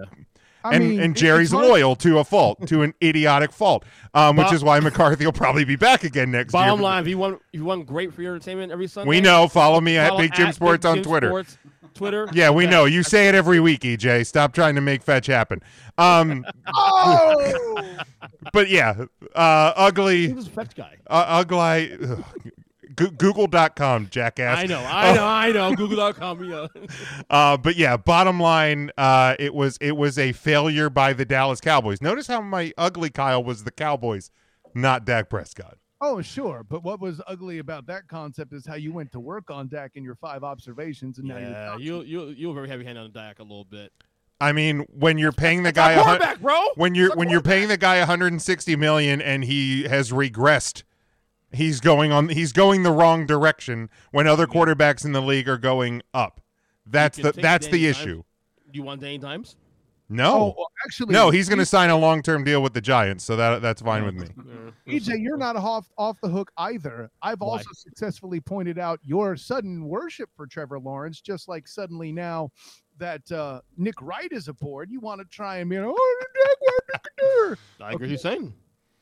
And 0.63 0.89
mean, 0.91 1.01
and 1.01 1.17
Jerry's 1.17 1.53
it's 1.53 1.63
loyal 1.63 1.97
to 1.97 2.19
a 2.19 2.25
fault, 2.25 2.67
to 2.67 2.83
an 2.83 2.93
idiotic 3.03 3.51
fault, 3.53 3.85
um, 4.13 4.37
which 4.37 4.53
is 4.53 4.63
why 4.63 4.79
McCarthy 4.81 5.25
will 5.25 5.33
probably 5.33 5.65
be 5.65 5.77
back 5.77 6.05
again 6.05 6.31
next 6.31 6.53
year. 6.53 6.63
Bottom 6.65 6.81
line, 6.83 7.03
if 7.03 7.09
you 7.09 7.17
want, 7.17 7.37
if 7.53 7.61
you 7.61 7.65
want 7.65 7.87
great 7.87 8.13
for 8.13 8.21
your 8.21 8.35
entertainment 8.35 8.71
every 8.71 8.87
Sunday. 8.89 9.09
We 9.09 9.21
know. 9.23 9.49
Follow 9.49 9.81
me 9.81 9.97
at 9.97 10.17
Big 10.19 10.35
Jim 10.35 10.53
Sports 10.53 10.83
Big 10.83 10.91
on 10.91 10.95
Jim 10.97 11.05
Twitter. 11.05 11.29
Sports, 11.29 11.59
Twitter. 11.95 12.29
Yeah, 12.35 12.51
we 12.51 12.65
Okay. 12.65 12.71
know. 12.73 12.85
You 12.85 13.03
say 13.03 13.29
it 13.29 13.35
every 13.35 13.59
week, 13.61 13.81
EJ. 13.85 14.27
Stop 14.27 14.53
trying 14.53 14.75
to 14.75 14.81
make 14.83 15.03
fetch 15.03 15.27
happen. 15.29 15.63
Um, 15.97 16.45
Oh, 16.77 17.97
but 18.53 18.69
yeah, 18.69 19.05
uh, 19.35 19.73
ugly, 19.77 20.29
He 20.29 20.33
was 20.33 20.47
a 20.47 20.51
fetch 20.51 20.75
guy. 20.75 20.97
uh, 21.09 21.25
ugly. 21.29 21.97
ugh. 22.03 22.25
Go- 22.97 23.11
Google.com, 23.11 24.09
jackass. 24.11 24.59
I 24.59 24.67
know, 24.67 24.85
I 24.87 25.13
know, 25.15 25.25
I 25.27 25.53
know. 25.53 25.75
Google.com. 25.77 26.45
Yeah. 26.45 26.67
Uh, 27.31 27.57
but 27.57 27.77
yeah, 27.77 27.97
bottom 27.97 28.41
line, 28.41 28.91
uh, 28.99 29.37
it 29.39 29.55
was 29.55 29.79
it 29.81 29.97
was 29.97 30.19
a 30.19 30.33
failure 30.33 30.91
by 30.91 31.13
the 31.13 31.25
Dallas 31.25 31.61
Cowboys. 31.61 32.03
Notice 32.03 32.27
how 32.27 32.41
my 32.41 32.73
ugly 32.77 33.09
Kyle 33.11 33.43
was 33.45 33.63
the 33.65 33.71
Cowboys, 33.71 34.31
not 34.75 35.05
Dak 35.05 35.31
Prescott. 35.31 35.79
oh, 36.01 36.21
sure. 36.21 36.65
But 36.69 36.83
what 36.83 36.99
was 37.01 37.21
ugly 37.29 37.59
about 37.59 37.87
that 37.87 38.09
concept 38.09 38.53
is 38.53 38.67
how 38.67 38.75
you 38.75 38.93
went 38.93 39.13
to 39.13 39.21
work 39.21 39.51
on 39.51 39.69
Dak 39.69 39.93
in 39.95 40.03
your 40.03 40.17
five 40.17 40.43
observations, 40.43 41.19
and 41.19 41.29
now 41.29 41.37
Yeah, 41.39 41.77
you're 41.79 42.03
you 42.03 42.25
you 42.27 42.29
you 42.31 42.49
were 42.49 42.55
very 42.55 42.69
heavy 42.69 42.85
handed 42.85 43.03
on 43.05 43.13
Dak 43.13 43.39
a 43.39 43.43
little 43.43 43.65
bit. 43.65 43.93
I 44.41 44.53
mean, 44.53 44.87
when 44.91 45.19
you're 45.19 45.33
paying 45.33 45.63
the 45.63 45.73
guy 45.73 45.93
a 45.93 45.97
hun- 45.97 46.19
quarterback, 46.19 46.41
bro. 46.41 46.59
when 46.77 46.95
you're 46.95 47.07
It's 47.07 47.15
a 47.15 47.19
when 47.19 47.29
you're 47.29 47.43
paying 47.43 47.69
the 47.69 47.77
guy 47.77 47.99
160 47.99 48.77
million 48.77 49.21
and 49.21 49.45
he 49.45 49.85
has 49.85 50.11
regressed, 50.13 50.83
he's 51.53 51.81
going 51.81 52.11
on 52.13 52.29
he's 52.29 52.53
going 52.53 52.83
the 52.83 52.93
wrong 52.93 53.27
direction 53.27 53.91
when 54.13 54.27
other 54.27 54.47
quarterbacks 54.47 55.05
in 55.05 55.13
the 55.13 55.23
league 55.23 55.49
are 55.49 55.59
going 55.59 56.03
up. 56.15 56.41
That's 56.87 57.17
the 57.17 57.25
can 57.25 57.33
take 57.33 57.43
that's 57.43 57.67
the 57.69 57.87
issue. 57.87 58.17
Dimes. 58.17 58.25
Do 58.73 58.79
you 58.79 58.83
want 58.83 59.01
Danny 59.01 59.19
Dimes? 59.19 59.57
No. 60.13 60.35
Oh, 60.35 60.55
well, 60.59 60.67
actually, 60.85 61.13
no, 61.13 61.31
he's 61.31 61.49
going 61.49 61.61
to 61.61 61.65
sign 61.65 61.89
a 61.89 61.97
long-term 61.97 62.43
deal 62.43 62.65
with 62.65 62.75
the 62.75 62.81
Giants, 62.81 63.23
so 63.23 63.37
that 63.37 63.63
that's 63.63 63.81
fine 63.81 64.05
with 64.05 64.17
me. 64.17 64.27
EJ, 64.89 65.23
you're 65.23 65.37
not 65.37 65.55
off 65.55 65.87
off 65.97 66.17
the 66.21 66.29
hook 66.29 66.51
either. 66.57 67.13
I've 67.23 67.41
Why? 67.41 67.47
also 67.47 67.69
successfully 67.73 68.41
pointed 68.41 68.77
out 68.77 68.99
your 69.05 69.37
sudden 69.37 69.85
worship 69.85 70.29
for 70.37 70.49
Trevor 70.49 70.81
Lawrence, 70.81 71.21
just 71.21 71.49
like 71.49 71.69
suddenly 71.69 72.11
now 72.11 72.51
that 73.01 73.31
uh, 73.33 73.61
Nick 73.77 74.01
Wright 74.01 74.31
is 74.31 74.49
aboard, 74.49 74.91
you 74.91 75.01
want 75.01 75.21
to 75.21 75.27
try 75.27 75.57
and 75.59 75.69
be, 75.69 75.79
oh, 75.79 75.95
Dak, 76.21 76.57
what 76.61 76.85
Dak, 76.93 77.03
Dak." 77.03 77.59
I 77.81 77.93
agree. 77.93 78.05
with 78.05 78.11
He's 78.11 78.23
saying. 78.23 78.55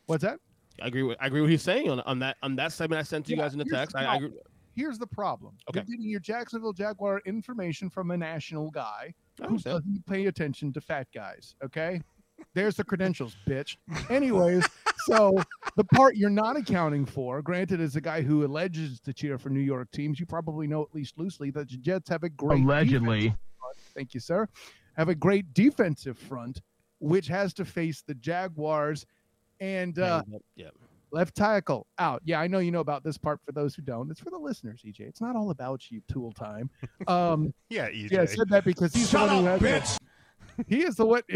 what's 0.06 0.22
that? 0.24 0.40
I 0.82 0.86
agree. 0.86 1.02
With, 1.02 1.18
I 1.20 1.26
agree 1.26 1.40
with 1.40 1.48
what 1.48 1.52
he's 1.52 1.62
saying 1.62 1.90
on, 1.90 2.00
on 2.00 2.18
that 2.20 2.36
on 2.42 2.54
that 2.56 2.72
segment 2.72 3.00
I 3.00 3.02
sent 3.02 3.26
to 3.26 3.32
you 3.32 3.36
guys 3.36 3.52
in 3.52 3.58
the 3.58 3.64
text. 3.64 3.94
the 3.94 4.00
I, 4.00 4.14
I 4.14 4.16
agree. 4.16 4.32
Here's 4.76 4.98
the 4.98 5.08
problem. 5.08 5.54
Okay. 5.68 5.80
You're 5.80 5.96
getting 5.96 6.10
your 6.10 6.20
Jacksonville 6.20 6.72
Jaguar 6.72 7.20
information 7.26 7.90
from 7.90 8.12
a 8.12 8.16
national 8.16 8.70
guy 8.70 9.12
who 9.44 9.58
doesn't 9.58 10.06
pay 10.06 10.26
attention 10.26 10.72
to 10.72 10.80
fat 10.80 11.08
guys. 11.12 11.56
Okay. 11.64 12.00
There's 12.54 12.76
the 12.76 12.84
credentials, 12.84 13.36
bitch. 13.48 13.76
Anyways, 14.08 14.64
so 15.06 15.36
the 15.74 15.82
part 15.82 16.16
you're 16.16 16.30
not 16.30 16.56
accounting 16.56 17.04
for, 17.04 17.42
granted, 17.42 17.80
as 17.80 17.96
a 17.96 18.00
guy 18.00 18.22
who 18.22 18.46
alleges 18.46 19.00
to 19.00 19.12
cheer 19.12 19.36
for 19.36 19.50
New 19.50 19.58
York 19.58 19.90
teams, 19.90 20.20
you 20.20 20.26
probably 20.26 20.68
know 20.68 20.82
at 20.82 20.94
least 20.94 21.18
loosely 21.18 21.50
that 21.50 21.68
the 21.68 21.76
Jets 21.78 22.08
have 22.08 22.22
a 22.22 22.28
great 22.28 22.62
Allegedly. 22.62 23.00
defensive 23.00 23.22
front. 23.30 23.40
Thank 23.94 24.14
you, 24.14 24.20
sir. 24.20 24.48
Have 24.96 25.08
a 25.08 25.14
great 25.14 25.52
defensive 25.54 26.18
front, 26.18 26.60
which 26.98 27.28
has 27.28 27.52
to 27.54 27.64
face 27.64 28.02
the 28.06 28.14
Jaguars 28.14 29.06
and 29.60 29.98
uh, 29.98 30.22
yeah. 30.56 30.68
left 31.10 31.34
tackle 31.36 31.86
out. 31.98 32.22
Yeah, 32.24 32.40
I 32.40 32.46
know 32.46 32.58
you 32.58 32.70
know 32.70 32.80
about 32.80 33.04
this 33.04 33.18
part. 33.18 33.40
For 33.44 33.52
those 33.52 33.74
who 33.74 33.82
don't, 33.82 34.10
it's 34.10 34.20
for 34.20 34.30
the 34.30 34.38
listeners, 34.38 34.82
EJ. 34.86 35.00
It's 35.00 35.20
not 35.20 35.36
all 35.36 35.50
about 35.50 35.90
you, 35.90 36.00
tool 36.08 36.32
time. 36.32 36.70
Um, 37.06 37.52
Yeah, 37.70 37.88
EJ. 37.88 38.10
yeah, 38.10 38.22
I 38.22 38.24
said 38.26 38.48
that 38.50 38.64
because 38.64 38.94
he's 38.94 39.10
Shut 39.10 39.28
the 39.28 39.36
one 39.36 39.44
who 39.44 39.50
up, 39.50 39.60
has. 39.60 39.98
He 40.66 40.82
is 40.82 40.96
the 40.96 41.06
one. 41.06 41.22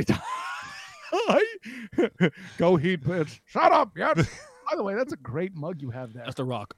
Go 2.58 2.76
heat, 2.76 3.02
bitch. 3.02 3.40
Shut 3.44 3.70
up. 3.72 3.92
Yeah. 3.96 4.14
By 4.70 4.76
the 4.76 4.82
way, 4.82 4.94
that's 4.94 5.12
a 5.12 5.16
great 5.16 5.54
mug 5.54 5.82
you 5.82 5.90
have 5.90 6.12
there. 6.12 6.24
That's 6.24 6.36
the 6.36 6.44
Rock. 6.44 6.74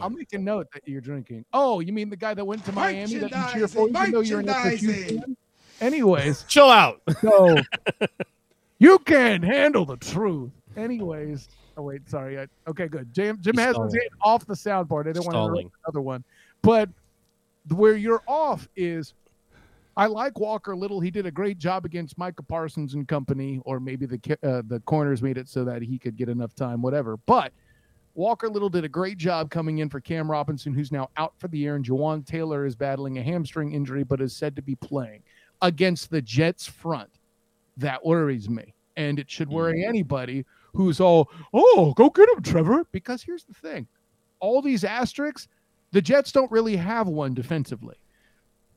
I'll 0.00 0.10
make 0.10 0.32
a 0.32 0.38
note 0.38 0.66
that 0.74 0.86
you're 0.86 1.00
drinking. 1.00 1.44
Oh, 1.52 1.80
you 1.80 1.92
mean 1.92 2.10
the 2.10 2.16
guy 2.16 2.34
that 2.34 2.44
went 2.44 2.64
to 2.66 2.72
Miami 2.72 3.14
that 3.18 3.30
you 3.30 3.52
cheer 3.52 3.68
for, 3.68 3.88
even 3.88 4.10
though 4.12 4.20
you're 4.20 4.40
an 4.40 4.46
FSU. 4.46 5.22
Anyways, 5.80 6.42
Chill 6.48 6.68
out. 6.70 7.00
so 7.20 7.56
you 8.78 8.98
can't 9.00 9.42
handle 9.44 9.84
the 9.84 9.96
truth. 9.96 10.50
Anyways, 10.76 11.48
oh 11.76 11.82
wait, 11.82 12.08
sorry. 12.08 12.38
I, 12.38 12.46
okay, 12.68 12.88
good. 12.88 13.12
Jim 13.12 13.38
Jim 13.40 13.54
He's 13.54 13.60
has 13.64 13.68
his 13.68 13.74
stalling. 13.76 13.92
hand 13.92 14.10
off 14.22 14.46
the 14.46 14.54
soundboard. 14.54 15.02
I 15.08 15.12
didn't 15.12 15.24
want 15.24 15.34
to 15.34 15.44
Stalling. 15.44 15.70
another 15.86 16.00
one, 16.00 16.24
but 16.62 16.88
where 17.74 17.96
you're 17.96 18.22
off 18.26 18.68
is. 18.76 19.14
I 19.96 20.06
like 20.06 20.38
Walker 20.38 20.76
Little. 20.76 21.00
He 21.00 21.10
did 21.10 21.26
a 21.26 21.30
great 21.32 21.58
job 21.58 21.84
against 21.84 22.16
Micah 22.16 22.44
Parsons 22.44 22.94
and 22.94 23.08
company, 23.08 23.60
or 23.64 23.80
maybe 23.80 24.06
the 24.06 24.38
uh, 24.44 24.62
the 24.68 24.78
corners 24.86 25.22
made 25.22 25.36
it 25.36 25.48
so 25.48 25.64
that 25.64 25.82
he 25.82 25.98
could 25.98 26.16
get 26.16 26.28
enough 26.28 26.54
time, 26.54 26.80
whatever. 26.82 27.16
But 27.26 27.52
Walker 28.18 28.48
Little 28.48 28.68
did 28.68 28.84
a 28.84 28.88
great 28.88 29.16
job 29.16 29.48
coming 29.48 29.78
in 29.78 29.88
for 29.88 30.00
Cam 30.00 30.28
Robinson, 30.28 30.74
who's 30.74 30.90
now 30.90 31.08
out 31.16 31.34
for 31.38 31.46
the 31.46 31.56
year, 31.56 31.76
and 31.76 31.84
Jawaan 31.84 32.26
Taylor 32.26 32.66
is 32.66 32.74
battling 32.74 33.16
a 33.16 33.22
hamstring 33.22 33.72
injury, 33.74 34.02
but 34.02 34.20
is 34.20 34.34
said 34.34 34.56
to 34.56 34.62
be 34.62 34.74
playing 34.74 35.22
against 35.62 36.10
the 36.10 36.20
Jets 36.20 36.66
front. 36.66 37.10
That 37.76 38.04
worries 38.04 38.50
me, 38.50 38.74
and 38.96 39.20
it 39.20 39.30
should 39.30 39.48
worry 39.48 39.78
mm-hmm. 39.78 39.88
anybody 39.88 40.44
who's 40.74 40.98
all, 40.98 41.30
"Oh, 41.54 41.94
go 41.94 42.10
get 42.10 42.28
him, 42.28 42.42
Trevor." 42.42 42.84
Because 42.90 43.22
here's 43.22 43.44
the 43.44 43.54
thing: 43.54 43.86
all 44.40 44.62
these 44.62 44.82
asterisks, 44.82 45.46
the 45.92 46.02
Jets 46.02 46.32
don't 46.32 46.50
really 46.50 46.74
have 46.74 47.06
one 47.06 47.34
defensively. 47.34 47.94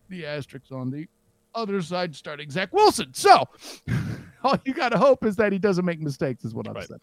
The 0.10 0.24
asterisks 0.24 0.72
on 0.72 0.92
the 0.92 1.08
other 1.56 1.82
side 1.82 2.16
starting 2.16 2.52
Zach 2.52 2.72
Wilson. 2.72 3.12
So 3.16 3.46
all 4.44 4.60
you 4.66 4.76
got 4.76 4.90
to 4.90 5.00
hope 5.00 5.26
is 5.26 5.36
that 5.38 5.52
he 5.52 5.58
doesn't 5.58 5.84
make 5.84 6.00
mistakes, 6.00 6.46
is 6.46 6.54
what 6.54 6.68
I'm 6.68 6.80
saying. 6.80 7.02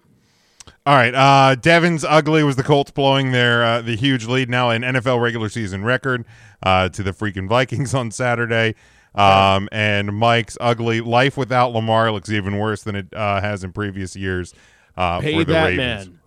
All 0.87 0.95
right. 0.95 1.15
Uh, 1.15 1.55
Devon's 1.55 2.05
ugly 2.05 2.43
was 2.43 2.57
the 2.57 2.63
Colts 2.63 2.91
blowing 2.91 3.33
their 3.33 3.65
uh, 3.65 3.83
the 3.83 3.97
huge 3.97 4.27
lead 4.27 4.49
now 4.49 4.71
an 4.71 4.83
NFL 4.83 5.21
regular 5.23 5.49
season 5.49 5.85
record 5.85 6.25
uh, 6.63 6.89
to 6.91 7.03
the 7.03 7.13
freaking 7.13 7.49
Vikings 7.49 7.95
on 7.95 8.11
Saturday. 8.11 8.75
Um, 9.15 9.69
and 9.73 10.15
Mike's 10.17 10.57
ugly 10.61 11.01
life 11.01 11.37
without 11.37 11.73
Lamar 11.73 12.13
looks 12.13 12.31
even 12.31 12.59
worse 12.59 12.85
than 12.85 12.95
it 12.95 13.07
uh, 13.13 13.41
has 13.41 13.65
in 13.65 13.73
previous 13.73 14.15
years 14.15 14.55
uh, 14.97 15.21
Pay 15.21 15.33
for 15.35 15.45
the 15.45 15.53
that 15.53 15.65
Ravens. 15.67 16.07
man. 16.09 16.21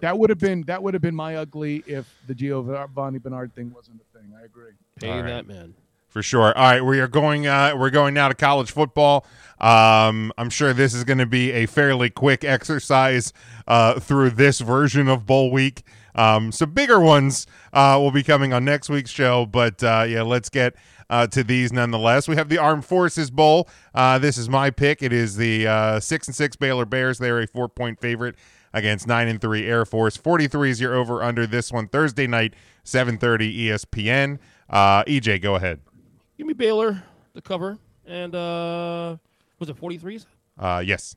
That 0.00 0.18
would 0.18 0.30
have 0.30 0.38
been 0.38 0.62
that 0.62 0.82
would 0.82 0.94
have 0.94 1.02
been 1.02 1.14
my 1.14 1.36
ugly 1.36 1.82
if 1.86 2.06
the 2.26 2.34
Giovani 2.34 3.18
Bernard 3.18 3.54
thing 3.54 3.72
wasn't 3.74 4.00
a 4.00 4.18
thing. 4.18 4.32
I 4.40 4.44
agree. 4.44 4.72
Pay 5.00 5.10
All 5.10 5.22
right. 5.22 5.26
that 5.26 5.46
man. 5.46 5.74
For 6.10 6.24
sure. 6.24 6.56
All 6.58 6.64
right, 6.64 6.84
we 6.84 6.98
are 6.98 7.06
going. 7.06 7.46
Uh, 7.46 7.74
we're 7.76 7.90
going 7.90 8.14
now 8.14 8.26
to 8.26 8.34
college 8.34 8.72
football. 8.72 9.24
Um, 9.60 10.32
I'm 10.36 10.50
sure 10.50 10.72
this 10.72 10.92
is 10.92 11.04
going 11.04 11.18
to 11.18 11.26
be 11.26 11.52
a 11.52 11.66
fairly 11.66 12.10
quick 12.10 12.42
exercise 12.42 13.32
uh, 13.68 14.00
through 14.00 14.30
this 14.30 14.58
version 14.58 15.06
of 15.06 15.24
bowl 15.24 15.52
week. 15.52 15.84
Um, 16.16 16.50
some 16.50 16.72
bigger 16.72 16.98
ones 16.98 17.46
uh, 17.72 17.96
will 18.00 18.10
be 18.10 18.24
coming 18.24 18.52
on 18.52 18.64
next 18.64 18.88
week's 18.88 19.10
show, 19.10 19.46
but 19.46 19.84
uh, 19.84 20.04
yeah, 20.08 20.22
let's 20.22 20.48
get 20.48 20.74
uh, 21.08 21.28
to 21.28 21.44
these 21.44 21.72
nonetheless. 21.72 22.26
We 22.26 22.34
have 22.34 22.48
the 22.48 22.58
Armed 22.58 22.84
Forces 22.84 23.30
Bowl. 23.30 23.68
Uh, 23.94 24.18
this 24.18 24.36
is 24.36 24.48
my 24.48 24.70
pick. 24.70 25.04
It 25.04 25.12
is 25.12 25.36
the 25.36 26.00
six 26.02 26.26
and 26.26 26.34
six 26.34 26.56
Baylor 26.56 26.86
Bears. 26.86 27.18
They're 27.18 27.40
a 27.40 27.46
four 27.46 27.68
point 27.68 28.00
favorite 28.00 28.34
against 28.72 29.06
nine 29.06 29.28
and 29.28 29.40
three 29.40 29.64
Air 29.64 29.84
Force. 29.84 30.16
Forty 30.16 30.48
three 30.48 30.70
is 30.70 30.80
your 30.80 30.96
over 30.96 31.22
under 31.22 31.46
this 31.46 31.70
one 31.70 31.86
Thursday 31.86 32.26
night, 32.26 32.54
seven 32.82 33.16
thirty 33.16 33.66
E 33.66 33.68
ESPN. 33.68 34.40
Uh, 34.68 35.04
EJ, 35.04 35.40
go 35.40 35.54
ahead. 35.54 35.80
Give 36.40 36.46
me 36.46 36.54
Baylor 36.54 37.02
the 37.34 37.42
cover 37.42 37.76
and 38.06 38.34
uh 38.34 39.18
was 39.58 39.68
it 39.68 39.78
43s? 39.78 40.24
Uh, 40.58 40.82
yes. 40.82 41.14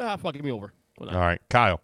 Ah, 0.00 0.16
fuck, 0.16 0.34
give 0.34 0.44
me 0.44 0.50
over. 0.50 0.72
All 1.00 1.06
right, 1.06 1.40
Kyle. 1.48 1.80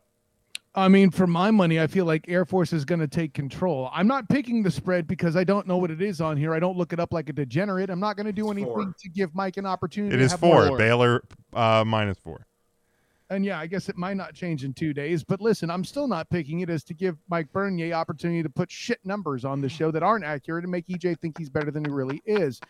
I 0.74 0.88
mean, 0.88 1.12
for 1.12 1.28
my 1.28 1.52
money, 1.52 1.78
I 1.78 1.86
feel 1.86 2.06
like 2.06 2.28
Air 2.28 2.44
Force 2.44 2.72
is 2.72 2.84
going 2.84 2.98
to 2.98 3.06
take 3.06 3.34
control. 3.34 3.88
I'm 3.92 4.08
not 4.08 4.28
picking 4.28 4.64
the 4.64 4.70
spread 4.72 5.06
because 5.06 5.36
I 5.36 5.44
don't 5.44 5.68
know 5.68 5.76
what 5.76 5.92
it 5.92 6.02
is 6.02 6.20
on 6.20 6.36
here. 6.36 6.52
I 6.52 6.58
don't 6.58 6.76
look 6.76 6.92
it 6.92 6.98
up 6.98 7.12
like 7.12 7.28
a 7.28 7.32
degenerate. 7.32 7.88
I'm 7.88 8.00
not 8.00 8.16
going 8.16 8.26
to 8.26 8.32
do 8.32 8.50
anything 8.50 8.72
four. 8.72 8.94
to 8.98 9.08
give 9.10 9.32
Mike 9.32 9.58
an 9.58 9.66
opportunity. 9.66 10.12
It 10.16 10.18
to 10.18 10.24
is 10.24 10.32
have 10.32 10.40
four. 10.40 10.66
more. 10.66 10.76
Baylor 10.76 11.22
uh, 11.52 11.84
minus 11.86 12.18
four. 12.18 12.48
And 13.30 13.44
yeah, 13.44 13.58
I 13.58 13.66
guess 13.66 13.88
it 13.88 13.96
might 13.96 14.16
not 14.16 14.34
change 14.34 14.64
in 14.64 14.74
two 14.74 14.92
days. 14.92 15.24
But 15.24 15.40
listen, 15.40 15.70
I'm 15.70 15.84
still 15.84 16.06
not 16.06 16.28
picking 16.28 16.60
it 16.60 16.70
as 16.70 16.84
to 16.84 16.94
give 16.94 17.16
Mike 17.28 17.50
Bernier 17.52 17.94
opportunity 17.94 18.42
to 18.42 18.50
put 18.50 18.70
shit 18.70 19.00
numbers 19.04 19.44
on 19.44 19.60
the 19.60 19.68
show 19.68 19.90
that 19.90 20.02
aren't 20.02 20.24
accurate 20.24 20.64
and 20.64 20.70
make 20.70 20.86
EJ 20.86 21.18
think 21.20 21.38
he's 21.38 21.48
better 21.48 21.70
than 21.70 21.84
he 21.84 21.90
really 21.90 22.22
is. 22.26 22.60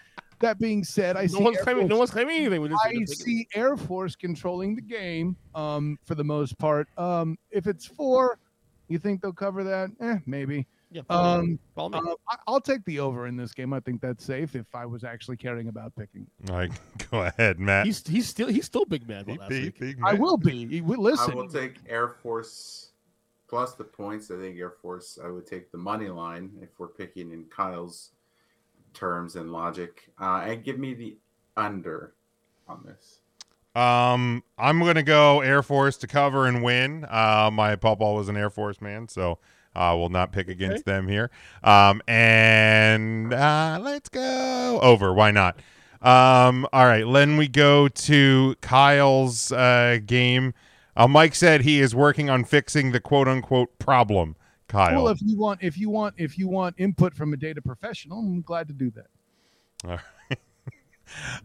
That 0.41 0.59
being 0.59 0.85
said, 0.85 1.17
I 1.17 1.23
No 1.23 1.27
see 1.29 1.43
one's 1.45 1.57
Air 1.59 1.63
claiming. 1.65 1.89
No 1.89 1.99
one's 1.99 2.11
claiming 2.11 2.37
anything. 2.37 2.73
I 2.73 3.05
see 3.05 3.47
Air 3.55 3.77
Force 3.77 4.17
controlling 4.17 4.75
the 4.75 4.83
game 4.83 5.37
um, 5.55 5.99
for 6.05 6.15
the 6.15 6.25
most 6.25 6.59
part. 6.59 6.89
Um, 6.99 7.39
if 7.51 7.67
it's 7.67 7.87
four, 7.87 8.39
you 8.89 8.99
think 8.99 9.23
they'll 9.23 9.33
cover 9.33 9.65
that? 9.65 9.91
Eh, 10.01 10.19
maybe. 10.27 10.67
Yeah. 10.95 11.03
Um, 11.11 11.59
uh, 11.77 11.89
I- 12.29 12.37
I'll 12.47 12.61
take 12.61 12.85
the 12.85 13.01
over 13.01 13.27
in 13.27 13.37
this 13.37 13.53
game. 13.53 13.73
I 13.73 13.81
think 13.81 14.01
that's 14.01 14.25
safe 14.25 14.55
if 14.55 14.73
I 14.77 14.87
was 14.87 15.03
actually 15.03 15.37
caring 15.37 15.67
about 15.67 15.93
picking. 15.97 16.25
All 16.49 16.57
right, 16.57 16.71
go 17.11 17.23
ahead, 17.23 17.59
Matt. 17.59 17.87
he's 17.87 18.07
he's 18.07 18.29
still 18.29 18.47
he's 18.47 18.67
still 18.67 18.85
big 18.85 19.09
man. 19.09 19.25
He 19.27 19.37
last 19.37 19.49
big, 19.49 19.65
week. 19.65 19.81
big 19.81 19.99
I 20.05 20.15
will 20.15 20.37
be. 20.37 20.55
You 20.55 20.85
will- 20.85 21.03
Listen, 21.03 21.33
I 21.33 21.35
will 21.35 21.49
take 21.49 21.79
Air 21.89 22.09
Force 22.09 22.93
plus 23.49 23.75
the 23.75 23.83
points. 23.83 24.31
I 24.31 24.37
think 24.37 24.57
Air 24.57 24.71
Force. 24.71 25.19
I 25.23 25.29
would 25.29 25.49
take 25.49 25.73
the 25.73 25.79
money 25.79 26.09
line 26.09 26.53
if 26.63 26.79
we're 26.79 26.87
picking 26.87 27.33
in 27.33 27.47
Kyle's 27.47 28.13
terms 28.93 29.35
and 29.35 29.51
logic, 29.51 30.09
uh, 30.21 30.45
and 30.47 30.63
give 30.63 30.79
me 30.79 30.95
the 30.95 31.19
under 31.57 32.15
on 32.69 32.85
this. 32.87 33.19
Um, 33.75 34.45
I'm 34.57 34.79
gonna 34.79 35.03
go 35.03 35.41
Air 35.41 35.65
Force 35.65 35.97
to 35.97 36.07
cover 36.07 36.47
and 36.47 36.63
win. 36.63 37.05
Uh, 37.11 37.51
my 37.53 37.75
papa 37.75 38.13
was 38.13 38.29
an 38.29 38.37
Air 38.37 38.51
Force 38.51 38.81
man, 38.81 39.09
so 39.09 39.41
uh, 39.75 39.95
will 39.97 40.09
not 40.09 40.33
pick 40.33 40.49
against 40.49 40.85
them 40.85 41.09
here. 41.09 41.31
Um, 41.63 42.03
and 42.07 43.33
uh, 43.33 43.79
let's 43.81 44.09
go 44.09 44.81
over. 44.83 45.13
Why 45.13 45.31
not? 45.31 45.57
Um, 46.01 46.67
all 46.73 46.87
right. 46.87 47.05
Then 47.11 47.37
we 47.37 47.49
go 47.49 47.89
to 47.89 48.57
Kyle's 48.61 49.51
uh, 49.53 49.99
game. 50.05 50.55
Uh, 50.97 51.09
Mike 51.09 51.35
said 51.35 51.63
he 51.63 51.81
is 51.81 51.95
working 51.95 52.31
on 52.31 52.45
fixing 52.45 52.93
the 52.93 53.01
quote 53.01 53.27
unquote 53.27 53.79
problem. 53.79 54.37
Kyle. 54.69 55.05
well, 55.05 55.09
if 55.09 55.21
you 55.23 55.39
want, 55.39 55.63
if 55.63 55.79
you 55.79 55.91
want, 55.91 56.15
if 56.19 56.39
you 56.39 56.49
want 56.49 56.75
input 56.79 57.15
from 57.15 57.33
a 57.33 57.37
data 57.37 57.61
professional, 57.63 58.19
I'm 58.19 58.43
glad 58.43 58.67
to 58.69 58.75
do 58.75 58.91
that. 58.93 59.07
All 59.85 59.91
right. 59.91 60.01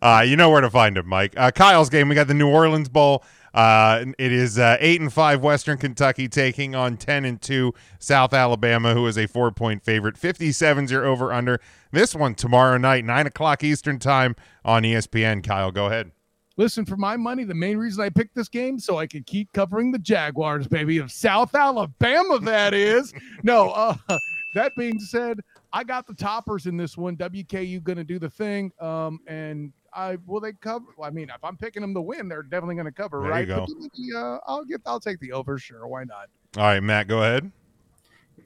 Uh, 0.01 0.23
you 0.25 0.37
know 0.37 0.49
where 0.49 0.61
to 0.61 0.69
find 0.69 0.97
him, 0.97 1.05
Mike. 1.05 1.33
Uh, 1.37 1.51
Kyle's 1.51 1.89
game. 1.89 2.07
We 2.07 2.15
got 2.15 2.27
the 2.27 2.33
New 2.33 2.47
Orleans 2.47 2.89
Bowl. 2.89 3.23
Uh, 3.53 4.05
it 4.17 4.31
is 4.31 4.59
uh, 4.59 4.77
eight 4.79 5.01
and 5.01 5.11
five 5.11 5.41
Western 5.41 5.77
Kentucky 5.77 6.27
taking 6.27 6.75
on 6.75 6.97
ten 6.97 7.25
and 7.25 7.41
two 7.41 7.73
South 7.99 8.33
Alabama, 8.33 8.93
who 8.93 9.05
is 9.07 9.17
a 9.17 9.27
four 9.27 9.51
point 9.51 9.83
favorite. 9.83 10.17
Fifty 10.17 10.51
seven's 10.51 10.91
your 10.91 11.05
over 11.05 11.33
under. 11.33 11.59
This 11.91 12.13
one 12.13 12.35
tomorrow 12.35 12.77
night, 12.77 13.05
nine 13.05 13.25
o'clock 13.27 13.63
Eastern 13.63 13.99
time 13.99 14.35
on 14.63 14.83
ESPN. 14.83 15.43
Kyle, 15.43 15.71
go 15.71 15.87
ahead. 15.87 16.11
Listen, 16.59 16.85
for 16.85 16.97
my 16.97 17.15
money, 17.15 17.45
the 17.45 17.53
main 17.55 17.77
reason 17.77 18.03
I 18.03 18.09
picked 18.09 18.35
this 18.35 18.49
game 18.49 18.79
so 18.79 18.97
I 18.97 19.07
could 19.07 19.25
keep 19.25 19.49
covering 19.53 19.93
the 19.93 19.97
Jaguars, 19.97 20.67
baby, 20.67 20.97
of 20.97 21.09
South 21.09 21.55
Alabama. 21.55 22.37
That 22.39 22.73
is 22.73 23.13
no. 23.43 23.69
Uh, 23.69 23.95
that 24.55 24.73
being 24.75 24.99
said, 24.99 25.39
I 25.71 25.85
got 25.85 26.05
the 26.05 26.13
toppers 26.13 26.65
in 26.65 26.75
this 26.75 26.97
one. 26.97 27.15
WKU 27.15 27.81
going 27.81 27.97
to 27.97 28.03
do 28.03 28.19
the 28.19 28.29
thing, 28.29 28.73
um, 28.81 29.21
and 29.25 29.71
I 29.93 30.17
will 30.25 30.39
they 30.39 30.53
cover. 30.53 30.85
Well, 30.97 31.07
I 31.07 31.11
mean, 31.11 31.29
if 31.29 31.43
I'm 31.43 31.57
picking 31.57 31.81
them 31.81 31.93
to 31.93 32.01
win, 32.01 32.27
they're 32.29 32.43
definitely 32.43 32.75
going 32.75 32.85
to 32.85 32.91
cover, 32.91 33.19
There 33.21 33.27
you 33.29 33.33
right? 33.33 33.47
go. 33.47 33.65
But 33.67 33.91
the, 33.93 34.17
uh, 34.17 34.37
I'll 34.47 34.65
get, 34.65 34.81
I'll 34.85 34.99
take 34.99 35.19
the 35.19 35.31
over. 35.31 35.57
Sure, 35.57 35.87
why 35.87 36.03
not? 36.03 36.27
All 36.57 36.63
right, 36.63 36.81
Matt, 36.81 37.07
go 37.07 37.19
ahead. 37.23 37.51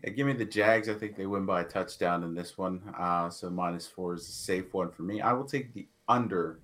Yeah, 0.03 0.09
give 0.11 0.27
me 0.27 0.33
the 0.33 0.45
Jags. 0.45 0.89
I 0.89 0.93
think 0.93 1.15
they 1.15 1.25
win 1.25 1.45
by 1.45 1.61
a 1.61 1.63
touchdown 1.63 2.23
in 2.23 2.33
this 2.33 2.57
one. 2.57 2.81
Uh, 2.97 3.29
so 3.29 3.49
minus 3.49 3.87
four 3.87 4.13
is 4.15 4.27
a 4.27 4.31
safe 4.31 4.73
one 4.73 4.91
for 4.91 5.03
me. 5.03 5.21
I 5.21 5.33
will 5.33 5.45
take 5.45 5.73
the 5.73 5.87
under 6.07 6.59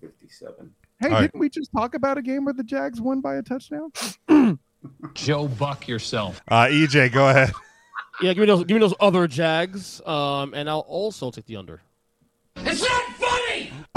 57. 0.00 0.70
Hey, 1.00 1.06
All 1.06 1.12
right. 1.14 1.20
didn't 1.22 1.38
we 1.38 1.48
just 1.48 1.70
talk 1.72 1.94
about 1.94 2.18
a 2.18 2.22
game 2.22 2.44
where 2.44 2.54
the 2.54 2.64
Jags 2.64 3.00
won 3.00 3.20
by 3.20 3.36
a 3.36 3.42
touchdown? 3.42 3.90
Joe 5.14 5.48
Buck 5.48 5.86
yourself. 5.88 6.42
Uh, 6.48 6.66
EJ, 6.66 7.12
go 7.12 7.28
ahead. 7.28 7.52
Yeah, 8.20 8.32
give 8.32 8.40
me 8.40 8.46
those. 8.46 8.64
Give 8.64 8.74
me 8.74 8.80
those 8.80 8.94
other 8.98 9.28
Jags. 9.28 10.00
Um, 10.04 10.52
and 10.52 10.68
I'll 10.68 10.80
also 10.80 11.30
take 11.30 11.46
the 11.46 11.54
under. 11.54 11.82
It's 12.56 12.80
not 12.82 12.90
funny. 12.90 13.07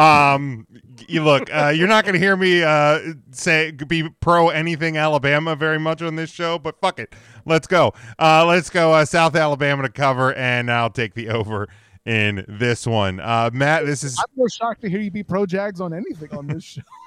Um, 0.02 0.68
you 1.08 1.24
look, 1.24 1.54
uh, 1.54 1.74
you're 1.76 1.88
not 1.88 2.06
going 2.06 2.14
to 2.14 2.20
hear 2.20 2.36
me 2.36 2.64
uh, 2.64 3.00
say 3.32 3.72
be 3.72 4.10
pro 4.20 4.50
anything 4.50 4.98
Alabama 4.98 5.56
very 5.56 5.80
much 5.80 6.02
on 6.02 6.16
this 6.16 6.30
show, 6.30 6.58
but 6.58 6.80
fuck 6.80 7.00
it, 7.00 7.14
let's 7.46 7.68
go. 7.68 7.94
Uh, 8.18 8.46
let's 8.46 8.70
go 8.70 8.94
uh, 8.94 9.06
South 9.06 9.36
Alabama 9.36 9.84
to 9.84 9.90
cover, 9.90 10.34
and 10.34 10.72
I'll 10.72 10.90
take 10.90 11.14
the 11.14 11.30
over 11.30 11.68
in 12.06 12.46
this 12.48 12.88
one. 12.88 13.20
Uh, 13.20 13.50
Matt, 13.54 13.86
this 13.86 14.04
is 14.04 14.18
I'm 14.18 14.26
more 14.36 14.50
shocked 14.50 14.82
to 14.82 14.90
hear 14.90 15.00
you 15.00 15.12
be 15.12 15.24
pro 15.24 15.46
Jags 15.46 15.80
on 15.80 15.94
anything 15.94 16.36
on 16.36 16.48
this 16.48 16.64
show. 16.64 16.82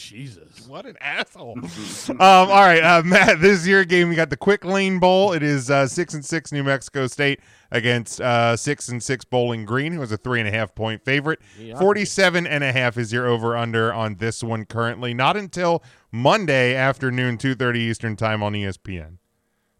Jesus. 0.00 0.66
what 0.66 0.86
an 0.86 0.96
asshole. 1.00 1.58
um, 2.08 2.16
all 2.18 2.46
right, 2.46 2.82
uh, 2.82 3.02
Matt, 3.04 3.40
this 3.40 3.60
is 3.60 3.68
your 3.68 3.84
game. 3.84 4.08
We 4.08 4.14
got 4.14 4.30
the 4.30 4.36
Quick 4.36 4.64
Lane 4.64 4.98
Bowl. 4.98 5.32
It 5.32 5.42
is 5.42 5.70
uh, 5.70 5.86
six 5.86 6.14
and 6.14 6.24
six 6.24 6.52
New 6.52 6.64
Mexico 6.64 7.06
State 7.06 7.40
against 7.70 8.20
uh, 8.20 8.56
six 8.56 8.88
and 8.88 9.02
six 9.02 9.24
Bowling 9.24 9.64
Green, 9.64 9.92
who 9.92 10.02
is 10.02 10.10
a 10.12 10.16
three 10.16 10.40
and 10.40 10.48
a 10.48 10.52
half 10.52 10.74
point 10.74 11.04
favorite. 11.04 11.40
Yeah. 11.58 11.78
47 11.78 12.46
and 12.46 12.64
a 12.64 12.72
half 12.72 12.96
is 12.96 13.12
your 13.12 13.26
over 13.26 13.56
under 13.56 13.92
on 13.92 14.16
this 14.16 14.42
one 14.42 14.64
currently. 14.64 15.14
Not 15.14 15.36
until 15.36 15.82
Monday 16.10 16.74
afternoon, 16.74 17.38
2.30 17.38 17.76
Eastern 17.76 18.16
time 18.16 18.42
on 18.42 18.54
ESPN. 18.54 19.18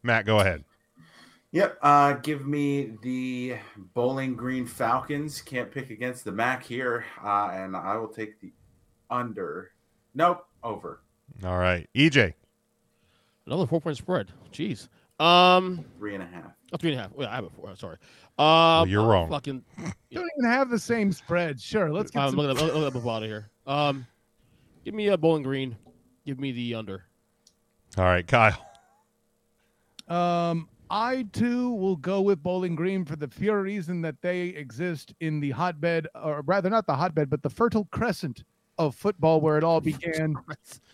Matt, 0.03 0.27
go 0.27 0.41
ahead. 0.41 0.65
Yep. 1.53 1.79
Uh, 1.83 2.13
give 2.15 2.47
me 2.47 2.93
the 3.03 3.57
Bowling 3.95 4.37
Green 4.37 4.67
Falcons. 4.67 5.43
Can't 5.43 5.71
pick 5.71 5.91
against 5.91 6.25
the 6.25 6.33
MAC 6.33 6.63
here. 6.63 7.05
Uh, 7.23 7.51
and 7.53 7.77
I 7.77 7.97
will 7.97 8.09
take 8.09 8.41
the 8.41 8.53
under. 9.11 9.73
Nope. 10.15 10.47
Over. 10.63 11.01
All 11.45 11.59
right. 11.59 11.89
EJ. 11.95 12.35
Another 13.47 13.67
four 13.67 13.81
point 13.81 13.97
spread. 13.97 14.29
Jeez. 14.53 14.89
Um, 15.19 15.85
Three 15.99 16.15
and 16.15 16.23
a 16.23 16.27
half. 16.27 16.53
oh, 16.73 16.77
three 16.79 16.93
and 16.93 17.01
a 17.01 17.03
half. 17.03 17.13
Wait, 17.13 17.29
I 17.29 17.35
have 17.35 17.45
a 17.45 17.51
four. 17.51 17.75
Sorry. 17.77 17.97
Um, 18.39 18.89
you're 18.89 19.03
I'll 19.03 19.09
wrong. 19.09 19.31
Fucking. 19.31 19.63
don't 19.79 19.95
even 20.39 20.51
have 20.51 20.71
the 20.71 20.79
same 20.79 21.13
spread. 21.13 21.61
Sure, 21.61 21.91
let's 21.93 22.11
get 22.11 22.23
I'm 22.23 22.31
some. 22.31 22.39
looking 22.39 22.63
up, 22.69 22.75
look 22.75 22.95
up 22.95 23.07
out 23.07 23.23
of 23.23 23.29
here. 23.29 23.51
Um, 23.67 24.07
give 24.85 24.95
me 24.95 25.09
a 25.09 25.17
Bowling 25.19 25.43
Green. 25.43 25.77
Give 26.25 26.39
me 26.39 26.53
the 26.53 26.75
under. 26.75 27.05
All 27.99 28.05
right, 28.05 28.27
Kyle. 28.27 28.67
Um, 30.09 30.69
I 30.91 31.27
too 31.33 31.71
will 31.75 31.97
go 31.97 32.21
with 32.21 32.43
Bowling 32.43 32.75
Green 32.75 33.05
for 33.05 33.17
the 33.17 33.29
pure 33.29 33.63
reason 33.63 34.01
that 34.03 34.21
they 34.23 34.49
exist 34.49 35.15
in 35.21 35.41
the 35.41 35.51
hotbed, 35.51 36.09
or 36.15 36.43
rather, 36.43 36.69
not 36.71 36.87
the 36.87 36.95
hotbed, 36.95 37.31
but 37.31 37.43
the 37.43 37.51
fertile 37.51 37.87
crescent 37.93 38.43
of 38.81 38.97
football 38.97 39.41
where 39.41 39.59
it 39.59 39.65
all 39.65 39.81
began. 39.93 40.35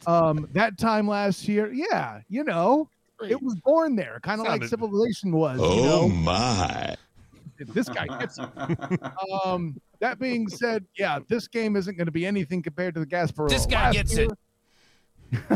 Um, 0.07 0.49
that 0.53 0.79
time 0.79 1.09
last 1.09 1.49
year, 1.49 1.73
yeah, 1.73 2.21
you 2.29 2.45
know, 2.45 2.91
it 3.27 3.41
was 3.41 3.55
born 3.65 3.97
there, 3.97 4.21
kind 4.23 4.41
of 4.41 4.47
like 4.47 4.65
civilization 4.65 5.33
was. 5.33 5.59
Oh, 5.63 5.77
you 5.77 5.83
know? 5.83 6.09
my. 6.09 6.97
this 7.59 7.89
guy 7.89 8.07
gets 8.19 8.39
it. 8.39 8.49
Um, 9.45 9.81
that 10.01 10.19
being 10.19 10.49
said, 10.49 10.85
yeah, 10.99 11.21
this 11.29 11.49
game 11.49 11.77
isn't 11.77 11.97
going 11.97 12.07
to 12.07 12.13
be 12.13 12.27
anything 12.27 12.63
compared 12.63 12.93
to 12.95 13.01
the 13.01 13.07
Gasparilla. 13.07 13.49
This 13.49 13.65
guy 13.65 13.87
last 13.87 13.95
gets 13.95 14.19
year. 14.19 14.29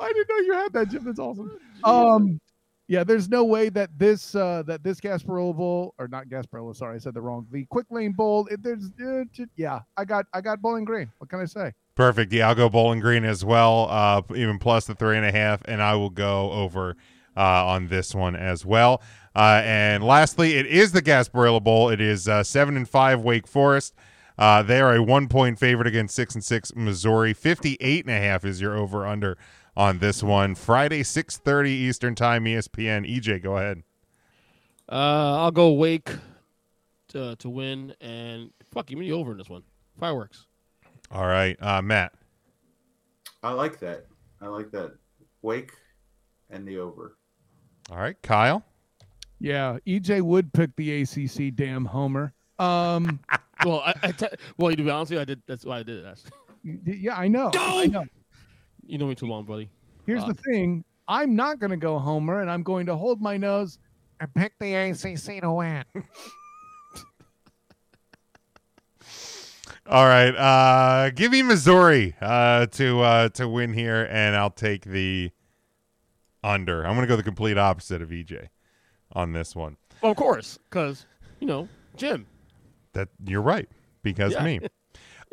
I 0.00 0.12
didn't 0.12 0.28
know 0.28 0.38
you 0.38 0.52
had 0.54 0.72
that, 0.74 0.88
Jim. 0.90 1.04
That's 1.04 1.18
awesome. 1.18 1.58
Um, 1.82 2.40
Yeah, 2.88 3.04
there's 3.04 3.28
no 3.28 3.44
way 3.44 3.68
that 3.68 3.90
this 3.98 4.34
uh 4.34 4.62
that 4.66 4.82
this 4.82 4.98
Gasparilla 4.98 5.54
Bowl 5.54 5.94
or 5.98 6.08
not 6.08 6.28
Gasparilla, 6.28 6.74
sorry, 6.74 6.96
I 6.96 6.98
said 6.98 7.12
the 7.12 7.20
wrong. 7.20 7.46
The 7.52 7.66
Quick 7.66 7.86
Lane 7.90 8.12
Bowl, 8.12 8.48
it, 8.50 8.62
there's 8.62 8.90
uh, 9.04 9.24
yeah, 9.56 9.80
I 9.98 10.06
got 10.06 10.24
I 10.32 10.40
got 10.40 10.62
Bowling 10.62 10.86
Green. 10.86 11.12
What 11.18 11.28
can 11.28 11.40
I 11.40 11.44
say? 11.44 11.72
Perfect. 11.94 12.32
Yeah, 12.32 12.48
I'll 12.48 12.54
go 12.54 12.70
Bowling 12.70 13.00
Green 13.00 13.24
as 13.24 13.44
well, 13.44 13.88
uh, 13.90 14.22
even 14.34 14.58
plus 14.58 14.86
the 14.86 14.94
three 14.94 15.18
and 15.18 15.26
a 15.26 15.32
half, 15.32 15.60
and 15.66 15.82
I 15.82 15.96
will 15.96 16.10
go 16.10 16.50
over 16.52 16.96
uh, 17.36 17.66
on 17.66 17.88
this 17.88 18.14
one 18.14 18.34
as 18.34 18.64
well. 18.64 19.02
Uh, 19.36 19.60
and 19.64 20.02
lastly, 20.02 20.54
it 20.54 20.64
is 20.64 20.92
the 20.92 21.02
Gasparilla 21.02 21.62
Bowl. 21.62 21.90
It 21.90 22.00
is 22.00 22.26
uh, 22.26 22.42
seven 22.42 22.76
and 22.76 22.88
five 22.88 23.20
Wake 23.20 23.46
Forest. 23.46 23.94
Uh, 24.38 24.62
they 24.62 24.80
are 24.80 24.94
a 24.94 25.02
one 25.02 25.28
point 25.28 25.58
favorite 25.58 25.88
against 25.88 26.14
six 26.14 26.34
and 26.34 26.42
six 26.42 26.74
Missouri. 26.74 27.34
Fifty 27.34 27.76
eight 27.80 28.06
and 28.06 28.14
a 28.14 28.18
half 28.18 28.46
is 28.46 28.60
your 28.62 28.76
over 28.76 29.06
under 29.06 29.36
on 29.78 30.00
this 30.00 30.22
one. 30.22 30.56
Friday, 30.56 31.04
six 31.04 31.38
thirty 31.38 31.70
Eastern 31.70 32.14
Time, 32.14 32.44
ESPN. 32.44 33.08
EJ, 33.08 33.42
go 33.42 33.56
ahead. 33.56 33.82
Uh, 34.90 35.38
I'll 35.40 35.50
go 35.52 35.72
Wake 35.72 36.10
to 37.08 37.36
to 37.36 37.48
win, 37.48 37.94
and 38.00 38.50
fuck, 38.72 38.86
give 38.86 38.98
me 38.98 39.08
the 39.08 39.14
over 39.14 39.32
in 39.32 39.38
this 39.38 39.48
one. 39.48 39.62
Fireworks. 39.98 40.46
All 41.10 41.26
right, 41.26 41.56
uh, 41.62 41.80
Matt. 41.80 42.12
I 43.42 43.52
like 43.52 43.78
that. 43.78 44.06
I 44.42 44.48
like 44.48 44.70
that. 44.72 44.94
Wake 45.42 45.70
and 46.50 46.66
the 46.66 46.78
over. 46.78 47.16
All 47.90 47.98
right, 47.98 48.20
Kyle. 48.20 48.64
Yeah, 49.38 49.78
EJ 49.86 50.22
would 50.22 50.52
pick 50.52 50.74
the 50.74 51.02
ACC. 51.02 51.54
Damn 51.54 51.84
homer. 51.84 52.34
Um, 52.58 53.20
well, 53.64 53.80
I, 53.86 53.94
I 54.02 54.10
te- 54.10 54.26
well, 54.56 54.74
to 54.74 54.76
be 54.76 54.90
honest 54.90 55.10
with 55.10 55.18
you, 55.18 55.20
I 55.20 55.24
did. 55.24 55.42
That's 55.46 55.64
why 55.64 55.78
I 55.78 55.82
did 55.84 56.04
it. 56.04 56.98
yeah, 56.98 57.16
I 57.16 57.28
know. 57.28 57.52
I 57.54 57.86
know. 57.86 58.04
You 58.88 58.96
know 58.96 59.06
me 59.06 59.14
too 59.14 59.26
long, 59.26 59.44
buddy. 59.44 59.68
Here's 60.06 60.22
Uh, 60.22 60.28
the 60.28 60.34
thing: 60.34 60.82
I'm 61.06 61.36
not 61.36 61.58
going 61.58 61.70
to 61.70 61.76
go 61.76 61.98
homer, 61.98 62.40
and 62.40 62.50
I'm 62.50 62.62
going 62.62 62.86
to 62.86 62.96
hold 62.96 63.20
my 63.20 63.36
nose 63.36 63.78
and 64.18 64.32
pick 64.34 64.54
the 64.58 64.74
ACC 64.74 65.42
to 65.42 65.52
win. 65.52 65.84
All 69.86 70.06
right, 70.06 70.34
uh, 70.34 71.10
give 71.10 71.32
me 71.32 71.42
Missouri 71.42 72.14
uh, 72.20 72.66
to 72.66 73.00
uh, 73.00 73.28
to 73.30 73.46
win 73.48 73.74
here, 73.74 74.08
and 74.10 74.34
I'll 74.34 74.50
take 74.50 74.84
the 74.84 75.30
under. 76.42 76.86
I'm 76.86 76.94
going 76.94 77.06
to 77.06 77.08
go 77.08 77.16
the 77.16 77.22
complete 77.22 77.58
opposite 77.58 78.00
of 78.00 78.08
EJ 78.08 78.48
on 79.12 79.32
this 79.34 79.54
one. 79.54 79.76
Well, 80.02 80.12
of 80.12 80.16
course, 80.16 80.58
because 80.70 81.04
you 81.40 81.46
know 81.46 81.68
Jim. 81.96 82.26
That 82.94 83.08
you're 83.26 83.42
right 83.42 83.68
because 84.02 84.32
Yeah. 84.32 84.44
me. 84.44 84.60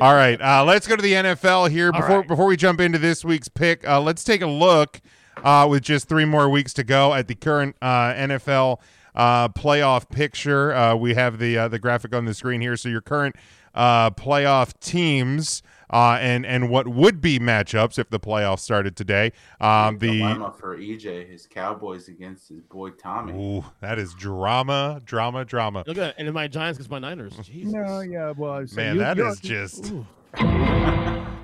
All 0.01 0.13
right, 0.13 0.39
uh, 0.41 0.65
let's 0.65 0.87
go 0.87 0.97
to 0.97 1.01
the 1.01 1.13
NFL 1.13 1.69
here 1.69 1.89
All 1.93 2.01
before 2.01 2.19
right. 2.19 2.27
before 2.27 2.45
we 2.47 2.57
jump 2.57 2.81
into 2.81 2.99
this 2.99 3.23
week's 3.23 3.47
pick. 3.47 3.87
Uh, 3.87 4.01
let's 4.01 4.25
take 4.25 4.41
a 4.41 4.47
look 4.47 4.99
uh, 5.41 5.67
with 5.69 5.83
just 5.83 6.09
three 6.09 6.25
more 6.25 6.49
weeks 6.49 6.73
to 6.73 6.83
go 6.83 7.13
at 7.13 7.27
the 7.29 7.35
current 7.35 7.77
uh, 7.81 8.13
NFL 8.13 8.81
uh, 9.15 9.47
playoff 9.49 10.09
picture. 10.09 10.73
Uh, 10.73 10.95
we 10.95 11.13
have 11.13 11.39
the 11.39 11.57
uh, 11.57 11.67
the 11.69 11.79
graphic 11.79 12.13
on 12.13 12.25
the 12.25 12.33
screen 12.33 12.59
here. 12.59 12.75
So 12.75 12.89
your 12.89 13.01
current 13.01 13.37
uh, 13.73 14.11
playoff 14.11 14.77
teams 14.79 15.63
uh, 15.91 16.17
and 16.19 16.45
and 16.45 16.69
what 16.69 16.87
would 16.87 17.21
be 17.21 17.39
matchups 17.39 17.97
if 17.99 18.09
the 18.09 18.19
playoffs 18.19 18.59
started 18.59 18.95
today. 18.95 19.31
Um, 19.59 19.97
the 19.97 20.19
dilemma 20.19 20.53
for 20.57 20.77
EJ, 20.77 21.29
his 21.29 21.47
Cowboys 21.47 22.07
against 22.07 22.49
his 22.49 22.61
boy 22.61 22.91
Tommy. 22.91 23.33
Ooh, 23.33 23.65
that 23.81 23.99
is 23.99 24.13
drama, 24.13 25.01
drama, 25.05 25.45
drama. 25.45 25.79
Look 25.87 25.89
at 25.89 25.95
that, 25.95 26.15
and 26.17 26.27
then 26.27 26.33
my 26.33 26.47
Giants 26.47 26.77
against 26.77 26.91
my 26.91 26.99
Niners. 26.99 27.33
Jesus. 27.43 27.73
No, 27.73 28.01
yeah, 28.01 28.31
well, 28.31 28.53
I 28.53 28.59
was 28.59 28.71
saying, 28.71 28.97
Man, 28.97 29.17
you- 29.17 29.23
that 29.23 29.41
just. 29.41 29.93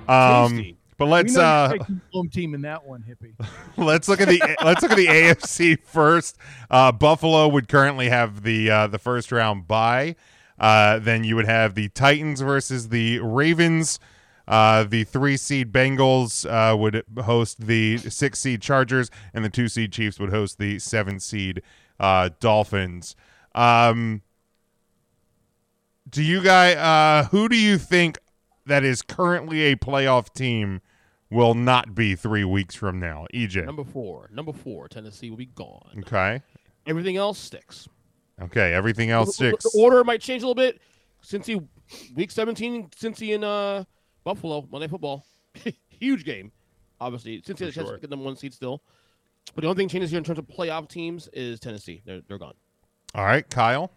Um, 0.08 0.76
but 0.98 1.06
let's 1.06 1.32
we 1.32 1.38
know 1.38 1.44
uh, 1.44 1.68
taking 1.72 2.00
home 2.12 2.28
team 2.28 2.54
in 2.54 2.62
that 2.62 2.84
one, 2.86 3.02
hippie. 3.02 3.34
let's 3.76 4.08
look 4.08 4.20
at 4.20 4.28
the 4.28 4.40
let's 4.64 4.82
look 4.82 4.92
at 4.92 4.96
the 4.96 5.06
AFC 5.06 5.80
first. 5.80 6.36
Uh, 6.70 6.92
Buffalo 6.92 7.48
would 7.48 7.68
currently 7.68 8.08
have 8.08 8.42
the 8.42 8.70
uh, 8.70 8.86
the 8.86 8.98
first 8.98 9.32
round 9.32 9.66
bye. 9.66 10.16
Uh, 10.58 10.98
then 10.98 11.24
you 11.24 11.34
would 11.34 11.46
have 11.46 11.74
the 11.74 11.88
Titans 11.88 12.40
versus 12.40 12.90
the 12.90 13.18
Ravens. 13.20 13.98
Uh, 14.48 14.84
the 14.84 15.04
three 15.04 15.36
seed 15.36 15.72
Bengals 15.72 16.44
uh, 16.50 16.76
would 16.76 17.02
host 17.22 17.66
the 17.66 17.98
six 17.98 18.40
seed 18.40 18.60
Chargers, 18.60 19.10
and 19.32 19.44
the 19.44 19.48
two 19.50 19.68
seed 19.68 19.92
Chiefs 19.92 20.18
would 20.18 20.30
host 20.30 20.58
the 20.58 20.78
seven 20.78 21.20
seed 21.20 21.62
uh, 22.00 22.30
Dolphins. 22.40 23.14
Um, 23.54 24.22
do 26.08 26.22
you 26.22 26.42
guys? 26.42 26.76
Uh, 26.76 27.28
who 27.30 27.48
do 27.48 27.56
you 27.56 27.78
think 27.78 28.18
that 28.66 28.84
is 28.84 29.02
currently 29.02 29.62
a 29.64 29.76
playoff 29.76 30.32
team 30.32 30.80
will 31.30 31.54
not 31.54 31.94
be 31.94 32.14
three 32.14 32.44
weeks 32.44 32.74
from 32.74 32.98
now? 32.98 33.26
EJ. 33.32 33.64
Number 33.64 33.84
four. 33.84 34.28
Number 34.32 34.52
four. 34.52 34.88
Tennessee 34.88 35.30
will 35.30 35.36
be 35.38 35.46
gone. 35.46 35.90
Okay. 36.00 36.42
Everything 36.86 37.16
else 37.16 37.38
sticks. 37.38 37.88
Okay. 38.40 38.72
Everything 38.74 39.10
else 39.10 39.28
The- 39.36 39.48
sticks. 39.50 39.64
The 39.72 39.80
order 39.80 40.02
might 40.04 40.20
change 40.20 40.42
a 40.42 40.46
little 40.46 40.54
bit. 40.60 40.80
Since 41.20 41.46
he, 41.46 41.60
week 42.16 42.32
17, 42.32 42.90
since 42.96 43.20
he 43.20 43.32
in 43.32 43.44
uh, 43.44 43.84
Buffalo, 44.24 44.66
Monday 44.70 44.88
Football. 44.88 45.26
Huge 45.88 46.24
game, 46.24 46.52
obviously. 47.00 47.40
Cincy 47.42 47.60
has 47.60 47.68
a 47.68 47.72
chance 47.72 47.90
to 47.90 47.98
get 47.98 48.10
number 48.10 48.24
one 48.24 48.36
seed 48.36 48.54
still. 48.54 48.82
But 49.54 49.62
the 49.62 49.68
only 49.68 49.80
thing 49.80 49.88
changes 49.88 50.10
here 50.10 50.18
in 50.18 50.24
terms 50.24 50.38
of 50.38 50.46
playoff 50.46 50.88
teams 50.88 51.28
is 51.32 51.58
Tennessee. 51.60 52.02
They're, 52.04 52.20
they're 52.28 52.38
gone. 52.38 52.54
All 53.14 53.24
right, 53.24 53.48
Kyle. 53.50 53.90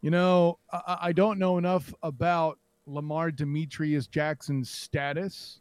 You 0.00 0.10
know, 0.10 0.58
I, 0.72 0.98
I 1.02 1.12
don't 1.12 1.38
know 1.38 1.58
enough 1.58 1.92
about 2.02 2.58
Lamar 2.86 3.30
Demetrius 3.30 4.06
Jackson's 4.06 4.70
status, 4.70 5.60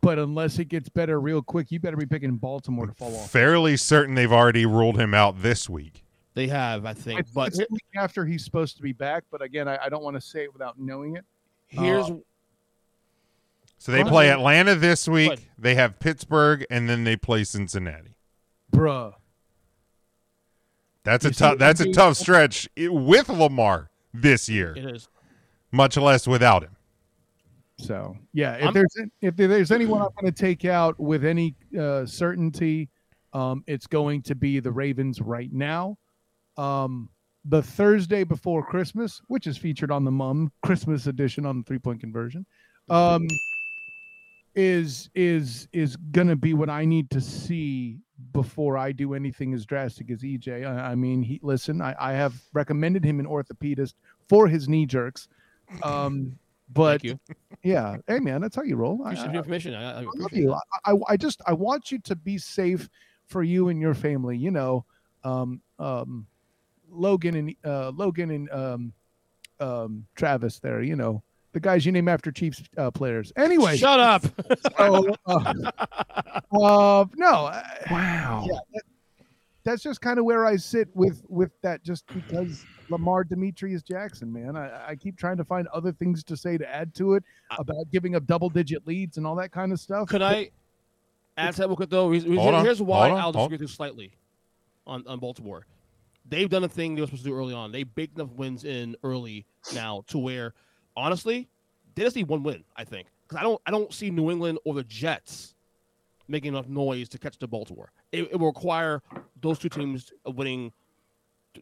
but 0.00 0.18
unless 0.18 0.58
it 0.58 0.66
gets 0.66 0.88
better 0.88 1.20
real 1.20 1.42
quick, 1.42 1.70
you 1.70 1.78
better 1.78 1.96
be 1.96 2.06
picking 2.06 2.36
Baltimore 2.36 2.86
to 2.86 2.94
fall 2.94 3.14
off. 3.14 3.30
Fairly 3.30 3.76
certain 3.76 4.14
they've 4.14 4.32
already 4.32 4.66
ruled 4.66 4.98
him 4.98 5.14
out 5.14 5.42
this 5.42 5.68
week. 5.68 6.04
They 6.34 6.46
have, 6.48 6.86
I 6.86 6.94
think. 6.94 7.20
It's, 7.20 7.30
but 7.30 7.48
it's 7.48 7.58
the 7.58 7.66
week 7.70 7.82
after 7.96 8.24
he's 8.24 8.44
supposed 8.44 8.76
to 8.76 8.82
be 8.82 8.92
back, 8.92 9.24
but 9.30 9.42
again, 9.42 9.68
I, 9.68 9.78
I 9.84 9.88
don't 9.88 10.02
want 10.02 10.16
to 10.16 10.20
say 10.20 10.44
it 10.44 10.52
without 10.52 10.78
knowing 10.78 11.16
it. 11.16 11.24
here's 11.66 12.04
Uh, 12.10 12.16
So 13.78 13.92
they 13.92 14.02
play. 14.04 14.30
Atlanta 14.30 14.74
this 14.74 15.06
ahead. 15.08 15.30
week. 15.30 15.48
They 15.58 15.74
have 15.76 15.98
Pittsburgh, 16.00 16.66
and 16.70 16.88
then 16.88 17.04
they 17.04 17.16
play 17.16 17.44
Cincinnati. 17.44 18.14
bruh. 18.72 19.14
That's 21.04 21.24
a 21.24 21.28
You 21.28 21.34
see 21.34 21.38
tough. 21.38 21.58
That's 21.58 21.80
I 21.80 21.84
a 21.84 21.86
mean? 21.86 21.94
tough 21.94 22.16
stretch 22.16 22.68
with 22.76 23.28
Lamar 23.28 23.90
this 24.12 24.48
year, 24.48 24.74
it 24.76 24.84
is. 24.84 25.08
much 25.72 25.96
less 25.96 26.26
without 26.26 26.64
him. 26.64 26.76
So 27.78 28.16
yeah, 28.32 28.54
if 28.54 28.64
I'm- 28.64 28.74
there's 28.74 28.96
if 29.22 29.36
there's 29.36 29.70
anyone 29.70 30.02
I'm 30.02 30.08
going 30.20 30.32
to 30.32 30.38
take 30.38 30.64
out 30.64 30.98
with 30.98 31.24
any 31.24 31.54
uh, 31.78 32.04
certainty, 32.04 32.88
um, 33.32 33.62
it's 33.66 33.86
going 33.86 34.22
to 34.22 34.34
be 34.34 34.58
the 34.60 34.72
Ravens 34.72 35.20
right 35.20 35.52
now. 35.52 35.96
Um, 36.56 37.08
the 37.44 37.62
Thursday 37.62 38.24
before 38.24 38.64
Christmas, 38.66 39.22
which 39.28 39.46
is 39.46 39.56
featured 39.56 39.90
on 39.92 40.04
the 40.04 40.10
Mum 40.10 40.50
Christmas 40.62 41.06
edition 41.06 41.46
on 41.46 41.58
the 41.58 41.62
three 41.64 41.78
point 41.78 42.00
conversion, 42.00 42.44
um, 42.90 43.26
is 44.58 45.08
is 45.14 45.68
is 45.72 45.96
to 46.12 46.34
be 46.34 46.52
what 46.52 46.68
I 46.68 46.84
need 46.84 47.10
to 47.10 47.20
see 47.20 48.00
before 48.32 48.76
I 48.76 48.90
do 48.90 49.14
anything 49.14 49.54
as 49.54 49.64
drastic 49.64 50.10
as 50.10 50.22
EJ. 50.22 50.66
I, 50.66 50.90
I 50.90 50.94
mean, 50.96 51.22
he 51.22 51.38
listen. 51.44 51.80
I, 51.80 51.94
I 51.98 52.12
have 52.12 52.34
recommended 52.52 53.04
him 53.04 53.20
an 53.20 53.26
orthopedist 53.26 53.94
for 54.28 54.48
his 54.48 54.68
knee 54.68 54.84
jerks. 54.84 55.28
Um, 55.84 56.36
but 56.72 57.02
Thank 57.02 57.04
you. 57.04 57.36
yeah, 57.62 57.98
hey 58.08 58.18
man, 58.18 58.40
that's 58.40 58.56
how 58.56 58.62
you 58.62 58.74
roll. 58.74 59.00
I, 59.04 59.12
Appreciate 59.12 59.76
I-. 59.76 60.00
I, 60.00 60.04
love 60.16 60.32
you. 60.32 60.52
I, 60.52 60.92
I, 60.92 60.94
I 61.10 61.16
just 61.16 61.40
I 61.46 61.52
want 61.52 61.92
you 61.92 62.00
to 62.00 62.16
be 62.16 62.36
safe 62.36 62.90
for 63.26 63.44
you 63.44 63.68
and 63.68 63.80
your 63.80 63.94
family. 63.94 64.36
You 64.36 64.50
know, 64.50 64.84
um, 65.22 65.60
um, 65.78 66.26
Logan 66.90 67.36
and 67.36 67.54
uh, 67.64 67.90
Logan 67.90 68.32
and 68.32 68.50
um, 68.50 68.92
um, 69.60 70.04
Travis. 70.16 70.58
There, 70.58 70.82
you 70.82 70.96
know, 70.96 71.22
the 71.60 71.68
guys 71.68 71.84
you 71.84 71.92
name 71.92 72.08
after 72.08 72.30
Chiefs 72.30 72.62
uh, 72.76 72.90
players. 72.90 73.32
Anyway, 73.36 73.76
Shut 73.76 73.98
up. 74.00 74.22
so, 74.78 75.14
uh, 75.26 75.54
uh, 76.52 77.04
no, 77.16 77.60
Wow. 77.90 78.46
yeah, 78.48 78.58
that, 78.72 78.82
that's 79.64 79.82
just 79.82 80.00
kind 80.00 80.18
of 80.18 80.24
where 80.24 80.46
I 80.46 80.56
sit 80.56 80.88
with 80.94 81.22
with 81.28 81.50
that. 81.62 81.82
Just 81.82 82.06
because 82.14 82.64
Lamar 82.90 83.24
Demetrius 83.24 83.82
Jackson, 83.82 84.32
man, 84.32 84.56
I, 84.56 84.90
I 84.90 84.94
keep 84.96 85.18
trying 85.18 85.36
to 85.38 85.44
find 85.44 85.66
other 85.68 85.92
things 85.92 86.22
to 86.24 86.36
say 86.36 86.56
to 86.58 86.74
add 86.74 86.94
to 86.96 87.14
it 87.14 87.24
about 87.58 87.90
giving 87.92 88.14
up 88.14 88.24
double 88.26 88.48
digit 88.48 88.86
leads 88.86 89.16
and 89.18 89.26
all 89.26 89.34
that 89.36 89.50
kind 89.50 89.72
of 89.72 89.80
stuff. 89.80 90.08
Could 90.08 90.22
I 90.22 90.50
add 91.36 91.54
to 91.54 91.62
that 91.62 91.66
real 91.68 91.76
quick 91.76 91.90
though? 91.90 92.10
Here's, 92.12 92.24
Hold 92.24 92.64
here's 92.64 92.80
why 92.80 93.10
on, 93.10 93.16
I'll 93.16 93.22
hold- 93.32 93.34
disagree 93.34 93.54
with 93.54 93.60
you 93.62 93.66
slightly 93.68 94.12
on, 94.86 95.04
on 95.06 95.18
Baltimore. 95.18 95.66
They've 96.30 96.48
done 96.48 96.62
a 96.64 96.68
thing 96.68 96.94
they 96.94 97.00
were 97.00 97.06
supposed 97.06 97.24
to 97.24 97.30
do 97.30 97.34
early 97.36 97.54
on. 97.54 97.72
They 97.72 97.82
baked 97.84 98.18
enough 98.18 98.32
wins 98.32 98.64
in 98.64 98.96
early 99.02 99.46
now 99.74 100.04
to 100.08 100.18
where, 100.18 100.52
honestly, 100.98 101.48
they 101.94 102.02
just 102.02 102.16
need 102.16 102.28
one 102.28 102.42
win. 102.42 102.64
I 102.76 102.84
think 102.84 103.08
because 103.26 103.38
I 103.38 103.42
don't 103.42 103.60
I 103.66 103.70
don't 103.70 103.92
see 103.92 104.10
New 104.10 104.30
England 104.30 104.58
or 104.64 104.74
the 104.74 104.84
Jets 104.84 105.54
making 106.28 106.52
enough 106.52 106.68
noise 106.68 107.08
to 107.10 107.18
catch 107.18 107.38
the 107.38 107.48
Baltimore. 107.48 107.90
It, 108.12 108.24
it 108.30 108.36
will 108.36 108.48
require 108.48 109.02
those 109.40 109.58
two 109.58 109.68
teams 109.68 110.12
winning 110.26 110.72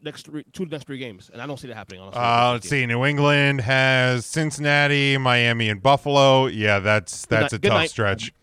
next 0.03 0.25
three, 0.25 0.43
two 0.51 0.65
next 0.65 0.85
three 0.85 0.97
games, 0.97 1.29
and 1.31 1.41
I 1.41 1.47
don't 1.47 1.57
see 1.57 1.67
that 1.67 1.75
happening. 1.75 2.01
Honestly, 2.01 2.21
Uh, 2.21 2.51
let's 2.53 2.69
see. 2.69 2.85
New 2.85 3.05
England 3.05 3.61
has 3.61 4.25
Cincinnati, 4.25 5.17
Miami, 5.17 5.69
and 5.69 5.81
Buffalo. 5.81 6.47
Yeah, 6.47 6.79
that's 6.79 7.25
that's 7.25 7.53
a 7.53 7.59
good 7.59 7.69
tough 7.69 7.77
night. 7.79 7.89
stretch. 7.89 8.33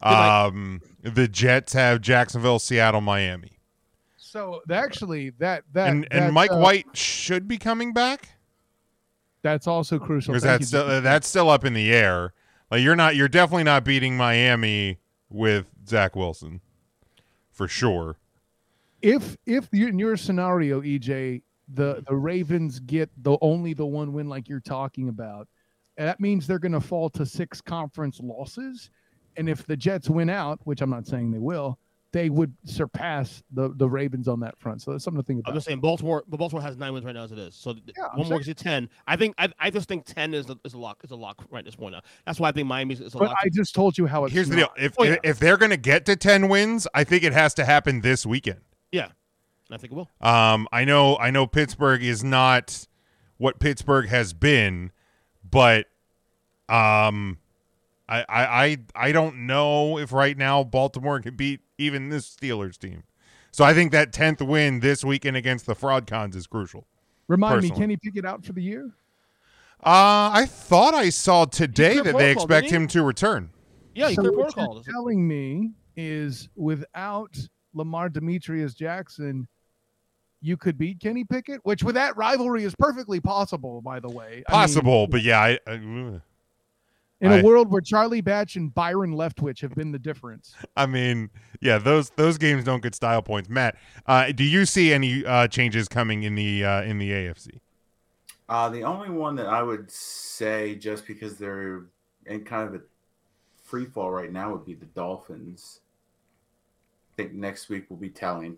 Um, 0.00 0.80
the 1.02 1.28
Jets 1.28 1.72
have 1.74 2.00
Jacksonville, 2.00 2.58
Seattle, 2.58 3.00
Miami. 3.00 3.58
So 4.16 4.62
actually, 4.70 5.30
that 5.38 5.64
that 5.72 5.88
and 5.90 6.04
that, 6.04 6.12
and 6.12 6.32
Mike 6.34 6.52
uh, 6.52 6.58
White 6.58 6.96
should 6.96 7.46
be 7.46 7.58
coming 7.58 7.92
back. 7.92 8.30
That's 9.42 9.66
also 9.66 9.98
crucial. 9.98 10.32
Because 10.32 10.44
that's 10.44 10.68
still, 10.68 11.00
that's 11.00 11.26
still 11.28 11.50
up 11.50 11.64
in 11.64 11.74
the 11.74 11.92
air. 11.92 12.32
Like 12.70 12.82
you're 12.82 12.96
not, 12.96 13.16
you're 13.16 13.28
definitely 13.28 13.64
not 13.64 13.84
beating 13.84 14.16
Miami 14.16 14.98
with 15.28 15.66
Zach 15.88 16.14
Wilson, 16.16 16.60
for 17.50 17.68
sure. 17.68 18.16
if 19.02 19.36
if 19.46 19.68
you, 19.72 19.88
in 19.88 19.98
your 19.98 20.16
scenario, 20.16 20.80
EJ, 20.80 21.42
the 21.72 22.04
the 22.06 22.14
Ravens 22.14 22.80
get 22.80 23.10
the 23.22 23.36
only 23.40 23.74
the 23.74 23.86
one 23.86 24.12
win 24.12 24.28
like 24.28 24.48
you're 24.48 24.60
talking 24.60 25.08
about, 25.08 25.48
that 25.96 26.20
means 26.20 26.46
they're 26.46 26.58
going 26.58 26.72
to 26.72 26.80
fall 26.80 27.10
to 27.10 27.26
six 27.26 27.60
conference 27.60 28.20
losses, 28.22 28.90
and 29.36 29.48
if 29.48 29.66
the 29.66 29.76
Jets 29.76 30.08
win 30.08 30.30
out, 30.30 30.60
which 30.64 30.80
I'm 30.80 30.90
not 30.90 31.06
saying 31.06 31.30
they 31.30 31.38
will, 31.38 31.78
they 32.12 32.28
would 32.28 32.52
surpass 32.64 33.42
the 33.52 33.72
the 33.76 33.88
Ravens 33.88 34.28
on 34.28 34.40
that 34.40 34.58
front. 34.58 34.82
So 34.82 34.90
that's 34.92 35.02
something 35.02 35.22
to 35.22 35.26
think 35.26 35.40
about. 35.40 35.50
I'm 35.52 35.56
just 35.56 35.66
saying 35.66 35.80
Baltimore, 35.80 36.22
but 36.28 36.36
Baltimore 36.36 36.62
has 36.62 36.76
nine 36.76 36.92
wins 36.92 37.04
right 37.06 37.14
now 37.14 37.24
as 37.24 37.32
it 37.32 37.38
is. 37.38 37.54
So 37.54 37.72
th- 37.72 37.84
Yeah, 37.96 38.04
I'm 38.04 38.10
one 38.10 38.18
more 38.18 38.24
saying- 38.26 38.38
gets 38.40 38.48
you 38.48 38.54
ten. 38.54 38.90
I 39.06 39.16
think 39.16 39.34
I, 39.38 39.48
I 39.58 39.70
just 39.70 39.88
think 39.88 40.04
ten 40.04 40.34
is 40.34 40.48
a, 40.50 40.58
is 40.64 40.74
a 40.74 40.78
lock 40.78 41.00
is 41.04 41.10
a 41.10 41.16
lock 41.16 41.44
right 41.50 41.60
at 41.60 41.64
this 41.64 41.74
point 41.76 41.92
now. 41.94 42.02
That's 42.26 42.38
why 42.38 42.50
I 42.50 42.52
think 42.52 42.68
Miami's 42.68 43.00
is 43.00 43.14
a 43.14 43.18
But 43.18 43.28
lock. 43.28 43.38
I 43.42 43.48
just 43.52 43.74
told 43.74 43.96
you 43.96 44.06
how 44.06 44.24
it's 44.26 44.34
Here's 44.34 44.48
the 44.48 44.56
deal: 44.56 44.68
if 44.76 44.94
Oh, 44.98 45.04
yeah. 45.04 45.16
if 45.24 45.38
they're 45.38 45.56
going 45.56 45.70
to 45.70 45.76
get 45.78 46.04
to 46.06 46.16
ten 46.16 46.48
wins, 46.48 46.86
I 46.94 47.04
think 47.04 47.22
it 47.24 47.32
has 47.32 47.54
to 47.54 47.64
happen 47.64 48.02
this 48.02 48.26
weekend. 48.26 48.60
yeah, 48.92 49.08
I 49.70 49.78
think 49.78 49.92
it 49.92 49.96
will. 49.96 50.10
Um, 50.20 50.68
I 50.70 50.84
know, 50.84 51.16
I 51.16 51.30
know, 51.30 51.46
Pittsburgh 51.46 52.02
is 52.02 52.22
not 52.22 52.86
what 53.38 53.58
Pittsburgh 53.58 54.08
has 54.08 54.34
been, 54.34 54.92
but 55.48 55.86
um, 56.68 57.38
I, 58.12 58.24
I, 58.28 58.64
I, 58.64 58.78
I 58.94 59.12
don't 59.12 59.46
know 59.46 59.98
if 59.98 60.12
right 60.12 60.36
now 60.36 60.62
Baltimore 60.62 61.18
can 61.20 61.34
beat 61.34 61.60
even 61.78 62.10
this 62.10 62.28
Steelers 62.28 62.76
team. 62.76 63.04
So 63.52 63.64
I 63.64 63.72
think 63.72 63.90
that 63.92 64.12
tenth 64.12 64.42
win 64.42 64.80
this 64.80 65.02
weekend 65.02 65.36
against 65.36 65.64
the 65.64 65.74
Fraud 65.74 66.06
Cons 66.06 66.36
is 66.36 66.46
crucial. 66.46 66.86
Remind 67.28 67.62
me, 67.62 67.68
personally. 67.70 67.80
can 67.80 67.90
he 67.90 67.96
pick 67.96 68.16
it 68.16 68.26
out 68.26 68.44
for 68.44 68.52
the 68.52 68.62
year? 68.62 68.90
Uh, 69.80 70.30
I 70.32 70.46
thought 70.46 70.94
I 70.94 71.08
saw 71.08 71.46
today 71.46 72.00
that 72.00 72.16
they 72.16 72.30
expect 72.30 72.70
him 72.70 72.86
to 72.88 73.02
return. 73.02 73.50
Yeah, 73.94 74.08
you 74.08 74.14
so 74.14 74.22
clear 74.22 74.32
what 74.32 74.54
protocol. 74.54 74.82
you're 74.84 74.92
telling 74.92 75.26
me 75.26 75.70
is 75.96 76.48
without 76.54 77.36
Lamar 77.74 78.10
Demetrius 78.10 78.74
Jackson, 78.74 79.48
you 80.40 80.56
could 80.56 80.76
beat 80.76 81.00
Kenny 81.00 81.24
Pickett, 81.24 81.60
which 81.64 81.82
with 81.82 81.94
that 81.94 82.16
rivalry 82.16 82.64
is 82.64 82.74
perfectly 82.74 83.20
possible, 83.20 83.80
by 83.80 84.00
the 84.00 84.08
way. 84.08 84.44
I 84.48 84.52
mean, 84.52 84.60
Possible, 84.60 85.06
but 85.06 85.22
yeah, 85.22 85.40
I, 85.40 85.58
I, 85.66 85.72
ugh. 85.72 86.20
In 87.22 87.30
I- 87.30 87.38
a 87.38 87.42
world 87.42 87.70
where 87.70 87.80
Charlie 87.80 88.20
Batch 88.20 88.56
and 88.56 88.74
Byron 88.74 89.14
Leftwich 89.14 89.60
have 89.60 89.74
been 89.74 89.92
the 89.92 89.98
difference. 89.98 90.54
I 90.76 90.86
mean, 90.86 91.30
yeah, 91.60 91.78
those 91.78 92.10
those 92.10 92.36
games 92.36 92.64
don't 92.64 92.82
get 92.82 92.94
style 92.94 93.22
points. 93.22 93.48
Matt, 93.48 93.76
uh, 94.06 94.32
do 94.32 94.44
you 94.44 94.66
see 94.66 94.92
any 94.92 95.24
uh, 95.24 95.48
changes 95.48 95.88
coming 95.88 96.24
in 96.24 96.34
the 96.34 96.64
uh, 96.64 96.82
in 96.82 96.98
the 96.98 97.10
AFC? 97.10 97.60
Uh, 98.48 98.68
the 98.68 98.82
only 98.82 99.08
one 99.08 99.36
that 99.36 99.46
I 99.46 99.62
would 99.62 99.90
say, 99.90 100.74
just 100.74 101.06
because 101.06 101.38
they're 101.38 101.84
in 102.26 102.44
kind 102.44 102.68
of 102.68 102.74
a 102.74 102.80
free 103.62 103.86
fall 103.86 104.10
right 104.10 104.30
now, 104.30 104.52
would 104.52 104.66
be 104.66 104.74
the 104.74 104.86
Dolphins. 104.86 105.80
I 107.12 107.22
think 107.22 107.32
next 107.34 107.68
week 107.68 107.88
will 107.88 107.96
be 107.96 108.10
telling. 108.10 108.56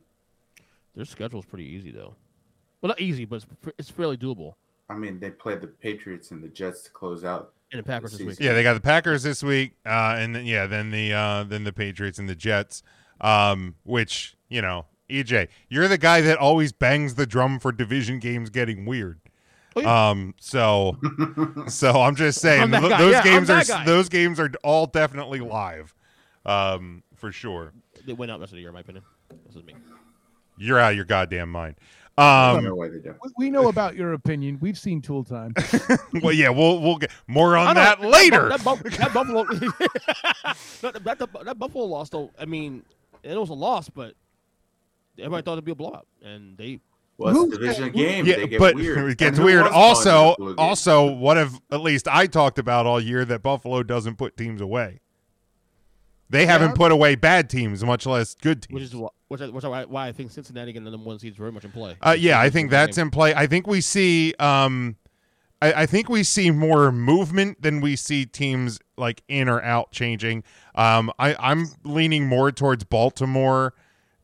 Their 0.96 1.04
schedule's 1.04 1.44
pretty 1.44 1.66
easy 1.66 1.90
though. 1.90 2.14
Well, 2.80 2.88
not 2.88 3.00
easy, 3.00 3.24
but 3.24 3.36
it's, 3.36 3.44
pr- 3.44 3.70
it's 3.78 3.90
fairly 3.90 4.16
doable. 4.16 4.54
I 4.88 4.94
mean, 4.94 5.18
they 5.18 5.30
played 5.30 5.60
the 5.60 5.66
Patriots 5.66 6.30
and 6.30 6.42
the 6.42 6.48
Jets 6.48 6.82
to 6.82 6.90
close 6.90 7.24
out. 7.24 7.53
And 7.72 7.80
the 7.80 7.82
Packers 7.84 8.12
this 8.12 8.20
week. 8.20 8.36
Yeah, 8.40 8.52
they 8.52 8.62
got 8.62 8.74
the 8.74 8.80
Packers 8.80 9.22
this 9.24 9.42
week, 9.42 9.72
uh, 9.84 10.16
and 10.18 10.34
then 10.34 10.46
yeah, 10.46 10.66
then 10.66 10.90
the 10.90 11.12
uh, 11.12 11.44
then 11.44 11.64
the 11.64 11.72
Patriots 11.72 12.18
and 12.18 12.28
the 12.28 12.34
Jets. 12.36 12.82
Um, 13.20 13.76
which 13.84 14.36
you 14.48 14.60
know, 14.62 14.86
EJ, 15.10 15.48
you're 15.68 15.88
the 15.88 15.98
guy 15.98 16.20
that 16.20 16.36
always 16.38 16.72
bangs 16.72 17.14
the 17.14 17.26
drum 17.26 17.58
for 17.58 17.72
division 17.72 18.18
games 18.18 18.50
getting 18.50 18.84
weird. 18.84 19.20
Oh, 19.76 19.84
Um, 19.86 20.34
so 20.38 20.96
so 21.66 22.00
I'm 22.02 22.14
just 22.14 22.40
saying 22.40 22.74
I'm 22.74 22.80
th- 22.82 22.98
those 22.98 23.12
Yeah, 23.12 23.22
games 23.24 23.50
are 23.50 23.64
guy. 23.64 23.84
those 23.84 24.08
games 24.08 24.38
are 24.38 24.50
all 24.62 24.86
definitely 24.86 25.40
live, 25.40 25.94
um, 26.46 27.02
for 27.16 27.32
sure. 27.32 27.72
They 28.06 28.12
went 28.12 28.30
out 28.30 28.36
the 28.36 28.42
rest 28.42 28.52
of 28.52 28.56
the 28.56 28.60
year, 28.60 28.68
in 28.68 28.74
my 28.74 28.80
opinion. 28.80 29.04
This 29.46 29.56
is 29.56 29.64
me. 29.64 29.74
You're 30.58 30.78
out 30.78 30.90
of 30.92 30.96
your 30.96 31.04
goddamn 31.06 31.50
mind. 31.50 31.74
No 32.16 32.24
Um, 32.58 32.76
way 32.76 32.88
they 32.90 32.98
do. 32.98 33.14
We, 33.22 33.30
we 33.36 33.50
know 33.50 33.68
about 33.68 33.96
your 33.96 34.12
opinion. 34.12 34.58
We've 34.60 34.78
seen 34.78 35.00
Tool 35.02 35.24
Time. 35.24 35.54
well, 36.22 36.32
yeah, 36.32 36.48
we'll 36.50 36.80
we'll 36.80 36.96
get 36.98 37.10
more 37.26 37.56
on 37.56 37.74
that 37.74 38.00
later. 38.00 38.48
That, 38.50 38.62
Bu- 38.64 38.88
that 38.90 39.12
Buffalo, 39.12 39.44
that, 39.44 41.04
that, 41.04 41.18
that, 41.18 41.44
that 41.44 41.58
Buffalo 41.58 41.84
loss 41.84 42.10
though. 42.10 42.30
I 42.38 42.44
mean, 42.44 42.84
it 43.22 43.36
was 43.36 43.50
a 43.50 43.54
loss, 43.54 43.88
but 43.88 44.14
everybody 45.18 45.42
thought 45.42 45.52
it'd 45.54 45.64
be 45.64 45.72
a 45.72 45.76
blowout, 45.76 46.06
and 46.22 46.56
they. 46.56 46.80
Well, 47.16 47.44
it's 47.44 47.54
a 47.54 47.58
division 47.60 47.92
game. 47.92 48.26
Yeah, 48.26 48.36
they 48.38 48.48
get 48.48 48.58
but 48.58 48.74
weird. 48.74 49.10
it 49.12 49.18
gets 49.18 49.38
weird. 49.38 49.66
Also, 49.68 50.30
the 50.30 50.34
Blue 50.36 50.56
game? 50.56 50.58
also, 50.58 51.12
what 51.12 51.36
have 51.36 51.60
at 51.70 51.80
least 51.80 52.08
I 52.08 52.26
talked 52.26 52.58
about 52.58 52.86
all 52.86 53.00
year 53.00 53.24
that 53.24 53.40
Buffalo 53.40 53.84
doesn't 53.84 54.16
put 54.16 54.36
teams 54.36 54.60
away. 54.60 55.00
They 56.28 56.46
haven't 56.46 56.74
put 56.74 56.90
away 56.90 57.14
bad 57.14 57.48
teams, 57.48 57.84
much 57.84 58.06
less 58.06 58.34
good 58.34 58.62
teams. 58.62 58.74
Which 58.74 58.82
is 58.82 58.92
wh- 58.92 59.23
which, 59.34 59.42
I- 59.42 59.48
which 59.52 59.64
I, 59.64 59.84
why- 59.84 60.08
I 60.08 60.12
think 60.12 60.30
Cincinnati 60.30 60.72
getting 60.72 60.84
the 60.84 60.90
number 60.90 61.06
one 61.06 61.18
seed 61.18 61.32
is 61.32 61.36
very 61.38 61.52
much 61.52 61.64
in 61.64 61.70
play. 61.72 61.96
Uh, 62.00 62.16
yeah, 62.18 62.40
I 62.40 62.50
think 62.50 62.70
that's 62.70 62.96
in 62.98 63.10
play. 63.10 63.34
I 63.34 63.46
think 63.46 63.66
we 63.66 63.80
see, 63.80 64.34
um, 64.38 64.96
I, 65.62 65.82
I 65.82 65.86
think 65.86 66.08
we 66.08 66.22
see 66.22 66.50
more 66.50 66.90
movement 66.92 67.62
than 67.62 67.80
we 67.80 67.96
see 67.96 68.26
teams 68.26 68.78
like 68.96 69.22
in 69.28 69.48
or 69.48 69.60
out 69.62 69.90
changing. 69.92 70.44
Um, 70.74 71.10
I, 71.18 71.34
I'm 71.38 71.66
leaning 71.84 72.26
more 72.26 72.50
towards 72.52 72.84
Baltimore 72.84 73.74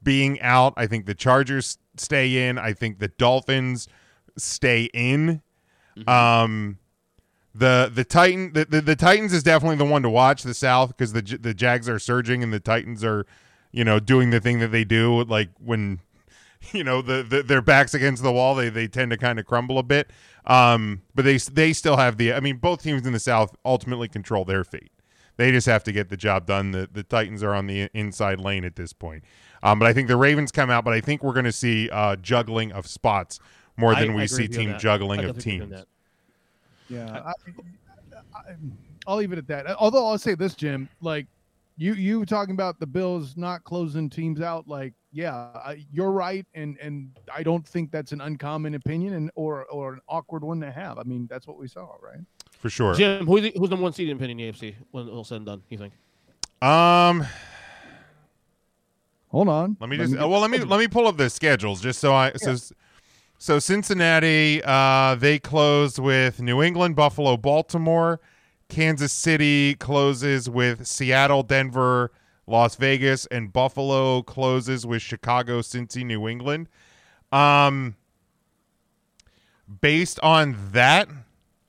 being 0.03 0.41
out. 0.41 0.75
I 0.77 0.87
think 0.87 1.07
the 1.07 1.15
Chargers 1.15 1.79
stay 1.97 2.49
in. 2.49 2.57
I 2.59 2.73
think 2.73 2.99
the 2.99 3.09
Dolphins 3.09 3.89
stay 4.37 4.85
in. 4.95 5.43
Um, 6.07 6.79
the 7.55 7.91
the 7.93 8.05
Titan 8.05 8.53
the, 8.53 8.65
the, 8.65 8.81
the 8.81 8.97
Titans 8.97 9.33
is 9.33 9.43
definitely 9.43 9.77
the 9.77 9.85
one 9.85 10.03
to 10.03 10.09
watch 10.09 10.45
the 10.45 10.55
South 10.55 10.91
because 10.97 11.13
the 11.13 11.21
the 11.21 11.53
Jags 11.53 11.89
are 11.89 11.99
surging 11.99 12.43
and 12.45 12.53
the 12.53 12.61
Titans 12.61 13.03
are, 13.05 13.27
you 13.73 13.85
know, 13.85 14.01
doing 14.01 14.31
the 14.31 14.41
thing 14.41 14.59
that 14.61 14.69
they 14.69 14.85
do. 14.85 15.25
Like 15.25 15.51
when 15.59 16.01
you 16.73 16.85
know 16.85 17.03
the, 17.03 17.23
the 17.23 17.43
their 17.43 17.63
backs 17.63 17.95
against 17.95 18.23
the 18.23 18.33
wall, 18.33 18.55
they 18.55 18.69
they 18.69 18.89
tend 18.89 19.11
to 19.11 19.17
kind 19.17 19.39
of 19.39 19.47
crumble 19.47 19.79
a 19.79 19.83
bit. 19.83 20.11
Um, 20.47 21.03
but 21.15 21.25
they 21.25 21.37
they 21.37 21.73
still 21.73 21.97
have 21.97 22.17
the. 22.17 22.33
I 22.33 22.41
mean, 22.41 22.57
both 22.57 22.83
teams 22.83 23.07
in 23.07 23.13
the 23.13 23.21
South 23.21 23.55
ultimately 23.65 24.09
control 24.09 24.45
their 24.45 24.65
fate. 24.65 24.93
They 25.37 25.51
just 25.53 25.67
have 25.67 25.85
to 25.85 25.93
get 25.93 26.11
the 26.11 26.17
job 26.17 26.47
done. 26.47 26.73
The 26.73 26.89
the 26.91 27.03
Titans 27.03 27.43
are 27.43 27.55
on 27.55 27.67
the 27.67 27.89
inside 27.95 28.41
lane 28.41 28.65
at 28.65 28.77
this 28.77 28.93
point. 28.93 29.25
Um, 29.63 29.79
but 29.79 29.87
I 29.87 29.93
think 29.93 30.09
the 30.09 30.17
Ravens 30.17 30.51
come 30.51 30.71
out, 30.71 30.85
but 30.85 30.95
I 30.95 31.01
think 31.01 31.23
we're 31.23 31.35
going 31.35 31.45
to 31.45 31.53
see 31.53 31.91
uh, 31.91 32.17
juggling 32.17 32.73
of 32.73 32.87
spots 32.87 33.41
more 33.77 33.95
than 33.95 34.11
I 34.11 34.15
we 34.15 34.23
agree 34.23 34.27
see 34.27 34.43
with 34.43 34.55
you 34.55 34.61
on 34.61 34.67
team 34.67 34.79
juggling 34.79 35.21
I 35.21 35.25
of 35.25 35.37
definitely 35.37 35.55
agree 35.57 35.65
on 35.65 35.71
teams. 35.71 35.87
Yeah, 36.89 37.23
I, 37.25 37.31
I, 38.39 38.55
I'll 39.07 39.17
leave 39.17 39.33
it 39.33 39.39
at 39.39 39.47
that. 39.49 39.67
Although 39.79 40.07
I'll 40.07 40.19
say 40.19 40.35
this, 40.35 40.55
Jim, 40.55 40.89
like 41.01 41.27
you 41.81 41.95
you 41.95 42.27
talking 42.27 42.53
about 42.53 42.79
the 42.79 42.87
Bills 42.87 43.39
not 43.39 43.65
closing 43.65 44.11
teams 44.11 44.43
out, 44.43 44.69
like 44.69 44.93
yeah, 45.13 45.33
I, 45.35 45.87
you're 45.91 46.13
right, 46.13 46.47
and 46.53 46.77
and 46.79 47.11
I 47.35 47.43
don't 47.43 47.67
think 47.67 47.91
that's 47.91 48.13
an 48.13 48.21
uncommon 48.21 48.75
opinion 48.75 49.15
and 49.15 49.31
or 49.35 49.65
or 49.65 49.95
an 49.95 50.01
awkward 50.07 50.45
one 50.45 50.61
to 50.61 50.71
have. 50.71 50.99
I 50.99 51.05
mean, 51.05 51.27
that's 51.31 51.47
what 51.47 51.57
we 51.57 51.69
saw, 51.69 51.95
right? 52.03 52.21
For 52.51 52.69
sure. 52.69 52.95
Jim, 52.95 53.27
who's 53.27 53.43
the, 53.43 53.53
who's 53.57 53.71
number 53.71 53.83
one 53.83 53.95
seed 53.95 54.11
in 54.11 54.19
opinion 54.19 54.39
in 54.41 54.53
the 54.53 54.53
AFC 54.53 54.75
when 54.91 55.09
all 55.09 55.25
said 55.25 55.39
and 55.39 55.47
done? 55.47 55.63
You 55.71 55.79
think? 55.79 55.95
Um, 56.61 57.27
Hold 59.29 59.49
on. 59.49 59.77
Let 59.81 59.89
me 59.89 59.97
Let 59.97 60.03
just 60.05 60.13
me 60.13 60.19
well 60.19 60.41
let 60.41 60.51
me 60.51 60.59
let 60.59 60.81
me 60.81 60.87
pull 60.89 61.07
up 61.07 61.17
the 61.17 61.31
schedules 61.31 61.81
just 61.81 61.99
so 61.99 62.13
I 62.13 62.33
so 62.35 62.57
so 63.39 63.59
Cincinnati 63.59 64.61
uh 64.65 65.15
they 65.15 65.39
closed 65.39 65.99
with 65.99 66.43
New 66.43 66.63
England, 66.63 66.95
Buffalo, 66.95 67.39
Baltimore, 67.39 68.21
Kansas 68.71 69.13
City 69.13 69.75
closes 69.75 70.49
with 70.49 70.87
Seattle, 70.87 71.43
Denver, 71.43 72.13
Las 72.47 72.77
Vegas 72.77 73.27
and 73.27 73.53
Buffalo 73.53 74.23
closes 74.23 74.87
with 74.87 75.03
Chicago, 75.03 75.61
Cincy, 75.61 76.05
New 76.05 76.27
England. 76.29 76.69
Um 77.33 77.97
based 79.81 80.19
on 80.21 80.57
that, 80.73 81.09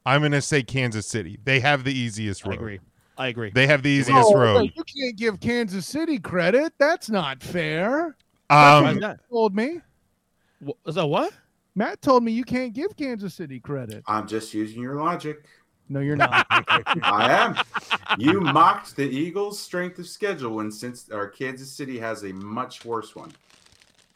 I'm 0.05 0.21
going 0.21 0.31
to 0.31 0.41
say 0.41 0.63
Kansas 0.63 1.05
City. 1.05 1.37
They 1.43 1.59
have 1.59 1.83
the 1.83 1.93
easiest 1.93 2.45
road. 2.45 2.53
I 2.53 2.55
agree. 2.55 2.79
I 3.17 3.27
agree. 3.27 3.51
They 3.53 3.67
have 3.67 3.83
the 3.83 3.89
easiest 3.89 4.29
Oh, 4.33 4.37
road. 4.39 4.71
you 4.75 4.83
can't 4.83 5.15
give 5.15 5.39
Kansas 5.39 5.85
City 5.85 6.17
credit. 6.17 6.73
That's 6.79 7.09
not 7.09 7.43
fair. 7.43 8.15
Um, 8.49 8.99
Matt 8.99 9.19
told 9.29 9.55
me. 9.55 9.79
Wh- 10.65 10.71
Is 10.87 10.95
that 10.95 11.05
what? 11.05 11.31
Matt 11.75 12.01
told 12.01 12.23
me 12.23 12.31
you 12.31 12.43
can't 12.43 12.73
give 12.73 12.97
Kansas 12.97 13.35
City 13.35 13.59
credit. 13.59 14.03
I'm 14.07 14.27
just 14.27 14.53
using 14.53 14.81
your 14.81 14.95
logic. 14.95 15.45
No, 15.91 15.99
you're 15.99 16.15
not. 16.15 16.45
I 16.49 17.27
am. 17.31 18.17
You 18.17 18.39
mocked 18.39 18.95
the 18.95 19.03
Eagles' 19.03 19.59
strength 19.59 19.99
of 19.99 20.07
schedule 20.07 20.55
when 20.55 20.71
since 20.71 21.09
our 21.11 21.27
Kansas 21.27 21.69
City 21.69 21.99
has 21.99 22.23
a 22.23 22.31
much 22.31 22.85
worse 22.85 23.13
one. 23.13 23.33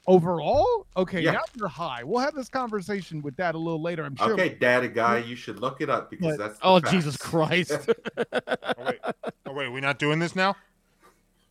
Overall, 0.08 0.86
okay, 0.96 1.20
Yeah. 1.20 1.32
now 1.34 1.42
you're 1.58 1.68
high. 1.68 2.04
We'll 2.04 2.22
have 2.22 2.34
this 2.36 2.48
conversation 2.48 3.22
with 3.22 3.36
that 3.38 3.56
a 3.56 3.58
little 3.58 3.82
later. 3.82 4.06
I'm 4.06 4.16
sure. 4.16 4.34
Okay, 4.34 4.50
data 4.56 4.88
guy, 4.88 5.18
you 5.18 5.36
should 5.36 5.60
look 5.60 5.82
it 5.82 5.90
up 5.90 6.10
because 6.10 6.38
But- 6.38 6.48
that's. 6.48 6.60
the 6.60 6.66
Oh 6.66 6.80
facts. 6.80 6.92
Jesus 6.92 7.18
Christ! 7.18 7.72
Oh, 8.34 8.92
oh 9.48 9.54
wait, 9.54 9.66
are 9.68 9.72
we 9.72 9.82
not 9.82 10.00
doing 10.00 10.20
this 10.20 10.36
now? 10.36 10.56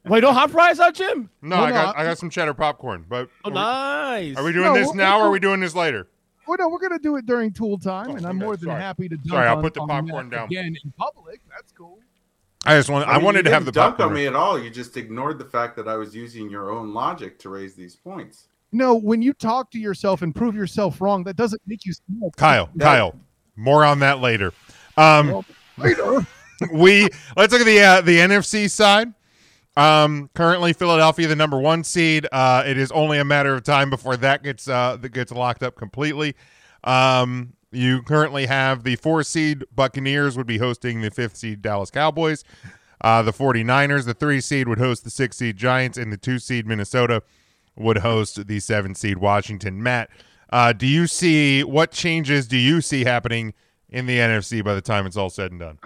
Wait, 0.07 0.23
no 0.23 0.33
hot 0.33 0.51
fries 0.51 0.79
out, 0.81 0.95
Jim? 0.95 1.31
No, 1.43 1.57
Well, 1.57 1.65
I 1.65 1.71
got 1.71 1.97
I- 1.97 2.01
I 2.01 2.05
got 2.05 2.19
some 2.19 2.31
cheddar 2.31 2.55
popcorn. 2.55 3.05
But 3.09 3.29
Oh, 3.45 3.51
nice. 3.51 4.37
are 4.37 4.45
we 4.45 4.53
doing 4.53 4.67
No, 4.67 4.75
this 4.75 4.87
we'll- 4.87 4.95
now 4.97 5.17
or 5.17 5.19
we'll- 5.19 5.29
are 5.29 5.33
we 5.33 5.39
doing 5.41 5.61
this 5.61 5.75
later? 5.75 6.07
Well, 6.47 6.57
no, 6.59 6.69
we're 6.69 6.79
gonna 6.79 6.99
do 6.99 7.17
it 7.17 7.27
during 7.27 7.53
tool 7.53 7.79
time, 7.79 8.11
and 8.11 8.27
I'm 8.27 8.37
okay, 8.37 8.45
more 8.45 8.57
than 8.57 8.69
sorry. 8.69 8.81
happy 8.81 9.09
to. 9.09 9.17
Dunk 9.17 9.29
Sorry, 9.29 9.49
I'll 9.49 9.57
on- 9.57 9.63
put 9.63 9.75
the 9.75 9.87
popcorn 9.87 10.31
down. 10.31 10.45
again 10.47 10.77
in 10.85 10.93
public. 10.99 11.41
That's 11.51 11.73
cool. 11.73 11.99
I 12.67 12.77
just 12.77 12.89
want 12.89 13.07
I, 13.09 13.13
I, 13.13 13.17
mean, 13.17 13.25
wanted 13.27 13.45
to 13.45 13.51
have 13.51 13.65
the 13.67 13.73
didn't 13.73 13.83
dunk 13.83 13.97
popcorn. 13.97 14.09
on 14.11 14.15
me 14.15 14.27
at 14.27 14.35
all. 14.35 14.59
You 14.59 14.71
just 14.71 14.97
ignored 14.97 15.39
the 15.39 15.45
fact 15.45 15.77
that 15.77 15.87
I 15.87 15.97
was 15.97 16.15
using 16.15 16.49
your 16.49 16.71
own 16.71 16.95
logic 16.95 17.39
to 17.41 17.49
raise 17.51 17.75
these 17.75 17.95
points. 17.95 18.49
No, 18.73 18.95
when 18.95 19.23
you 19.23 19.33
talk 19.35 19.71
to 19.73 19.79
yourself 19.79 20.23
and 20.23 20.35
prove 20.35 20.55
yourself 20.55 21.01
wrong, 21.01 21.23
that 21.25 21.37
doesn't 21.37 21.61
make 21.67 21.85
you 21.87 21.93
smart. 21.93 22.37
Kyle, 22.37 22.69
Kyle, 22.79 23.15
more 23.57 23.85
on 23.85 23.99
that 24.01 24.21
later. 24.21 24.53
Um, 24.97 25.45
Later. 25.77 26.27
we 26.73 27.09
let's 27.37 27.53
look 27.53 27.61
at 27.61 27.67
the 27.67 27.81
uh, 27.81 28.01
the 28.01 28.19
NFC 28.19 28.71
side. 28.71 29.13
Um, 29.77 30.31
currently 30.35 30.73
Philadelphia 30.73 31.27
the 31.27 31.37
number 31.37 31.59
one 31.59 31.83
seed. 31.83 32.29
Uh, 32.31 32.63
it 32.65 32.79
is 32.79 32.93
only 32.93 33.19
a 33.19 33.25
matter 33.25 33.55
of 33.55 33.65
time 33.65 33.91
before 33.91 34.17
that 34.19 34.43
gets 34.43 34.69
uh 34.69 34.97
that 35.01 35.09
gets 35.11 35.33
locked 35.33 35.63
up 35.63 35.75
completely. 35.75 36.37
Um, 36.85 37.55
you 37.73 38.03
currently 38.03 38.47
have 38.47 38.85
the 38.85 38.97
four 38.97 39.25
seed 39.25 39.65
Buccaneers 39.75 40.37
would 40.37 40.47
be 40.47 40.59
hosting 40.59 41.01
the 41.01 41.11
fifth 41.11 41.37
seed 41.37 41.61
Dallas 41.61 41.91
Cowboys. 41.91 42.45
Uh, 43.01 43.21
the 43.23 43.33
49ers, 43.33 44.07
the 44.07 44.15
three 44.15 44.41
seed 44.41 44.69
would 44.69 44.79
host 44.79 45.05
the 45.05 45.11
six 45.11 45.37
seed 45.37 45.57
Giants, 45.57 45.99
and 45.99 46.13
the 46.13 46.17
two 46.17 46.39
seed 46.39 46.67
Minnesota 46.67 47.23
would 47.77 47.99
host 47.99 48.47
the 48.47 48.61
seven 48.61 48.95
seed 48.95 49.19
Washington. 49.19 49.83
Matt, 49.83 50.09
uh, 50.51 50.73
do 50.73 50.87
you 50.87 51.07
see 51.07 51.65
what 51.65 51.91
changes 51.91 52.47
do 52.47 52.57
you 52.57 52.81
see 52.81 53.05
happening 53.05 53.53
in 53.89 54.07
the 54.07 54.19
NFC 54.19 54.65
by 54.65 54.75
the 54.75 54.81
time 54.81 55.05
it's 55.05 55.17
all 55.17 55.31
said 55.31 55.51
and 55.51 55.61
done? 55.61 55.79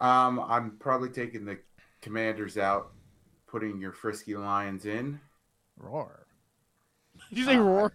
Um, 0.00 0.38
I'm 0.40 0.76
probably 0.78 1.08
taking 1.08 1.44
the 1.44 1.58
Commanders 2.00 2.56
out, 2.56 2.92
putting 3.48 3.80
your 3.80 3.92
frisky 3.92 4.36
Lions 4.36 4.86
in. 4.86 5.18
Roar. 5.76 6.26
Did 7.30 7.38
you 7.38 7.44
say 7.44 7.56
roar? 7.56 7.92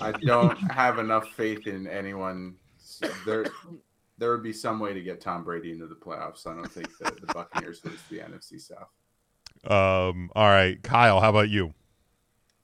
I 0.00 0.12
don't 0.12 0.56
have 0.70 0.98
enough 0.98 1.28
faith 1.30 1.66
in 1.66 1.86
anyone. 1.86 2.56
There, 3.26 3.46
there 4.18 4.30
would 4.30 4.42
be 4.42 4.52
some 4.52 4.78
way 4.78 4.94
to 4.94 5.00
get 5.02 5.20
Tom 5.20 5.44
Brady 5.44 5.72
into 5.72 5.86
the 5.86 5.94
playoffs. 5.94 6.46
I 6.46 6.54
don't 6.54 6.70
think 6.70 6.96
that 6.98 7.20
the 7.20 7.32
Buccaneers 7.32 7.84
lose 7.84 8.00
the 8.10 8.18
NFC 8.18 8.60
South. 8.60 8.88
Um, 9.64 10.30
all 10.34 10.48
right, 10.48 10.82
Kyle, 10.82 11.20
how 11.20 11.30
about 11.30 11.48
you? 11.48 11.74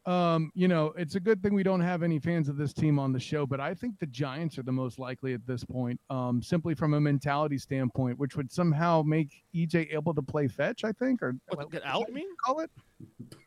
Um, 0.08 0.50
you 0.54 0.68
know, 0.68 0.94
it's 0.96 1.16
a 1.16 1.20
good 1.20 1.42
thing 1.42 1.52
we 1.52 1.62
don't 1.62 1.82
have 1.82 2.02
any 2.02 2.18
fans 2.18 2.48
of 2.48 2.56
this 2.56 2.72
team 2.72 2.98
on 2.98 3.12
the 3.12 3.20
show, 3.20 3.44
but 3.44 3.60
I 3.60 3.74
think 3.74 3.98
the 3.98 4.06
Giants 4.06 4.56
are 4.56 4.62
the 4.62 4.72
most 4.72 4.98
likely 4.98 5.34
at 5.34 5.46
this 5.46 5.64
point, 5.64 6.00
um, 6.08 6.40
simply 6.42 6.74
from 6.74 6.94
a 6.94 7.00
mentality 7.00 7.58
standpoint, 7.58 8.18
which 8.18 8.34
would 8.34 8.50
somehow 8.50 9.02
make 9.04 9.42
EJ 9.54 9.92
able 9.92 10.14
to 10.14 10.22
play 10.22 10.48
fetch, 10.48 10.82
I 10.82 10.92
think, 10.92 11.22
or 11.22 11.36
What, 11.54 11.70
get 11.70 11.84
out, 11.84 12.10
mean? 12.10 12.28
call 12.44 12.60
it. 12.60 12.70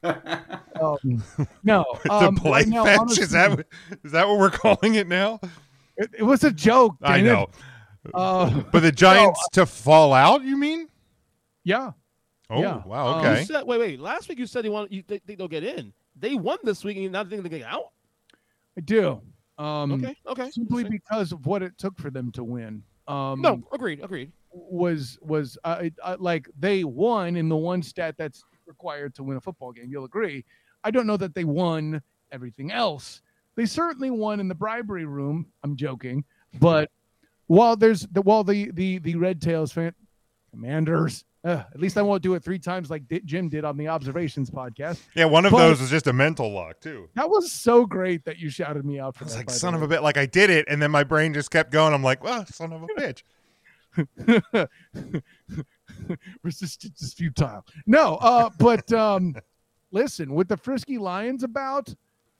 Um, 0.81 1.23
no, 1.63 1.83
to 2.05 2.11
um, 2.13 2.35
play 2.35 2.63
now, 2.65 2.83
fetch 2.85 2.99
honestly, 2.99 3.23
is 3.23 3.31
that 3.31 3.49
what- 3.51 3.65
is 4.03 4.11
that 4.13 4.27
what 4.27 4.39
we're 4.39 4.49
calling 4.49 4.95
it 4.95 5.07
now? 5.07 5.39
It, 5.97 6.09
it 6.19 6.23
was 6.23 6.43
a 6.43 6.51
joke. 6.51 6.95
I 7.03 7.21
know, 7.21 7.47
Uh, 8.13 8.61
but 8.71 8.81
the 8.81 8.91
Giants 9.05 9.39
to 9.53 9.65
fall 9.65 10.13
out. 10.13 10.43
You 10.43 10.57
mean? 10.57 10.87
yeah. 11.63 11.91
Oh 12.49 12.61
Yeah. 12.61 12.81
wow, 12.85 13.07
Um, 13.07 13.19
okay. 13.25 13.39
You 13.41 13.45
said, 13.45 13.63
wait, 13.67 13.79
wait. 13.79 13.99
Last 13.99 14.27
week 14.29 14.39
you 14.39 14.45
said 14.47 14.65
you 14.65 14.71
want 14.71 14.91
you 14.91 15.01
think 15.03 15.23
think 15.25 15.37
they'll 15.39 15.47
get 15.47 15.63
in. 15.63 15.93
They 16.17 16.35
won 16.35 16.57
this 16.63 16.83
week, 16.83 16.97
and 16.97 17.03
you 17.03 17.09
not 17.09 17.29
think 17.29 17.43
they 17.43 17.49
get 17.49 17.63
out? 17.63 17.91
I 18.77 18.81
do. 18.81 19.21
Um, 19.57 19.91
Okay, 19.93 20.15
okay. 20.27 20.49
Simply 20.51 20.83
because 20.83 21.31
of 21.31 21.45
what 21.45 21.61
it 21.63 21.77
took 21.77 21.97
for 21.97 22.09
them 22.09 22.31
to 22.33 22.43
win. 22.43 22.83
Um, 23.07 23.41
No, 23.41 23.61
agreed, 23.73 24.03
agreed. 24.03 24.31
was 24.51 25.17
was 25.21 25.57
uh, 25.63 25.83
uh, 26.03 26.17
like 26.19 26.47
they 26.59 26.83
won 26.83 27.35
in 27.35 27.49
the 27.49 27.55
one 27.55 27.81
stat 27.81 28.15
that's 28.17 28.43
required 28.65 29.13
to 29.15 29.23
win 29.23 29.37
a 29.37 29.41
football 29.41 29.71
game. 29.71 29.87
You'll 29.89 30.05
agree. 30.05 30.45
I 30.83 30.91
don't 30.91 31.05
know 31.07 31.17
that 31.17 31.35
they 31.35 31.43
won 31.43 32.01
everything 32.31 32.71
else. 32.71 33.21
They 33.55 33.65
certainly 33.65 34.11
won 34.11 34.39
in 34.39 34.47
the 34.47 34.55
bribery 34.55 35.05
room. 35.05 35.45
I'm 35.63 35.75
joking, 35.75 36.23
but 36.59 36.89
while 37.47 37.75
there's 37.75 38.07
the 38.07 38.21
while 38.21 38.43
the 38.43 38.71
the 38.71 38.99
the 38.99 39.15
Red 39.15 39.41
Tails 39.41 39.71
fan 39.73 39.93
commanders. 40.51 41.25
Uh, 41.43 41.63
at 41.73 41.79
least 41.79 41.97
I 41.97 42.03
won't 42.03 42.21
do 42.21 42.35
it 42.35 42.43
three 42.43 42.59
times 42.59 42.91
like 42.91 43.07
Di- 43.07 43.21
Jim 43.25 43.49
did 43.49 43.65
on 43.65 43.75
the 43.75 43.87
observations 43.87 44.51
podcast. 44.51 44.99
Yeah, 45.15 45.25
one 45.25 45.43
of 45.45 45.51
But- 45.51 45.57
those 45.69 45.81
was 45.81 45.89
just 45.89 46.05
a 46.05 46.13
mental 46.13 46.51
lock 46.53 46.79
too. 46.81 47.09
That 47.15 47.27
was 47.29 47.51
so 47.51 47.83
great 47.85 48.23
that 48.25 48.37
you 48.37 48.49
shouted 48.51 48.85
me 48.85 48.99
out 48.99 49.15
for 49.15 49.23
I 49.23 49.25
was 49.25 49.33
that. 49.33 49.39
like, 49.39 49.49
son 49.49 49.73
of 49.73 49.81
a 49.81 49.87
bit. 49.87 50.03
Like 50.03 50.17
I 50.17 50.27
did 50.27 50.51
it, 50.51 50.65
and 50.67 50.79
then 50.81 50.91
my 50.91 51.03
brain 51.03 51.33
just 51.33 51.49
kept 51.49 51.71
going. 51.71 51.93
I'm 51.95 52.03
like, 52.03 52.23
well, 52.23 52.45
son 52.45 52.71
of 52.73 52.83
a 52.83 52.87
bitch. 52.87 53.23
resistance 56.43 57.01
is 57.01 57.13
futile. 57.13 57.65
No, 57.85 58.15
uh, 58.17 58.49
but 58.57 58.91
um, 58.93 59.35
listen, 59.91 60.33
with 60.33 60.47
the 60.47 60.57
frisky 60.57 60.97
Lions 60.97 61.43
about 61.43 61.93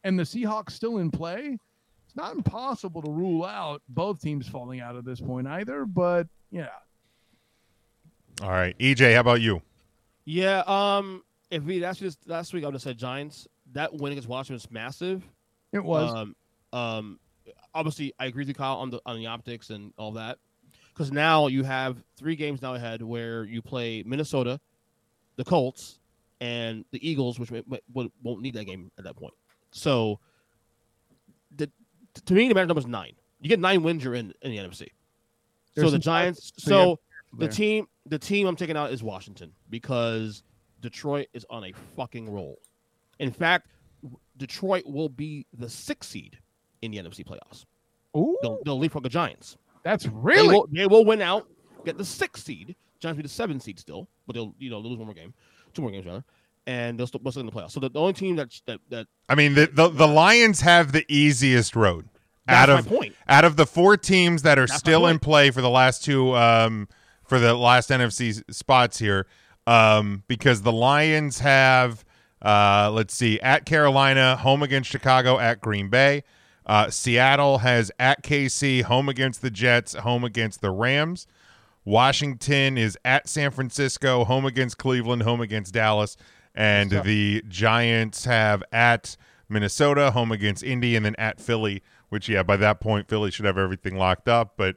and 0.03 0.17
the 0.17 0.23
Seahawks 0.23 0.71
still 0.71 0.97
in 0.97 1.11
play, 1.11 1.57
it's 2.05 2.15
not 2.15 2.35
impossible 2.35 3.01
to 3.01 3.11
rule 3.11 3.45
out 3.45 3.81
both 3.89 4.21
teams 4.21 4.47
falling 4.47 4.81
out 4.81 4.95
at 4.95 5.05
this 5.05 5.21
point 5.21 5.47
either. 5.47 5.85
But 5.85 6.27
yeah, 6.51 6.69
All 8.41 8.49
right, 8.49 8.77
EJ, 8.79 9.13
how 9.13 9.19
about 9.21 9.41
you? 9.41 9.61
Yeah. 10.25 10.63
Um. 10.65 11.23
If 11.49 11.63
we 11.63 11.83
asked 11.83 12.01
you 12.01 12.07
this 12.07 12.17
last 12.27 12.53
week, 12.53 12.63
I 12.63 12.67
would 12.67 12.75
have 12.75 12.81
said 12.81 12.97
Giants. 12.97 13.47
That 13.73 13.93
win 13.93 14.13
against 14.13 14.27
Washington 14.29 14.55
was 14.55 14.71
massive. 14.71 15.23
it 15.71 15.83
was. 15.83 16.11
Um. 16.13 16.35
Um. 16.73 17.19
Obviously, 17.73 18.13
I 18.19 18.25
agree 18.25 18.41
with 18.41 18.49
you, 18.49 18.53
Kyle, 18.53 18.77
on 18.77 18.89
the 18.89 18.99
on 19.05 19.17
the 19.17 19.27
optics 19.27 19.69
and 19.69 19.93
all 19.97 20.11
that. 20.13 20.37
Because 20.93 21.11
now 21.11 21.47
you 21.47 21.63
have 21.63 21.97
three 22.17 22.35
games 22.35 22.61
now 22.61 22.73
ahead 22.75 23.01
where 23.01 23.43
you 23.43 23.61
play 23.61 24.03
Minnesota, 24.05 24.59
the 25.37 25.43
Colts, 25.43 25.99
and 26.41 26.83
the 26.91 27.07
Eagles, 27.07 27.39
which 27.39 27.51
may, 27.51 27.63
may- 27.67 27.81
won't 27.93 28.11
won't 28.23 28.41
need 28.41 28.55
that 28.55 28.65
game 28.65 28.91
at 28.97 29.03
that 29.05 29.15
point. 29.15 29.33
So, 29.71 30.19
the, 31.55 31.69
to 32.25 32.33
me, 32.33 32.47
the 32.49 32.53
magic 32.55 32.67
number 32.67 32.79
is 32.79 32.87
nine. 32.87 33.13
You 33.39 33.49
get 33.49 33.59
nine 33.59 33.83
wins, 33.83 34.03
you're 34.03 34.15
in 34.15 34.33
in 34.41 34.51
the 34.51 34.57
NFC. 34.57 34.87
There's 35.75 35.87
so 35.87 35.91
the 35.91 35.91
some- 35.91 36.01
Giants. 36.01 36.51
so 36.57 36.69
So 36.69 36.99
the 37.33 37.47
team, 37.47 37.87
the 38.05 38.19
team 38.19 38.47
I'm 38.47 38.55
taking 38.55 38.77
out 38.77 38.91
is 38.91 39.01
Washington 39.03 39.53
because 39.69 40.43
Detroit 40.81 41.27
is 41.33 41.45
on 41.49 41.63
a 41.65 41.73
fucking 41.95 42.29
roll. 42.29 42.59
In 43.19 43.31
fact, 43.31 43.67
Detroit 44.37 44.83
will 44.85 45.09
be 45.09 45.45
the 45.57 45.69
sixth 45.69 46.09
seed 46.11 46.39
in 46.81 46.91
the 46.91 46.97
NFC 46.97 47.25
playoffs. 47.25 47.65
Ooh, 48.17 48.37
They'll, 48.41 48.59
they'll 48.65 48.79
leapfrog 48.79 49.03
the 49.03 49.09
Giants. 49.09 49.57
that's 49.83 50.03
They 50.05 50.11
really 50.13 50.47
will, 50.55 50.67
they 50.71 50.87
will 50.87 51.05
win 51.05 51.21
out, 51.21 51.47
get 51.85 51.97
the 51.97 52.05
sixth 52.05 52.43
seed. 52.45 52.75
Giants 52.99 53.15
will 53.17 53.23
be 53.23 53.27
the 53.27 53.29
seventh 53.33 53.63
seed 53.63 53.79
still, 53.79 54.07
but 54.27 54.33
they'll 54.33 54.53
you 54.59 54.69
know 54.69 54.79
lose 54.79 54.97
one 54.97 55.05
more 55.07 55.13
game, 55.15 55.33
two 55.73 55.81
more 55.81 55.91
games 55.91 56.05
rather, 56.05 56.23
and 56.67 56.99
they'll 56.99 57.07
still, 57.07 57.21
they'll 57.23 57.31
still 57.31 57.41
in 57.41 57.45
the 57.45 57.51
playoffs. 57.51 57.71
So 57.71 57.79
the, 57.79 57.89
the 57.89 57.99
only 57.99 58.13
team 58.13 58.35
that 58.35 58.49
that 58.65 58.79
that 58.89 59.07
I 59.29 59.35
mean, 59.35 59.53
the 59.53 59.67
the, 59.67 59.87
the 59.89 60.07
Lions 60.07 60.61
have 60.61 60.91
the 60.91 61.05
easiest 61.07 61.75
road 61.75 62.09
That's 62.47 62.69
out 62.69 62.73
my 62.73 62.79
of 62.79 62.87
point. 62.87 63.15
out 63.27 63.45
of 63.45 63.55
the 63.55 63.65
four 63.65 63.95
teams 63.97 64.41
that 64.41 64.59
are 64.59 64.67
That's 64.67 64.77
still 64.79 65.07
in 65.07 65.19
play 65.19 65.51
for 65.51 65.61
the 65.61 65.69
last 65.69 66.03
two 66.03 66.35
um 66.35 66.87
for 67.31 67.39
the 67.39 67.53
last 67.53 67.89
NFC 67.89 68.43
spots 68.53 68.99
here. 68.99 69.25
Um, 69.65 70.23
because 70.27 70.63
the 70.63 70.71
Lions 70.73 71.39
have 71.39 72.03
uh 72.41 72.91
let's 72.93 73.15
see 73.15 73.39
at 73.39 73.65
Carolina, 73.65 74.35
home 74.35 74.61
against 74.61 74.89
Chicago, 74.89 75.39
at 75.39 75.61
Green 75.61 75.87
Bay. 75.87 76.25
Uh, 76.65 76.89
Seattle 76.89 77.59
has 77.59 77.89
at 77.97 78.21
KC, 78.21 78.83
home 78.83 79.07
against 79.07 79.41
the 79.41 79.49
Jets, 79.49 79.93
home 79.93 80.25
against 80.25 80.59
the 80.59 80.71
Rams. 80.71 81.25
Washington 81.85 82.77
is 82.77 82.97
at 83.05 83.29
San 83.29 83.51
Francisco, 83.51 84.25
home 84.25 84.45
against 84.45 84.77
Cleveland, 84.77 85.23
home 85.23 85.39
against 85.39 85.73
Dallas, 85.73 86.17
and 86.53 86.91
the 86.91 87.45
Giants 87.47 88.25
have 88.25 88.61
at 88.73 89.15
Minnesota, 89.47 90.11
home 90.11 90.33
against 90.33 90.63
Indy, 90.63 90.97
and 90.97 91.05
then 91.05 91.15
at 91.15 91.39
Philly. 91.39 91.81
Which, 92.09 92.27
yeah, 92.27 92.43
by 92.43 92.57
that 92.57 92.81
point, 92.81 93.07
Philly 93.07 93.31
should 93.31 93.45
have 93.45 93.57
everything 93.57 93.95
locked 93.95 94.27
up, 94.27 94.55
but 94.57 94.75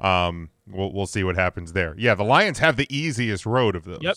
um, 0.00 0.50
we'll 0.66 0.92
we'll 0.92 1.06
see 1.06 1.24
what 1.24 1.36
happens 1.36 1.72
there. 1.72 1.94
Yeah, 1.98 2.14
the 2.14 2.24
Lions 2.24 2.58
have 2.58 2.76
the 2.76 2.86
easiest 2.94 3.46
road 3.46 3.76
of 3.76 3.84
those. 3.84 4.00
Yep. 4.00 4.16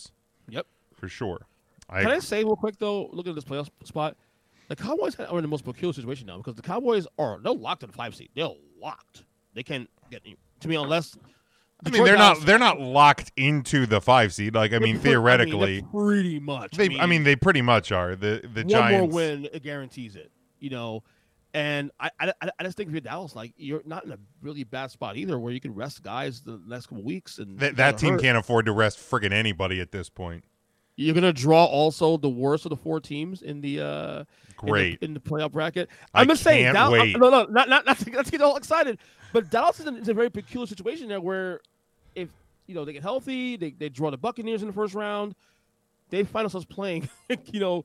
Yep. 0.50 0.66
for 0.96 1.08
sure. 1.08 1.46
I, 1.90 2.02
Can 2.02 2.12
I 2.12 2.20
say 2.20 2.44
real 2.44 2.56
quick 2.56 2.78
though, 2.80 3.10
look 3.12 3.28
at 3.28 3.36
this 3.36 3.44
playoff 3.44 3.70
spot. 3.84 4.16
The 4.70 4.76
Cowboys 4.76 5.20
are 5.20 5.38
in 5.38 5.42
the 5.42 5.48
most 5.48 5.66
peculiar 5.66 5.94
situation 5.94 6.28
now 6.28 6.38
because 6.38 6.56
the 6.56 6.62
Cowboys 6.62 7.06
are 7.20 7.40
they're 7.40 7.54
locked 7.54 7.84
at 7.84 7.90
the 7.90 7.96
five 7.96 8.16
seed. 8.16 8.30
They're 8.36 8.50
locked. 8.82 9.24
They 9.54 9.64
can't 9.64 9.90
get 10.10 10.24
to 10.62 10.68
me 10.68 10.76
unless. 10.76 11.18
I 11.86 11.90
mean, 11.90 12.06
they're 12.06 12.18
not 12.18 12.40
they're 12.46 12.58
not 12.60 12.80
locked 12.80 13.32
into 13.36 13.86
the 13.86 14.00
five 14.00 14.34
seed. 14.34 14.56
Like 14.56 14.72
I 14.72 14.80
mean, 14.80 14.80
They're 14.80 14.90
I 14.90 14.94
mean, 14.94 15.02
theoretically, 15.02 15.86
pretty 15.92 16.40
much. 16.40 16.72
they. 16.72 16.98
I 16.98 17.06
mean, 17.06 17.24
they 17.24 17.36
pretty 17.36 17.62
much 17.62 17.92
are. 17.92 18.16
The 18.16 18.42
the 18.54 18.62
one 18.62 18.70
Giants. 18.70 19.02
more 19.02 19.10
win 19.10 19.50
it 19.52 19.64
guarantees 19.64 20.16
it. 20.16 20.32
You 20.60 20.70
know, 20.70 21.04
and 21.54 21.92
I, 22.00 22.10
I 22.20 22.34
I 22.60 22.64
just 22.64 22.78
think 22.78 22.88
if 22.88 22.94
you're 22.94 23.02
Dallas, 23.02 23.36
like 23.36 23.54
you're 23.58 23.82
not 23.86 24.06
in 24.06 24.12
a 24.12 24.18
really 24.42 24.64
bad 24.64 24.92
spot 24.92 25.18
either, 25.18 25.38
where 25.40 25.54
you 25.54 25.60
can 25.60 25.74
rest 25.76 26.02
guys 26.04 26.42
the 26.42 26.60
next 26.68 26.88
couple 26.88 27.04
weeks 27.04 27.38
and 27.38 27.60
That 27.60 27.76
that 27.78 27.98
team 27.98 28.14
hurt. 28.14 28.22
can't 28.22 28.38
afford 28.38 28.66
to 28.66 28.72
rest 28.72 28.98
friggin' 29.00 29.32
anybody 29.32 29.80
at 29.80 29.92
this 29.92 30.10
point. 30.10 30.44
You're 30.96 31.16
gonna 31.16 31.34
draw 31.34 31.66
also 31.66 32.18
the 32.18 32.30
worst 32.30 32.66
of 32.66 32.70
the 32.70 32.76
four 32.78 33.00
teams 33.00 33.42
in 33.42 33.62
the 33.62 33.82
uh 33.82 34.20
in 34.20 34.26
the- 34.26 34.72
Great. 34.72 35.00
in 35.02 35.14
the, 35.14 35.20
playoff 35.20 35.52
bracket. 35.52 35.90
I'm 36.14 36.28
just 36.28 36.44
saying, 36.44 36.72
Dallas, 36.74 37.00
wait. 37.02 37.18
no, 37.20 37.30
no, 37.30 37.44
not 37.46 37.68
not 37.70 37.86
not 37.86 37.98
to, 38.00 38.10
not 38.12 38.26
to 38.26 38.32
get 38.32 38.42
all 38.42 38.56
excited, 38.58 39.00
but 39.34 39.50
Dallas 39.50 39.80
is 39.80 39.88
in, 39.88 39.98
is 39.98 40.08
a 40.10 40.14
very 40.14 40.30
peculiar 40.30 40.68
situation 40.68 41.08
there 41.08 41.20
where 41.22 41.60
if 42.16 42.30
you 42.68 42.76
know 42.76 42.86
they 42.86 42.94
get 42.94 43.02
healthy, 43.02 43.58
they, 43.58 43.72
they 43.72 43.90
draw 43.90 44.12
the 44.12 44.18
Buccaneers 44.18 44.62
in 44.62 44.68
the 44.68 44.74
first 44.74 44.94
round. 44.94 45.34
they 46.12 46.24
find 46.24 46.46
themselves 46.46 46.66
playing, 46.68 47.10
you 47.52 47.60
know, 47.60 47.84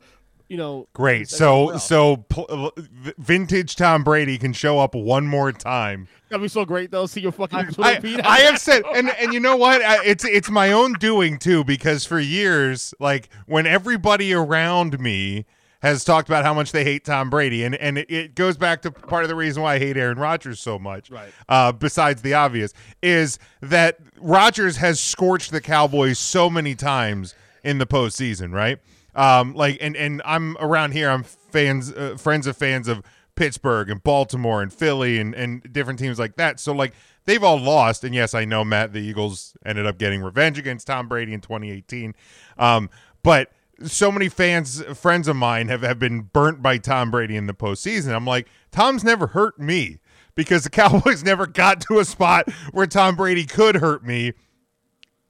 you 0.49 0.57
know. 0.57 0.89
Great. 0.93 1.29
So 1.29 1.77
so 1.77 2.19
pl- 2.29 2.73
vintage 3.19 3.77
Tom 3.77 4.05
Brady 4.05 4.39
can 4.39 4.53
show 4.53 4.79
up 4.79 4.95
one 4.95 5.27
more 5.27 5.53
time. 5.53 6.09
that'd 6.29 6.43
be 6.43 6.49
so 6.49 6.65
great 6.65 6.91
though. 6.91 7.07
See 7.07 7.21
your 7.21 7.33
fucking 7.33 7.75
I, 7.79 8.01
feed. 8.01 8.21
I 8.21 8.41
have 8.41 8.59
said, 8.59 8.83
and 8.95 9.11
and 9.11 9.33
you 9.33 9.41
know 9.41 9.57
what? 9.57 9.83
I, 9.83 10.05
it's 10.05 10.25
it's 10.25 10.51
my 10.51 10.73
own 10.73 10.95
doing 10.95 11.39
too, 11.39 11.65
because 11.65 12.05
for 12.05 12.19
years, 12.19 12.95
like 12.99 13.29
when 13.47 13.67
everybody 13.67 14.33
around 14.33 14.99
me 14.99 15.47
has 15.81 16.03
talked 16.03 16.29
about 16.29 16.45
how 16.45 16.53
much 16.53 16.73
they 16.73 16.83
hate 16.83 17.05
Tom 17.05 17.31
Brady, 17.31 17.63
and 17.63 17.75
and 17.77 17.99
it, 17.99 18.11
it 18.11 18.35
goes 18.35 18.57
back 18.57 18.83
to 18.83 18.91
part 18.91 19.25
of 19.25 19.29
the 19.29 19.37
reason 19.37 19.63
why 19.63 19.75
I 19.75 19.79
hate 19.79 19.97
Aaron 19.97 20.19
Rodgers 20.19 20.61
so 20.61 20.79
much. 20.79 21.11
Right. 21.11 21.31
Uh, 21.49 21.73
besides 21.73 22.23
the 22.23 22.35
obvious, 22.35 22.73
is 23.03 23.39
that 23.61 23.99
Rodgers 24.21 24.79
has 24.79 24.99
scorched 24.99 25.53
the 25.53 25.61
Cowboys 25.61 26.19
so 26.19 26.51
many 26.51 26.75
times 26.75 27.35
in 27.63 27.79
the 27.79 27.87
postseason, 27.87 28.53
right? 28.53 28.79
Um, 29.19 29.55
like, 29.55 29.79
and 29.81 29.97
and 29.97 30.23
I'm 30.25 30.57
around 30.59 30.93
here. 30.93 31.11
I'm 31.11 31.25
fans, 31.25 31.93
uh, 31.93 32.17
friends 32.17 32.47
of 32.47 32.57
fans 32.57 32.87
of 32.87 33.03
Pittsburgh 33.35 33.91
and 33.91 34.03
Baltimore 34.03 34.63
and 34.63 34.73
Philly 34.73 35.19
and 35.19 35.35
and 35.35 35.73
different 35.73 35.99
teams 35.99 36.21
like 36.21 36.37
that. 36.37 36.61
So 36.61 36.73
like 36.73 36.95
they've 37.25 37.43
all 37.43 37.59
lost. 37.59 38.05
And 38.05 38.15
yes, 38.15 38.33
I 38.33 38.45
know 38.45 38.65
Matt, 38.65 38.93
the 38.93 39.01
Eagles 39.01 39.57
ended 39.67 39.87
up 39.87 39.99
getting 39.99 40.23
revenge 40.23 40.57
against 40.57 40.87
Tom 40.87 41.09
Brady 41.09 41.35
in 41.35 41.41
2018. 41.41 42.15
Um, 42.59 42.91
but 43.25 43.51
so 43.83 44.13
many 44.13 44.29
fans, 44.29 44.83
friends 44.97 45.27
of 45.27 45.35
mine, 45.35 45.67
have 45.67 45.83
have 45.83 45.99
been 45.99 46.23
burnt 46.23 46.63
by 46.63 46.79
Tom 46.79 47.11
Brady 47.11 47.35
in 47.35 47.49
the 47.49 47.55
postseason. 47.55 48.15
I'm 48.15 48.25
like, 48.25 48.47
Tom's 48.71 49.03
never 49.03 49.27
hurt 49.27 49.59
me 49.59 49.99
because 50.37 50.63
the 50.63 50.71
Cowboys 50.71 51.25
never 51.25 51.49
got 51.49 51.81
to 51.83 51.99
a 51.99 52.05
spot 52.05 52.49
where 52.71 52.87
Tom 52.87 53.17
Brady 53.17 53.47
could 53.47 53.77
hurt 53.77 54.05
me 54.05 54.35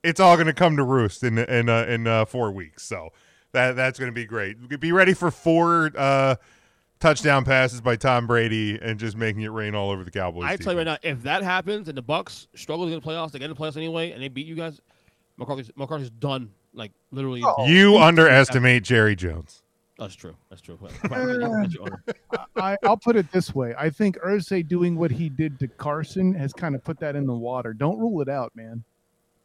it's 0.05 0.21
all 0.21 0.37
going 0.37 0.47
to 0.47 0.53
come 0.55 0.77
to 0.77 0.85
roost 0.85 1.23
in 1.23 1.39
in 1.39 1.69
uh, 1.69 1.85
in 1.89 2.07
uh, 2.07 2.25
four 2.25 2.51
weeks. 2.51 2.85
So 2.85 3.11
that 3.53 3.77
that's 3.77 3.99
going 3.99 4.11
to 4.11 4.15
be 4.15 4.25
great. 4.25 4.81
Be 4.81 4.93
ready 4.93 5.15
for 5.15 5.31
four 5.31 5.91
uh, 5.97 6.37
touchdown 7.01 7.45
passes 7.45 7.81
by 7.81 7.97
Tom 7.97 8.27
Brady 8.27 8.79
and 8.81 8.99
just 8.99 9.17
making 9.17 9.43
it 9.43 9.49
rain 9.49 9.75
all 9.75 9.91
over 9.91 10.05
the 10.05 10.11
Cowboys. 10.11 10.45
I 10.47 10.57
tell 10.57 10.73
you 10.73 10.79
right 10.79 10.87
now, 10.87 10.99
if 11.03 11.23
that 11.23 11.43
happens 11.43 11.89
and 11.89 11.97
the 11.97 12.03
Bucs 12.03 12.47
struggle 12.55 12.87
to 12.87 12.93
get 12.93 13.03
the 13.03 13.09
playoffs, 13.09 13.33
they 13.33 13.39
get 13.39 13.51
in 13.51 13.57
the 13.57 13.61
playoffs 13.61 13.77
anyway, 13.77 14.13
and 14.13 14.23
they 14.23 14.29
beat 14.29 14.47
you 14.47 14.55
guys, 14.55 14.81
McCarthy's 15.37 15.71
McCarthy's 15.77 16.11
done. 16.11 16.51
Like 16.75 16.93
literally. 17.11 17.43
you 17.67 17.97
underestimate 17.99 18.85
Jerry 18.85 19.17
Jones. 19.17 19.63
That's 19.99 20.15
true. 20.15 20.37
That's 20.49 20.63
true. 20.63 20.79
That's 20.81 21.13
your 21.13 21.83
honor. 21.83 22.05
I, 22.57 22.77
I'll 22.85 22.97
put 22.97 23.17
it 23.17 23.33
this 23.33 23.53
way. 23.53 23.75
I 23.77 23.91
think 23.91 24.17
Irsay 24.19 24.67
doing 24.67 24.97
what 24.97 25.11
he 25.11 25.29
did 25.29 25.59
to 25.59 25.67
Carson 25.67 26.33
has 26.35 26.53
kind 26.53 26.77
of 26.77 26.85
put 26.85 27.01
that 27.01 27.17
in 27.17 27.27
the 27.27 27.35
water. 27.35 27.73
Don't 27.73 27.99
rule 27.99 28.23
it 28.23 28.29
out, 28.29 28.55
man. 28.55 28.85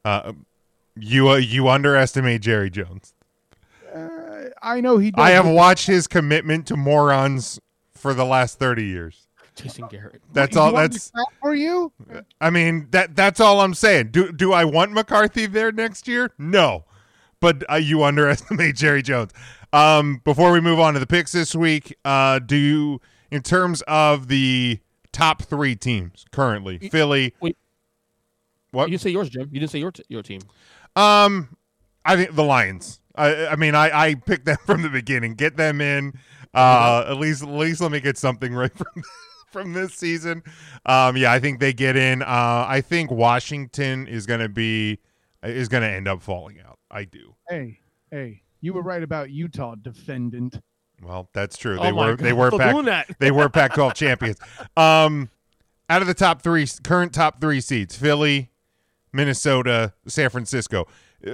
Uh, 0.06 0.34
you 0.96 1.30
uh, 1.30 1.38
you 1.38 1.70
underestimate 1.70 2.42
Jerry 2.42 2.70
Jones. 2.70 3.16
Uh, 3.94 4.50
I 4.62 4.82
know 4.82 4.98
he. 4.98 5.12
Does 5.12 5.24
I 5.24 5.32
have 5.32 5.48
watched 5.48 5.88
his 5.88 6.08
commitment 6.08 6.68
to 6.68 6.76
morons 6.76 7.60
for 7.94 8.14
the 8.14 8.26
last 8.26 8.60
thirty 8.60 8.86
years. 8.86 9.28
Jason 9.56 9.88
Garrett. 9.88 10.22
That's 10.34 10.56
You 10.56 10.62
all. 10.62 10.72
That's 10.74 11.12
for 11.42 11.54
you. 11.54 11.92
I 12.42 12.50
mean 12.50 12.88
that 12.92 13.16
that's 13.16 13.40
all 13.40 13.62
I'm 13.62 13.74
saying. 13.74 14.10
Do 14.10 14.32
do 14.32 14.54
I 14.54 14.66
want 14.66 14.92
McCarthy 14.94 15.46
there 15.46 15.72
next 15.72 16.08
year? 16.08 16.32
No, 16.38 16.86
but 17.40 17.64
uh, 17.70 17.76
you 17.76 18.04
underestimate 18.04 18.76
Jerry 18.78 19.02
Jones. 19.02 19.32
Um, 19.72 20.22
before 20.24 20.52
we 20.52 20.62
move 20.62 20.80
on 20.80 20.94
to 20.94 21.00
the 21.00 21.08
picks 21.08 21.32
this 21.32 21.56
week, 21.56 21.98
uh, 22.06 22.40
do 22.40 22.56
you, 22.56 23.02
in 23.32 23.42
terms 23.42 23.82
of 23.88 24.28
the 24.28 24.80
top 25.12 25.42
three 25.42 25.76
teams 25.76 26.26
currently, 26.32 26.78
Philly? 26.78 27.34
Wait. 27.42 27.58
What? 28.72 28.86
You 28.86 28.92
didn't 28.92 29.02
say 29.02 29.10
yours, 29.12 29.30
Jim. 29.30 29.50
You 29.52 29.60
didn't 29.60 29.72
say 29.72 29.80
your 29.80 29.92
t- 29.92 30.04
your 30.10 30.24
team. 30.24 30.42
Um, 30.96 31.58
I 32.06 32.16
think 32.16 32.36
the 32.36 32.44
Lions. 32.44 33.00
I, 33.16 33.48
I 33.48 33.56
mean, 33.56 33.76
I, 33.76 34.08
I 34.08 34.16
picked 34.16 34.46
them 34.46 34.58
from 34.66 34.82
the 34.82 34.90
beginning. 34.90 35.36
Get 35.36 35.58
them 35.58 35.82
in. 35.82 36.14
Uh, 36.54 37.06
at 37.08 37.18
least, 37.18 37.42
at 37.44 37.50
least 37.50 37.82
let 37.82 37.92
me 37.92 38.00
get 38.00 38.18
something 38.18 38.54
right 38.56 38.76
from 38.76 39.04
from 39.52 39.74
this 39.74 39.94
season. 39.94 40.44
Um, 40.86 41.16
yeah, 41.16 41.32
I 41.32 41.40
think 41.40 41.60
they 41.60 41.74
get 41.74 41.96
in. 41.96 42.22
Uh, 42.22 42.66
I 42.68 42.82
think 42.82 43.12
Washington 43.12 44.08
is 44.08 44.26
going 44.26 44.40
to 44.40 44.50
be 44.50 45.00
is 45.44 45.70
going 45.70 45.84
to 45.84 45.90
end 45.90 46.08
up 46.08 46.22
falling 46.22 46.60
out. 46.60 46.80
I 46.92 47.06
do. 47.06 47.36
Hey, 47.50 47.80
hey, 48.12 48.42
you 48.62 48.74
were 48.74 48.82
right 48.82 49.04
about 49.04 49.30
Utah, 49.30 49.76
defendant. 49.76 50.60
Well, 51.02 51.30
that's 51.34 51.58
true. 51.58 51.78
Oh 51.80 51.84
They 51.84 51.92
my 51.92 52.08
were 52.08 52.16
God, 52.16 52.26
they 52.26 52.34
were 52.34 52.52
Pac, 52.52 53.18
they 53.20 53.32
were 53.32 53.50
Pac-12 53.50 53.94
champions. 53.96 54.38
Um, 54.78 55.30
out 55.90 56.02
of 56.02 56.08
the 56.08 56.14
top 56.14 56.42
three 56.42 56.68
current 56.84 57.14
top 57.14 57.42
three 57.42 57.62
seeds, 57.62 57.96
Philly, 57.96 58.52
Minnesota, 59.12 59.94
San 60.08 60.30
Francisco. 60.30 60.88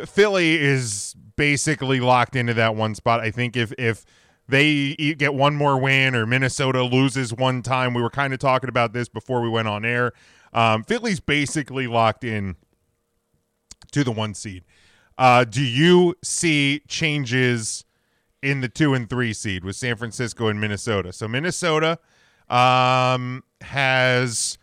Philly 0.06 0.58
is 0.58 1.16
basically 1.36 2.00
locked 2.00 2.36
into 2.36 2.54
that 2.56 2.76
one 2.76 2.96
spot. 2.96 3.20
I 3.20 3.32
think 3.32 3.58
if 3.58 3.74
if 3.78 4.06
they 4.48 4.96
get 4.96 5.34
one 5.34 5.56
more 5.56 5.80
win 5.80 6.16
or 6.16 6.26
Minnesota 6.26 6.84
loses 6.84 7.34
one 7.34 7.62
time, 7.62 7.94
we 7.94 8.02
were 8.02 8.10
kind 8.10 8.34
of 8.34 8.40
talking 8.40 8.70
about 8.70 8.94
this 8.94 9.08
before 9.08 9.42
we 9.42 9.50
went 9.50 9.68
on 9.68 9.86
air. 9.86 10.12
Um, 10.54 10.84
Philly's 10.84 11.20
basically 11.20 11.88
locked 11.88 12.24
in 12.24 12.56
to 13.92 14.04
the 14.04 14.12
one 14.12 14.34
seed. 14.34 14.64
Uh, 15.18 15.44
do 15.44 15.64
you 15.64 16.16
see 16.24 16.82
changes 16.88 17.86
in 18.42 18.62
the 18.62 18.70
two 18.70 18.94
and 18.94 19.10
three 19.10 19.34
seed 19.34 19.64
with 19.64 19.76
San 19.76 19.96
Francisco 19.98 20.48
and 20.48 20.60
Minnesota? 20.60 21.14
So 21.14 21.28
Minnesota 21.28 22.00
um, 22.50 23.44
has 23.62 24.58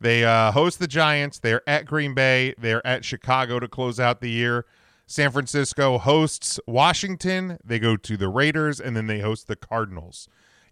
they 0.00 0.24
uh, 0.24 0.52
host 0.52 0.78
the 0.78 0.86
Giants. 0.86 1.38
They're 1.38 1.68
at 1.68 1.86
Green 1.86 2.14
Bay. 2.14 2.54
They're 2.58 2.86
at 2.86 3.04
Chicago 3.04 3.58
to 3.60 3.68
close 3.68 3.98
out 3.98 4.20
the 4.20 4.30
year. 4.30 4.66
San 5.06 5.30
Francisco 5.30 5.98
hosts 5.98 6.58
Washington. 6.66 7.58
They 7.64 7.78
go 7.78 7.96
to 7.96 8.16
the 8.16 8.28
Raiders 8.28 8.80
and 8.80 8.96
then 8.96 9.06
they 9.06 9.20
host 9.20 9.46
the 9.46 9.56
Cardinals. 9.56 10.28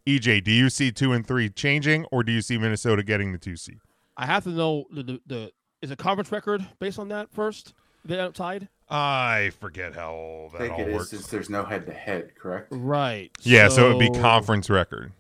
EJ, 0.07 0.45
do 0.45 0.51
you 0.51 0.69
see 0.69 0.91
two 0.91 1.13
and 1.13 1.27
three 1.27 1.49
changing, 1.49 2.05
or 2.13 2.23
do 2.23 2.33
you 2.33 2.43
see 2.43 2.59
Minnesota 2.59 3.03
getting 3.03 3.33
the 3.33 3.39
two 3.39 3.57
seed? 3.57 3.79
I 4.17 4.27
have 4.27 4.45
to 4.45 4.51
know 4.51 4.85
the 4.91 5.03
the, 5.03 5.21
the 5.27 5.53
is 5.81 5.91
a 5.91 5.97
conference 5.97 6.31
record 6.33 6.67
based 6.79 6.99
on 6.99 7.09
that 7.09 7.33
first. 7.33 7.75
They're 8.05 8.31
tied. 8.31 8.69
I 8.89 9.51
forget 9.61 9.95
how 9.95 10.51
I 10.55 10.59
that 10.59 10.59
think 10.59 10.73
all 10.75 10.81
it 10.81 10.89
is 10.89 10.95
works. 10.95 11.11
since 11.11 11.27
there's 11.29 11.49
no 11.49 11.65
head 11.65 11.87
to 11.87 11.93
head, 11.93 12.35
correct? 12.35 12.69
Right. 12.71 13.31
Yeah, 13.43 13.69
so, 13.69 13.87
it 13.87 13.95
would 13.95 14.13
be 14.13 14.21
conference 14.21 14.69
record. 14.69 15.13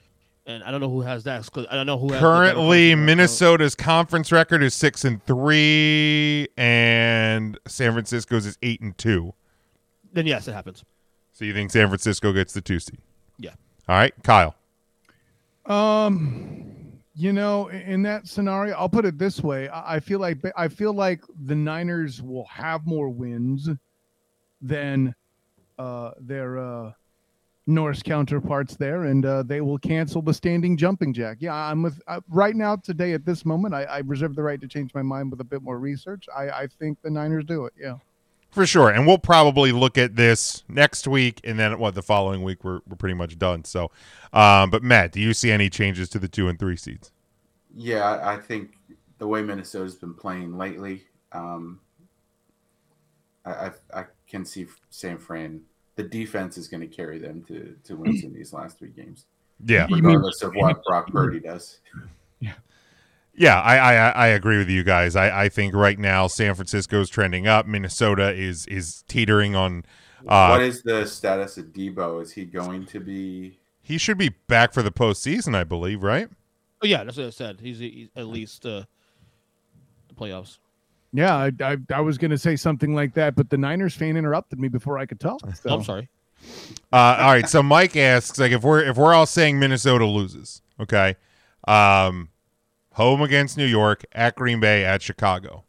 And 0.46 0.62
I 0.62 0.70
don't 0.70 0.80
know 0.80 0.90
who 0.90 1.00
has 1.00 1.24
that 1.24 1.44
because 1.44 1.66
I 1.70 1.74
don't 1.74 1.86
know 1.86 1.98
who 1.98 2.12
has 2.12 2.20
Currently, 2.20 2.90
conference 2.90 2.90
record. 2.90 3.06
Minnesota's 3.06 3.74
conference 3.74 4.30
record 4.30 4.62
is 4.62 4.74
six 4.74 5.04
and 5.04 5.24
three, 5.24 6.48
and 6.58 7.58
San 7.66 7.92
Francisco's 7.92 8.44
is 8.44 8.58
eight 8.62 8.82
and 8.82 8.96
two. 8.98 9.32
Then 10.12 10.26
yes, 10.26 10.46
it 10.46 10.52
happens. 10.52 10.84
So 11.32 11.44
you 11.46 11.54
think 11.54 11.70
San 11.70 11.88
Francisco 11.88 12.32
gets 12.32 12.52
the 12.52 12.60
two 12.60 12.78
seed? 12.78 12.98
Yeah. 13.38 13.54
All 13.88 13.96
right, 13.96 14.12
Kyle. 14.22 14.54
Um, 15.66 17.00
you 17.14 17.32
know, 17.32 17.68
in 17.68 18.02
that 18.02 18.28
scenario, 18.28 18.76
I'll 18.76 18.88
put 18.88 19.06
it 19.06 19.16
this 19.16 19.40
way: 19.40 19.68
I 19.68 19.96
I 19.96 20.00
feel 20.00 20.18
like 20.18 20.38
I 20.56 20.68
feel 20.68 20.92
like 20.92 21.22
the 21.46 21.54
Niners 21.54 22.20
will 22.20 22.46
have 22.46 22.86
more 22.86 23.08
wins 23.08 23.70
than 24.60 25.14
uh, 25.78 26.10
their 26.20 26.58
uh, 26.58 26.92
Norse 27.66 28.02
counterparts 28.02 28.76
there, 28.76 29.04
and 29.04 29.24
uh, 29.24 29.42
they 29.42 29.60
will 29.60 29.78
cancel 29.78 30.20
the 30.20 30.34
standing 30.34 30.76
jumping 30.76 31.14
jack. 31.14 31.38
Yeah, 31.40 31.54
I'm 31.54 31.82
with 31.82 32.00
uh, 32.06 32.20
right 32.28 32.54
now 32.54 32.76
today 32.76 33.12
at 33.12 33.24
this 33.24 33.44
moment. 33.44 33.74
I, 33.74 33.84
I 33.84 33.98
reserve 34.00 34.34
the 34.36 34.42
right 34.42 34.60
to 34.60 34.68
change 34.68 34.92
my 34.94 35.02
mind 35.02 35.30
with 35.30 35.40
a 35.40 35.44
bit 35.44 35.62
more 35.62 35.78
research. 35.78 36.26
I, 36.36 36.50
I 36.50 36.66
think 36.66 37.00
the 37.02 37.10
Niners 37.10 37.44
do 37.46 37.64
it. 37.64 37.72
Yeah. 37.80 37.96
For 38.50 38.66
sure. 38.66 38.88
And 38.90 39.04
we'll 39.04 39.18
probably 39.18 39.72
look 39.72 39.98
at 39.98 40.14
this 40.14 40.62
next 40.68 41.08
week 41.08 41.40
and 41.42 41.58
then 41.58 41.76
what 41.78 41.96
the 41.96 42.02
following 42.02 42.44
week 42.44 42.62
we're, 42.62 42.80
we're 42.86 42.96
pretty 42.96 43.14
much 43.14 43.36
done. 43.36 43.64
So 43.64 43.90
um, 44.32 44.70
but 44.70 44.82
Matt, 44.82 45.12
do 45.12 45.20
you 45.20 45.32
see 45.32 45.50
any 45.50 45.70
changes 45.70 46.08
to 46.10 46.18
the 46.18 46.28
two 46.28 46.48
and 46.48 46.58
three 46.58 46.76
seeds? 46.76 47.10
Yeah, 47.74 48.04
I 48.04 48.34
I 48.34 48.36
think 48.36 48.72
the 49.18 49.26
way 49.26 49.42
Minnesota's 49.42 49.94
been 49.94 50.14
playing 50.14 50.56
lately, 50.56 51.04
um, 51.32 51.80
I, 53.44 53.50
I 53.50 53.70
I 53.92 54.04
can 54.28 54.44
see 54.44 54.66
San 54.90 55.18
Fran. 55.18 55.62
The 55.96 56.02
defense 56.02 56.58
is 56.58 56.68
going 56.68 56.80
to 56.80 56.86
carry 56.86 57.18
them 57.18 57.44
to 57.48 57.76
to 57.84 57.96
wins 57.96 58.24
in 58.24 58.32
these 58.32 58.52
last 58.52 58.78
three 58.78 58.90
games. 58.90 59.26
Yeah. 59.64 59.86
regardless 59.90 60.42
of 60.42 60.52
what 60.54 60.82
Brock 60.84 61.10
Purdy 61.12 61.40
does. 61.40 61.80
Yeah, 63.36 63.60
I, 63.60 63.78
I 63.78 64.08
I 64.10 64.26
agree 64.28 64.58
with 64.58 64.68
you 64.68 64.84
guys. 64.84 65.16
I, 65.16 65.44
I 65.44 65.48
think 65.48 65.74
right 65.74 65.98
now 65.98 66.28
San 66.28 66.54
Francisco 66.54 67.00
is 67.00 67.08
trending 67.08 67.48
up. 67.48 67.66
Minnesota 67.66 68.32
is 68.32 68.66
is 68.66 69.02
teetering 69.08 69.56
on 69.56 69.84
uh 70.28 70.48
what 70.50 70.62
is 70.62 70.82
the 70.82 71.04
status 71.04 71.58
of 71.58 71.66
Deebo? 71.66 72.22
Is 72.22 72.30
he 72.30 72.44
going 72.44 72.86
to 72.86 73.00
be? 73.00 73.58
he 73.84 73.98
should 73.98 74.18
be 74.18 74.30
back 74.48 74.72
for 74.72 74.82
the 74.82 74.90
postseason, 74.90 75.54
I 75.54 75.62
believe, 75.62 76.02
right? 76.02 76.28
Oh 76.82 76.86
yeah, 76.86 77.04
that's 77.04 77.16
what 77.16 77.26
I 77.26 77.30
said. 77.30 77.60
He's, 77.60 77.78
he's 77.78 78.08
at 78.16 78.26
least 78.26 78.64
uh, 78.66 78.84
the 80.08 80.14
playoffs. 80.14 80.58
Yeah, 81.16 81.36
I, 81.36 81.52
I, 81.60 81.76
I 81.94 82.00
was 82.00 82.18
going 82.18 82.32
to 82.32 82.38
say 82.38 82.56
something 82.56 82.92
like 82.94 83.14
that, 83.14 83.36
but 83.36 83.48
the 83.48 83.56
Niners 83.56 83.94
fan 83.94 84.16
interrupted 84.16 84.58
me 84.58 84.66
before 84.66 84.98
I 84.98 85.06
could 85.06 85.20
talk. 85.20 85.40
So- 85.54 85.70
I'm 85.70 85.84
sorry. 85.84 86.08
Uh, 86.92 86.96
all 87.20 87.32
right, 87.32 87.48
so 87.48 87.62
Mike 87.62 87.96
asks 87.96 88.38
like 88.38 88.52
if 88.52 88.62
we're 88.62 88.82
if 88.84 88.98
we're 88.98 89.14
all 89.14 89.24
saying 89.24 89.58
Minnesota 89.58 90.04
loses, 90.04 90.60
okay, 90.78 91.16
um, 91.66 92.28
home 92.92 93.22
against 93.22 93.56
New 93.56 93.64
York, 93.64 94.04
at 94.12 94.34
Green 94.34 94.60
Bay, 94.60 94.84
at 94.84 95.00
Chicago, 95.00 95.64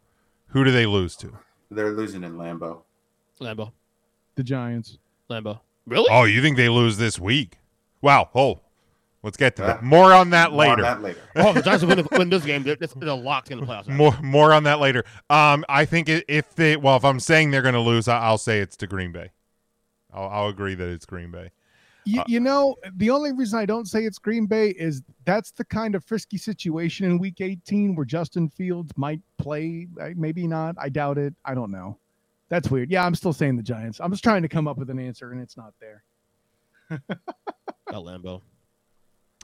who 0.48 0.64
do 0.64 0.70
they 0.70 0.84
lose 0.84 1.16
to? 1.16 1.32
They're 1.70 1.92
losing 1.92 2.24
in 2.24 2.34
Lambeau. 2.36 2.82
Lambo. 3.40 3.72
The 4.34 4.42
Giants. 4.42 4.98
Lambo. 5.30 5.60
Really? 5.86 6.08
Oh, 6.10 6.24
you 6.24 6.42
think 6.42 6.58
they 6.58 6.68
lose 6.68 6.98
this 6.98 7.18
week? 7.18 7.56
Wow. 8.02 8.28
Oh, 8.34 8.60
let's 9.26 9.36
get 9.36 9.56
to 9.56 9.64
Uh, 9.64 9.66
that. 9.66 9.82
More 9.82 10.12
on 10.14 10.30
that 10.30 10.52
more 10.52 10.62
on 10.64 10.68
later. 10.70 10.82
that 10.82 11.02
later. 11.02 11.20
Oh, 11.36 11.52
the 11.52 11.60
Giants 11.60 11.84
win, 11.84 12.06
win 12.12 12.30
this 12.30 12.44
game, 12.44 12.62
they're, 12.62 12.76
they're 12.76 13.12
locked 13.14 13.50
in 13.50 13.60
the 13.60 13.66
playoffs. 13.66 13.88
now. 13.88 13.94
More, 13.96 14.18
more 14.22 14.52
on 14.54 14.62
that 14.64 14.78
later. 14.80 15.04
Um, 15.28 15.64
I 15.68 15.84
think 15.84 16.08
if 16.08 16.54
they, 16.54 16.76
well, 16.76 16.96
if 16.96 17.04
I'm 17.04 17.20
saying 17.20 17.50
they're 17.50 17.60
going 17.62 17.74
to 17.74 17.80
lose, 17.80 18.08
I- 18.08 18.20
I'll 18.20 18.38
say 18.38 18.60
it's 18.60 18.76
to 18.78 18.86
Green 18.86 19.12
Bay. 19.12 19.32
I'll, 20.14 20.28
I'll 20.28 20.48
agree 20.48 20.74
that 20.74 20.88
it's 20.88 21.04
Green 21.04 21.30
Bay. 21.30 21.50
You, 22.08 22.22
you 22.28 22.38
know, 22.38 22.76
the 22.94 23.10
only 23.10 23.32
reason 23.32 23.58
I 23.58 23.66
don't 23.66 23.86
say 23.86 24.04
it's 24.04 24.18
Green 24.20 24.46
Bay 24.46 24.68
is 24.68 25.02
that's 25.24 25.50
the 25.50 25.64
kind 25.64 25.96
of 25.96 26.04
frisky 26.04 26.38
situation 26.38 27.04
in 27.04 27.18
Week 27.18 27.40
18 27.40 27.96
where 27.96 28.04
Justin 28.06 28.48
Fields 28.48 28.92
might 28.96 29.20
play. 29.38 29.88
uh, 30.00 30.10
Maybe 30.14 30.46
not. 30.46 30.76
I 30.78 30.88
doubt 30.88 31.18
it. 31.18 31.34
I 31.44 31.54
don't 31.54 31.72
know. 31.72 31.98
That's 32.48 32.70
weird. 32.70 32.92
Yeah, 32.92 33.04
I'm 33.04 33.16
still 33.16 33.32
saying 33.32 33.56
the 33.56 33.62
Giants. 33.64 34.00
I'm 34.00 34.12
just 34.12 34.22
trying 34.22 34.42
to 34.42 34.48
come 34.48 34.68
up 34.68 34.78
with 34.78 34.88
an 34.88 35.00
answer, 35.00 35.32
and 35.32 35.40
it's 35.40 35.56
not 35.56 35.74
there. 35.80 36.04
Got 37.90 38.04
Lambo. 38.04 38.42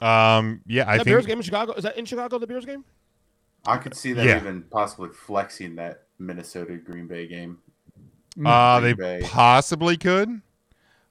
Um, 0.02 0.60
yeah, 0.66 0.82
I 0.82 0.96
that 0.98 1.04
think 1.04 1.14
Bears 1.14 1.26
game 1.26 1.38
in 1.38 1.42
Chicago 1.42 1.72
is 1.74 1.84
that 1.84 1.96
in 1.96 2.04
Chicago? 2.04 2.38
The 2.38 2.46
Bears 2.46 2.64
game? 2.64 2.84
I 3.66 3.76
could 3.76 3.96
see 3.96 4.12
them 4.12 4.26
Yeah. 4.26 4.38
even 4.38 4.62
possibly 4.62 5.10
flexing 5.10 5.76
that 5.76 6.04
Minnesota 6.18 6.76
Green 6.76 7.06
Bay 7.06 7.28
game. 7.28 7.58
Uh, 8.44 8.80
they 8.80 8.92
Bay. 8.94 9.20
possibly 9.24 9.96
could. 9.96 10.40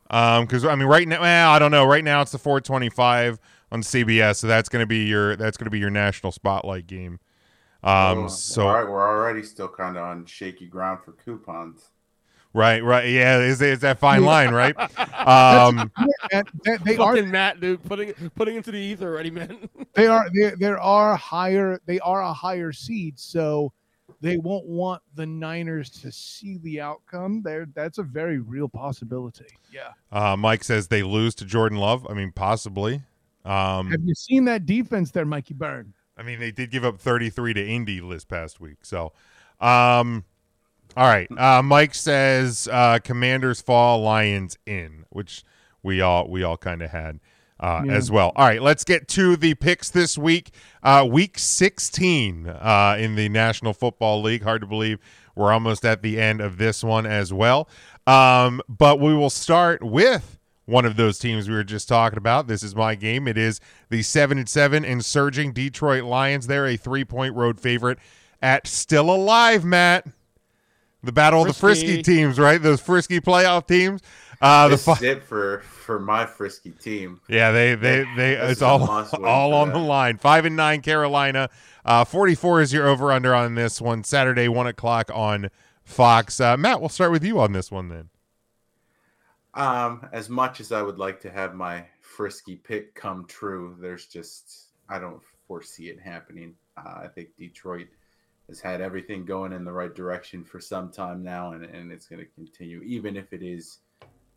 Um, 0.10 0.46
because 0.46 0.66
I 0.66 0.76
mean, 0.76 0.88
right 0.90 1.08
now, 1.08 1.22
well, 1.22 1.52
I 1.52 1.60
don't 1.60 1.72
know. 1.72 1.86
Right 1.86 2.04
now, 2.04 2.22
it's 2.22 2.34
the 2.34 2.38
425 2.38 3.40
on 3.72 3.82
CBS, 3.82 4.38
so 4.38 4.48
that's 4.48 4.68
going 4.68 4.82
to 4.84 4.88
be 4.88 5.06
your 5.06 5.38
that's 5.38 5.56
going 5.56 5.66
to 5.68 5.72
be 5.72 5.80
your 5.80 5.90
national 5.90 6.34
spotlight 6.34 6.88
game. 6.88 7.20
Um, 7.84 8.26
Oh, 8.26 8.28
so 8.28 8.68
all 8.68 8.74
right, 8.74 8.84
we're 8.88 9.08
already 9.08 9.42
still 9.44 9.70
kind 9.70 9.96
of 9.96 10.04
on 10.04 10.26
shaky 10.26 10.68
ground 10.68 11.00
for 11.06 11.14
coupons. 11.14 11.91
Right, 12.54 12.84
right, 12.84 13.10
yeah, 13.10 13.40
is 13.40 13.62
is 13.62 13.80
that 13.80 14.00
fine 14.00 14.24
line, 14.24 14.54
right? 14.54 14.76
Um, 15.22 15.92
And 16.32 16.48
they, 16.66 16.78
they 16.78 16.98
are 16.98 17.16
Fucking 17.16 17.30
Matt, 17.30 17.60
dude, 17.60 17.84
putting 17.84 18.14
putting 18.36 18.56
into 18.56 18.72
the 18.72 18.80
ether 18.80 19.08
already, 19.08 19.30
man. 19.30 19.70
they 19.94 20.08
are 20.08 20.28
there 20.34 20.56
there 20.56 20.80
are 20.80 21.16
higher 21.16 21.80
they 21.86 22.00
are 22.00 22.24
a 22.24 22.34
higher 22.34 22.72
seed 22.72 23.20
so 23.20 23.72
they 24.20 24.38
won't 24.38 24.66
want 24.66 25.02
the 25.14 25.26
niners 25.26 25.92
to 25.92 26.12
see 26.12 26.58
the 26.64 26.82
outcome 26.82 27.44
there 27.44 27.68
that's 27.76 28.00
a 28.00 28.04
very 28.04 28.40
real 28.40 28.68
possibility 28.68 29.46
yeah 29.72 29.92
uh, 30.12 30.36
Mike 30.36 30.64
says 30.64 30.88
they 30.88 31.04
lose 31.04 31.36
to 31.36 31.46
Jordan 31.46 31.78
Love. 31.78 32.08
I 32.10 32.14
mean, 32.16 32.32
possibly. 32.32 33.04
Um, 33.46 33.92
have 33.92 34.02
you 34.04 34.16
seen 34.16 34.46
that 34.46 34.66
defense 34.66 35.12
there 35.12 35.26
mikey 35.26 35.54
byrne 35.54 35.94
I 36.22 36.24
mean, 36.24 36.40
they 36.40 36.52
did 36.52 36.70
give 36.70 36.86
up 36.86 37.00
33 37.00 37.56
to 37.56 37.68
Indy 37.68 38.00
this 38.00 38.26
past 38.26 38.60
week. 38.60 38.78
So, 38.84 39.14
um, 39.60 40.24
all 40.98 41.08
right. 41.08 41.28
Uh, 41.38 41.62
Mike 41.62 41.96
says 41.96 42.68
uh, 42.72 43.00
Commanders 43.04 43.62
fall, 43.62 44.02
Lions 44.02 44.58
in, 44.66 45.06
which 45.10 45.44
we 45.84 46.02
all 46.02 46.30
we 46.30 46.44
all 46.44 46.58
kind 46.58 46.82
of 46.82 46.92
had 46.92 47.20
uh, 47.60 47.84
Yeah. 47.86 47.94
as 47.94 48.12
well. 48.12 48.32
All 48.36 48.46
right, 48.48 48.62
let's 48.62 48.84
get 48.84 49.08
to 49.10 49.36
the 49.36 49.54
picks 49.56 49.90
this 49.90 50.18
week. 50.18 50.52
Uh, 50.84 51.08
week 51.10 51.38
16 51.40 52.48
uh, 52.48 52.96
in 53.00 53.16
the 53.16 53.30
National 53.30 53.74
Football 53.74 54.22
League. 54.22 54.44
Hard 54.44 54.62
to 54.62 54.68
believe 54.68 55.00
we're 55.36 55.52
almost 55.54 55.86
at 55.86 56.02
the 56.02 56.20
end 56.20 56.42
of 56.42 56.58
this 56.58 56.84
one 56.84 57.06
as 57.06 57.32
well. 57.32 57.70
Um, 58.08 58.62
but 58.68 59.00
we 59.00 59.14
will 59.14 59.30
start 59.30 59.84
with 59.84 60.40
one 60.66 60.86
of 60.86 60.96
those 60.96 61.20
teams 61.20 61.48
we 61.48 61.56
were 61.56 61.64
just 61.64 61.88
talking 61.88 62.18
about. 62.18 62.48
This 62.48 62.64
is 62.64 62.76
my 62.76 62.96
game. 62.96 63.28
It 63.28 63.38
is 63.38 63.60
the 63.90 64.02
seven 64.02 64.38
and 64.38 64.50
seven 64.50 64.84
and 64.84 65.04
surging 65.06 65.54
Detroit 65.54 66.04
Lions. 66.04 66.48
They're 66.48 66.68
a 66.68 66.78
three 66.78 67.06
point 67.06 67.36
road 67.36 67.60
favorite 67.60 68.00
at 68.42 68.68
still 68.68 69.10
alive, 69.14 69.64
Matt. 69.64 70.06
The 71.04 71.12
battle 71.12 71.42
of 71.42 71.48
the 71.48 71.54
frisky 71.54 71.96
Frisky. 71.96 72.04
teams, 72.04 72.38
right? 72.40 72.62
Those 72.62 72.80
frisky 72.82 73.20
playoff 73.20 73.68
teams. 73.68 74.02
Uh, 74.40 74.68
the 74.68 74.76
this 74.76 74.86
fi- 74.86 74.94
is 74.94 75.02
it 75.04 75.24
for 75.24 75.60
for 75.60 76.00
my 76.00 76.26
frisky 76.26 76.72
team. 76.72 77.20
yeah, 77.28 77.52
they 77.52 77.76
they 77.76 78.06
they 78.16 78.36
This 78.36 78.52
it's 78.54 78.62
all 78.62 78.80
must-win 78.80 79.26
all 79.26 79.54
on 79.54 79.70
them. 79.70 79.82
the 79.82 79.88
line. 79.88 80.18
Five 80.18 80.46
and 80.46 80.56
nine 80.56 80.82
Carolina. 80.82 81.50
Uh, 81.86 82.04
Forty 82.06 82.36
four 82.36 82.62
is 82.62 82.72
your 82.74 82.88
over 82.88 83.12
under 83.12 83.34
on 83.36 83.56
this 83.56 83.80
one. 83.82 84.04
Saturday 84.04 84.48
one 84.48 84.68
o'clock 84.68 85.10
on 85.14 85.50
Fox. 85.84 86.40
Uh, 86.40 86.56
Matt, 86.58 86.80
we'll 86.80 86.90
start 86.90 87.12
with 87.12 87.24
you 87.24 87.40
on 87.40 87.52
this 87.54 87.72
one 87.72 87.90
then. 87.90 88.10
Um, 89.54 90.08
as 90.14 90.30
much 90.30 90.60
as 90.62 90.72
I 90.72 90.82
would 90.82 90.98
like 90.98 91.20
to 91.22 91.30
have 91.32 91.54
my 91.56 91.86
frisky 92.00 92.56
pick 92.56 92.96
come 92.96 93.26
true, 93.26 93.76
there's 93.80 94.06
just 94.08 94.70
I 94.88 94.98
don't 95.00 95.22
foresee 95.48 95.90
it 95.90 96.00
happening. 96.00 96.56
Uh, 96.78 97.02
I 97.04 97.08
think 97.08 97.30
Detroit 97.38 97.88
has 98.52 98.60
had 98.60 98.82
everything 98.82 99.24
going 99.24 99.54
in 99.54 99.64
the 99.64 99.72
right 99.72 99.96
direction 99.96 100.44
for 100.44 100.60
some 100.60 100.92
time 100.92 101.24
now, 101.24 101.54
and, 101.54 101.64
and 101.64 101.90
it's 101.90 102.06
going 102.06 102.20
to 102.20 102.28
continue, 102.36 102.82
even 102.82 103.16
if 103.16 103.32
it 103.32 103.42
is 103.42 103.80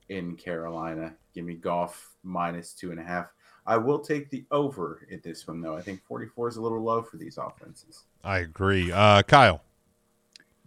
in 0.09 0.37
Carolina. 0.37 1.13
Give 1.35 1.45
me 1.45 1.55
Goff 1.55 2.13
minus 2.23 2.75
two 2.75 2.93
and 2.93 3.01
a 3.01 3.03
half. 3.03 3.27
I 3.67 3.77
will 3.77 3.99
take 3.99 4.31
the 4.31 4.45
over 4.53 5.05
at 5.13 5.25
this 5.25 5.49
one, 5.49 5.61
though. 5.61 5.77
I 5.77 5.83
think 5.83 6.01
44 6.05 6.49
is 6.49 6.57
a 6.59 6.63
little 6.63 6.81
low 6.81 7.03
for 7.03 7.17
these 7.17 7.39
offenses. 7.39 8.05
I 8.23 8.39
agree. 8.39 8.93
Uh, 8.93 9.23
Kyle. 9.25 9.63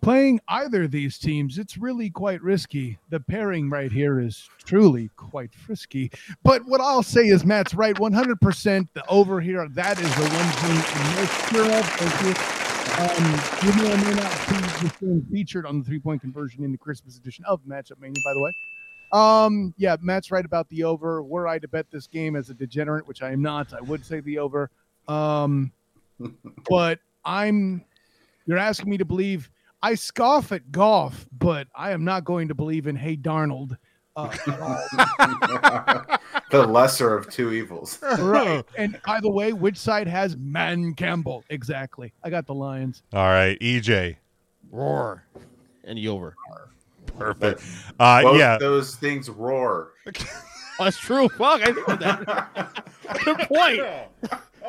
playing 0.01 0.41
either 0.49 0.83
of 0.83 0.91
these 0.91 1.17
teams 1.17 1.57
it's 1.57 1.75
really 1.75 2.07
quite 2.09 2.39
risky 2.43 2.99
the 3.09 3.19
pairing 3.19 3.67
right 3.67 3.91
here 3.91 4.19
is 4.19 4.47
truly 4.63 5.09
quite 5.15 5.51
frisky 5.55 6.11
but 6.43 6.63
what 6.65 6.79
i'll 6.79 7.01
say 7.01 7.23
is 7.23 7.43
matt's 7.43 7.73
right 7.73 7.95
100% 7.95 8.87
the 8.93 9.03
over 9.07 9.41
here 9.41 9.67
that 9.69 9.99
is 9.99 10.15
the 10.15 10.21
one 10.21 10.51
thing 10.61 10.83
i'm 10.93 11.15
most 11.15 11.49
sure 11.49 11.79
of 11.79 11.85
Thank 11.97 12.37
you. 12.37 12.56
Um, 12.99 13.41
you 13.63 13.73
may 13.75 13.93
or 13.93 13.97
may 13.97 14.13
not 14.13 14.31
see 14.31 14.55
this 14.81 14.91
game 14.97 15.27
featured 15.31 15.65
on 15.65 15.79
the 15.79 15.85
three 15.85 15.99
point 15.99 16.21
conversion 16.21 16.63
in 16.63 16.71
the 16.71 16.77
Christmas 16.77 17.17
edition 17.17 17.45
of 17.45 17.61
Matchup 17.61 17.99
Mania, 17.99 18.21
by 18.23 18.33
the 18.33 18.41
way. 18.41 18.51
Um, 19.11 19.73
yeah, 19.77 19.95
Matt's 20.01 20.31
right 20.31 20.45
about 20.45 20.67
the 20.69 20.83
over. 20.83 21.23
Were 21.23 21.47
I 21.47 21.59
to 21.59 21.67
bet 21.67 21.89
this 21.91 22.07
game 22.07 22.35
as 22.35 22.49
a 22.49 22.53
degenerate, 22.53 23.07
which 23.07 23.21
I 23.21 23.31
am 23.31 23.41
not, 23.41 23.73
I 23.73 23.81
would 23.81 24.05
say 24.05 24.19
the 24.19 24.39
over. 24.39 24.69
Um, 25.07 25.71
but 26.69 26.99
I'm, 27.23 27.83
you're 28.45 28.57
asking 28.57 28.89
me 28.89 28.97
to 28.97 29.05
believe. 29.05 29.49
I 29.81 29.93
scoff 29.95 30.51
at 30.51 30.71
Goff, 30.71 31.27
but 31.31 31.67
I 31.75 31.91
am 31.91 32.03
not 32.03 32.23
going 32.25 32.47
to 32.47 32.55
believe 32.55 32.87
in 32.87 32.95
Hey 32.95 33.15
Darnold. 33.15 33.77
Uh, 34.15 34.29
the 36.49 36.65
lesser 36.65 37.15
of 37.15 37.29
two 37.29 37.51
evils. 37.51 37.99
right. 38.19 38.63
And 38.77 38.99
by 39.05 39.19
the 39.19 39.29
way, 39.29 39.53
which 39.53 39.77
side 39.77 40.07
has 40.07 40.35
Dan 40.35 40.93
Campbell? 40.93 41.43
Exactly. 41.49 42.13
I 42.23 42.29
got 42.29 42.45
the 42.45 42.53
Lions. 42.53 43.03
All 43.13 43.27
right, 43.27 43.59
EJ. 43.59 44.17
Roar. 44.71 45.23
And 45.83 45.97
Yover. 45.97 46.33
Perfect. 47.17 47.61
Uh, 47.99 48.21
Both 48.23 48.37
yeah. 48.37 48.57
those 48.57 48.95
things 48.95 49.29
roar. 49.29 49.93
That's 50.79 50.97
true. 50.97 51.27
Fuck, 51.29 51.61
I 51.61 51.71
think 51.71 51.87
of 51.87 51.99
that. 51.99 52.83
Good 53.25 53.37
point. 53.47 53.81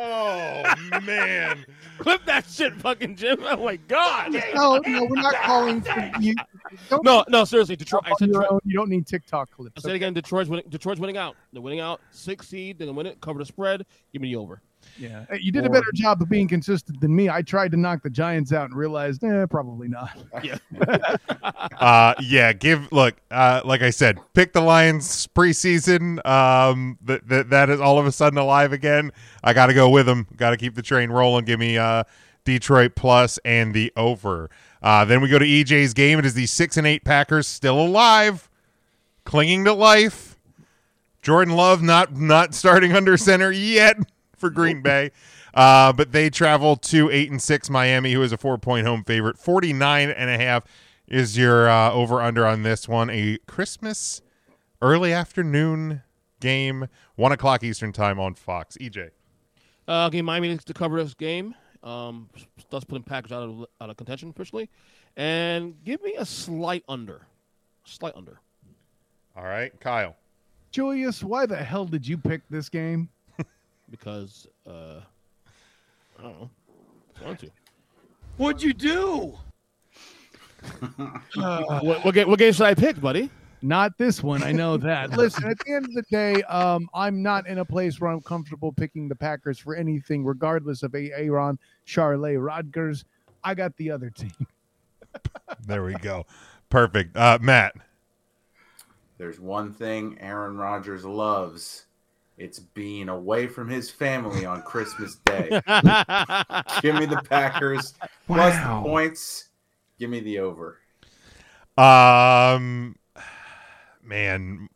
Oh 0.01 0.63
man. 1.03 1.67
Clip 1.99 2.25
that 2.27 2.47
shit, 2.47 2.73
fucking 2.75 3.17
Jim. 3.17 3.39
Oh 3.43 3.65
my 3.65 3.77
god. 3.77 4.33
No, 4.55 4.79
no, 4.87 5.05
we're 5.05 5.21
not 5.21 5.35
calling 5.35 5.81
for 5.81 6.11
you. 6.21 6.35
No, 7.03 7.25
no, 7.29 7.45
seriously. 7.45 7.77
Detroit. 7.77 8.03
I 8.07 8.11
on 8.11 8.17
said 8.19 8.29
your 8.29 8.43
Detroit. 8.43 8.53
own. 8.55 8.61
You 8.65 8.77
don't 8.79 8.89
need 8.91 9.07
TikTok 9.07 9.51
clips. 9.51 9.85
I 9.85 9.89
said 9.89 9.97
again. 9.97 10.13
Detroit's 10.15 10.49
winning. 10.49 10.67
Detroit's 10.69 11.01
winning 11.01 11.17
out. 11.17 11.37
They're 11.53 11.63
winning 11.63 11.81
out. 11.81 12.01
Six 12.13 12.49
seed. 12.49 12.79
They're 12.79 12.87
gonna 12.87 12.97
win 12.97 13.07
it. 13.07 13.21
Cover 13.21 13.39
the 13.41 13.45
spread. 13.45 13.85
Give 14.13 14.23
me 14.23 14.29
the 14.33 14.37
over. 14.37 14.61
Yeah, 14.99 15.25
you 15.41 15.53
did 15.53 15.65
a 15.65 15.71
better 15.71 15.93
job 15.95 16.21
of 16.23 16.29
being 16.29 16.49
consistent 16.49 17.01
than 17.01 17.15
me. 17.15 17.29
I 17.29 17.43
tried 17.43 17.71
to 17.71 17.77
knock 17.77 18.03
the 18.03 18.11
Giants 18.11 18.53
out 18.53 18.69
and 18.69 18.75
realized, 18.75 19.23
eh, 19.23 19.47
probably 19.47 19.89
not. 19.89 20.11
Yeah. 20.43 20.59
uh 21.81 22.15
yeah 22.21 22.53
give 22.53 22.91
look 22.93 23.17
uh 23.31 23.61
like 23.65 23.83
i 23.83 23.91
said 23.91 24.19
pick 24.35 24.53
the 24.53 24.61
lions 24.61 25.27
preseason 25.29 26.25
um 26.27 26.97
that 27.03 27.27
that 27.29 27.51
that 27.51 27.71
is 27.71 27.81
all 27.81 27.99
of 27.99 28.07
a 28.07 28.13
sudden 28.13 28.39
alive 28.39 28.73
again. 28.73 29.11
I 29.43 29.53
gotta 29.53 29.75
go 29.75 29.89
with 29.89 30.07
them 30.07 30.27
gotta 30.37 30.57
keep 30.57 30.75
the 30.75 30.83
train 30.83 31.11
rolling. 31.11 31.45
Give 31.45 31.59
me 31.59 31.77
uh 31.77 32.05
detroit 32.45 32.95
plus 32.95 33.39
and 33.45 33.75
the 33.75 33.93
over. 33.97 34.49
Uh 34.83 35.05
then 35.05 35.21
we 35.21 35.29
go 35.29 35.39
to 35.39 35.47
ej's 35.47 35.93
game. 35.93 36.19
It 36.19 36.27
is 36.27 36.35
the 36.35 36.47
six 36.47 36.77
and 36.77 36.87
eight 36.87 37.05
packers 37.05 37.47
still 37.49 37.81
alive 37.81 38.49
clinging 39.25 39.65
to 39.65 39.73
life. 39.75 40.39
Jordan 41.21 41.55
love 41.55 41.83
not 41.83 42.17
not 42.17 42.55
starting 42.55 42.95
under 42.95 43.17
center 43.17 43.51
yet 43.51 43.97
for 44.39 44.51
green 44.51 44.83
bay 44.83 45.11
uh, 45.55 45.93
but 45.93 46.13
they 46.13 46.31
travel 46.31 46.77
to 46.77 47.11
eight 47.11 47.31
and 47.31 47.43
six 47.43 47.69
Miami, 47.69 48.13
who 48.13 48.23
is 48.23 48.33
a 48.33 48.37
four 48.37 48.59
point 48.59 48.87
home 48.87 49.03
favorite. 49.05 49.39
49 49.39 50.11
and 50.11 50.31
a 50.31 50.39
half 50.39 50.65
is 51.09 51.37
your 51.37 51.69
uh, 51.69 51.91
over 51.91 52.23
under 52.23 52.47
on 52.47 52.63
this 52.63 52.89
one. 52.89 53.11
A 53.11 53.39
Christmas 53.47 54.23
early 54.81 55.13
afternoon 55.13 56.03
game, 56.41 56.89
one 57.17 57.33
o'clock 57.33 57.65
Eastern 57.65 57.93
time 57.93 58.21
on 58.21 58.35
Fox. 58.35 58.77
EJ. 58.81 59.11
Uh, 59.87 60.09
game 60.11 60.27
Miami 60.27 60.49
needs 60.49 60.65
to 60.65 60.75
cover 60.75 61.03
this 61.03 61.15
game. 61.15 61.55
Um, 61.83 62.29
thus 62.71 62.85
putting 62.85 63.05
Packers 63.05 63.33
out 63.33 63.43
of 63.43 63.67
out 63.81 63.91
of 63.91 63.97
contention 63.97 64.31
officially, 64.31 64.69
and 65.17 65.75
give 65.85 66.03
me 66.03 66.15
a 66.15 66.25
slight 66.25 66.85
under, 66.89 67.27
slight 67.85 68.15
under. 68.17 68.41
All 69.37 69.45
right, 69.45 69.73
Kyle. 69.81 70.17
Julius, 70.71 71.25
why 71.25 71.47
the 71.47 71.57
hell 71.57 71.87
did 71.87 72.07
you 72.07 72.19
pick 72.19 72.43
this 72.51 72.69
game? 72.69 73.09
Because 73.91 74.47
uh, 74.67 75.01
I 76.19 76.23
don't 76.23 76.41
know. 76.41 76.51
I 77.21 77.25
wanted 77.25 77.39
to. 77.41 77.51
What'd 78.37 78.63
you 78.63 78.73
do? 78.73 79.37
what, 81.35 82.05
what, 82.05 82.15
game, 82.15 82.29
what 82.29 82.39
game 82.39 82.53
should 82.53 82.67
I 82.67 82.75
pick, 82.75 83.01
buddy? 83.01 83.31
Not 83.61 83.99
this 83.99 84.23
one. 84.23 84.43
I 84.43 84.53
know 84.53 84.77
that. 84.77 85.11
Listen, 85.17 85.45
at 85.45 85.59
the 85.65 85.75
end 85.75 85.87
of 85.87 85.95
the 85.95 86.05
day, 86.11 86.43
um, 86.45 86.89
I'm 86.95 87.23
not 87.23 87.49
in 87.49 87.59
a 87.59 87.65
place 87.65 88.01
where 88.01 88.11
I'm 88.11 88.21
comfortable 88.21 88.73
picking 88.73 89.09
the 89.09 89.17
Packers 89.17 89.59
for 89.59 89.75
anything, 89.75 90.25
regardless 90.25 90.83
of 90.83 90.95
A- 90.95 91.11
Aaron, 91.13 91.59
Charlotte, 91.85 92.39
Rodgers. 92.39 93.05
I 93.43 93.55
got 93.55 93.77
the 93.77 93.91
other 93.91 94.11
team. 94.11 94.33
There 95.67 95.83
we 95.83 95.95
go. 95.95 96.27
Perfect. 96.69 97.17
Uh, 97.17 97.39
Matt. 97.41 97.75
There's 99.17 99.41
one 99.41 99.73
thing 99.73 100.17
Aaron 100.21 100.57
Rodgers 100.57 101.05
loves. 101.05 101.87
It's 102.39 102.61
being 102.61 103.09
away 103.09 103.49
from 103.49 103.69
his 103.69 103.91
family 103.91 104.45
on 104.47 104.63
Christmas 104.63 105.17
Day. 105.25 105.49
Give 106.83 106.95
me 106.95 107.07
the 107.07 107.21
Packers 107.29 107.95
plus 108.27 108.55
Wow. 108.55 108.83
the 108.83 108.89
points. 108.89 109.49
Give 109.99 110.09
me 110.09 110.21
the 110.21 110.39
over. 110.39 110.79
Um, 111.77 112.97
man, 114.03 114.69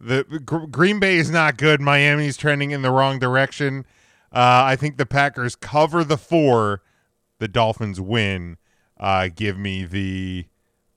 the 0.00 0.24
Gr- 0.44 0.66
Green 0.66 1.00
Bay 1.00 1.16
is 1.16 1.30
not 1.30 1.56
good. 1.56 1.80
Miami's 1.80 2.36
trending 2.36 2.70
in 2.70 2.82
the 2.82 2.90
wrong 2.90 3.18
direction. 3.18 3.84
Uh, 4.32 4.62
I 4.66 4.76
think 4.76 4.96
the 4.96 5.06
Packers 5.06 5.56
cover 5.56 6.04
the 6.04 6.18
four. 6.18 6.82
The 7.38 7.48
Dolphins 7.48 8.00
win. 8.00 8.58
Uh, 8.98 9.28
give 9.34 9.58
me 9.58 9.84
the 9.84 10.46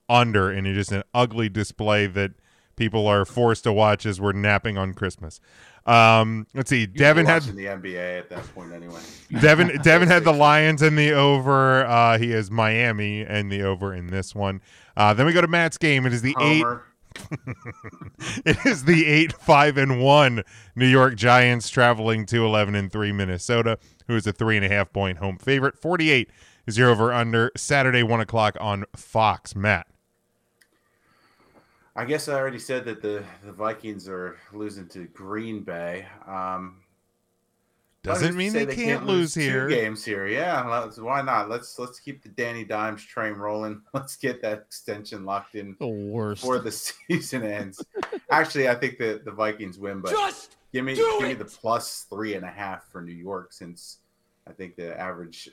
under, 0.08 0.50
and 0.50 0.66
it 0.66 0.76
is 0.76 0.90
an 0.92 1.02
ugly 1.12 1.48
display 1.48 2.06
that 2.06 2.32
people 2.76 3.06
are 3.08 3.24
forced 3.24 3.64
to 3.64 3.72
watch 3.72 4.06
as 4.06 4.20
we're 4.20 4.32
napping 4.32 4.78
on 4.78 4.94
Christmas. 4.94 5.40
Um, 5.88 6.46
let's 6.52 6.68
see. 6.68 6.80
You're 6.80 6.88
Devin 6.88 7.24
had 7.24 7.44
the 7.44 7.64
NBA 7.64 8.18
at 8.18 8.28
that 8.28 8.54
point 8.54 8.72
anyway. 8.72 9.00
Devin 9.40 9.78
Devin 9.82 10.08
had 10.08 10.22
the 10.22 10.32
Lions 10.32 10.82
in 10.82 10.96
the 10.96 11.12
over. 11.12 11.86
Uh, 11.86 12.18
he 12.18 12.30
has 12.32 12.50
Miami 12.50 13.22
and 13.22 13.50
the 13.50 13.62
over 13.62 13.94
in 13.94 14.08
this 14.08 14.34
one. 14.34 14.60
Uh, 14.96 15.14
then 15.14 15.24
we 15.24 15.32
go 15.32 15.40
to 15.40 15.48
Matt's 15.48 15.78
game. 15.78 16.04
It 16.04 16.12
is 16.12 16.20
the 16.20 16.34
Homer. 16.36 16.82
eight. 16.82 16.84
it 18.44 18.66
is 18.66 18.84
the 18.84 19.06
eight 19.06 19.32
five 19.32 19.78
and 19.78 20.00
one 20.00 20.44
New 20.76 20.86
York 20.86 21.16
Giants 21.16 21.70
traveling 21.70 22.26
to 22.26 22.44
eleven 22.44 22.74
and 22.74 22.92
three 22.92 23.10
Minnesota, 23.10 23.78
who 24.06 24.14
is 24.14 24.26
a 24.26 24.32
three 24.32 24.56
and 24.56 24.66
a 24.66 24.68
half 24.68 24.92
point 24.92 25.18
home 25.18 25.38
favorite. 25.38 25.78
Forty 25.78 26.10
eight 26.10 26.30
is 26.66 26.76
your 26.76 26.90
over 26.90 27.14
under 27.14 27.50
Saturday 27.56 28.02
one 28.02 28.20
o'clock 28.20 28.58
on 28.60 28.84
Fox. 28.94 29.56
Matt. 29.56 29.86
I 31.98 32.04
guess 32.04 32.28
I 32.28 32.34
already 32.34 32.60
said 32.60 32.84
that 32.84 33.02
the, 33.02 33.24
the 33.44 33.50
Vikings 33.50 34.08
are 34.08 34.36
losing 34.52 34.86
to 34.90 35.06
Green 35.06 35.64
Bay. 35.64 36.06
Um, 36.28 36.76
Doesn't 38.04 38.36
mean 38.36 38.52
say 38.52 38.66
they 38.66 38.74
can't 38.76 39.04
lose 39.04 39.34
two 39.34 39.40
here. 39.40 39.68
games 39.68 40.04
here. 40.04 40.28
Yeah, 40.28 40.64
let's, 40.64 40.98
why 41.00 41.22
not? 41.22 41.50
Let's 41.50 41.76
let's 41.76 41.98
keep 41.98 42.22
the 42.22 42.28
Danny 42.28 42.62
Dimes 42.62 43.04
train 43.04 43.32
rolling. 43.32 43.82
Let's 43.94 44.14
get 44.14 44.40
that 44.42 44.58
extension 44.58 45.24
locked 45.24 45.56
in 45.56 45.74
The 45.80 45.88
worst. 45.88 46.42
before 46.42 46.60
the 46.60 46.70
season 47.10 47.42
ends. 47.42 47.84
Actually, 48.30 48.68
I 48.68 48.76
think 48.76 48.98
that 48.98 49.24
the 49.24 49.32
Vikings 49.32 49.76
win, 49.76 50.00
but 50.00 50.12
Just 50.12 50.54
give 50.72 50.84
me 50.84 50.94
do 50.94 51.16
give 51.18 51.28
me 51.30 51.34
the 51.34 51.46
plus 51.46 52.06
three 52.08 52.34
and 52.34 52.44
a 52.44 52.50
half 52.50 52.88
for 52.92 53.02
New 53.02 53.10
York, 53.12 53.52
since 53.52 53.98
I 54.46 54.52
think 54.52 54.76
the 54.76 54.96
average 55.00 55.48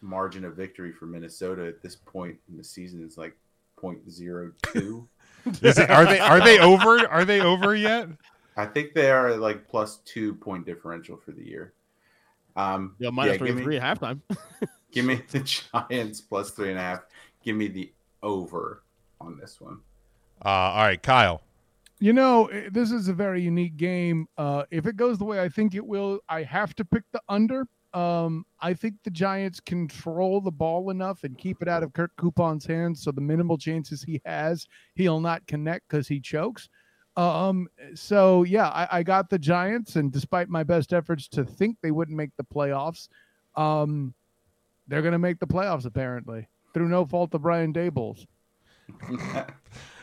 margin 0.00 0.44
of 0.44 0.54
victory 0.54 0.92
for 0.92 1.06
Minnesota 1.06 1.66
at 1.66 1.82
this 1.82 1.96
point 1.96 2.36
in 2.48 2.56
the 2.56 2.62
season 2.62 3.04
is 3.04 3.18
like 3.18 3.36
0.02. 3.82 5.08
Is 5.62 5.78
it, 5.78 5.90
are 5.90 6.04
they 6.04 6.18
are 6.18 6.40
they 6.40 6.58
over? 6.58 7.06
Are 7.08 7.24
they 7.24 7.40
over 7.40 7.74
yet? 7.74 8.08
I 8.56 8.66
think 8.66 8.94
they 8.94 9.10
are 9.10 9.36
like 9.36 9.66
plus 9.68 9.98
two 10.04 10.34
point 10.34 10.66
differential 10.66 11.16
for 11.16 11.32
the 11.32 11.42
year. 11.42 11.72
Um, 12.56 12.96
Yeah, 12.98 13.10
minus 13.10 13.38
give 13.38 13.56
me- 13.56 13.62
33 13.62 13.76
at 13.78 14.00
halftime. 14.00 14.20
Give 14.92 15.04
me 15.04 15.22
the 15.30 15.38
Giants 15.38 16.20
plus 16.20 16.50
three 16.50 16.70
and 16.70 16.78
a 16.78 16.82
half. 16.82 17.02
Give 17.44 17.54
me 17.54 17.68
the 17.68 17.92
over 18.24 18.82
on 19.20 19.38
this 19.38 19.60
one. 19.60 19.78
Uh, 20.44 20.48
all 20.48 20.82
right, 20.82 21.00
Kyle. 21.00 21.42
You 22.00 22.12
know, 22.12 22.46
eh, 22.46 22.70
this 22.72 22.90
is 22.90 23.06
a 23.06 23.12
very 23.12 23.40
unique 23.40 23.76
game. 23.76 24.26
Uh, 24.36 24.64
if 24.72 24.86
it 24.86 24.96
goes 24.96 25.16
the 25.18 25.24
way 25.24 25.40
I 25.40 25.48
think 25.48 25.76
it 25.76 25.86
will, 25.86 26.18
I 26.28 26.42
have 26.42 26.74
to 26.74 26.84
pick 26.84 27.04
the 27.12 27.20
under. 27.28 27.68
Um, 27.92 28.44
I 28.60 28.74
think 28.74 28.94
the 29.02 29.10
Giants 29.10 29.58
control 29.58 30.40
the 30.40 30.50
ball 30.50 30.90
enough 30.90 31.24
and 31.24 31.36
keep 31.36 31.60
it 31.60 31.68
out 31.68 31.82
of 31.82 31.92
Kirk 31.92 32.12
Coupon's 32.16 32.64
hands, 32.64 33.02
so 33.02 33.10
the 33.10 33.20
minimal 33.20 33.58
chances 33.58 34.02
he 34.02 34.20
has, 34.24 34.66
he'll 34.94 35.20
not 35.20 35.46
connect 35.46 35.88
because 35.88 36.06
he 36.06 36.20
chokes. 36.20 36.68
Um, 37.16 37.68
so 37.94 38.44
yeah, 38.44 38.68
I, 38.68 38.98
I 38.98 39.02
got 39.02 39.28
the 39.28 39.38
Giants, 39.38 39.96
and 39.96 40.12
despite 40.12 40.48
my 40.48 40.62
best 40.62 40.92
efforts 40.92 41.26
to 41.28 41.44
think 41.44 41.76
they 41.82 41.90
wouldn't 41.90 42.16
make 42.16 42.30
the 42.36 42.44
playoffs, 42.44 43.08
um, 43.56 44.14
they're 44.86 45.02
going 45.02 45.12
to 45.12 45.18
make 45.18 45.40
the 45.40 45.46
playoffs 45.46 45.86
apparently 45.86 46.48
through 46.72 46.88
no 46.88 47.04
fault 47.04 47.34
of 47.34 47.42
Brian 47.42 47.72
Daboll's. 47.72 48.26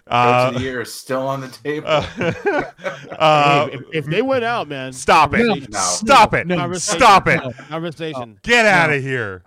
Coach 0.07 0.13
Uh, 0.13 0.47
of 0.49 0.53
the 0.55 0.61
year 0.61 0.81
is 0.81 0.93
still 0.93 1.27
on 1.27 1.41
the 1.41 1.47
table. 1.49 1.87
uh, 1.87 3.67
if, 3.71 3.81
if 3.93 4.05
they 4.05 4.21
went 4.21 4.43
out, 4.43 4.67
man, 4.67 4.93
Stop 4.93 5.33
it! 5.33 5.69
No. 5.69 5.79
Stop 5.79 6.33
it! 6.33 6.47
Conversation. 6.49 6.99
Stop 6.99 7.27
it! 7.27 7.41
Conversation. 7.69 8.39
Get 8.43 8.65
out 8.65 8.91
of 8.91 9.01
here! 9.01 9.43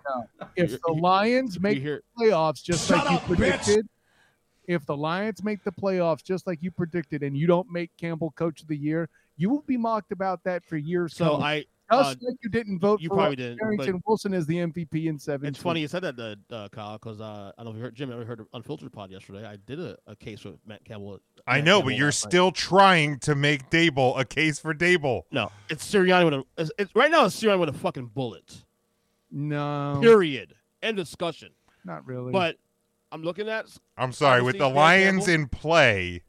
if 0.55 0.71
the 0.81 0.93
Lions 0.93 1.59
make 1.59 1.79
You 1.81 2.01
the 2.17 2.23
playoffs 2.25 2.63
just 2.63 2.87
Shut 2.87 2.97
like 2.99 3.09
you 3.11 3.17
up, 3.17 3.23
bitch. 3.23 3.27
predicted, 3.37 3.87
if 4.67 4.85
the 4.85 4.95
Lions 4.95 5.43
make 5.43 5.63
the 5.63 5.71
playoffs 5.71 6.23
just 6.23 6.47
like 6.47 6.59
you 6.61 6.71
predicted, 6.71 7.23
and 7.23 7.35
you 7.37 7.47
don't 7.47 7.69
make 7.71 7.91
Campbell 7.97 8.31
Coach 8.35 8.61
of 8.61 8.67
the 8.67 8.77
Year, 8.77 9.09
you 9.37 9.49
will 9.49 9.63
be 9.63 9.77
mocked 9.77 10.11
about 10.11 10.43
that 10.43 10.63
for 10.65 10.77
years. 10.77 11.15
So 11.15 11.31
coming. 11.31 11.43
I, 11.43 11.65
just 11.91 12.17
uh, 12.21 12.25
like 12.27 12.37
you 12.43 12.49
didn't 12.49 12.79
vote 12.79 13.01
you 13.01 13.09
for 13.09 13.15
probably 13.15 13.35
didn't, 13.35 13.57
but- 13.59 13.77
Barrington 13.77 14.01
Wilson 14.05 14.33
is 14.33 14.45
the 14.45 14.55
MVP 14.57 15.05
in 15.07 15.19
seven. 15.19 15.47
It's 15.47 15.59
funny 15.59 15.81
you 15.81 15.87
said 15.87 16.03
that, 16.03 16.19
uh, 16.19 16.53
uh, 16.55 16.69
Kyle, 16.69 16.97
because 16.97 17.19
uh, 17.21 17.51
I 17.57 17.63
don't 17.63 17.65
know 17.65 17.71
if 17.71 17.77
you 17.77 17.83
heard 17.83 17.95
Jim. 17.95 18.11
I 18.11 18.23
heard 18.23 18.39
an 18.39 18.47
unfiltered 18.53 18.91
pod 18.91 19.11
yesterday. 19.11 19.45
I 19.45 19.57
did 19.65 19.79
a, 19.79 19.97
a 20.07 20.15
case 20.15 20.43
with 20.43 20.55
Matt 20.65 20.83
Campbell. 20.85 21.19
I 21.47 21.61
know, 21.61 21.77
Campbell 21.77 21.89
but 21.91 21.97
you're 21.97 22.07
last 22.07 22.25
night. 22.25 22.29
still 22.31 22.51
trying 22.51 23.19
to 23.19 23.35
make 23.35 23.69
Daboll 23.69 24.19
a 24.19 24.25
case 24.25 24.59
for 24.59 24.73
Daboll. 24.73 25.23
no. 25.31 25.51
It's 25.69 25.89
Sirianni 25.91 26.25
with 26.25 26.33
a. 26.33 26.43
It's, 26.57 26.71
it's, 26.77 26.95
right 26.95 27.11
now, 27.11 27.25
it's 27.25 27.41
Sirianni 27.41 27.59
with 27.59 27.69
a 27.69 27.73
fucking 27.73 28.07
bullet. 28.13 28.63
No, 29.31 29.99
Period. 30.01 30.55
End 30.83 30.97
discussion. 30.97 31.49
not 31.85 32.05
really. 32.05 32.31
But 32.31 32.57
I'm 33.11 33.23
looking 33.23 33.47
at 33.49 33.65
I'm 33.97 34.11
sorry, 34.13 34.41
with 34.41 34.57
the 34.57 34.65
Dan 34.67 34.75
Lions 34.75 35.25
Campbell- 35.25 35.33
in 35.43 35.47
play, 35.49 36.23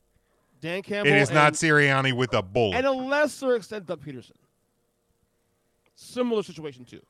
Dan 0.60 0.82
Campbell. 0.82 1.12
it 1.12 1.16
is 1.18 1.30
not 1.30 1.48
and- 1.48 1.56
Sirianni 1.56 2.12
with 2.12 2.32
a 2.34 2.42
bullet. 2.42 2.76
and 2.76 2.86
a 2.86 2.92
lesser 2.92 3.56
extent, 3.56 3.86
Doug 3.86 4.04
Pederson. 4.04 4.32
Similar 6.02 6.42
situation 6.42 6.84
too. 6.84 7.00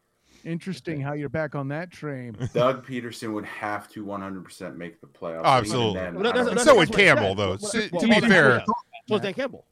interesting 0.45 1.01
how 1.01 1.13
you're 1.13 1.29
back 1.29 1.55
on 1.55 1.69
that 1.69 1.91
train. 1.91 2.37
Doug 2.53 2.85
Pederson 2.87 3.33
would 3.33 3.45
have 3.45 3.89
to 3.91 4.05
100% 4.05 4.77
make 4.77 5.01
the 5.01 5.07
playoffs. 5.07 5.45
Absolutely. 5.45 5.95
then, 6.01 6.15
Well, 6.15 6.23
that's- 6.25 6.35
don't 6.35 6.49
And 6.49 6.59
that's- 6.59 6.65
so 6.67 6.77
would 6.77 6.93
Campbell, 6.93 7.29
said. 7.29 7.37
though. 7.37 7.49
Well, 7.49 7.59
To, 7.59 7.79
well, 7.93 8.01
to 8.03 8.09
well, 8.09 8.21
be 8.21 8.29
fair, 8.29 8.49
yeah. 8.57 8.65
So 9.09 9.15
is 9.17 9.21
Dan 9.21 9.35
Campbell, 9.35 9.65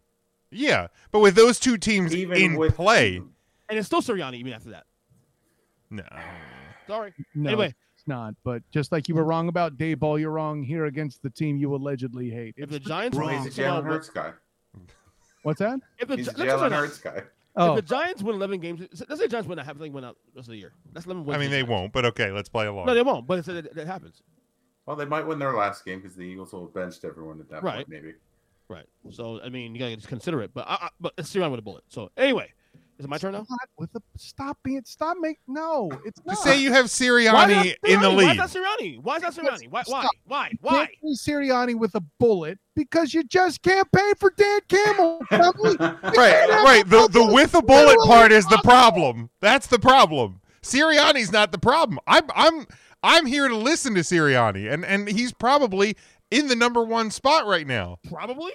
yeah, 0.50 0.86
but 1.12 1.20
with 1.20 1.34
those 1.34 1.58
two 1.60 1.76
teams 1.76 2.14
Even 2.14 2.36
in 2.40 2.54
with 2.56 2.74
play, 2.76 3.16
and 3.16 3.78
it's 3.78 3.86
still 3.86 4.00
Sirianni 4.02 4.34
even 4.34 4.52
after 4.52 4.70
that. 4.70 4.84
no. 5.90 6.02
Sorry. 6.86 7.14
No, 7.34 7.50
Anyway. 7.50 7.74
it's 7.96 8.06
not. 8.08 8.34
But 8.44 8.62
just 8.72 8.90
like 8.92 9.08
you 9.08 9.14
were 9.14 9.22
wrong 9.24 9.48
about 9.48 9.76
Daboll, 9.76 10.18
you're 10.20 10.30
wrong 10.32 10.62
here 10.62 10.86
against 10.86 11.22
the 11.22 11.30
team 11.30 11.56
you 11.56 11.72
allegedly 11.74 12.30
hate. 12.30 12.54
If 12.56 12.64
It's 12.64 12.72
the 12.72 12.78
the- 12.80 12.84
Giants 12.88 13.16
Well, 13.18 13.26
win, 13.28 13.42
he's 13.44 13.58
a 13.58 13.62
Jalen 13.62 13.84
Hurts 13.84 14.08
guy. 14.08 14.32
what's 15.42 15.58
that? 15.60 15.78
if 15.98 16.08
the, 16.08 16.16
He's 16.16 16.28
a 16.28 16.32
Gi- 16.32 16.38
let's 16.38 16.50
just 16.52 16.62
Jalen. 16.64 16.72
Hurts 16.76 16.98
guy. 16.98 17.22
Oh, 17.56 17.70
If 17.76 17.76
the 17.84 17.94
Giants 17.94 18.22
win 18.22 18.36
11 18.36 18.60
games, 18.60 18.80
let's 18.80 19.00
say 19.20 19.26
the 19.26 19.28
Giants 19.28 19.48
win, 19.48 19.58
I 19.58 19.64
have 19.64 19.76
think 19.78 19.94
win 19.94 20.04
out 20.04 20.16
the 20.32 20.38
rest 20.38 20.48
of 20.48 20.52
the 20.52 20.58
year. 20.58 20.72
That's 20.92 21.06
11 21.06 21.24
wins. 21.24 21.36
I 21.36 21.40
mean, 21.40 21.50
they 21.50 21.58
Giants. 21.58 21.70
won't, 21.70 21.92
but 21.92 22.04
okay, 22.06 22.30
let's 22.30 22.48
play 22.48 22.66
along. 22.66 22.86
No, 22.86 22.94
they 22.94 23.02
won't. 23.02 23.26
But 23.26 23.40
it's, 23.40 23.48
it, 23.48 23.66
it 23.76 23.86
happens. 23.86 24.22
Well, 24.86 24.96
they 24.96 25.04
might 25.04 25.26
win 25.26 25.38
their 25.38 25.52
last 25.54 25.84
game 25.84 26.00
because 26.00 26.16
the 26.16 26.22
Eagles 26.22 26.52
will 26.52 26.62
have 26.66 26.74
benched 26.74 27.04
everyone 27.04 27.40
at 27.40 27.48
that 27.50 27.62
Right. 27.62 27.76
point, 27.76 27.88
maybe. 27.88 28.14
Right. 28.68 28.86
So 29.10 29.40
I 29.42 29.48
mean, 29.48 29.74
you 29.74 29.80
gotta 29.80 29.96
just 29.96 30.08
consider 30.08 30.42
it. 30.42 30.52
But 30.54 30.66
I, 30.68 30.74
I, 30.74 30.88
but 31.00 31.12
it's 31.18 31.34
Sirianni 31.34 31.50
with 31.50 31.58
a 31.60 31.62
bullet. 31.62 31.82
So 31.88 32.10
anyway, 32.16 32.52
is 33.00 33.06
it 33.06 33.08
my 33.08 33.16
turn 33.16 33.32
now? 33.32 33.46
Not 33.48 33.68
with 33.78 33.90
the 33.94 34.00
stop 34.18 34.58
being 34.62 34.82
stop 34.84 35.16
make 35.18 35.38
no. 35.48 35.90
It's 36.04 36.20
not. 36.26 36.34
Just 36.34 36.44
say 36.44 36.60
you 36.60 36.70
have 36.70 36.84
Why 36.84 36.88
Sirianni 36.88 37.74
in 37.86 38.00
the 38.02 38.08
Sirianni? 38.08 38.14
Why 38.14 38.22
lead. 38.22 38.30
is 38.30 38.36
that 38.36 38.60
Sirianni? 38.60 39.02
Why 39.02 39.16
is 39.16 39.22
that 39.22 39.32
Sirianni? 39.32 39.70
Why? 39.70 39.82
Why? 39.86 40.00
Stop. 40.02 40.10
Why? 40.26 40.48
You 40.52 40.58
Why? 40.60 40.86
can't 40.86 41.18
Sirianni 41.18 41.78
with 41.78 41.94
a 41.94 42.02
bullet 42.18 42.58
because 42.76 43.14
you 43.14 43.24
just 43.24 43.62
can't 43.62 43.90
pay 43.90 44.12
for 44.18 44.34
Dan 44.36 44.60
Campbell. 44.68 45.20
Right, 45.30 46.48
right. 46.62 46.82
The 46.86 47.08
the 47.10 47.32
with 47.32 47.54
a 47.54 47.62
bullet 47.62 47.96
part 48.06 48.32
is 48.32 48.44
the 48.46 48.60
problem. 48.62 49.30
That's 49.40 49.66
the 49.66 49.78
problem. 49.78 50.42
Sirianni's 50.62 51.32
not 51.32 51.52
the 51.52 51.58
problem. 51.58 51.98
I'm 52.06 52.24
I'm 52.34 52.66
I'm 53.02 53.24
here 53.24 53.48
to 53.48 53.56
listen 53.56 53.94
to 53.94 54.00
Sirianni, 54.00 54.70
and 54.70 54.84
and 54.84 55.08
he's 55.08 55.32
probably 55.32 55.96
in 56.30 56.48
the 56.48 56.56
number 56.56 56.84
one 56.84 57.10
spot 57.10 57.46
right 57.46 57.66
now. 57.66 57.96
Probably. 58.10 58.52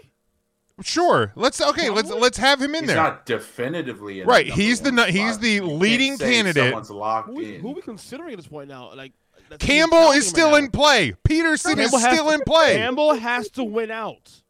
Sure. 0.83 1.31
Let's 1.35 1.61
okay. 1.61 1.89
Let's 1.89 2.09
let's 2.11 2.37
have 2.37 2.61
him 2.61 2.75
in 2.75 2.83
He's 2.83 2.87
there. 2.87 2.97
not 2.97 3.25
definitively 3.25 4.19
in 4.19 4.27
Right, 4.27 4.47
number 4.47 4.61
he's 4.61 4.81
the 4.81 4.91
one 4.91 5.07
he's 5.09 5.39
the 5.39 5.49
You 5.51 5.61
can't 5.61 5.73
leading 5.79 6.17
say 6.17 6.33
candidate. 6.33 6.63
Someone's 6.65 6.89
locked 6.91 7.29
Who, 7.29 7.39
in. 7.39 7.61
who 7.61 7.71
are 7.71 7.75
we 7.75 7.81
considering 7.81 8.31
at 8.33 8.37
this 8.37 8.47
point 8.47 8.67
now? 8.67 8.93
Like 8.93 9.13
that's 9.49 9.63
Campbell 9.65 10.11
is 10.11 10.27
still 10.27 10.51
right 10.51 10.63
in 10.65 10.71
play. 10.71 11.13
Pederson 11.27 11.77
is 11.77 11.91
Campbell 11.91 11.99
has 11.99 12.13
still 12.13 12.27
to- 12.27 12.33
in 12.33 12.41
play. 12.45 12.75
Campbell 12.75 13.13
has 13.13 13.49
to 13.51 13.63
win 13.63 13.89
out. 13.89 14.41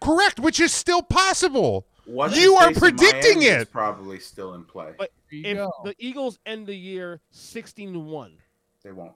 Correct, 0.00 0.38
which 0.38 0.60
is 0.60 0.72
still 0.72 1.02
possible. 1.02 1.84
What's 2.04 2.36
You 2.40 2.54
are 2.54 2.72
predicting 2.72 3.38
Miami 3.40 3.46
it. 3.46 3.70
Probably 3.72 4.18
still 4.20 4.54
in 4.54 4.64
play. 4.64 4.94
But 4.98 5.10
if 5.30 5.56
go. 5.56 5.70
the 5.84 5.94
Eagles 5.98 6.38
end 6.46 6.66
the 6.68 6.74
year 6.74 7.20
16 7.32 7.92
to 7.94 7.98
one, 7.98 8.34
They 8.84 8.92
won't. 8.92 9.12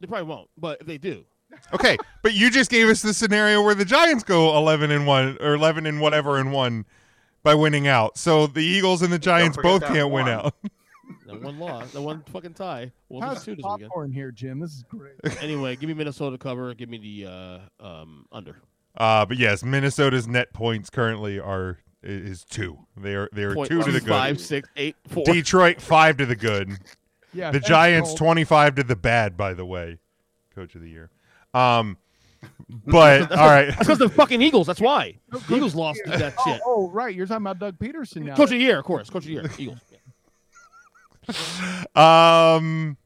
they 0.00 0.06
probably 0.06 0.26
won't. 0.28 0.50
But 0.56 0.80
if 0.80 0.86
they 0.86 0.98
do, 0.98 1.24
Okay, 1.72 1.96
but 2.22 2.34
you 2.34 2.50
just 2.50 2.70
gave 2.70 2.88
us 2.88 3.02
the 3.02 3.14
scenario 3.14 3.62
where 3.62 3.74
the 3.74 3.84
Giants 3.84 4.24
go 4.24 4.56
11 4.56 4.90
and 4.90 5.06
1 5.06 5.38
or 5.40 5.54
11 5.54 5.86
and 5.86 6.00
whatever 6.00 6.38
and 6.38 6.52
1 6.52 6.84
by 7.42 7.54
winning 7.54 7.86
out. 7.88 8.16
So 8.18 8.46
the 8.46 8.64
Eagles 8.64 9.02
and 9.02 9.12
the 9.12 9.18
Giants 9.18 9.56
both 9.62 9.84
can't 9.86 10.10
win 10.10 10.28
out. 10.28 10.54
That 11.26 11.40
one 11.40 11.58
loss, 11.58 11.90
the 11.92 12.02
one 12.02 12.22
fucking 12.32 12.54
tie. 12.54 12.92
We'll 13.08 13.20
do 13.20 13.26
How's 13.26 13.44
two 13.44 13.54
this 13.54 13.64
weekend. 13.64 13.90
popcorn 13.90 14.12
here, 14.12 14.30
Jim? 14.30 14.58
This 14.60 14.72
is 14.72 14.84
great. 14.84 15.14
Anyway, 15.42 15.76
give 15.76 15.88
me 15.88 15.94
Minnesota 15.94 16.38
cover. 16.38 16.72
Give 16.74 16.88
me 16.88 16.98
the 16.98 17.30
uh, 17.30 17.84
um, 17.84 18.26
under. 18.32 18.56
Uh, 18.96 19.26
but 19.26 19.36
yes, 19.36 19.62
Minnesota's 19.62 20.26
net 20.26 20.52
points 20.52 20.90
currently 20.90 21.38
are 21.38 21.78
is 22.02 22.44
2. 22.44 22.78
They 22.96 23.14
are 23.14 23.28
they 23.32 23.42
are 23.42 23.54
Point 23.54 23.70
2 23.70 23.82
to 23.82 23.92
the 23.92 24.00
good. 24.00 24.08
Five, 24.08 24.40
six, 24.40 24.68
eight, 24.76 24.96
four. 25.08 25.24
Detroit 25.24 25.80
5 25.80 26.18
to 26.18 26.26
the 26.26 26.36
good. 26.36 26.70
Yeah, 27.32 27.50
the 27.50 27.60
Giants 27.60 28.14
25 28.14 28.76
to 28.76 28.84
the 28.84 28.96
bad 28.96 29.36
by 29.36 29.54
the 29.54 29.66
way. 29.66 29.98
Coach 30.54 30.74
of 30.74 30.82
the 30.82 30.88
year. 30.88 31.10
Um 31.54 31.96
but 32.86 33.30
all 33.38 33.46
right. 33.46 33.66
That's 33.68 33.78
because 33.78 33.98
the 33.98 34.08
fucking 34.08 34.42
Eagles. 34.42 34.66
That's 34.66 34.80
why 34.80 35.18
the 35.30 35.54
Eagles 35.54 35.74
lost 35.74 36.00
to 36.06 36.10
that 36.18 36.34
Oh, 36.38 36.44
shit. 36.52 36.60
oh, 36.66 36.90
right. 36.90 37.14
You're 37.14 37.26
talking 37.26 37.42
about 37.46 37.58
Doug 37.58 37.78
Pederson 37.78 38.22
now. 38.24 38.34
Coach 38.36 38.44
of 38.46 38.50
the 38.50 38.58
year, 38.58 38.78
of 38.80 38.84
course. 38.84 39.08
Coach 39.10 39.22
of 39.22 39.26
the 39.28 39.32
year, 39.32 39.50
Eagles. 39.58 39.78
Um, 41.94 42.98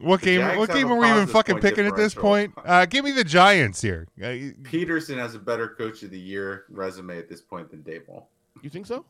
what 0.00 0.22
game? 0.22 0.40
Jags 0.40 0.58
What 0.58 0.70
game 0.72 0.88
a 0.90 0.94
are 0.94 0.98
we 0.98 1.10
even 1.10 1.26
fucking 1.26 1.58
picking 1.60 1.84
at 1.86 1.94
this 1.94 2.14
point? 2.14 2.54
Uh, 2.64 2.86
give 2.86 3.04
me 3.04 3.10
the 3.12 3.22
Giants 3.24 3.82
here. 3.82 4.06
Uh, 4.22 4.34
Peterson 4.62 5.18
has 5.18 5.34
a 5.34 5.38
better 5.38 5.68
coach 5.68 6.02
of 6.02 6.10
the 6.10 6.18
year 6.18 6.64
resume 6.70 7.18
at 7.18 7.28
this 7.28 7.42
point 7.42 7.70
than 7.70 7.82
Daboll. 7.82 8.24
You 8.62 8.70
think 8.70 8.86
so? 8.86 9.04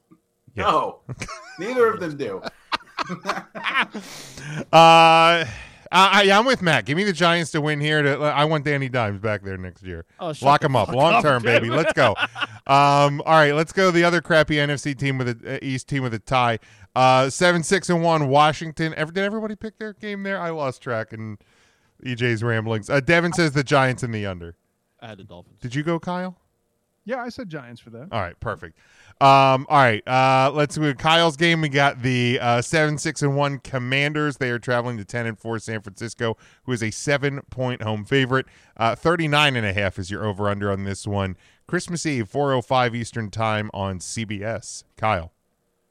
No, 0.57 1.01
neither 1.61 1.87
of 1.89 2.01
them 2.01 2.17
do. 2.17 2.43
Uh, 4.73 5.45
I, 5.93 6.29
I, 6.29 6.39
I'm 6.39 6.45
with 6.47 6.63
Matt. 6.63 6.85
Give 6.85 6.97
me 6.97 7.05
the 7.05 7.13
Giants 7.13 7.51
to 7.53 7.61
win 7.61 7.81
here. 7.81 8.03
To 8.03 8.19
I 8.23 8.45
want 8.45 8.65
Danny 8.65 8.89
Dimes 8.89 9.21
back 9.21 9.43
there 9.43 9.57
next 9.57 9.83
year. 9.83 10.05
Oh, 10.21 10.33
Lock 10.43 10.61
the 10.61 10.67
him 10.67 10.77
up, 10.77 10.89
long 10.89 11.23
term, 11.23 11.43
baby. 11.43 11.71
Let's 11.71 11.93
go. 11.93 12.15
Um, 12.69 13.23
all 13.25 13.35
right, 13.35 13.55
let's 13.55 13.73
go. 13.73 13.93
The 13.93 14.03
other 14.03 14.21
crappy 14.21 14.57
NFC 14.57 14.99
team 14.99 15.19
with 15.19 15.41
the 15.41 15.55
uh, 15.55 15.59
East 15.63 15.87
team 15.89 16.03
with 16.03 16.13
a 16.15 16.19
tie. 16.19 16.59
Uh, 16.97 17.31
seven 17.31 17.63
six 17.63 17.89
and 17.89 18.03
one. 18.03 18.27
Washington. 18.27 18.93
Ever, 18.97 19.13
did 19.13 19.23
everybody 19.23 19.55
pick 19.55 19.79
their 19.79 19.93
game 19.93 20.25
there? 20.25 20.41
I 20.41 20.51
lost 20.51 20.83
track 20.83 21.13
and 21.13 21.39
EJ's 22.05 22.43
ramblings. 22.43 22.91
Uh, 22.91 22.99
Devin 22.99 23.35
says 23.35 23.53
the 23.53 23.63
Giants 23.63 24.03
in 24.03 24.11
the 24.11 24.27
under. 24.27 24.57
I 25.01 25.07
had 25.07 25.19
the 25.19 25.23
Dolphins. 25.23 25.61
Did 25.61 25.77
you 25.77 25.85
go, 25.85 26.01
Kyle? 26.01 26.37
Yeah, 27.05 27.23
I 27.23 27.29
said 27.29 27.49
Giants 27.49 27.81
for 27.81 27.91
that. 27.91 28.09
All 28.11 28.21
right, 28.21 28.39
perfect. 28.41 28.79
Um, 29.19 29.67
all 29.71 29.79
right, 29.79 30.07
uh, 30.07 30.51
let's 30.53 30.75
do 30.75 30.93
Kyle's 30.93 31.39
game. 31.39 31.63
We 31.63 31.71
got 31.71 32.03
the 32.03 32.39
uh, 32.39 32.61
seven, 32.61 32.99
six, 32.99 33.23
and 33.23 33.35
one 33.35 33.61
Commanders. 33.61 34.37
They 34.37 34.51
are 34.51 34.59
traveling 34.59 34.99
to 34.99 35.07
ten 35.07 35.25
and 35.25 35.39
four 35.39 35.59
San 35.59 35.81
Francisco, 35.81 36.37
who 36.65 36.73
is 36.73 36.83
a 36.83 36.91
seven 36.91 37.41
point 37.49 37.81
home 37.81 38.05
favorite. 38.05 38.45
Uh, 38.77 38.95
39 38.95 39.57
and 39.57 39.67
a 39.67 39.73
half 39.73 39.99
is 39.99 40.11
your 40.11 40.27
over 40.27 40.51
under 40.51 40.71
on 40.71 40.85
this 40.85 41.07
one. 41.07 41.37
Christmas 41.67 42.05
Eve, 42.05 42.29
four 42.29 42.53
oh 42.53 42.61
five 42.61 42.95
Eastern 42.95 43.31
time 43.31 43.71
on 43.73 44.01
CBS. 44.01 44.85
Kyle. 44.99 45.33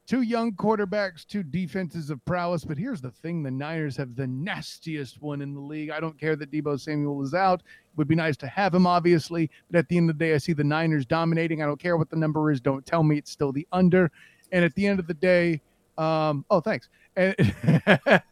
Two 0.06 0.22
young 0.22 0.52
quarterbacks, 0.52 1.26
two 1.26 1.42
defenses 1.42 2.10
of 2.10 2.24
prowess. 2.24 2.64
But 2.64 2.78
here's 2.78 3.00
the 3.00 3.10
thing 3.10 3.42
the 3.42 3.50
Niners 3.50 3.96
have 3.96 4.14
the 4.14 4.26
nastiest 4.26 5.20
one 5.20 5.42
in 5.42 5.52
the 5.52 5.60
league. 5.60 5.90
I 5.90 5.98
don't 5.98 6.18
care 6.18 6.36
that 6.36 6.52
Deebo 6.52 6.78
Samuel 6.78 7.22
is 7.24 7.34
out. 7.34 7.60
It 7.60 7.96
would 7.96 8.06
be 8.06 8.14
nice 8.14 8.36
to 8.38 8.46
have 8.46 8.72
him, 8.72 8.86
obviously. 8.86 9.50
But 9.68 9.78
at 9.78 9.88
the 9.88 9.96
end 9.96 10.08
of 10.08 10.16
the 10.16 10.24
day, 10.24 10.34
I 10.34 10.38
see 10.38 10.52
the 10.52 10.62
Niners 10.62 11.06
dominating. 11.06 11.60
I 11.60 11.66
don't 11.66 11.80
care 11.80 11.96
what 11.96 12.08
the 12.08 12.16
number 12.16 12.52
is. 12.52 12.60
Don't 12.60 12.86
tell 12.86 13.02
me 13.02 13.18
it's 13.18 13.32
still 13.32 13.50
the 13.50 13.66
under. 13.72 14.12
And 14.52 14.64
at 14.64 14.74
the 14.76 14.86
end 14.86 15.00
of 15.00 15.08
the 15.08 15.14
day, 15.14 15.60
um, 15.98 16.44
oh, 16.50 16.60
thanks. 16.60 16.88
And, 17.16 17.34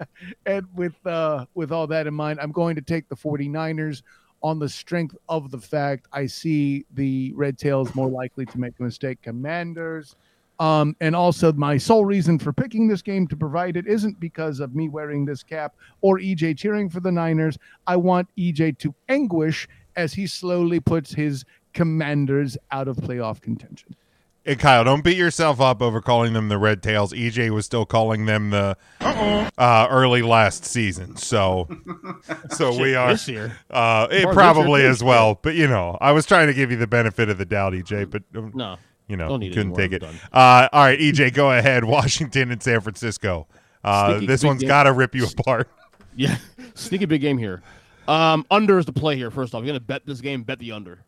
and 0.47 0.67
with 0.77 0.95
uh, 1.05 1.47
with 1.55 1.73
all 1.73 1.89
that 1.89 2.07
in 2.07 2.15
mind, 2.15 2.39
I'm 2.41 2.53
going 2.53 2.77
to 2.77 2.83
take 2.83 3.09
the 3.09 3.17
49ers 3.17 4.03
on 4.43 4.59
the 4.59 4.69
strength 4.69 5.17
of 5.29 5.51
the 5.51 5.59
fact 5.59 6.07
I 6.13 6.27
see 6.27 6.85
the 6.93 7.33
Red 7.35 7.59
Tails 7.59 7.95
more 7.95 8.09
likely 8.09 8.47
to 8.47 8.61
make 8.61 8.75
a 8.79 8.83
mistake. 8.83 9.23
Commanders. 9.23 10.15
Um, 10.59 10.97
and 11.01 11.17
also, 11.17 11.53
my 11.53 11.77
sole 11.77 12.05
reason 12.05 12.39
for 12.39 12.53
picking 12.53 12.87
this 12.87 13.03
game 13.03 13.27
to 13.29 13.37
provide 13.37 13.77
it 13.77 13.87
isn't 13.87 14.21
because 14.21 14.61
of 14.61 14.75
me 14.75 14.89
wearing 14.89 15.25
this 15.25 15.43
cap 15.43 15.75
or 16.01 16.19
EJ 16.19 16.59
cheering 16.59 16.89
for 16.89 17.01
the 17.01 17.11
Niners. 17.11 17.59
I 17.87 17.97
want 17.97 18.29
EJ 18.39 18.79
to 18.79 18.95
anguish 19.09 19.69
as 19.97 20.15
he 20.15 20.27
slowly 20.27 20.81
puts 20.81 21.15
his 21.15 21.45
commanders 21.73 22.57
out 22.71 22.89
of 22.89 22.97
playoff 22.97 23.41
contention. 23.41 23.97
Hey, 24.45 24.57
Kyle, 24.57 24.85
don't 24.85 25.03
beat 25.03 25.17
yourself 25.17 25.59
up 25.59 25.81
over 25.81 26.03
calling 26.03 26.35
them 26.35 26.51
the 26.51 26.59
Red 26.59 26.83
Tails. 26.83 27.15
EJ 27.15 27.49
was 27.49 27.65
still 27.65 27.87
calling 27.87 28.27
them 28.27 28.51
the 28.51 28.77
uh, 29.01 29.87
early 29.91 30.21
last 30.21 30.67
season. 30.67 31.17
So, 31.17 31.67
so 32.51 32.79
we 32.79 32.95
are 32.95 33.13
this 33.13 33.27
year. 33.27 33.57
Uh, 33.71 34.07
it 34.11 34.27
Or 34.27 34.35
probably 34.35 34.85
as 34.85 35.03
well. 35.03 35.39
But 35.41 35.55
you 35.55 35.67
know, 35.67 35.97
I 35.99 36.13
was 36.13 36.27
trying 36.27 36.49
to 36.49 36.53
give 36.55 36.71
you 36.71 36.77
the 36.77 36.87
benefit 36.87 37.31
of 37.31 37.39
the 37.39 37.47
doubt, 37.47 37.73
EJ. 37.73 38.11
But 38.11 38.23
um, 38.37 38.53
No, 38.55 38.77
you 39.09 39.17
know, 39.17 39.29
don't 39.29 39.41
couldn't 39.41 39.75
take 39.75 39.93
it. 39.93 40.03
Uh, 40.03 40.69
all 40.73 40.85
right, 40.85 40.99
EJ, 40.99 41.35
go 41.35 41.51
ahead. 41.51 41.85
Washington 41.95 42.51
and 42.51 42.63
San 42.63 42.81
Francisco. 42.81 43.47
Uh, 43.83 44.13
Sneaky 44.13 44.27
this 44.27 44.45
one's 44.45 44.65
got 44.65 44.85
to 44.85 44.93
rip 44.93 45.15
you 45.15 45.27
apart. 45.27 45.69
Yeah, 46.17 46.37
sneaky 46.75 47.07
big 47.07 47.23
game 47.23 47.39
here. 47.39 47.61
Um, 48.07 48.47
under 48.49 48.79
is 48.79 48.87
the 48.87 48.93
play 48.93 49.17
here. 49.17 49.33
First 49.33 49.53
off, 49.53 49.65
you're 49.65 49.73
gonna 49.73 49.81
bet 49.81 50.07
this 50.07 50.21
game. 50.21 50.45
Bet 50.45 50.61
the 50.61 50.71
under. 50.71 51.01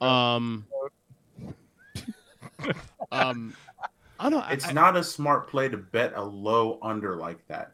Um, 0.00 0.64
um, 3.12 3.54
I 4.18 4.30
don't. 4.30 4.32
know. 4.32 4.46
It's 4.48 4.66
I, 4.66 4.72
not 4.72 4.96
a 4.96 5.04
smart 5.04 5.48
play 5.48 5.68
to 5.68 5.76
bet 5.76 6.14
a 6.16 6.22
low 6.22 6.78
under 6.80 7.16
like 7.16 7.46
that. 7.48 7.72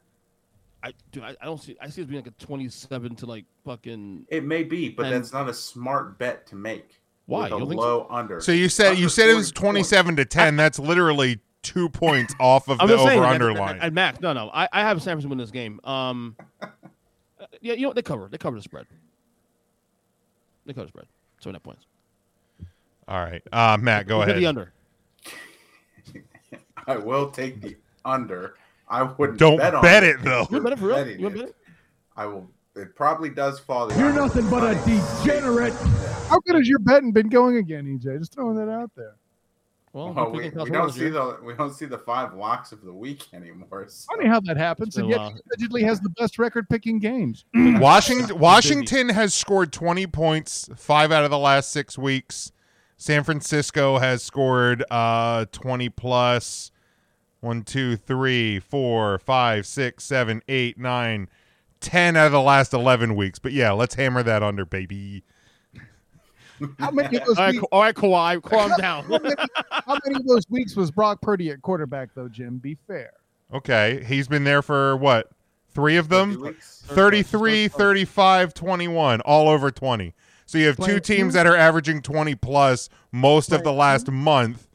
I, 0.82 0.92
dude, 1.12 1.22
I, 1.22 1.36
I 1.40 1.44
don't 1.44 1.62
see. 1.62 1.76
I 1.80 1.88
see 1.88 2.02
it 2.02 2.08
being 2.08 2.24
like 2.24 2.32
a 2.32 2.44
27 2.44 3.14
to 3.14 3.26
like 3.26 3.44
fucking. 3.64 4.26
It 4.28 4.44
may 4.44 4.64
be, 4.64 4.88
but 4.88 5.06
And- 5.06 5.14
that's 5.14 5.32
not 5.32 5.48
a 5.48 5.54
smart 5.54 6.18
bet 6.18 6.46
to 6.48 6.56
make. 6.56 7.00
Why? 7.26 7.42
With 7.42 7.50
You 7.50 7.56
a 7.56 7.58
don't 7.60 7.68
think 7.68 7.80
low 7.80 8.06
under. 8.10 8.40
So 8.40 8.52
you 8.52 8.68
said 8.68 8.98
you 8.98 9.08
said 9.08 9.28
it 9.28 9.34
was 9.34 9.52
twenty-seven 9.52 10.16
to 10.16 10.24
ten. 10.24 10.56
That's 10.56 10.78
literally 10.78 11.40
two 11.62 11.88
points 11.88 12.34
off 12.40 12.68
of 12.68 12.80
I'm 12.80 12.88
the 12.88 12.96
over/under 12.96 13.54
line. 13.54 13.76
At, 13.76 13.84
at 13.84 13.92
max, 13.92 14.20
no, 14.20 14.32
no. 14.32 14.50
I, 14.52 14.68
I 14.72 14.80
have 14.80 15.00
San 15.02 15.12
Francisco 15.12 15.28
win 15.30 15.38
this 15.38 15.50
game. 15.50 15.80
Um, 15.84 16.36
uh, 16.60 16.66
yeah, 17.60 17.74
you 17.74 17.86
know 17.86 17.92
they 17.92 18.02
cover. 18.02 18.28
They 18.30 18.38
cover 18.38 18.56
the 18.56 18.62
spread. 18.62 18.86
They 20.66 20.72
cover 20.72 20.86
the 20.86 20.88
spread. 20.88 21.06
Seven 21.38 21.54
and 21.54 21.56
a 21.56 21.58
half 21.58 21.62
points. 21.62 21.86
All 23.08 23.20
right, 23.20 23.42
uh, 23.52 23.76
Matt, 23.80 24.06
go 24.06 24.18
We'll 24.18 24.28
ahead. 24.28 24.38
The 24.38 24.46
under. 24.46 24.72
I 26.86 26.96
will 26.96 27.30
take 27.30 27.60
the 27.60 27.76
under. 28.04 28.54
I 28.88 29.02
wouldn't 29.04 29.38
Don't 29.38 29.56
bet, 29.56 29.74
on 29.74 29.82
bet 29.82 30.02
it, 30.02 30.16
it, 30.16 30.22
though. 30.22 30.46
You 30.50 30.60
bet 30.60 30.72
it 30.72 30.78
for 30.78 30.86
real. 30.88 31.08
You 31.08 31.26
it. 31.28 31.34
Bet 31.34 31.48
it? 31.48 31.56
I 32.16 32.26
will. 32.26 32.50
It 32.74 32.94
probably 32.94 33.30
does 33.30 33.58
fall. 33.60 33.86
The 33.86 33.98
You're 33.98 34.12
nothing 34.12 34.48
but 34.48 34.64
a 34.64 34.74
degenerate. 34.84 35.74
How 36.32 36.40
good 36.40 36.56
has 36.56 36.66
your 36.68 36.78
betting 36.78 37.12
been 37.12 37.28
going 37.28 37.58
again, 37.58 37.84
EJ? 37.86 38.18
Just 38.18 38.34
throwing 38.34 38.56
that 38.56 38.70
out 38.70 38.90
there. 38.96 39.16
Well, 39.92 40.14
Oh, 40.16 40.26
I'm 40.28 40.32
we, 40.32 40.48
we 40.48 40.70
don't 40.70 40.90
see 40.90 41.00
year. 41.00 41.10
the 41.10 41.38
we 41.44 41.52
don't 41.52 41.74
see 41.74 41.84
the 41.84 41.98
five 41.98 42.32
locks 42.32 42.72
of 42.72 42.80
the 42.82 42.92
week 42.94 43.26
anymore. 43.34 43.84
so- 43.88 44.06
Funny 44.16 44.26
how 44.26 44.40
that 44.40 44.56
happens, 44.56 44.96
and 44.96 45.08
yet 45.10 45.20
he 45.20 45.38
allegedly 45.50 45.82
has 45.82 46.00
the 46.00 46.08
best 46.08 46.38
record 46.38 46.66
picking 46.70 46.98
games. 46.98 47.44
Washington 47.54 48.38
Washington 48.38 49.10
has 49.10 49.34
scored 49.34 49.70
20 49.72 50.06
points 50.06 50.70
five 50.76 51.12
out 51.12 51.24
of 51.24 51.30
the 51.30 51.38
last 51.38 51.70
six 51.70 51.98
weeks. 51.98 52.52
San 52.96 53.22
Francisco 53.24 53.98
has 53.98 54.22
scored 54.22 54.82
uh 54.90 55.44
20 55.52 55.90
plus 55.90 56.70
one, 57.40 57.62
two, 57.62 57.96
three, 57.96 58.60
four, 58.60 59.18
five, 59.18 59.66
six, 59.66 60.04
seven, 60.04 60.40
eight, 60.48 60.78
nine, 60.78 61.28
ten 61.80 62.16
out 62.16 62.26
of 62.26 62.32
the 62.32 62.40
last 62.40 62.72
11 62.72 63.14
weeks. 63.16 63.38
But 63.40 63.50
yeah, 63.52 63.72
let's 63.72 63.96
hammer 63.96 64.22
that 64.22 64.42
under, 64.44 64.64
baby. 64.64 65.24
How 66.78 66.90
many 66.90 67.16
of 67.16 67.24
those 67.24 67.38
All 67.38 67.44
right, 67.44 67.52
weeks, 67.54 67.64
all 67.72 67.80
right, 67.80 67.94
Kawhi, 67.94 68.42
calm 68.42 68.72
down. 68.78 69.04
how, 69.04 69.18
many, 69.18 69.34
how 69.70 69.98
many 70.04 70.16
of 70.16 70.26
those 70.26 70.48
weeks 70.48 70.76
was 70.76 70.90
Brock 70.90 71.20
Purdy 71.20 71.50
at 71.50 71.62
quarterback, 71.62 72.10
though, 72.14 72.28
Jim? 72.28 72.58
Be 72.58 72.76
fair. 72.86 73.12
Okay, 73.52 74.04
he's 74.06 74.28
been 74.28 74.44
there 74.44 74.62
for 74.62 74.96
what? 74.96 75.30
Three 75.70 75.96
of 75.96 76.08
them? 76.08 76.40
weeks. 76.40 76.82
33, 76.86 77.68
35, 77.68 78.54
21, 78.54 79.20
all 79.22 79.48
over 79.48 79.70
20. 79.70 80.14
So 80.46 80.58
you 80.58 80.66
have 80.66 80.76
two 80.76 81.00
teams 81.00 81.34
that 81.34 81.46
are 81.46 81.56
averaging 81.56 82.02
20 82.02 82.34
plus 82.34 82.90
most 83.10 83.52
of 83.52 83.62
the 83.64 83.72
last 83.72 84.10
month 84.10 84.68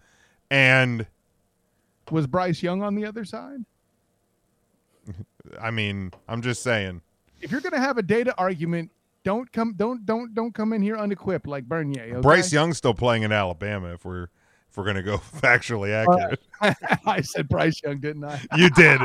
and 0.50 1.06
Was 2.10 2.26
Bryce 2.26 2.64
Young 2.64 2.82
on 2.82 2.96
the 2.96 3.06
other 3.06 3.26
side? 3.26 3.64
I 5.62 5.72
mean, 5.72 6.14
I'm 6.28 6.42
just 6.42 6.64
saying. 6.64 7.02
If 7.42 7.52
you're 7.52 7.62
going 7.62 7.74
to 7.74 7.80
have 7.80 7.98
a 7.98 8.02
data 8.02 8.34
argument, 8.38 8.92
don't 9.28 9.52
come 9.52 9.74
don't 9.76 10.06
don't 10.06 10.34
don't 10.34 10.54
come 10.54 10.72
in 10.72 10.82
here 10.82 10.96
unequipped 10.98 11.48
like 11.48 11.66
Bernier. 11.66 12.04
Okay? 12.04 12.22
Bryce 12.22 12.54
Young's 12.54 12.78
still 12.78 12.94
playing 12.94 13.24
in 13.24 13.34
Alabama 13.34 13.94
if 13.94 14.06
we're 14.06 14.24
if 14.70 14.78
we're 14.78 14.86
going 14.86 14.96
to 14.96 15.04
go 15.04 15.18
factually 15.36 15.92
accurate. 15.94 16.40
I 17.06 17.20
said 17.22 17.50
Bryce 17.50 17.82
Young, 17.84 18.00
didn't 18.00 18.24
I? 18.24 18.40
You 18.56 18.70
did. 18.70 19.02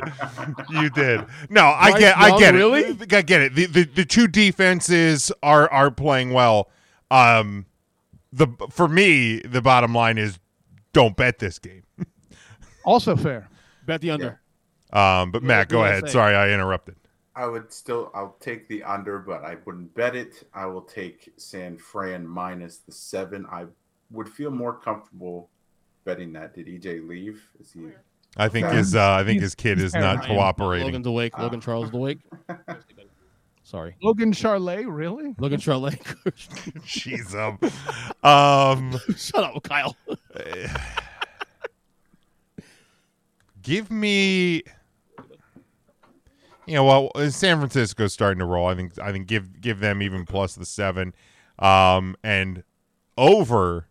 You 0.70 0.90
did. 0.90 1.24
No, 1.50 1.66
I 1.66 1.90
Bryce 1.90 2.00
get 2.00 2.16
I 2.18 2.28
Young, 2.28 2.38
get 2.38 2.54
really? 2.54 2.80
it. 2.82 3.12
I 3.12 3.22
get 3.22 3.40
it. 3.40 3.54
The, 3.56 3.66
the 3.66 3.82
the 3.84 4.04
two 4.04 4.28
defenses 4.28 5.32
are 5.42 5.68
are 5.72 5.90
playing 5.90 6.32
well. 6.32 6.70
Um 7.10 7.66
the 8.32 8.46
for 8.70 8.86
me, 8.86 9.40
the 9.40 9.60
bottom 9.60 9.92
line 9.92 10.18
is 10.18 10.38
don't 10.92 11.16
bet 11.16 11.40
this 11.40 11.58
game. 11.58 11.82
Also 12.84 13.14
fair. 13.14 13.48
bet 13.86 14.00
the 14.00 14.10
under. 14.10 14.40
Um, 14.92 15.30
but 15.30 15.42
Yeah, 15.42 15.46
Matt, 15.48 15.68
go 15.68 15.84
ahead. 15.84 16.04
say. 16.06 16.12
Sorry, 16.14 16.34
I 16.34 16.50
interrupted. 16.50 16.96
I 17.34 17.46
would 17.46 17.72
still 17.72 18.10
I'll 18.14 18.36
take 18.40 18.68
the 18.68 18.82
under, 18.82 19.18
but 19.18 19.44
I 19.44 19.56
wouldn't 19.64 19.94
bet 19.94 20.14
it. 20.14 20.46
I 20.52 20.66
will 20.66 20.82
take 20.82 21.32
San 21.36 21.78
Fran 21.78 22.26
minus 22.26 22.78
the 22.78 22.92
seven. 22.92 23.46
I 23.50 23.66
would 24.10 24.28
feel 24.28 24.50
more 24.50 24.74
comfortable 24.74 25.48
betting 26.04 26.32
that. 26.34 26.54
Did 26.54 26.66
EJ 26.66 27.08
leave? 27.08 27.42
Is 27.60 27.72
he? 27.72 27.86
I 28.36 28.48
think 28.48 28.66
Okay. 28.66 28.76
his 28.76 28.94
uh, 28.94 29.12
I 29.12 29.24
think 29.24 29.40
his 29.40 29.54
kid 29.54 29.78
is 29.80 29.94
not 29.94 30.24
cooperating. 30.26 30.86
Logan's 30.86 31.06
awake. 31.06 31.32
Ah. 31.36 31.42
Logan 31.42 31.60
Charles 31.60 31.88
is 31.88 31.94
awake. 31.94 32.18
Sorry. 33.64 33.94
Logan 34.02 34.32
Charlet, 34.32 34.86
really? 34.86 35.34
Logan 35.38 35.60
Charles. 35.60 35.94
Jeez, 36.84 37.34
um, 37.34 37.58
um, 38.28 39.00
Shut 39.16 39.44
up, 39.44 39.62
Kyle. 39.62 39.96
give 43.62 43.90
me. 43.90 44.62
You 46.66 46.74
know, 46.74 46.84
well, 46.84 47.30
San 47.30 47.58
Francisco's 47.58 48.12
starting 48.12 48.38
to 48.38 48.44
roll. 48.44 48.66
I 48.66 48.74
think. 48.74 48.98
I 48.98 49.12
think 49.12 49.26
give 49.26 49.60
give 49.60 49.80
them 49.80 50.02
even 50.02 50.24
plus 50.24 50.54
the 50.54 50.64
seven, 50.64 51.14
um, 51.58 52.16
and 52.22 52.62
over. 53.18 53.88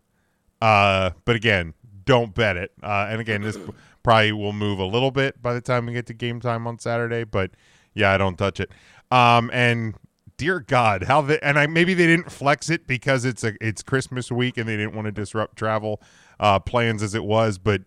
Uh, 0.60 1.10
but 1.24 1.36
again, 1.36 1.74
don't 2.04 2.34
bet 2.34 2.56
it. 2.56 2.72
Uh, 2.82 3.08
and 3.10 3.20
again, 3.20 3.42
this 3.42 3.58
probably 4.02 4.32
will 4.32 4.52
move 4.52 4.78
a 4.78 4.84
little 4.84 5.10
bit 5.10 5.42
by 5.42 5.54
the 5.54 5.60
time 5.60 5.86
we 5.86 5.92
get 5.92 6.06
to 6.06 6.14
game 6.14 6.40
time 6.40 6.66
on 6.66 6.78
Saturday. 6.78 7.24
But 7.24 7.50
yeah, 7.94 8.12
I 8.12 8.18
don't 8.18 8.36
touch 8.36 8.60
it. 8.60 8.70
Um, 9.10 9.50
and 9.52 9.94
dear 10.36 10.60
God, 10.60 11.04
how 11.04 11.20
the 11.20 11.42
and 11.44 11.58
I 11.58 11.66
maybe 11.66 11.94
they 11.94 12.06
didn't 12.06 12.32
flex 12.32 12.70
it 12.70 12.86
because 12.86 13.24
it's 13.24 13.44
a 13.44 13.54
it's 13.60 13.82
Christmas 13.82 14.32
week 14.32 14.56
and 14.56 14.68
they 14.68 14.76
didn't 14.76 14.94
want 14.94 15.06
to 15.06 15.12
disrupt 15.12 15.56
travel 15.56 16.00
uh, 16.40 16.58
plans 16.58 17.02
as 17.02 17.14
it 17.14 17.24
was. 17.24 17.58
But 17.58 17.82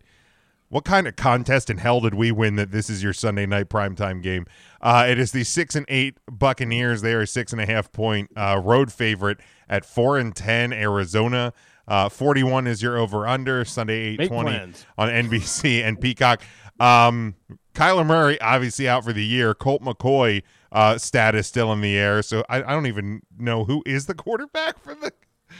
what 0.68 0.84
kind 0.84 1.06
of 1.06 1.16
contest 1.16 1.70
in 1.70 1.78
hell 1.78 2.00
did 2.00 2.14
we 2.14 2.32
win 2.32 2.56
that 2.56 2.70
this 2.70 2.90
is 2.90 3.02
your 3.02 3.12
Sunday 3.12 3.46
night 3.46 3.68
primetime 3.68 4.22
game? 4.22 4.46
Uh, 4.80 5.06
it 5.08 5.18
is 5.18 5.32
the 5.32 5.44
six 5.44 5.74
and 5.76 5.86
eight 5.88 6.18
Buccaneers. 6.30 7.02
They 7.02 7.12
are 7.12 7.22
a 7.22 7.26
six 7.26 7.52
and 7.52 7.60
a 7.60 7.66
half 7.66 7.92
point 7.92 8.30
uh, 8.36 8.60
road 8.62 8.92
favorite 8.92 9.38
at 9.68 9.84
four 9.84 10.18
and 10.18 10.34
ten 10.34 10.72
Arizona. 10.72 11.52
Uh, 11.88 12.08
41 12.08 12.66
is 12.66 12.82
your 12.82 12.98
over 12.98 13.28
under 13.28 13.64
Sunday 13.64 14.16
Make 14.16 14.32
820 14.32 14.74
on 14.98 15.08
NBC 15.08 15.84
and 15.84 16.00
Peacock. 16.00 16.42
Um, 16.80 17.36
Kyler 17.74 18.04
Murray 18.04 18.40
obviously 18.40 18.88
out 18.88 19.04
for 19.04 19.12
the 19.12 19.24
year. 19.24 19.54
Colt 19.54 19.82
McCoy 19.82 20.42
uh, 20.72 20.98
status 20.98 21.46
still 21.46 21.72
in 21.72 21.80
the 21.80 21.96
air. 21.96 22.22
So 22.22 22.42
I, 22.48 22.58
I 22.58 22.72
don't 22.72 22.86
even 22.86 23.22
know 23.38 23.64
who 23.64 23.82
is 23.86 24.06
the 24.06 24.14
quarterback 24.14 24.82
for 24.82 24.94
the 24.94 25.12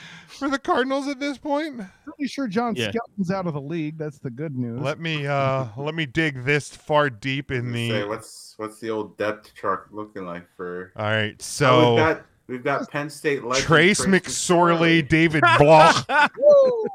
for 0.28 0.48
the 0.48 0.58
Cardinals 0.58 1.08
at 1.08 1.18
this 1.20 1.38
point. 1.38 1.80
Pretty 2.04 2.26
sure 2.28 2.46
John 2.48 2.74
Yeah. 2.76 2.90
Skelton's 2.90 3.30
out 3.30 3.46
of 3.46 3.54
the 3.54 3.60
league. 3.60 3.96
That's 3.98 4.18
the 4.18 4.30
good 4.30 4.56
news. 4.56 4.80
Let 4.80 4.98
me 5.00 5.26
uh 5.26 5.66
let 5.76 5.94
me 5.94 6.06
dig 6.06 6.44
this 6.44 6.68
far 6.70 7.10
deep 7.10 7.50
in 7.50 7.72
Say, 7.72 8.00
the. 8.02 8.06
what's 8.08 8.54
what's 8.56 8.78
the 8.80 8.90
old 8.90 9.16
depth 9.18 9.54
chart 9.54 9.92
looking 9.94 10.26
like 10.26 10.46
for? 10.56 10.92
All 10.96 11.04
right, 11.06 11.34
Oh, 11.34 11.42
so 11.42 11.88
we've 11.94 11.98
got 11.98 12.22
we've 12.48 12.64
got 12.64 12.90
Penn 12.90 13.10
State 13.10 13.44
legend 13.44 13.66
Trace 13.66 14.04
McSorley, 14.06 15.06
David 15.06 15.42
Bloch. 15.58 16.06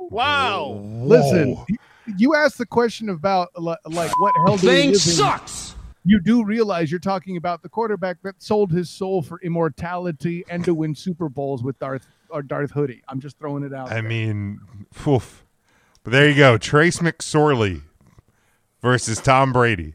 wow. 0.10 0.80
Listen, 0.84 1.58
you 2.18 2.36
asked 2.36 2.58
the 2.58 2.66
question 2.66 3.10
about 3.10 3.50
like 3.60 3.80
what 3.86 4.34
hell 4.46 4.58
do 4.58 4.68
Thing 4.68 4.88
live 4.88 4.94
in? 4.96 5.00
sucks. 5.00 5.76
You 6.04 6.20
do 6.20 6.44
realize 6.44 6.90
you're 6.90 7.00
talking 7.00 7.38
about 7.38 7.62
the 7.62 7.70
quarterback 7.70 8.18
that 8.24 8.42
sold 8.42 8.72
his 8.72 8.90
soul 8.90 9.22
for 9.22 9.40
immortality 9.42 10.44
and 10.50 10.66
to 10.66 10.74
win 10.74 10.96
Super 10.96 11.30
Bowls 11.30 11.62
with 11.64 11.78
Darth 11.78 12.08
or 12.32 12.42
Darth 12.42 12.72
Hoodie. 12.72 13.02
I'm 13.08 13.20
just 13.20 13.38
throwing 13.38 13.64
it 13.64 13.74
out. 13.74 13.90
I 13.92 13.96
there. 13.96 14.04
mean, 14.04 14.60
oof. 15.08 15.46
But 16.04 16.14
there 16.14 16.30
you 16.30 16.36
go, 16.36 16.58
Trace 16.58 17.00
McSorley 17.00 17.82
versus 18.82 19.20
Tom 19.20 19.54
Brady. 19.54 19.94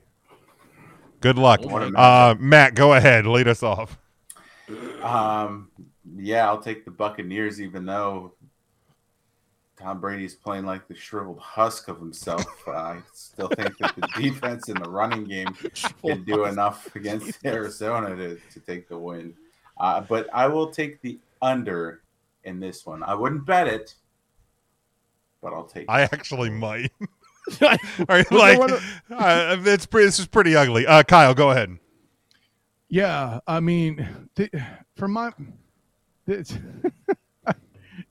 Good 1.20 1.38
luck, 1.38 1.60
uh, 1.64 2.36
Matt. 2.38 2.74
Go 2.74 2.92
ahead, 2.92 3.26
lead 3.26 3.48
us 3.48 3.62
off. 3.62 3.98
Um, 5.02 5.70
yeah, 6.16 6.46
I'll 6.46 6.60
take 6.60 6.84
the 6.84 6.90
Buccaneers, 6.90 7.60
even 7.60 7.86
though 7.86 8.34
Tom 9.76 10.00
Brady's 10.00 10.34
playing 10.34 10.64
like 10.64 10.88
the 10.88 10.94
shriveled 10.94 11.38
husk 11.38 11.88
of 11.88 11.98
himself. 11.98 12.46
I 12.68 12.98
still 13.12 13.48
think 13.48 13.76
that 13.78 13.94
the 13.96 14.08
defense 14.16 14.68
and 14.68 14.82
the 14.82 14.88
running 14.88 15.24
game 15.24 15.48
can 16.02 16.24
do 16.24 16.46
enough 16.46 16.94
against 16.96 17.38
Arizona 17.44 18.16
to, 18.16 18.38
to 18.52 18.60
take 18.60 18.88
the 18.88 18.98
win. 18.98 19.34
Uh, 19.78 20.00
but 20.00 20.28
I 20.32 20.46
will 20.46 20.70
take 20.70 21.02
the 21.02 21.18
under 21.42 22.02
in 22.47 22.60
this 22.60 22.86
one. 22.86 23.02
I 23.02 23.14
wouldn't 23.14 23.44
bet 23.44 23.66
it, 23.68 23.94
but 25.43 25.52
I'll 25.52 25.66
take. 25.66 25.86
I 25.89 26.02
it. 26.02 26.12
actually 26.12 26.51
might. 26.51 26.93
All 27.62 27.68
right, 28.09 28.28
Was 28.31 28.40
like 28.40 28.59
of- 28.59 29.02
uh, 29.12 29.56
it's 29.66 29.86
pretty, 29.86 30.06
this 30.06 30.18
is 30.18 30.27
pretty 30.27 30.56
ugly. 30.56 30.85
Uh, 30.85 31.05
Kyle, 31.05 31.32
go 31.32 31.51
ahead. 31.52 31.78
Yeah, 32.89 33.39
I 33.47 33.60
mean, 33.60 34.28
th- 34.35 34.51
for 34.97 35.06
my, 35.06 35.32
this, 36.24 36.56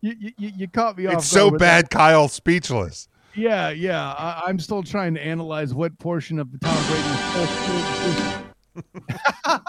you, 0.02 0.14
you 0.20 0.32
you 0.38 0.52
you 0.58 0.68
caught 0.70 0.98
me 0.98 1.08
off. 1.08 1.16
It's 1.16 1.28
so 1.28 1.46
guard 1.50 1.54
with 1.54 1.60
that. 1.62 1.84
bad, 1.84 1.90
Kyle, 1.90 2.28
speechless. 2.30 3.10
Yeah, 3.36 3.72
yeah. 3.72 4.14
I, 4.14 4.44
I'm 4.48 4.60
still 4.60 4.84
trying 4.84 5.14
to 5.16 5.22
analyze 5.26 5.74
what 5.74 5.98
portion 6.00 6.40
of 6.40 6.52
the 6.54 6.58
Tom 6.60 6.78
Brady's 6.88 7.20
soul. 9.44 9.60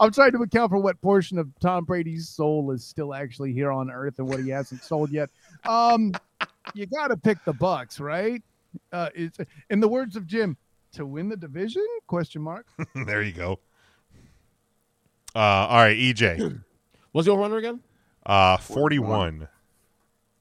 I'm 0.00 0.12
trying 0.12 0.32
to 0.32 0.38
account 0.38 0.70
for 0.70 0.78
what 0.78 1.00
portion 1.00 1.38
of 1.38 1.48
Tom 1.60 1.84
Brady's 1.84 2.28
soul 2.28 2.70
is 2.70 2.84
still 2.84 3.14
actually 3.14 3.52
here 3.52 3.72
on 3.72 3.90
Earth 3.90 4.18
and 4.18 4.28
what 4.28 4.40
he 4.40 4.48
hasn't 4.48 4.82
sold 4.82 5.10
yet. 5.10 5.28
Um, 5.64 6.12
you 6.74 6.86
got 6.86 7.08
to 7.08 7.16
pick 7.16 7.44
the 7.44 7.52
Bucs, 7.52 8.00
right? 8.00 8.42
Uh, 8.92 9.08
it's 9.14 9.38
in 9.70 9.80
the 9.80 9.88
words 9.88 10.14
of 10.14 10.26
Jim, 10.26 10.56
to 10.92 11.06
win 11.06 11.28
the 11.28 11.36
division? 11.36 11.86
Question 12.06 12.42
mark. 12.42 12.66
there 13.06 13.22
you 13.22 13.32
go. 13.32 13.58
Uh, 15.34 15.38
all 15.38 15.78
right, 15.78 15.96
EJ. 15.96 16.60
What's 17.12 17.26
the 17.26 17.32
over 17.32 17.42
under 17.42 17.58
again? 17.58 17.80
Uh, 18.24 18.56
41. 18.58 19.48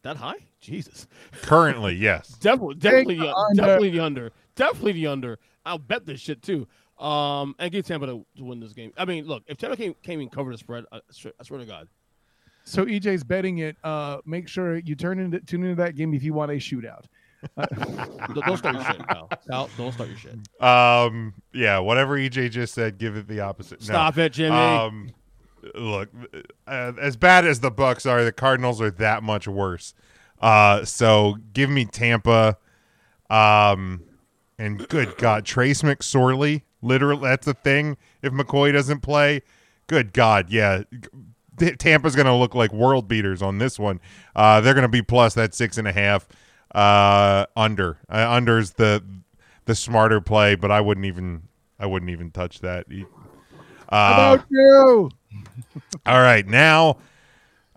That 0.03 0.17
high? 0.17 0.37
Jesus. 0.59 1.07
Currently, 1.41 1.95
yes. 1.95 2.29
Definitely, 2.39 2.75
definitely, 2.75 3.15
the 3.15 3.25
the, 3.25 3.53
definitely 3.55 3.89
the 3.91 3.99
under. 3.99 4.31
Definitely 4.55 4.91
the 4.93 5.07
under. 5.07 5.39
I'll 5.65 5.77
bet 5.77 6.05
this 6.05 6.19
shit 6.19 6.41
too. 6.41 6.67
Um, 6.99 7.55
and 7.59 7.71
give 7.71 7.85
Tampa 7.85 8.07
to, 8.07 8.25
to 8.37 8.43
win 8.43 8.59
this 8.59 8.73
game. 8.73 8.91
I 8.97 9.05
mean, 9.05 9.25
look, 9.25 9.43
if 9.47 9.57
Tampa 9.57 9.77
came 9.77 9.95
came 10.01 10.19
and 10.19 10.31
covered 10.31 10.53
the 10.53 10.57
spread, 10.57 10.85
I 10.91 10.99
swear, 11.11 11.33
I 11.39 11.43
swear 11.43 11.59
to 11.59 11.65
God, 11.65 11.87
So 12.63 12.85
EJ's 12.85 13.23
betting 13.23 13.59
it. 13.59 13.77
Uh, 13.83 14.17
make 14.25 14.47
sure 14.47 14.77
you 14.77 14.95
turn 14.95 15.19
into 15.19 15.39
tune 15.41 15.63
into 15.63 15.75
that 15.75 15.95
game 15.95 16.13
if 16.13 16.23
you 16.23 16.33
want 16.33 16.51
a 16.51 16.55
shootout. 16.55 17.05
don't, 17.55 18.45
don't 18.45 18.57
start 18.57 18.75
your 18.75 18.83
shit, 18.83 19.07
pal. 19.07 19.29
Pal, 19.47 19.69
don't 19.77 19.91
start 19.91 20.09
your 20.09 20.17
shit. 20.17 20.63
Um, 20.63 21.35
yeah, 21.53 21.77
whatever 21.79 22.17
EJ 22.17 22.49
just 22.49 22.73
said, 22.73 22.97
give 22.97 23.15
it 23.15 23.27
the 23.27 23.41
opposite. 23.41 23.79
No. 23.81 23.85
Stop 23.85 24.17
it, 24.17 24.33
Jimmy. 24.33 24.55
Um, 24.55 25.11
look, 25.75 26.09
uh, 26.65 26.93
as 26.99 27.15
bad 27.15 27.45
as 27.45 27.59
the 27.59 27.71
Bucs 27.71 28.09
are, 28.09 28.23
the 28.23 28.31
Cardinals 28.31 28.81
are 28.81 28.91
that 28.91 29.23
much 29.23 29.47
worse. 29.47 29.93
Uh, 30.41 30.83
so 30.85 31.37
give 31.53 31.69
me 31.69 31.85
Tampa. 31.85 32.57
Um, 33.29 34.03
and 34.57 34.87
good 34.87 35.17
God, 35.17 35.45
Trace 35.45 35.81
McSorley, 35.81 36.63
literally, 36.81 37.21
that's 37.23 37.45
the 37.45 37.53
thing. 37.53 37.97
If 38.21 38.33
McCoy 38.33 38.73
doesn't 38.73 39.01
play, 39.01 39.41
good 39.87 40.13
God, 40.13 40.49
yeah. 40.49 40.83
Tampa's 41.79 42.15
going 42.15 42.27
to 42.27 42.33
look 42.33 42.53
like 42.53 42.71
world 42.71 43.07
beaters 43.07 43.41
on 43.41 43.57
this 43.57 43.79
one. 43.79 43.99
Uh, 44.35 44.61
they're 44.61 44.75
going 44.75 44.83
to 44.83 44.87
be 44.87 45.01
plus 45.01 45.33
that 45.33 45.55
six 45.55 45.77
and 45.77 45.87
a 45.87 45.91
half. 45.91 46.27
Uh, 46.75 47.45
under, 47.55 47.97
uh, 48.09 48.27
under's 48.29 48.71
the 48.71 49.03
the 49.65 49.73
smarter 49.73 50.21
play, 50.21 50.55
but 50.55 50.69
I 50.69 50.81
wouldn't 50.81 51.05
even 51.05 51.43
I 51.79 51.85
wouldn't 51.85 52.11
even 52.11 52.29
touch 52.29 52.59
that. 52.59 52.85
Uh, 53.89 54.13
How 54.13 54.33
about 54.33 54.45
you? 54.49 55.09
all 56.05 56.21
right, 56.21 56.45
now 56.45 56.97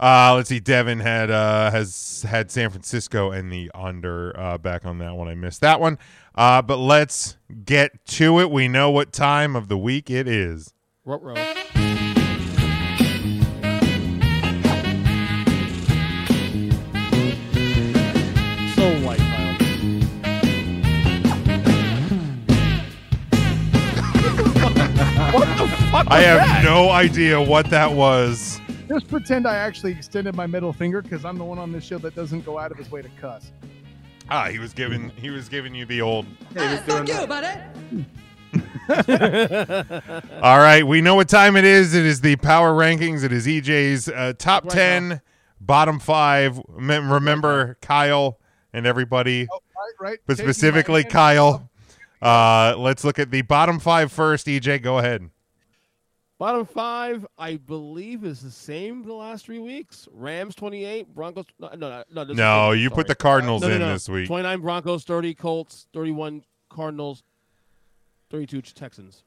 uh, 0.00 0.32
let's 0.34 0.48
see. 0.48 0.60
Devin 0.60 1.00
had 1.00 1.30
uh, 1.30 1.70
has 1.70 2.24
had 2.26 2.50
San 2.50 2.70
Francisco 2.70 3.30
and 3.30 3.52
the 3.52 3.70
under 3.74 4.34
uh, 4.38 4.56
back 4.56 4.86
on 4.86 4.98
that 4.98 5.14
one. 5.14 5.28
I 5.28 5.34
missed 5.34 5.60
that 5.60 5.78
one, 5.78 5.98
uh, 6.34 6.62
but 6.62 6.78
let's 6.78 7.36
get 7.64 8.04
to 8.06 8.40
it. 8.40 8.50
We 8.50 8.66
know 8.66 8.90
what 8.90 9.12
time 9.12 9.54
of 9.54 9.68
the 9.68 9.76
week 9.76 10.08
it 10.10 10.26
is. 10.26 10.72
Ruh-roh. 11.04 11.34
So 18.74 18.98
white, 19.04 19.20
what 25.34 25.58
the 25.58 25.68
fuck? 25.90 26.06
I 26.08 26.20
have 26.20 26.38
that? 26.38 26.64
no 26.64 26.88
idea 26.88 27.38
what 27.38 27.68
that 27.68 27.92
was. 27.92 28.58
Just 28.90 29.06
pretend 29.06 29.46
I 29.46 29.54
actually 29.54 29.92
extended 29.92 30.34
my 30.34 30.48
middle 30.48 30.72
finger 30.72 31.00
because 31.00 31.24
I'm 31.24 31.38
the 31.38 31.44
one 31.44 31.58
on 31.60 31.70
this 31.70 31.84
show 31.84 31.98
that 31.98 32.16
doesn't 32.16 32.44
go 32.44 32.58
out 32.58 32.72
of 32.72 32.76
his 32.76 32.90
way 32.90 33.00
to 33.02 33.08
cuss. 33.20 33.52
Ah, 34.28 34.48
he 34.48 34.58
was 34.58 34.72
giving 34.72 35.10
he 35.10 35.30
was 35.30 35.48
giving 35.48 35.72
you 35.76 35.86
the 35.86 36.00
old. 36.02 36.26
Fuck 36.54 37.06
you, 37.08 37.26
buddy. 37.28 37.60
All 40.42 40.58
right, 40.58 40.84
we 40.84 41.00
know 41.00 41.14
what 41.14 41.28
time 41.28 41.56
it 41.56 41.64
is. 41.64 41.94
It 41.94 42.04
is 42.04 42.20
the 42.20 42.34
power 42.36 42.72
rankings. 42.72 43.22
It 43.22 43.32
is 43.32 43.46
EJ's 43.46 44.08
uh, 44.08 44.32
top 44.36 44.64
Right 44.64 44.72
ten, 44.72 45.20
bottom 45.60 46.00
five. 46.00 46.60
Mem- 46.76 47.12
Remember 47.12 47.76
Kyle 47.80 48.40
and 48.72 48.86
everybody, 48.86 49.46
Oh, 49.52 49.60
right, 50.00 50.10
right. 50.10 50.18
but 50.26 50.34
Taking 50.36 50.46
my 50.48 50.52
specifically 50.52 51.04
Kyle. 51.04 51.70
Uh, 52.20 52.74
let's 52.76 53.04
look 53.04 53.20
at 53.20 53.30
the 53.30 53.42
bottom 53.42 53.78
five 53.78 54.10
first. 54.10 54.48
EJ, 54.48 54.82
go 54.82 54.98
ahead. 54.98 55.30
Bottom 56.40 56.64
five, 56.64 57.26
I 57.36 57.56
believe, 57.56 58.24
is 58.24 58.40
the 58.40 58.50
same 58.50 59.02
the 59.02 59.12
last 59.12 59.44
three 59.44 59.58
weeks. 59.58 60.08
Rams 60.10 60.54
28, 60.54 61.14
Broncos. 61.14 61.44
No, 61.58 61.68
no, 61.68 61.76
no. 61.76 62.04
No, 62.10 62.24
this 62.24 62.34
No, 62.34 62.68
different, 62.70 62.80
you 62.80 62.88
put 62.88 63.06
the 63.08 63.14
Cardinals 63.14 63.60
No, 63.60 63.68
no, 63.68 63.74
in 63.74 63.80
no. 63.82 63.92
this 63.92 64.08
week. 64.08 64.26
29 64.26 64.60
Broncos, 64.62 65.04
30 65.04 65.34
Colts, 65.34 65.86
31 65.92 66.42
Cardinals, 66.70 67.24
32 68.30 68.62
Texans. 68.62 69.22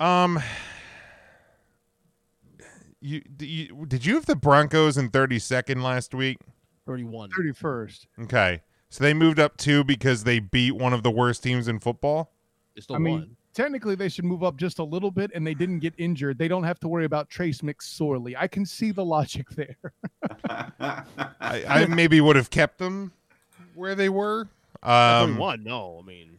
Um, 0.00 0.40
you, 3.00 3.22
you 3.38 3.86
did 3.86 4.04
you 4.04 4.16
have 4.16 4.26
the 4.26 4.34
Broncos 4.34 4.98
in 4.98 5.08
32nd 5.08 5.80
last 5.84 6.16
week? 6.16 6.38
31. 6.84 7.30
31st. 7.30 8.06
Okay, 8.24 8.62
so 8.88 9.04
they 9.04 9.14
moved 9.14 9.38
up 9.38 9.56
two 9.56 9.84
because 9.84 10.24
they 10.24 10.40
beat 10.40 10.72
one 10.72 10.94
of 10.94 11.04
the 11.04 11.12
worst 11.12 11.44
teams 11.44 11.68
in 11.68 11.78
football. 11.78 12.32
They 12.74 12.80
still 12.80 12.96
I 12.96 12.98
mean, 12.98 13.12
won. 13.20 13.36
Technically 13.54 13.94
they 13.94 14.08
should 14.08 14.24
move 14.24 14.42
up 14.42 14.56
just 14.56 14.78
a 14.78 14.84
little 14.84 15.10
bit, 15.10 15.30
and 15.34 15.46
they 15.46 15.54
didn't 15.54 15.80
get 15.80 15.94
injured. 15.98 16.38
They 16.38 16.48
don't 16.48 16.64
have 16.64 16.80
to 16.80 16.88
worry 16.88 17.04
about 17.04 17.28
Trace 17.28 17.60
McSorley. 17.60 18.34
I 18.38 18.46
can 18.46 18.64
see 18.64 18.90
the 18.90 19.04
logic 19.04 19.48
there. 19.50 19.76
I, 20.80 21.04
I 21.40 21.86
maybe 21.86 22.20
would 22.20 22.36
have 22.36 22.50
kept 22.50 22.78
them 22.78 23.12
where 23.74 23.94
they 23.94 24.08
were. 24.08 24.48
Um, 24.82 25.32
31, 25.32 25.64
no. 25.64 26.00
I 26.02 26.06
mean, 26.06 26.38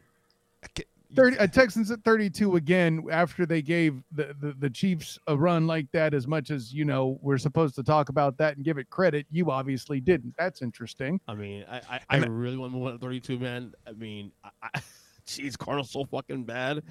30, 1.16 1.38
uh, 1.40 1.48
Texans 1.48 1.92
at 1.92 2.04
32 2.04 2.56
again 2.56 3.04
after 3.12 3.46
they 3.46 3.62
gave 3.62 4.02
the, 4.12 4.36
the, 4.40 4.54
the 4.60 4.70
Chiefs 4.70 5.20
a 5.28 5.36
run 5.36 5.68
like 5.68 5.92
that. 5.92 6.14
As 6.14 6.28
much 6.28 6.52
as 6.52 6.74
you 6.74 6.86
know, 6.86 7.20
we're 7.22 7.38
supposed 7.38 7.76
to 7.76 7.84
talk 7.84 8.10
about 8.10 8.38
that 8.38 8.56
and 8.56 8.66
give 8.66 8.78
it 8.78 8.90
credit. 8.90 9.26
You 9.30 9.52
obviously 9.52 10.00
didn't. 10.00 10.34
That's 10.38 10.62
interesting. 10.62 11.20
I 11.28 11.36
mean, 11.36 11.66
I, 11.70 11.82
I, 11.90 12.00
I 12.10 12.18
really 12.18 12.58
want 12.58 12.72
to 12.72 12.78
move 12.78 12.88
on 12.88 12.94
to 12.94 13.00
32, 13.00 13.40
man. 13.40 13.74
I 13.86 13.92
mean, 13.92 14.32
I, 14.44 14.50
I, 14.64 14.82
jeez, 15.26 15.57
Cardinals 15.57 15.91
so 15.91 16.06
fucking 16.06 16.43
bad. 16.43 16.84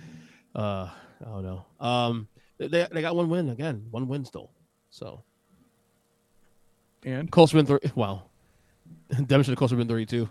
Uh, 0.55 0.89
I 1.21 1.25
don't 1.25 1.43
know. 1.45 1.65
Um, 1.79 2.29
they, 2.59 2.67
they 2.69 3.01
got 3.01 3.15
one 3.17 3.29
win 3.29 3.49
again, 3.51 3.87
one 3.91 4.09
win 4.09 4.25
still. 4.25 4.51
So, 4.91 5.23
and 7.05 7.31
Colts 7.31 7.55
win. 7.55 7.67
Thir- 7.67 7.81
wow, 7.95 8.25
demonstrated 9.27 9.59
Colts 9.59 9.73
win 9.73 9.87
32. 9.89 10.29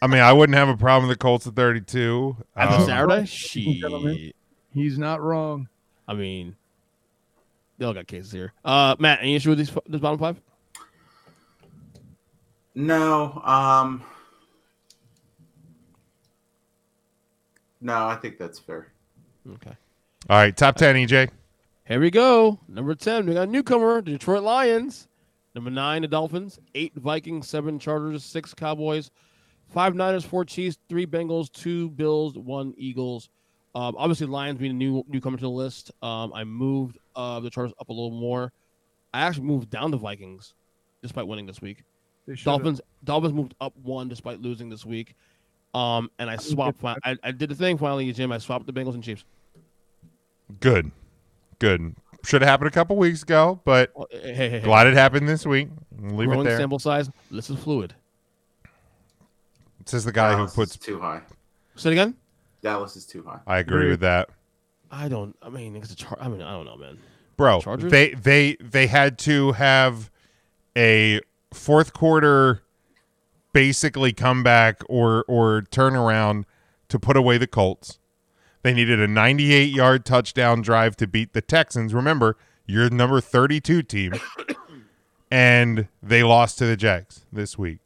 I 0.00 0.06
mean, 0.06 0.20
I 0.20 0.32
wouldn't 0.32 0.56
have 0.56 0.68
a 0.68 0.76
problem 0.76 1.08
with 1.08 1.18
the 1.18 1.22
Colts 1.22 1.46
at 1.46 1.54
32. 1.54 2.36
As 2.56 2.68
Um, 2.68 2.80
of 2.80 2.86
Saturday, 2.86 3.14
ladies 3.14 3.56
and 3.56 3.74
gentlemen. 3.80 4.16
shit. 4.16 4.36
He's 4.72 4.98
not 4.98 5.20
wrong. 5.20 5.68
I 6.06 6.14
mean, 6.14 6.56
they 7.76 7.84
all 7.84 7.92
got 7.94 8.06
cases 8.06 8.32
here. 8.32 8.52
Uh, 8.64 8.96
Matt, 8.98 9.18
any 9.20 9.34
issue 9.36 9.50
with 9.50 9.58
these 9.58 9.72
this 9.86 10.00
bottom 10.00 10.18
five? 10.18 10.40
No, 12.74 13.40
um, 13.44 14.02
no, 17.80 18.06
I 18.06 18.16
think 18.16 18.38
that's 18.38 18.58
fair. 18.58 18.92
Okay. 19.54 19.76
All 20.28 20.36
right, 20.36 20.56
top 20.56 20.76
10, 20.76 20.96
EJ. 20.96 21.30
Here 21.86 22.00
we 22.00 22.10
go. 22.10 22.58
Number 22.68 22.94
10, 22.94 23.26
we 23.26 23.34
got 23.34 23.48
a 23.48 23.50
newcomer, 23.50 24.02
the 24.02 24.12
Detroit 24.12 24.42
Lions. 24.42 25.08
Number 25.54 25.70
9, 25.70 26.02
the 26.02 26.08
Dolphins. 26.08 26.58
8, 26.74 26.94
Vikings. 26.96 27.48
7, 27.48 27.78
Chargers. 27.78 28.24
6, 28.24 28.54
Cowboys. 28.54 29.10
5, 29.70 29.94
Niners. 29.94 30.24
4, 30.24 30.44
Chiefs. 30.44 30.78
3, 30.88 31.06
Bengals. 31.06 31.50
2, 31.52 31.90
Bills. 31.90 32.36
1, 32.36 32.74
Eagles. 32.76 33.30
Um, 33.74 33.94
obviously, 33.96 34.26
Lions 34.26 34.58
being 34.58 34.72
a 34.72 34.74
new 34.74 35.04
newcomer 35.08 35.36
to 35.36 35.42
the 35.42 35.50
list. 35.50 35.90
Um, 36.02 36.32
I 36.34 36.44
moved 36.44 36.98
uh, 37.16 37.40
the 37.40 37.50
Chargers 37.50 37.74
up 37.80 37.88
a 37.88 37.92
little 37.92 38.10
more. 38.10 38.52
I 39.12 39.22
actually 39.22 39.46
moved 39.46 39.70
down 39.70 39.90
the 39.90 39.96
Vikings 39.96 40.54
despite 41.02 41.26
winning 41.26 41.46
this 41.46 41.60
week. 41.60 41.84
Dolphins 42.44 42.80
Dolphins 43.04 43.32
moved 43.32 43.54
up 43.60 43.74
one 43.82 44.08
despite 44.08 44.40
losing 44.40 44.68
this 44.68 44.84
week. 44.84 45.14
Um, 45.74 46.10
and 46.18 46.30
I 46.30 46.36
swapped. 46.36 46.82
I, 46.84 47.16
I 47.22 47.30
did 47.30 47.50
the 47.50 47.54
thing 47.54 47.78
finally, 47.78 48.10
Jim. 48.12 48.32
I 48.32 48.38
swapped 48.38 48.66
the 48.66 48.72
Bengals 48.72 48.94
and 48.94 49.02
Chiefs. 49.04 49.24
Good. 50.60 50.90
Good. 51.58 51.94
Should 52.24 52.42
have 52.42 52.48
happened 52.48 52.68
a 52.68 52.72
couple 52.72 52.96
weeks 52.96 53.22
ago, 53.22 53.60
but 53.64 53.92
Well, 53.94 54.06
hey, 54.10 54.34
hey, 54.34 54.48
hey. 54.50 54.60
glad 54.60 54.86
it 54.86 54.94
happened 54.94 55.28
this 55.28 55.46
week. 55.46 55.68
Leave 56.00 56.28
Growing 56.28 56.40
it 56.40 56.44
there. 56.50 56.58
sample 56.58 56.78
size. 56.78 57.10
This 57.30 57.48
is 57.50 57.58
fluid. 57.58 57.94
Says 59.84 60.04
the 60.04 60.12
guy 60.12 60.32
Dallas 60.32 60.54
who 60.54 60.62
puts. 60.62 60.72
is 60.72 60.76
too 60.78 61.00
high. 61.00 61.20
Say 61.76 61.90
it 61.90 61.92
again. 61.92 62.14
Dallas 62.62 62.96
is 62.96 63.06
too 63.06 63.22
high. 63.22 63.38
I 63.46 63.58
agree 63.58 63.88
with 63.88 64.00
that, 64.00 64.28
I 64.90 65.08
don't. 65.08 65.36
I 65.42 65.48
mean, 65.48 65.76
it's 65.76 65.92
a 65.92 65.96
char- 65.96 66.18
I 66.20 66.28
mean, 66.28 66.42
I 66.42 66.50
don't 66.52 66.64
know, 66.66 66.76
man. 66.76 66.98
bro. 67.36 67.60
Chargers? 67.60 67.90
They 67.90 68.10
they 68.14 68.56
they 68.60 68.86
had 68.88 69.18
to 69.20 69.52
have 69.52 70.10
a 70.76 71.20
fourth 71.54 71.92
quarter, 71.92 72.62
basically 73.52 74.12
comeback 74.12 74.82
or 74.88 75.24
or 75.28 75.62
turnaround 75.70 76.44
to 76.88 76.98
put 76.98 77.16
away 77.16 77.38
the 77.38 77.46
Colts. 77.46 77.98
They 78.62 78.74
needed 78.74 79.00
a 79.00 79.08
98 79.08 79.70
yard 79.70 80.04
touchdown 80.04 80.62
drive 80.62 80.96
to 80.96 81.06
beat 81.06 81.32
the 81.32 81.40
Texans. 81.40 81.94
Remember, 81.94 82.36
you're 82.66 82.90
number 82.90 83.20
32 83.20 83.82
team, 83.82 84.14
and 85.30 85.88
they 86.02 86.22
lost 86.22 86.58
to 86.58 86.66
the 86.66 86.76
Jags 86.76 87.24
this 87.32 87.56
week. 87.56 87.78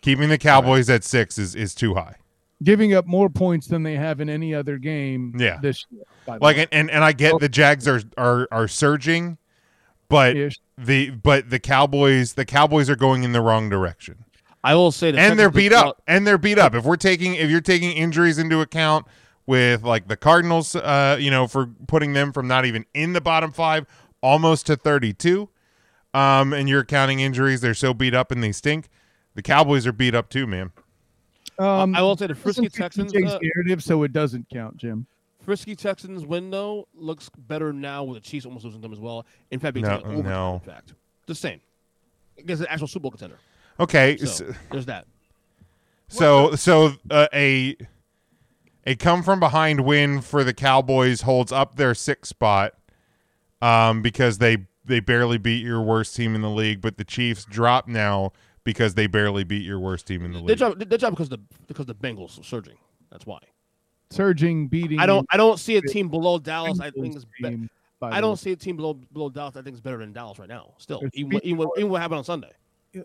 Keeping 0.00 0.28
the 0.28 0.38
Cowboys 0.38 0.88
at 0.88 1.04
six 1.04 1.38
is 1.38 1.54
is 1.54 1.74
too 1.74 1.94
high. 1.94 2.16
Giving 2.62 2.94
up 2.94 3.06
more 3.06 3.28
points 3.28 3.66
than 3.66 3.82
they 3.82 3.96
have 3.96 4.20
in 4.20 4.30
any 4.30 4.54
other 4.54 4.78
game. 4.78 5.34
Yeah. 5.36 5.58
This 5.60 5.84
year, 5.90 6.04
like 6.40 6.56
and, 6.56 6.68
and 6.72 6.90
and 6.90 7.04
I 7.04 7.12
get 7.12 7.34
oh. 7.34 7.38
the 7.38 7.48
Jags 7.48 7.88
are 7.88 8.00
are 8.16 8.48
are 8.52 8.68
surging, 8.68 9.36
but 10.08 10.36
Ish. 10.36 10.60
the 10.78 11.10
but 11.10 11.50
the 11.50 11.58
Cowboys 11.58 12.34
the 12.34 12.44
Cowboys 12.44 12.88
are 12.88 12.96
going 12.96 13.24
in 13.24 13.32
the 13.32 13.40
wrong 13.40 13.68
direction. 13.68 14.24
I 14.66 14.74
will 14.74 14.90
say 14.90 15.12
that 15.12 15.20
and 15.20 15.38
they're 15.38 15.48
beat 15.48 15.68
did 15.68 15.78
up 15.78 16.02
and 16.08 16.26
they're 16.26 16.38
beat 16.38 16.58
up. 16.58 16.74
If 16.74 16.84
we're 16.84 16.96
taking 16.96 17.36
if 17.36 17.48
you're 17.48 17.60
taking 17.60 17.92
injuries 17.92 18.36
into 18.36 18.60
account 18.60 19.06
with 19.46 19.84
like 19.84 20.08
the 20.08 20.16
Cardinals 20.16 20.74
uh 20.74 21.16
you 21.20 21.30
know 21.30 21.46
for 21.46 21.66
putting 21.86 22.14
them 22.14 22.32
from 22.32 22.48
not 22.48 22.64
even 22.64 22.84
in 22.92 23.12
the 23.12 23.20
bottom 23.20 23.52
5 23.52 23.86
almost 24.22 24.66
to 24.66 24.74
32 24.74 25.48
um 26.14 26.52
and 26.52 26.68
you're 26.68 26.82
counting 26.82 27.20
injuries 27.20 27.60
they're 27.60 27.74
so 27.74 27.94
beat 27.94 28.12
up 28.12 28.32
and 28.32 28.42
they 28.42 28.50
stink. 28.50 28.88
The 29.36 29.42
Cowboys 29.42 29.86
are 29.86 29.92
beat 29.92 30.16
up 30.16 30.30
too, 30.30 30.48
man. 30.48 30.72
Um, 31.60 31.94
I 31.94 32.02
will 32.02 32.16
say 32.16 32.26
the 32.26 32.34
frisky 32.34 32.68
Texans, 32.68 33.14
uh, 33.14 33.38
narrative, 33.40 33.84
so 33.84 34.02
it 34.02 34.12
doesn't 34.12 34.48
count, 34.48 34.78
Jim. 34.78 35.06
Frisky 35.42 35.76
Texans 35.76 36.26
window 36.26 36.88
looks 36.92 37.30
better 37.46 37.72
now 37.72 38.02
with 38.02 38.20
the 38.20 38.28
Chiefs 38.28 38.46
almost 38.46 38.64
losing 38.64 38.80
them 38.80 38.92
as 38.92 38.98
well. 38.98 39.26
In 39.52 39.60
fact, 39.60 39.74
being 39.74 39.86
No, 39.86 39.98
taken 39.98 40.12
over 40.12 40.28
no. 40.28 40.54
In 40.54 40.60
fact, 40.60 40.94
just 41.28 41.40
saying, 41.40 41.60
against 42.36 42.62
an 42.62 42.68
actual 42.68 42.88
Super 42.88 43.02
Bowl 43.02 43.10
contender. 43.12 43.38
Okay, 43.78 44.16
So 44.18 44.46
s- 44.48 44.56
there's 44.70 44.86
that. 44.86 45.06
So 46.08 46.54
so 46.54 46.92
uh, 47.10 47.26
a 47.34 47.76
a 48.86 48.94
come 48.96 49.22
from 49.22 49.40
behind 49.40 49.80
win 49.84 50.20
for 50.20 50.44
the 50.44 50.54
Cowboys 50.54 51.22
holds 51.22 51.50
up 51.52 51.74
their 51.76 51.94
sixth 51.94 52.28
spot 52.30 52.74
um, 53.60 54.02
because 54.02 54.38
they 54.38 54.58
they 54.84 55.00
barely 55.00 55.36
beat 55.38 55.64
your 55.64 55.82
worst 55.82 56.14
team 56.14 56.34
in 56.36 56.42
the 56.42 56.50
league, 56.50 56.80
but 56.80 56.96
the 56.96 57.04
Chiefs 57.04 57.44
drop 57.44 57.88
now 57.88 58.32
because 58.62 58.94
they 58.94 59.06
barely 59.08 59.42
beat 59.44 59.64
your 59.64 59.80
worst 59.80 60.06
team 60.06 60.24
in 60.24 60.32
the 60.32 60.38
They 60.38 60.44
league. 60.44 60.58
job, 60.58 60.78
they 60.78 60.96
job 60.96 61.12
because 61.12 61.28
the 61.28 61.38
because 61.66 61.86
the 61.86 61.94
Bengals 61.94 62.38
are 62.38 62.44
surging. 62.44 62.76
That's 63.10 63.26
why. 63.26 63.40
Surging, 64.10 64.68
beating. 64.68 65.00
I 65.00 65.06
don't 65.06 65.26
I 65.30 65.36
don't 65.36 65.58
see 65.58 65.76
a 65.76 65.82
team 65.82 66.08
below 66.08 66.38
Dallas. 66.38 66.78
I 66.80 66.92
think 66.92 67.16
is 67.16 67.24
be- 67.42 67.68
I 68.00 68.20
don't 68.20 68.36
see 68.36 68.52
a 68.52 68.56
team 68.56 68.76
below 68.76 68.94
below 68.94 69.28
Dallas. 69.28 69.56
I 69.56 69.62
think 69.62 69.74
is 69.74 69.80
better 69.80 69.98
than 69.98 70.12
Dallas 70.12 70.38
right 70.38 70.48
now. 70.48 70.74
Still, 70.78 71.02
even, 71.14 71.40
even, 71.42 71.68
even 71.76 71.90
what 71.90 72.00
happened 72.00 72.18
on 72.18 72.24
Sunday. 72.24 72.52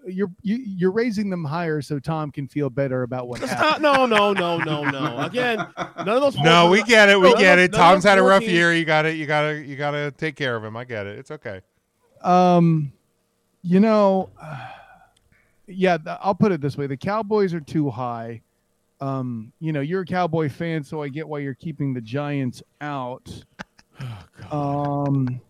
You're 0.06 0.32
you, 0.42 0.56
you're 0.58 0.92
raising 0.92 1.30
them 1.30 1.44
higher 1.44 1.82
so 1.82 2.00
Tom 2.00 2.32
can 2.32 2.48
feel 2.48 2.70
better 2.70 3.04
about 3.04 3.28
what 3.28 3.40
happened. 3.40 3.60
Stop. 3.60 3.82
No, 3.82 4.06
no, 4.06 4.34
no, 4.34 4.58
no, 4.58 4.84
no. 4.84 5.20
Again, 5.20 5.58
none 5.58 6.10
of 6.10 6.22
those. 6.22 6.38
no, 6.38 6.70
we 6.70 6.84
get 6.84 7.10
it. 7.10 7.18
We 7.20 7.24
none 7.28 7.34
of 7.34 7.40
get 7.40 7.60
it. 7.60 7.74
Tom's 7.74 8.04
had 8.04 8.18
a 8.18 8.24
rough 8.24 8.42
teams- 8.42 8.54
year. 8.54 8.74
You 8.74 8.86
got 8.86 9.04
to 9.04 9.14
You 9.14 9.26
got 9.26 9.42
to 9.42 9.66
You 9.66 9.76
got 9.76 9.92
to 9.92 10.12
take 10.12 10.36
care 10.36 10.56
of 10.56 10.64
him. 10.64 10.78
I 10.78 10.84
get 10.84 11.08
it. 11.08 11.20
It's 11.20 11.32
okay. 11.32 11.62
Um, 12.22 12.94
you 13.64 13.80
know, 13.80 14.30
yeah, 15.68 15.98
th- 15.98 16.18
I'll 16.22 16.36
put 16.36 16.52
it 16.52 16.62
this 16.62 16.78
way: 16.78 16.88
the 16.88 16.98
Cowboys 16.98 17.54
are 17.54 17.60
too 17.62 17.90
high. 17.90 18.42
Um, 19.00 19.52
you 19.60 19.74
know, 19.74 19.82
you're 19.82 20.02
a 20.02 20.06
Cowboy 20.06 20.50
fan, 20.50 20.84
so 20.84 21.02
I 21.02 21.10
get 21.10 21.28
why 21.28 21.40
you're 21.40 21.56
keeping 21.56 21.94
the 21.94 22.02
Giants 22.02 22.62
out. 22.82 23.44
um, 24.52 25.42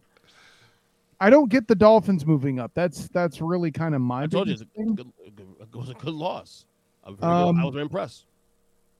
I 1.22 1.30
don't 1.30 1.50
get 1.50 1.68
the 1.68 1.76
Dolphins 1.76 2.26
moving 2.26 2.60
up. 2.60 2.72
That's 2.74 3.08
that's 3.10 3.40
really 3.42 3.72
kind 3.72 3.94
of 3.94 4.02
my. 4.02 4.24
I 4.24 4.28
told 4.28 4.48
you 4.48 4.54
it's 4.56 4.64
biggest 4.76 5.00
a 5.00 5.04
good, 5.04 5.14
it 5.62 5.76
was 5.76 5.90
a 5.90 5.94
good 5.94 6.14
loss. 6.14 6.66
I'm 7.04 7.18
Um, 7.22 7.56
good. 7.56 7.62
I 7.62 7.66
was 7.66 7.76
impressed. 7.76 8.26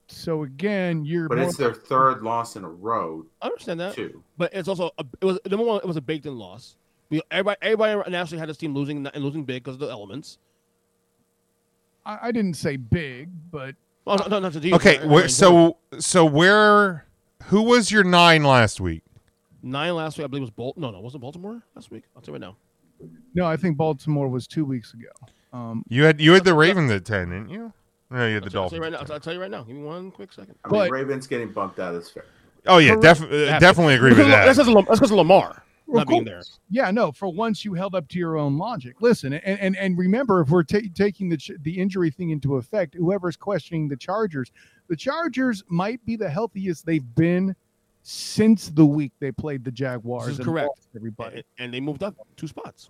So 0.08 0.44
again, 0.44 1.04
you're. 1.04 1.28
But 1.28 1.40
it's 1.40 1.58
their 1.58 1.74
third 1.74 2.22
loss 2.22 2.56
in 2.56 2.64
a 2.64 2.70
row. 2.70 3.26
I 3.42 3.48
understand 3.48 3.80
that, 3.80 3.96
Too. 3.96 4.24
but 4.38 4.54
it's 4.54 4.68
also 4.68 4.92
a, 5.00 5.06
it 5.20 5.26
was 5.26 5.40
number 5.50 5.66
one. 5.66 5.78
It 5.78 5.86
was 5.86 5.98
a 5.98 6.02
baked 6.02 6.28
in 6.28 6.38
loss. 6.38 6.76
We, 7.10 7.22
everybody, 7.32 7.58
everybody 7.62 8.12
nationally 8.12 8.40
had 8.40 8.48
this 8.48 8.58
team 8.58 8.74
losing 8.74 9.06
and 9.06 9.24
losing 9.24 9.44
big 9.44 9.64
because 9.64 9.76
of 9.76 9.80
the 9.80 9.90
elements. 9.90 10.38
I, 12.06 12.20
I 12.24 12.32
didn't 12.32 12.54
say 12.54 12.78
big, 12.78 13.30
but 13.52 13.76
Oh, 14.08 14.16
no, 14.16 14.28
no, 14.28 14.40
not 14.40 14.54
the 14.54 14.60
defense. 14.60 14.82
Okay. 14.82 14.96
Everybody 14.96 15.14
Where, 15.14 15.28
so 15.28 15.78
so 16.00 16.26
where? 16.26 17.06
Who 17.46 17.64
was 17.64 17.92
your 17.92 18.04
nine 18.04 18.44
last 18.44 18.80
week? 18.80 19.04
Nine 19.64 19.94
last 19.96 20.18
week, 20.18 20.26
I 20.26 20.28
believe 20.28 20.42
was 20.42 20.50
Bolt. 20.52 20.78
No, 20.78 20.92
no, 20.92 21.00
was 21.00 21.16
it 21.16 21.20
Baltimore 21.20 21.62
last 21.76 21.92
week? 21.92 22.04
I'll 22.16 22.22
tell 22.22 22.34
you 22.36 22.42
right 22.42 22.48
now. 22.48 23.08
no, 23.34 23.46
I 23.46 23.58
think 23.58 23.78
Baltimore 23.78 24.28
was 24.28 24.48
two 24.48 24.66
weeks 24.66 24.94
ago. 24.94 25.10
Um, 25.54 25.84
You 25.90 26.04
had 26.04 26.22
you 26.22 26.34
had 26.34 26.46
the 26.46 26.54
Ravens 26.54 26.92
at 26.92 27.06
ten, 27.06 27.30
didn't 27.30 27.50
you? 27.50 27.74
No, 28.10 28.28
you 28.28 28.36
had 28.36 28.44
the 28.44 28.48
I'll 28.48 28.68
Dolphins. 28.70 28.72
tell 28.72 28.82
right 28.82 28.92
now. 28.92 29.00
I'll, 29.00 29.14
I'll 29.14 29.20
tell 29.20 29.34
you 29.34 29.42
right 29.42 29.52
now. 29.52 29.64
Give 29.64 29.76
me 29.76 29.84
one 29.84 30.12
quick 30.12 30.32
second. 30.34 30.56
I 30.66 30.70
mean, 30.70 30.92
Ravens 30.92 31.28
getting 31.28 31.52
bumped 31.52 31.80
out 31.80 31.96
is 31.96 32.10
fair. 32.10 32.26
Oh 32.68 32.78
yeah, 32.78 32.96
Correct. 32.96 33.20
def- 33.22 33.32
uh, 33.32 33.60
definitely 33.60 33.96
agree 33.96 34.10
with 34.10 34.18
that. 34.20 34.44
because 34.44 34.58
that's 34.58 34.70
because 35.00 35.12
of 35.12 35.18
Lamar. 35.18 35.64
not 35.88 36.08
being 36.08 36.24
there. 36.24 36.42
Yeah, 36.70 36.92
no. 36.92 37.12
For 37.12 37.28
once, 37.28 37.66
you 37.66 37.74
held 37.74 37.96
up 37.96 38.08
to 38.10 38.20
your 38.20 38.38
own 38.38 38.58
logic. 38.58 39.02
Listen, 39.02 39.34
and 39.34 39.60
and, 39.60 39.76
and 39.78 39.98
remember, 39.98 40.42
if 40.42 40.50
we're 40.50 40.64
ta- 40.64 40.78
taking 40.94 41.28
the 41.30 41.38
ch- 41.38 41.52
the 41.64 41.80
injury 41.80 42.12
thing 42.12 42.30
into 42.30 42.58
effect, 42.58 42.94
whoever's 42.96 43.36
questioning 43.36 43.88
the 43.88 43.98
Chargers, 43.98 44.52
the 44.90 44.96
Chargers 44.96 45.64
might 45.70 46.06
be 46.06 46.16
the 46.16 46.30
healthiest 46.30 46.86
they've 46.86 47.16
been 47.16 47.56
since 48.04 48.70
the 48.70 48.86
week 48.86 49.12
they 49.20 49.32
played 49.32 49.64
the 49.64 49.72
Jaguars. 49.72 50.26
This 50.26 50.34
is 50.34 50.40
and 50.40 50.48
correct. 50.48 50.70
Everybody. 50.96 51.36
And, 51.38 51.44
and 51.60 51.74
they 51.74 51.80
moved 51.80 52.04
up 52.04 52.16
two 52.36 52.48
spots. 52.48 52.90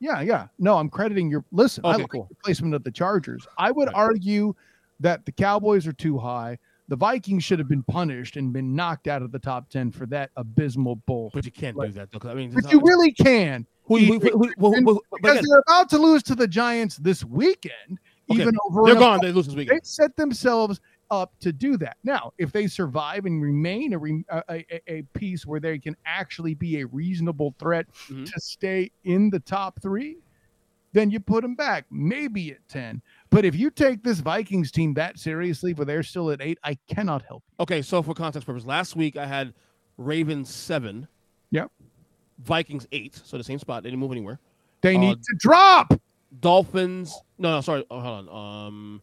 Yeah, 0.00 0.20
yeah. 0.20 0.46
No, 0.58 0.76
I'm 0.76 0.88
crediting 0.88 1.30
your 1.30 1.44
listen. 1.50 1.84
I 1.84 1.94
Okay, 1.94 2.02
like 2.02 2.10
cool. 2.10 2.26
the 2.28 2.36
placement 2.44 2.74
of 2.74 2.84
the 2.84 2.90
Chargers. 2.90 3.46
I 3.58 3.70
would 3.70 3.88
argue 3.94 4.54
that 5.00 5.24
the 5.26 5.32
Cowboys 5.32 5.86
are 5.86 5.92
too 5.92 6.18
high. 6.18 6.58
The 6.88 6.96
Vikings 6.96 7.44
should 7.44 7.58
have 7.58 7.68
been 7.68 7.82
punished 7.82 8.36
and 8.36 8.52
been 8.52 8.74
knocked 8.74 9.08
out 9.08 9.22
of 9.22 9.32
the 9.32 9.38
top 9.38 9.68
ten 9.68 9.90
for 9.90 10.06
that 10.06 10.30
abysmal 10.36 10.96
bowl. 10.96 11.30
But 11.34 11.44
you 11.44 11.52
can't 11.52 11.76
Like- 11.76 11.90
do 11.90 11.94
that 11.94 12.10
though. 12.12 12.30
I 12.30 12.34
mean, 12.34 12.52
But 12.54 12.70
you 12.72 12.80
really 12.82 13.12
can. 13.12 13.66
Who- 13.84 13.98
because 14.18 14.36
again- 14.62 15.42
they're 15.48 15.62
about 15.66 15.88
to 15.90 15.98
lose 15.98 16.22
to 16.24 16.34
the 16.34 16.46
Giants 16.46 16.96
this 16.96 17.24
weekend. 17.24 17.98
Okay, 18.30 18.42
Even 18.42 18.54
over 18.68 18.82
they're 18.84 18.94
gone. 18.94 19.20
They 19.22 19.32
lose 19.32 19.46
this 19.46 19.56
weekend. 19.56 19.78
They 19.80 19.84
set 19.84 20.14
themselves 20.16 20.80
up 21.10 21.32
to 21.40 21.52
do 21.52 21.76
that. 21.78 21.96
Now, 22.04 22.32
if 22.38 22.52
they 22.52 22.66
survive 22.66 23.24
and 23.26 23.40
remain 23.42 23.92
a, 23.94 23.98
re- 23.98 24.24
a, 24.30 24.64
a, 24.88 25.02
piece 25.14 25.46
where 25.46 25.60
they 25.60 25.78
can 25.78 25.96
actually 26.04 26.54
be 26.54 26.80
a 26.80 26.86
reasonable 26.86 27.54
threat 27.58 27.86
Mm-hmm. 28.10 28.24
to 28.24 28.40
stay 28.40 28.90
in 29.04 29.30
the 29.30 29.40
top 29.40 29.80
three, 29.80 30.18
then 30.92 31.10
you 31.10 31.20
put 31.20 31.42
them 31.42 31.54
back, 31.54 31.84
maybe 31.90 32.50
at 32.52 32.66
10. 32.68 33.02
But 33.30 33.44
if 33.44 33.54
you 33.54 33.70
take 33.70 34.02
this 34.02 34.20
Vikings 34.20 34.70
team 34.70 34.94
that 34.94 35.18
seriously, 35.18 35.74
where 35.74 35.84
they're 35.84 36.02
still 36.02 36.30
at 36.30 36.40
eight, 36.40 36.58
I 36.64 36.78
cannot 36.88 37.22
help 37.22 37.42
you. 37.48 37.62
Okay, 37.62 37.82
so 37.82 38.02
for 38.02 38.14
context 38.14 38.46
purpose, 38.46 38.64
last 38.66 38.96
week 38.96 39.16
I 39.16 39.26
had 39.26 39.52
Ravens 39.98 40.52
seven, 40.54 41.06
Yep. 41.50 41.70
Vikings 42.40 42.86
eight, 42.92 43.20
so 43.24 43.36
the 43.36 43.44
same 43.44 43.58
spot. 43.58 43.82
They 43.82 43.90
didn't 43.90 44.00
move 44.00 44.12
anywhere. 44.12 44.38
They 44.80 44.96
Uh, 44.96 45.00
need 45.00 45.22
to 45.22 45.36
drop. 45.38 45.92
Dolphins. 46.40 47.14
No, 47.38 47.52
no, 47.56 47.60
sorry. 47.62 47.84
Oh, 47.90 48.00
hold 48.00 48.28
on. 48.28 48.66
Um, 48.66 49.02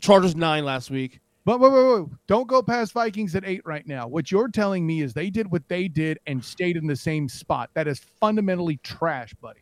Chargers 0.00 0.34
nine 0.34 0.64
last 0.64 0.90
week. 0.90 1.20
But 1.46 1.60
wait, 1.60 1.72
wait, 1.72 2.00
wait. 2.00 2.08
don't 2.26 2.48
go 2.48 2.60
past 2.60 2.92
Vikings 2.92 3.34
at 3.36 3.44
eight 3.46 3.62
right 3.64 3.86
now. 3.86 4.08
What 4.08 4.30
you're 4.32 4.48
telling 4.48 4.84
me 4.84 5.00
is 5.00 5.14
they 5.14 5.30
did 5.30 5.50
what 5.50 5.66
they 5.68 5.86
did 5.86 6.18
and 6.26 6.44
stayed 6.44 6.76
in 6.76 6.88
the 6.88 6.96
same 6.96 7.28
spot. 7.28 7.70
That 7.74 7.86
is 7.86 8.00
fundamentally 8.20 8.78
trash, 8.82 9.32
buddy. 9.40 9.60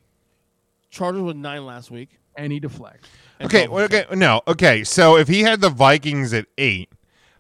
Chargers 0.91 1.21
were 1.21 1.35
nine 1.35 1.67
last 1.67 1.91
week. 1.91 2.19
And 2.37 2.53
he 2.53 2.59
deflects. 2.59 3.09
And 3.39 3.47
Okay, 3.47 3.69
well, 3.69 3.85
okay, 3.85 4.07
no, 4.13 4.41
okay. 4.49 4.83
So 4.83 5.17
if 5.17 5.29
he 5.29 5.43
had 5.43 5.61
the 5.61 5.69
Vikings 5.71 6.33
at 6.33 6.47
eight, 6.59 6.89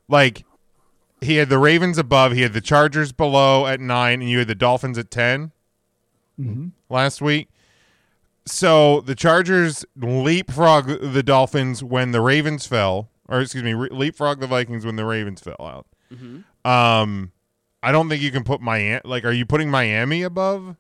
like 0.08 0.44
he 1.20 1.34
had 1.36 1.48
the 1.48 1.58
Ravens 1.58 1.98
above, 1.98 2.30
he 2.32 2.42
had 2.42 2.52
the 2.52 2.60
Chargers 2.60 3.10
below 3.10 3.66
at 3.66 3.80
nine, 3.80 4.20
and 4.20 4.30
you 4.30 4.38
had 4.40 4.46
the 4.46 4.54
Dolphins 4.54 4.96
at 4.98 5.10
10 5.10 5.50
Mhm. 6.38 6.70
last 6.88 7.20
week. 7.20 7.48
So 8.46 9.00
the 9.00 9.14
Chargers 9.16 9.84
leapfrog 9.96 10.86
the 11.00 11.22
Dolphins 11.24 11.82
when 11.82 12.12
the 12.12 12.20
Ravens 12.20 12.66
fell, 12.66 13.08
or 13.28 13.40
excuse 13.40 13.62
me, 13.64 13.74
re- 13.74 13.88
leapfrog 13.90 14.40
the 14.40 14.46
Vikings 14.46 14.84
when 14.84 14.96
the 14.96 15.04
Ravens 15.04 15.40
fell 15.40 15.56
out. 15.60 15.86
Mhm. 16.12 16.44
Um, 16.64 17.32
I 17.82 17.92
don't 17.92 18.08
think 18.08 18.22
you 18.22 18.30
can 18.30 18.44
put 18.44 18.60
Miami. 18.60 19.00
Like, 19.04 19.24
are 19.24 19.32
you 19.32 19.44
putting 19.44 19.70
Miami 19.70 20.22
above 20.22 20.76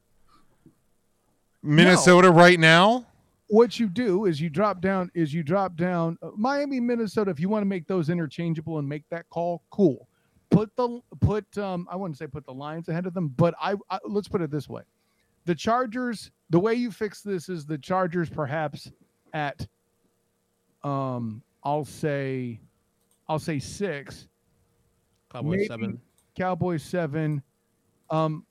Minnesota 1.62 2.30
right 2.30 2.58
now? 2.58 3.06
What 3.48 3.78
you 3.78 3.88
do 3.88 4.24
is 4.24 4.40
you 4.40 4.48
drop 4.48 4.80
down 4.80 5.10
is 5.14 5.32
you 5.32 5.42
drop 5.42 5.76
down 5.76 6.18
uh, 6.22 6.30
Miami, 6.36 6.80
Minnesota. 6.80 7.30
If 7.30 7.38
you 7.38 7.48
want 7.48 7.62
to 7.62 7.66
make 7.66 7.86
those 7.86 8.08
interchangeable 8.08 8.78
and 8.78 8.88
make 8.88 9.04
that 9.10 9.28
call, 9.28 9.62
cool. 9.70 10.08
Put 10.50 10.74
the 10.76 11.00
put 11.20 11.58
um 11.58 11.86
I 11.90 11.96
wouldn't 11.96 12.16
say 12.16 12.26
put 12.26 12.46
the 12.46 12.54
Lions 12.54 12.88
ahead 12.88 13.06
of 13.06 13.12
them, 13.14 13.28
but 13.28 13.54
I, 13.60 13.74
I 13.90 13.98
let's 14.06 14.28
put 14.28 14.40
it 14.40 14.50
this 14.50 14.68
way: 14.68 14.82
the 15.44 15.54
Chargers. 15.54 16.30
The 16.50 16.60
way 16.60 16.74
you 16.74 16.90
fix 16.90 17.20
this 17.22 17.48
is 17.48 17.66
the 17.66 17.78
Chargers 17.78 18.30
perhaps 18.30 18.90
at 19.32 19.66
um 20.82 21.42
I'll 21.64 21.84
say 21.84 22.60
I'll 23.28 23.38
say 23.38 23.58
six. 23.58 24.28
Cowboys 25.32 25.50
Maybe 25.50 25.66
seven. 25.66 26.00
Cowboys 26.36 26.82
seven. 26.82 27.42
Um, 28.10 28.44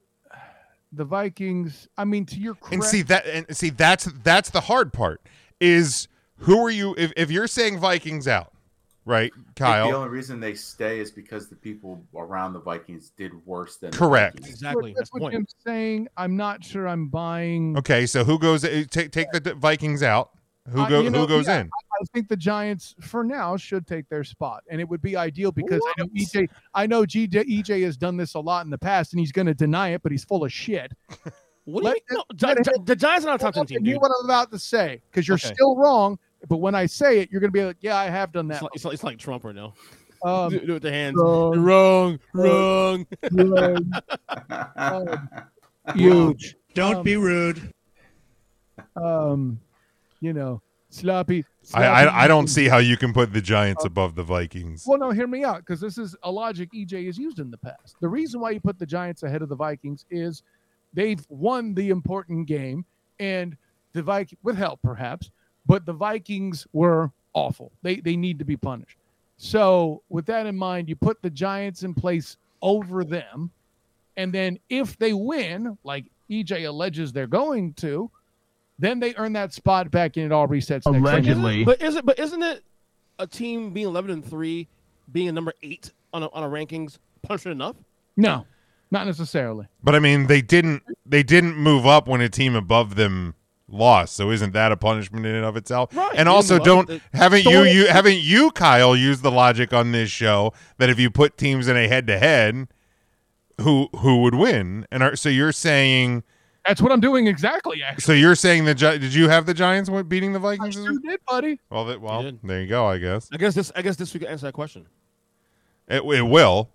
the 0.92 1.06
Vikings. 1.06 1.88
I 1.98 2.06
mean, 2.06 2.26
to 2.28 2.40
your 2.40 2.56
credit, 2.56 2.76
And 2.76 2.84
see 2.84 3.02
that 3.04 3.26
and 3.26 3.56
see 3.56 3.70
that's 3.70 4.06
that's 4.24 4.50
the 4.50 4.62
hard 4.62 4.94
part 4.94 5.22
is 5.60 6.08
who 6.38 6.64
are 6.64 6.70
you 6.70 6.96
if, 6.98 7.14
if 7.16 7.32
you're 7.32 7.48
saying 7.48 7.80
Vikings 7.80 8.28
out, 8.28 8.52
right, 9.06 9.32
Kyle? 9.56 9.90
The 9.90 9.96
only 9.96 10.10
reason 10.10 10.40
they 10.40 10.56
stay 10.56 11.00
is 11.00 11.12
because 11.12 11.50
the 11.50 11.56
people 11.56 12.04
around 12.16 12.54
the 12.54 12.60
Vikings 12.60 13.12
did 13.16 13.34
worse 13.46 13.78
than 13.78 13.92
Correct. 13.92 14.40
Vikings. 14.40 14.56
Exactly. 14.56 14.92
That's 14.92 15.00
That's 15.00 15.14
what 15.14 15.22
point. 15.22 15.34
Jim's 15.34 15.56
saying. 15.66 16.08
I'm 16.18 16.36
not 16.36 16.64
sure 16.64 16.88
I'm 16.88 17.08
buying. 17.08 17.78
Okay, 17.78 18.06
so 18.06 18.24
who 18.24 18.40
goes 18.40 18.64
eh, 18.64 18.86
take 18.90 19.12
take 19.12 19.32
the 19.32 19.54
Vikings 19.56 20.04
out? 20.04 20.32
Who 20.70 20.80
Uh, 20.82 20.88
go 20.90 21.02
you 21.02 21.10
know, 21.10 21.22
who 21.22 21.28
goes 21.28 21.48
yeah, 21.48 21.62
in? 21.62 21.68
I 21.68 21.96
I 22.02 22.06
think 22.14 22.28
the 22.30 22.38
Giants, 22.38 22.96
for 23.02 23.24
now, 23.24 23.58
should 23.58 23.86
take 23.86 24.08
their 24.10 24.24
spot, 24.24 24.64
and 24.70 24.80
it 24.80 24.88
would 24.88 25.02
be 25.02 25.16
ideal 25.18 25.52
because 25.52 25.82
I 25.86 26.02
know 26.02 26.08
EJ. 26.16 26.48
I 26.74 26.88
know 26.88 27.04
GJ, 27.04 27.44
EJ 27.50 27.84
has 27.84 27.98
done 27.98 28.16
this 28.18 28.34
a 28.36 28.40
lot 28.40 28.64
in 28.66 28.72
the 28.72 28.78
past, 28.78 29.12
and 29.14 29.20
he's 29.20 29.32
going 29.34 29.46
to 29.48 29.54
deny 29.54 29.90
it, 29.90 30.02
but 30.04 30.12
he's 30.12 30.24
full 30.24 30.44
of 30.46 30.52
shit. 30.54 30.92
What 31.66 31.84
Let- 31.86 31.94
do 31.96 32.02
you 32.10 32.18
mean? 32.18 32.24
let 32.42 32.42
No, 32.42 32.64
Gi- 32.64 32.70
him- 32.72 32.76
Gi- 32.78 32.84
the 32.84 32.96
Giants 32.98 33.26
are 33.26 33.30
not 33.30 33.36
a 33.40 33.44
top 33.46 33.54
ten 33.54 33.66
team, 33.66 33.78
on, 33.78 33.86
hear 33.86 33.94
dude. 33.94 34.02
what 34.02 34.12
I'm 34.20 34.26
about 34.26 34.52
to 34.52 34.60
say, 34.60 35.02
because 35.10 35.26
you're 35.30 35.36
Okay. 35.36 35.54
still 35.54 35.78
wrong. 35.78 36.20
But 36.50 36.58
when 36.58 36.76
I 36.76 36.88
say 36.88 37.20
it, 37.22 37.32
you're 37.32 37.40
going 37.40 37.52
to 37.54 37.58
be 37.58 37.64
like, 37.64 37.78
"Yeah, 37.80 37.96
I 37.96 38.08
have 38.10 38.34
done 38.34 38.52
It's 38.52 38.60
that." 38.60 38.64
like, 38.66 38.72
it's, 38.76 38.84
like, 38.84 38.94
it's 38.96 39.04
like 39.04 39.18
Trump 39.18 39.46
right 39.46 39.56
now. 39.56 39.74
Um, 40.26 40.50
do, 40.50 40.60
do 40.60 40.66
it 40.72 40.74
with 40.74 40.84
the 40.84 40.92
hands. 40.92 41.16
wrong, 41.18 42.20
Wrong, 42.34 43.06
wrong. 43.32 43.86
um, 44.76 45.30
huge. 45.96 46.56
Don't 46.74 46.96
Um, 46.98 47.04
be 47.04 47.16
rude. 47.16 47.72
Um, 48.98 49.60
you 50.24 50.32
know, 50.32 50.62
sloppy. 50.90 51.44
I, 51.74 51.86
I 51.86 52.24
I 52.24 52.28
don't 52.28 52.48
see 52.48 52.70
how 52.70 52.78
you 52.78 52.96
can 52.96 53.12
put 53.14 53.34
the 53.34 53.42
Giants 53.42 53.84
uh, 53.84 53.88
above 53.88 54.16
the 54.16 54.24
Vikings. 54.24 54.86
Well, 54.88 54.98
no, 54.98 55.12
hear 55.12 55.28
me 55.28 55.44
out 55.44 55.60
because 55.60 55.82
this 55.82 55.98
is 55.98 56.16
a 56.24 56.32
logic 56.32 56.70
EJ 56.74 57.06
has 57.08 57.18
used 57.18 57.40
in 57.40 57.52
the 57.52 57.58
past. 57.58 57.98
The 58.00 58.08
reason 58.08 58.40
why 58.40 58.52
you 58.52 58.62
put 58.62 58.80
the 58.80 58.86
Giants 58.86 59.24
ahead 59.24 59.42
of 59.42 59.50
the 59.50 59.56
Vikings 59.56 60.06
is 60.10 60.44
they've 60.94 61.24
won 61.28 61.74
the 61.74 61.90
important 61.90 62.48
game, 62.48 62.86
and 63.20 63.58
the 63.92 64.02
Viking 64.02 64.38
with 64.44 64.56
help 64.56 64.82
perhaps, 64.82 65.30
but 65.66 65.86
the 65.86 65.94
Vikings 65.94 66.66
were 66.72 67.12
awful. 67.34 67.74
They 67.82 67.98
they 67.98 68.16
need 68.16 68.40
to 68.40 68.46
be 68.46 68.56
punished. 68.56 68.98
So 69.36 70.04
with 70.08 70.26
that 70.28 70.46
in 70.46 70.56
mind, 70.56 70.88
you 70.88 70.96
put 70.96 71.22
the 71.22 71.30
Giants 71.30 71.84
in 71.84 71.94
place 71.94 72.38
over 72.62 73.04
them, 73.04 73.52
and 74.16 74.32
then 74.32 74.58
if 74.70 74.98
they 74.98 75.12
win, 75.12 75.78
like 75.84 76.06
EJ 76.32 76.66
alleges 76.66 77.12
they're 77.12 77.28
going 77.28 77.74
to, 77.74 78.10
then 78.80 79.00
they 79.00 79.14
earn 79.16 79.34
that 79.34 79.54
spot 79.54 79.92
back, 79.92 80.18
and 80.18 80.26
it 80.26 80.32
all 80.32 80.48
resets. 80.48 80.92
next 80.92 81.26
season. 81.26 81.64
But 81.66 81.82
is 81.82 81.96
it? 81.96 82.06
But 82.06 82.20
isn't 82.20 82.42
it 82.42 82.64
a 83.20 83.28
team 83.28 83.72
being 83.72 83.88
eleven 83.88 84.12
and 84.12 84.26
three, 84.26 84.68
being 85.12 85.30
a 85.30 85.32
number 85.32 85.54
eight 85.62 85.92
on 86.14 86.24
a, 86.24 86.30
on 86.30 86.44
a 86.44 86.48
rankings 86.48 86.98
punishment 87.22 87.56
enough? 87.56 87.76
No, 88.18 88.46
not 88.92 89.06
necessarily. 89.06 89.68
But 89.84 89.96
I 89.96 90.00
mean, 90.00 90.28
they 90.28 90.42
didn't 90.42 90.84
they 91.06 91.24
didn't 91.24 91.56
move 91.56 91.86
up 91.86 92.08
when 92.08 92.22
a 92.22 92.30
team 92.30 92.56
above 92.56 92.96
them 92.96 93.36
lost. 93.68 94.16
So 94.16 94.30
isn't 94.32 94.54
that 94.54 94.72
a 94.72 94.78
punishment 94.78 95.26
in 95.26 95.36
and 95.36 95.46
of 95.46 95.56
itself? 95.58 95.96
Right, 95.96 96.12
And 96.16 96.28
you 96.28 96.34
also, 96.34 96.60
didn't 96.60 96.80
up. 96.80 96.88
don't 96.88 97.02
haven't 97.14 97.46
you 97.46 97.64
you 97.64 97.88
haven't 97.88 98.20
you 98.20 98.52
Kyle 98.52 98.96
used 98.96 99.24
the 99.24 99.32
logic 99.32 99.74
on 99.74 99.92
this 99.92 100.10
show 100.10 100.54
that 100.78 100.90
if 100.90 101.00
you 101.00 101.10
put 101.10 101.38
teams 101.38 101.68
in 101.68 101.78
a 101.78 101.88
head 101.88 102.08
to 102.08 102.20
head, 102.20 102.68
who 103.62 103.90
who 103.98 104.22
would 104.22 104.36
win? 104.36 104.86
And 104.92 105.04
are, 105.04 105.16
so 105.16 105.30
you're 105.30 105.52
saying 105.52 106.24
That's 106.66 106.82
what 106.82 106.92
I'm 106.94 107.02
doing 107.02 107.28
exactly. 107.28 107.84
Actually, 107.84 108.02
so 108.04 108.14
you're 108.14 108.36
saying 108.36 108.64
the 108.66 108.74
Gi- 108.74 109.00
did 109.00 109.14
you 109.14 109.28
have 109.28 109.46
the 109.46 109.54
Giants 109.54 109.90
beating 110.08 110.32
the 110.32 110.40
Vikings? 110.40 110.76
you 110.76 111.00
did, 111.02 111.20
buddy. 111.28 111.60
Well, 111.70 111.86
that, 111.86 112.00
well, 112.00 112.24
did. 112.24 112.40
there 112.42 112.62
you 112.62 112.68
go. 112.68 112.86
I 112.86 112.98
guess 113.00 113.28
I 113.34 113.38
guess 113.38 113.54
this. 113.54 113.72
I 113.76 113.82
guess 113.82 113.98
this 113.98 114.14
we 114.14 114.22
can 114.22 114.30
answer 114.30 114.46
that 114.46 114.54
question. 114.54 114.86
it, 115.90 116.02
it 116.02 116.22
will. 116.22 116.70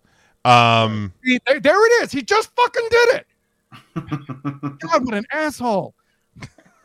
Um, 0.45 1.13
See, 1.25 1.39
there, 1.47 1.59
there 1.61 1.87
it 1.87 2.05
is. 2.05 2.13
He 2.13 2.23
just 2.23 2.51
fucking 2.55 2.89
did 2.91 3.09
it. 3.17 3.27
God, 4.81 5.05
what 5.05 5.15
an 5.15 5.27
asshole. 5.33 5.95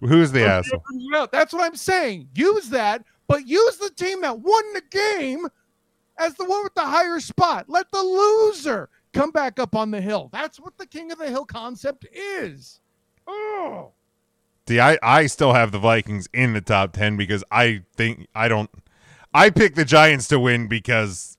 who's 0.00 0.32
the 0.32 0.46
asshole? 0.46 0.82
No, 0.92 1.28
that's 1.30 1.52
what 1.52 1.62
I'm 1.64 1.76
saying. 1.76 2.28
Use 2.34 2.70
that, 2.70 3.04
but 3.26 3.46
use 3.46 3.76
the 3.76 3.90
team 3.90 4.22
that 4.22 4.40
won 4.40 4.72
the 4.72 4.82
game 4.90 5.46
as 6.18 6.34
the 6.34 6.44
one 6.44 6.62
with 6.64 6.74
the 6.74 6.84
higher 6.84 7.20
spot. 7.20 7.66
Let 7.68 7.90
the 7.92 8.02
loser 8.02 8.88
come 9.18 9.30
back 9.30 9.58
up 9.58 9.74
on 9.74 9.90
the 9.90 10.00
hill. 10.00 10.28
That's 10.32 10.58
what 10.58 10.78
the 10.78 10.86
king 10.86 11.10
of 11.12 11.18
the 11.18 11.28
hill 11.28 11.44
concept 11.44 12.06
is. 12.12 12.80
Oh. 13.26 13.92
See, 14.66 14.80
I, 14.80 14.98
I 15.02 15.26
still 15.26 15.54
have 15.54 15.72
the 15.72 15.78
Vikings 15.78 16.28
in 16.32 16.52
the 16.52 16.60
top 16.60 16.92
10 16.92 17.16
because 17.16 17.42
I 17.50 17.82
think 17.96 18.26
I 18.34 18.48
don't. 18.48 18.70
I 19.32 19.50
picked 19.50 19.76
the 19.76 19.84
Giants 19.84 20.28
to 20.28 20.38
win 20.38 20.68
because 20.68 21.38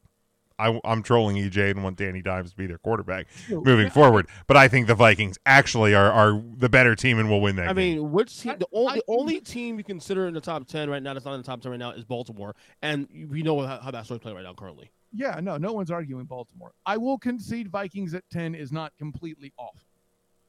I, 0.59 0.79
I'm 0.83 1.01
trolling 1.01 1.37
EJ 1.37 1.71
and 1.71 1.83
want 1.83 1.97
Danny 1.97 2.21
Dimes 2.21 2.51
to 2.51 2.57
be 2.57 2.67
their 2.67 2.77
quarterback 2.77 3.27
moving 3.49 3.89
forward. 3.89 4.27
But 4.45 4.57
I 4.57 4.67
think 4.67 4.87
the 4.87 4.95
Vikings 4.95 5.39
actually 5.45 5.95
are, 5.95 6.11
are 6.11 6.41
the 6.57 6.69
better 6.69 6.95
team 6.95 7.17
and 7.17 7.29
will 7.29 7.41
win 7.41 7.55
that 7.55 7.69
I 7.69 7.73
game. 7.73 7.75
mean, 7.75 8.11
which 8.11 8.41
team? 8.41 8.55
The 8.59 8.67
only 8.73 8.95
the 8.95 9.03
only 9.07 9.39
team 9.39 9.77
you 9.77 9.83
consider 9.83 10.27
in 10.27 10.33
the 10.33 10.41
top 10.41 10.67
ten 10.67 10.89
right 10.89 11.01
now 11.01 11.13
that's 11.13 11.25
not 11.25 11.33
in 11.35 11.41
the 11.41 11.47
top 11.47 11.61
ten 11.61 11.71
right 11.71 11.79
now 11.79 11.91
is 11.91 12.03
Baltimore, 12.03 12.55
and 12.81 13.07
we 13.29 13.41
know 13.41 13.65
how, 13.65 13.79
how 13.79 13.91
that 13.91 14.05
story's 14.05 14.21
playing 14.21 14.35
right 14.35 14.43
now 14.43 14.53
currently. 14.53 14.91
Yeah, 15.13 15.39
no, 15.41 15.57
no 15.57 15.73
one's 15.73 15.91
arguing 15.91 16.25
Baltimore. 16.25 16.71
I 16.85 16.97
will 16.97 17.17
concede 17.17 17.69
Vikings 17.69 18.13
at 18.13 18.23
10 18.31 18.53
is 18.55 18.71
not 18.71 18.93
completely 18.97 19.53
off. 19.57 19.83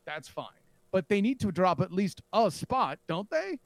That's 0.05 0.29
fine. 0.29 0.47
But 0.93 1.09
they 1.09 1.21
need 1.21 1.41
to 1.41 1.53
drop 1.53 1.81
at 1.81 1.93
least 1.93 2.21
a 2.33 2.51
spot, 2.51 2.99
don't 3.09 3.31
they? 3.31 3.59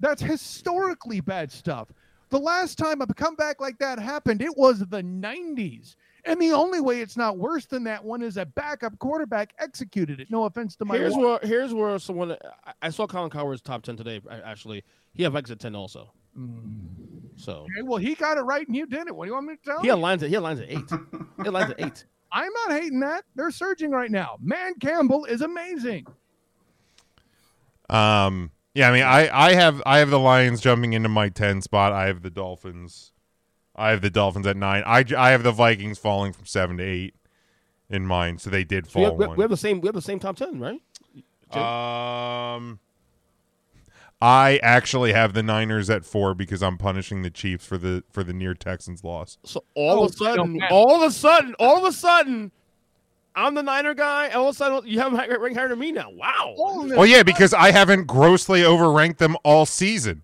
That's 0.00 0.22
historically 0.22 1.20
bad 1.20 1.52
stuff. 1.52 1.88
The 2.30 2.38
last 2.38 2.78
time 2.78 3.00
a 3.00 3.06
comeback 3.06 3.60
like 3.60 3.78
that 3.78 3.98
happened, 3.98 4.42
it 4.42 4.56
was 4.56 4.80
the 4.80 5.02
90s. 5.02 5.94
And 6.24 6.40
the 6.40 6.52
only 6.52 6.80
way 6.80 7.00
it's 7.00 7.16
not 7.16 7.36
worse 7.38 7.66
than 7.66 7.84
that 7.84 8.02
one 8.02 8.22
is 8.22 8.38
a 8.38 8.46
backup 8.46 8.98
quarterback 8.98 9.52
executed 9.58 10.20
it. 10.20 10.30
No 10.30 10.44
offense 10.44 10.74
to 10.76 10.84
my 10.86 10.96
Here's 10.96 11.12
wife. 11.14 11.22
where 11.22 11.38
here's 11.42 11.74
where 11.74 11.98
someone 11.98 12.32
I, 12.64 12.72
I 12.80 12.88
saw 12.88 13.06
Colin 13.06 13.28
Cowherd's 13.30 13.60
top 13.60 13.82
ten 13.82 13.94
today. 13.96 14.22
Actually, 14.42 14.84
he 15.12 15.22
had 15.22 15.32
Vikings 15.32 15.50
at 15.50 15.60
ten 15.60 15.76
also. 15.76 16.12
Mm. 16.36 17.13
So 17.36 17.62
Okay, 17.62 17.82
well, 17.82 17.98
he 17.98 18.14
got 18.14 18.38
it 18.38 18.42
right 18.42 18.66
and 18.66 18.76
you 18.76 18.86
didn't. 18.86 19.14
What 19.14 19.24
do 19.24 19.28
you 19.30 19.34
want 19.34 19.46
me 19.46 19.56
to 19.56 19.62
tell 19.62 19.80
he 19.80 19.86
you? 19.88 19.92
had 19.92 20.00
lines 20.00 20.22
at 20.22 20.30
he 20.30 20.36
aligns 20.36 20.42
lines 20.42 20.60
at 20.60 20.70
eight. 20.70 20.78
he 20.78 21.42
aligns 21.44 21.52
lines 21.52 21.70
at 21.72 21.80
eight. 21.84 22.04
I'm 22.32 22.52
not 22.66 22.72
hating 22.80 23.00
that. 23.00 23.24
They're 23.36 23.50
surging 23.50 23.90
right 23.90 24.10
now. 24.10 24.38
Dan 24.48 24.74
Campbell 24.80 25.24
is 25.24 25.40
amazing. 25.40 26.06
Um, 27.88 28.50
yeah, 28.74 28.88
I 28.88 28.92
mean, 28.92 29.02
I, 29.04 29.28
I 29.50 29.54
have 29.54 29.82
I 29.86 29.98
have 29.98 30.10
the 30.10 30.18
Lions 30.18 30.60
jumping 30.60 30.94
into 30.94 31.08
my 31.08 31.28
ten 31.28 31.62
spot. 31.62 31.92
I 31.92 32.06
have 32.06 32.22
the 32.22 32.30
Dolphins. 32.30 33.12
I 33.76 33.90
have 33.90 34.00
the 34.00 34.10
Dolphins 34.10 34.46
at 34.46 34.56
nine. 34.56 34.82
I 34.86 35.04
I 35.16 35.30
have 35.30 35.42
the 35.42 35.52
Vikings 35.52 35.98
falling 35.98 36.32
from 36.32 36.46
seven 36.46 36.78
to 36.78 36.84
eight 36.84 37.14
in 37.90 38.06
mine, 38.06 38.38
so 38.38 38.50
they 38.50 38.64
did 38.64 38.86
So 38.90 38.98
we, 39.00 39.06
fall 39.06 39.18
have, 39.20 39.28
one. 39.28 39.36
we 39.36 39.42
have 39.42 39.50
the 39.50 39.56
same 39.56 39.80
we 39.80 39.86
have 39.88 39.94
the 39.94 40.02
same 40.02 40.18
top 40.18 40.36
ten, 40.36 40.58
right? 40.58 40.80
Jim? 41.52 41.62
Um, 41.62 42.80
I 44.20 44.58
actually 44.62 45.12
have 45.12 45.34
the 45.34 45.42
Niners 45.42 45.90
at 45.90 46.04
four 46.04 46.34
because 46.34 46.62
I'm 46.62 46.78
punishing 46.78 47.22
the 47.22 47.30
Chiefs 47.30 47.66
for 47.66 47.76
the 47.76 48.04
for 48.10 48.24
the 48.24 48.32
near 48.32 48.54
Texans 48.54 49.04
loss. 49.04 49.38
So 49.44 49.64
all 49.74 50.00
Oh, 50.00 50.04
of 50.04 50.10
a 50.10 50.14
sudden, 50.14 50.62
all 50.70 50.96
of 50.96 51.02
a 51.02 51.10
sudden, 51.10 51.54
all 51.58 51.78
of 51.78 51.84
a 51.84 51.92
sudden, 51.92 52.50
I'm 53.34 53.54
the 53.54 53.62
Niner 53.62 53.92
guy. 53.94 54.30
All 54.30 54.48
of 54.48 54.54
a 54.54 54.56
sudden, 54.56 54.88
you 54.88 54.98
have 55.00 55.12
him 55.12 55.40
rank 55.42 55.56
higher 55.56 55.68
than 55.68 55.78
me 55.78 55.92
now. 55.92 56.08
Wow. 56.10 56.54
Well, 56.56 57.04
yeah, 57.06 57.22
because 57.22 57.52
I 57.52 57.70
haven't 57.72 58.06
grossly 58.06 58.60
overranked 58.62 59.18
them 59.18 59.36
all 59.44 59.66
season. 59.66 60.22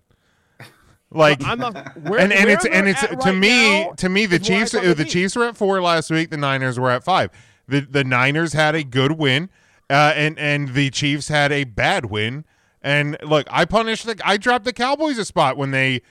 Like, 1.13 1.43
I'm 1.43 1.59
not. 1.59 1.75
Where, 1.97 2.21
and 2.21 2.31
and 2.31 2.45
where 2.45 2.53
it's 2.53 2.63
they're 2.63 2.73
and 2.73 2.87
it's 2.87 3.03
at 3.03 3.09
to 3.09 3.31
right 3.31 3.35
me 3.35 3.83
now 3.83 3.91
to 3.97 4.07
me 4.07 4.25
the 4.25 4.37
is 4.37 4.49
where 4.49 4.59
Chiefs 4.59 4.71
thought 4.71 4.77
uh, 4.79 4.87
they'd 4.87 4.93
the 4.97 5.03
be. 5.03 5.09
Chiefs 5.09 5.35
were 5.35 5.43
at 5.43 5.57
four 5.57 5.81
last 5.81 6.09
week. 6.09 6.29
The 6.29 6.37
Niners 6.37 6.79
were 6.79 6.89
at 6.89 7.03
five. 7.03 7.31
The 7.67 7.81
the 7.81 8.05
Niners 8.05 8.53
had 8.53 8.75
a 8.75 8.83
good 8.85 9.11
win, 9.19 9.49
uh, 9.89 10.13
and 10.15 10.39
and 10.39 10.69
the 10.73 10.89
Chiefs 10.89 11.27
had 11.27 11.51
a 11.51 11.65
bad 11.65 12.05
win. 12.05 12.45
And 12.81 13.17
look, 13.23 13.47
I 13.51 13.65
punished 13.65 14.05
the 14.05 14.19
I 14.23 14.37
dropped 14.37 14.65
the 14.65 14.73
Cowboys 14.73 15.17
a 15.17 15.25
spot 15.25 15.57
when 15.57 15.71
they 15.71 16.01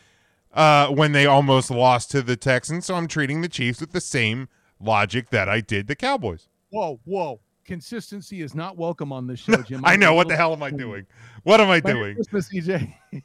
uh 0.54 0.88
when 0.88 1.12
they 1.12 1.26
almost 1.26 1.70
lost 1.70 2.10
to 2.12 2.22
the 2.22 2.36
Texans. 2.36 2.86
So 2.86 2.94
I'm 2.94 3.08
treating 3.08 3.40
the 3.40 3.48
Chiefs 3.48 3.80
with 3.80 3.92
the 3.92 4.00
same 4.00 4.48
logic 4.80 5.30
that 5.30 5.48
I 5.48 5.60
did 5.60 5.86
the 5.88 5.96
Cowboys. 5.96 6.48
Whoa, 6.70 7.00
whoa. 7.04 7.40
Consistency 7.64 8.40
is 8.42 8.54
not 8.54 8.76
welcome 8.76 9.12
on 9.12 9.26
this 9.26 9.40
show, 9.40 9.56
Jim. 9.68 9.82
I 9.84 9.96
know 9.96 10.14
what 10.14 10.28
the 10.28 10.36
hell 10.36 10.52
am 10.52 10.62
I 10.62 10.70
doing? 10.70 11.06
What 11.42 11.60
am 11.60 11.68
I 11.68 11.80
Merry 11.84 12.14
doing? 12.14 12.14
Christmas, 12.16 12.48
EJ. 12.52 12.94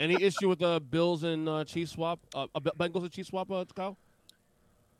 Any 0.00 0.20
issue 0.22 0.48
with 0.48 0.58
the 0.58 0.80
Bills 0.90 1.22
and 1.24 1.48
uh, 1.48 1.64
Chiefs 1.64 1.92
swap? 1.92 2.20
Uh, 2.34 2.46
uh, 2.54 2.60
Bengals 2.60 3.02
and 3.02 3.10
Chiefs 3.12 3.28
swap, 3.30 3.50
uh, 3.50 3.64
Kyle? 3.74 3.96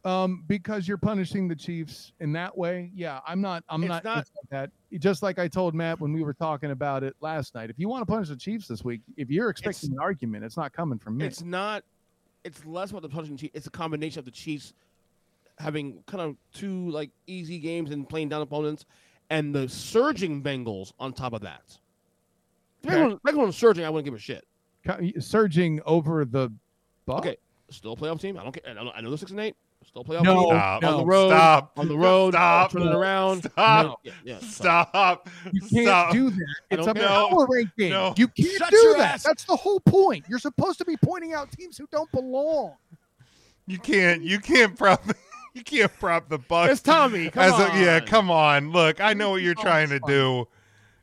Um, 0.04 0.44
because 0.46 0.86
you're 0.86 0.98
punishing 0.98 1.48
the 1.48 1.56
Chiefs 1.56 2.12
in 2.20 2.32
that 2.32 2.56
way. 2.56 2.90
Yeah, 2.94 3.20
I'm 3.26 3.40
not. 3.40 3.64
I'm 3.68 3.82
It's 3.82 3.88
not, 3.88 4.04
not- 4.04 4.18
it's 4.18 4.30
not 4.34 4.50
that. 4.50 4.70
Just 4.98 5.22
like 5.22 5.38
I 5.38 5.48
told 5.48 5.74
Matt 5.74 6.00
when 6.00 6.12
we 6.12 6.22
were 6.22 6.34
talking 6.34 6.70
about 6.70 7.02
it 7.02 7.14
last 7.20 7.54
night. 7.54 7.70
If 7.70 7.78
you 7.78 7.88
want 7.88 8.02
to 8.02 8.06
punish 8.06 8.28
the 8.28 8.36
Chiefs 8.36 8.68
this 8.68 8.84
week, 8.84 9.00
if 9.16 9.30
you're 9.30 9.50
expecting 9.50 9.92
an 9.92 9.98
argument, 10.00 10.44
it's 10.44 10.56
not 10.56 10.72
coming 10.72 10.98
from 10.98 11.16
me. 11.16 11.26
It's 11.26 11.42
not. 11.42 11.84
It's 12.44 12.64
less 12.64 12.90
about 12.90 13.02
the 13.02 13.08
punishing 13.08 13.36
Chiefs. 13.36 13.52
It's 13.54 13.66
a 13.66 13.70
combination 13.70 14.18
of 14.18 14.24
the 14.24 14.30
Chiefs 14.30 14.72
having 15.58 16.02
kind 16.06 16.20
of 16.20 16.36
two 16.52 16.90
like 16.90 17.10
easy 17.26 17.58
games 17.58 17.90
and 17.90 18.08
playing 18.08 18.28
down 18.28 18.42
opponents, 18.42 18.84
and 19.30 19.54
the 19.54 19.68
surging 19.68 20.42
Bengals 20.42 20.92
on 20.98 21.12
top 21.12 21.32
of 21.32 21.40
that. 21.42 21.78
Okay. 22.86 23.16
Bengals, 23.26 23.54
surging, 23.54 23.84
I 23.84 23.90
wouldn't 23.90 24.04
give 24.04 24.14
a 24.14 24.18
shit. 24.18 24.46
Surging 25.18 25.80
over 25.86 26.24
the. 26.24 26.52
Buck? 27.06 27.26
Okay, 27.26 27.36
still 27.70 27.92
a 27.92 27.96
playoff 27.96 28.20
team. 28.20 28.38
I 28.38 28.42
don't 28.42 28.52
care. 28.52 28.62
I 28.66 29.00
know 29.00 29.08
they're 29.08 29.18
six 29.18 29.30
and 29.30 29.40
eight. 29.40 29.56
Still 29.94 30.02
a 30.02 30.04
playoff 30.04 30.24
No, 30.24 30.34
team. 30.40 30.48
Stop. 30.56 30.84
on 30.84 30.96
the 30.98 31.06
road. 31.06 31.28
Stop. 31.28 31.72
On 31.76 31.88
the 31.88 31.96
road. 31.96 32.34
Stop. 32.34 32.72
Turning 32.72 32.88
it 32.88 32.94
around. 32.94 33.44
Stop. 33.44 33.86
No, 33.86 33.96
yeah, 34.02 34.12
yeah, 34.24 34.38
sorry. 34.40 34.86
Stop. 34.90 35.28
You 35.52 35.60
can't 35.60 35.86
Stop. 35.86 36.12
do 36.12 36.30
that. 36.30 36.46
It's 36.70 36.86
a 36.88 36.94
care. 36.94 37.06
power 37.06 37.46
ranking. 37.48 37.90
No. 37.90 38.12
You 38.16 38.26
can't 38.26 38.50
Shut 38.58 38.70
do 38.70 38.94
that. 38.98 39.14
ass. 39.14 39.22
That's 39.22 39.44
the 39.44 39.54
whole 39.54 39.78
point. 39.78 40.24
You're 40.28 40.40
supposed 40.40 40.78
to 40.78 40.84
be 40.84 40.96
pointing 40.96 41.32
out 41.32 41.52
teams 41.52 41.78
who 41.78 41.86
don't 41.92 42.10
belong. 42.10 42.72
You 43.68 43.78
can't. 43.78 44.22
You 44.22 44.40
can't 44.40 44.76
prop. 44.76 45.04
You 45.56 45.62
can't 45.62 45.92
prop 46.00 46.28
the 46.28 46.40
Bucs. 46.40 46.68
It's 46.70 46.80
Tommy. 46.80 47.30
Come 47.30 47.42
as 47.44 47.52
on. 47.52 47.70
A, 47.76 47.80
yeah, 47.80 48.00
come 48.00 48.28
on. 48.28 48.72
Look, 48.72 49.00
I 49.00 49.14
know 49.14 49.30
what 49.30 49.40
you're 49.42 49.54
Oh, 49.56 49.62
trying 49.62 49.88
to 49.90 49.94
it's 49.94 50.04
do, 50.08 50.48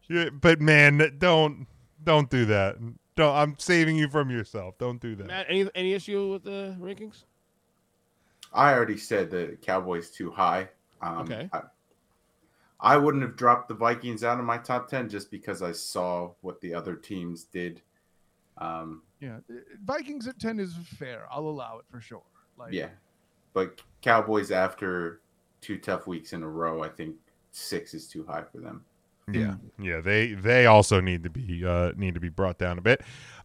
Yeah, 0.10 0.30
but 0.30 0.60
man, 0.60 1.16
don't 1.20 1.68
don't 2.04 2.30
do 2.30 2.44
that. 2.48 2.76
Don't. 3.16 3.34
I'm 3.34 3.56
saving 3.60 3.96
you 3.96 4.10
from 4.10 4.30
yourself. 4.30 4.78
Don't 4.78 5.00
do 5.02 5.16
that. 5.16 5.28
Matt, 5.28 5.46
any 5.48 5.70
any 5.74 5.94
issue 5.94 6.34
with 6.34 6.44
the 6.44 6.76
rankings? 6.82 7.24
I 8.54 8.74
already 8.74 8.98
said 8.98 9.32
the 9.32 9.58
Cowboys 9.62 10.10
too 10.12 10.32
high. 10.32 10.70
Um, 11.02 11.20
Okay. 11.20 11.50
I, 11.54 11.62
I 12.80 12.98
wouldn't 12.98 13.24
have 13.24 13.36
dropped 13.36 13.68
the 13.68 13.76
Vikings 13.76 14.24
out 14.24 14.40
of 14.40 14.46
my 14.46 14.58
top 14.58 14.90
ten 14.90 15.08
just 15.08 15.30
because 15.30 15.62
I 15.62 15.72
saw 15.72 16.32
what 16.42 16.60
the 16.62 16.74
other 16.74 16.96
teams 16.96 17.44
did. 17.44 17.82
Um, 18.58 19.04
Yeah, 19.20 19.38
uh, 19.50 19.54
Vikings 19.84 20.28
at 20.28 20.40
ten 20.40 20.60
is 20.60 20.76
fair. 20.98 21.28
I'll 21.32 21.48
allow 21.48 21.78
it 21.78 21.86
for 21.90 22.02
sure. 22.02 22.24
Like, 22.58 22.74
yeah, 22.74 22.90
but 23.54 23.82
Cowboys 24.02 24.52
after 24.52 25.22
two 25.62 25.78
tough 25.78 26.08
weeks 26.08 26.34
in 26.34 26.44
a 26.44 26.50
row, 26.50 26.84
I 26.84 26.90
think 26.90 27.16
six 27.52 27.94
is 27.94 28.08
too 28.08 28.26
high 28.26 28.44
for 28.44 28.60
them. 28.60 28.84
Yeah, 29.32 29.56
yeah. 29.80 30.02
They 30.02 30.34
they 30.34 30.66
also 30.66 31.00
need 31.02 31.24
to 31.24 31.30
be 31.30 31.66
uh 31.66 31.92
need 31.96 32.14
to 32.16 32.20
be 32.20 32.30
brought 32.30 32.58
down 32.58 32.78
a 32.78 32.82
bit. 32.82 33.02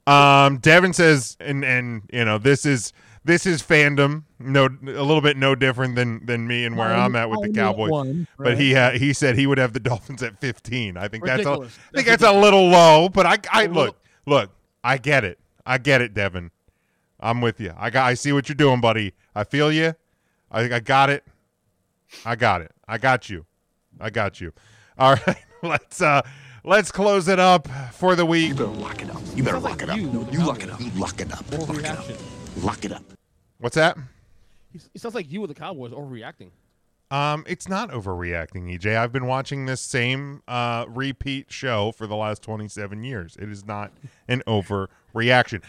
Um, 0.06 0.58
Devin 0.58 0.92
says, 0.92 1.36
and 1.40 1.64
and 1.64 2.02
you 2.12 2.24
know 2.24 2.38
this 2.38 2.64
is 2.64 2.92
this 3.24 3.44
is 3.46 3.62
fandom. 3.62 4.22
No, 4.38 4.66
a 4.66 5.02
little 5.02 5.20
bit 5.20 5.36
no 5.36 5.54
different 5.54 5.96
than 5.96 6.24
than 6.26 6.46
me 6.46 6.64
and 6.64 6.76
where 6.76 6.92
I'm 6.92 7.16
at 7.16 7.28
with 7.28 7.42
the 7.42 7.52
Cowboys. 7.52 7.90
one, 7.90 8.26
But 8.38 8.56
he 8.58 8.72
ha- 8.74 8.92
he 8.92 9.12
said 9.12 9.36
he 9.36 9.46
would 9.46 9.58
have 9.58 9.72
the 9.72 9.80
Dolphins 9.80 10.22
at 10.22 10.38
15. 10.40 10.96
I 10.96 11.08
think 11.08 11.24
that's 11.24 11.44
a, 11.44 11.48
I 11.48 11.52
Ridiculous. 11.52 11.72
think 11.94 12.06
That's 12.06 12.22
that's 12.22 12.34
a 12.34 12.38
little 12.40 12.68
low. 12.68 13.08
But 13.08 13.26
I 13.26 13.62
little- 13.66 13.74
look 13.84 13.96
look 14.26 14.50
I 14.84 14.98
get 14.98 15.24
it. 15.24 15.38
I 15.64 15.78
get 15.78 16.00
it, 16.00 16.14
Devin. 16.14 16.52
I'm 17.18 17.40
with 17.40 17.60
you. 17.60 17.72
I 17.76 17.90
got 17.90 18.06
I 18.06 18.14
see 18.14 18.32
what 18.32 18.48
you're 18.48 18.54
doing, 18.56 18.80
buddy. 18.80 19.14
I 19.34 19.42
feel 19.44 19.72
you. 19.72 19.94
I 20.50 20.74
I 20.74 20.80
got 20.80 21.10
it. 21.10 21.24
I 22.24 22.36
got 22.36 22.60
it. 22.60 22.70
I 22.86 22.98
got 22.98 23.28
you. 23.28 23.44
I 24.00 24.10
got 24.10 24.40
you. 24.40 24.52
All 24.98 25.14
right. 25.26 25.36
Let's 25.66 26.00
uh 26.00 26.22
let's 26.64 26.92
close 26.92 27.28
it 27.28 27.38
up 27.38 27.68
for 27.92 28.14
the 28.16 28.26
week. 28.26 28.48
You 28.48 28.54
better 28.54 28.66
lock 28.68 29.02
it 29.02 29.10
up. 29.10 29.22
You 29.34 29.42
better 29.42 29.58
lock 29.58 29.82
it 29.82 29.90
up. 29.90 29.96
you, 29.98 30.06
No, 30.06 30.28
you 30.30 30.44
lock 30.44 30.62
it 30.62 30.70
up. 30.70 30.80
You 30.80 30.90
lock 30.90 31.20
it 31.20 31.32
up. 31.32 31.44
Lock 31.52 31.76
it 31.76 31.86
up. 31.86 32.06
Lock 32.62 32.84
it 32.84 32.92
up. 32.92 33.02
What's 33.58 33.76
that? 33.76 33.96
He, 34.72 34.80
he 34.92 34.98
sounds 34.98 35.14
like 35.14 35.30
you 35.30 35.40
with 35.40 35.48
the 35.48 35.54
Cowboys 35.54 35.92
overreacting. 35.92 36.50
Um, 37.10 37.44
it's 37.46 37.68
not 37.68 37.90
overreacting, 37.90 38.76
EJ. 38.76 38.96
I've 38.96 39.12
been 39.12 39.26
watching 39.26 39.66
this 39.66 39.80
same 39.80 40.42
uh, 40.48 40.86
repeat 40.88 41.52
show 41.52 41.92
for 41.92 42.06
the 42.06 42.16
last 42.16 42.42
27 42.42 43.04
years. 43.04 43.36
It 43.40 43.48
is 43.48 43.64
not 43.64 43.92
an 44.26 44.42
overreaction. 44.46 45.62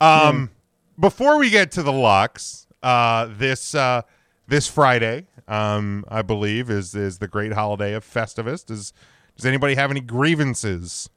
Um, 0.00 0.50
before 0.98 1.38
we 1.38 1.50
get 1.50 1.72
to 1.72 1.82
the 1.82 1.92
Lux, 1.92 2.68
uh, 2.82 3.28
this 3.36 3.74
uh, 3.74 4.02
this 4.46 4.68
Friday, 4.68 5.26
um, 5.48 6.04
I 6.08 6.22
believe 6.22 6.70
is 6.70 6.94
is 6.94 7.18
the 7.18 7.28
great 7.28 7.52
holiday 7.52 7.94
of 7.94 8.04
Festivus. 8.04 8.64
Does 8.64 8.92
does 9.36 9.46
anybody 9.46 9.74
have 9.74 9.90
any 9.90 10.00
grievances 10.00 11.08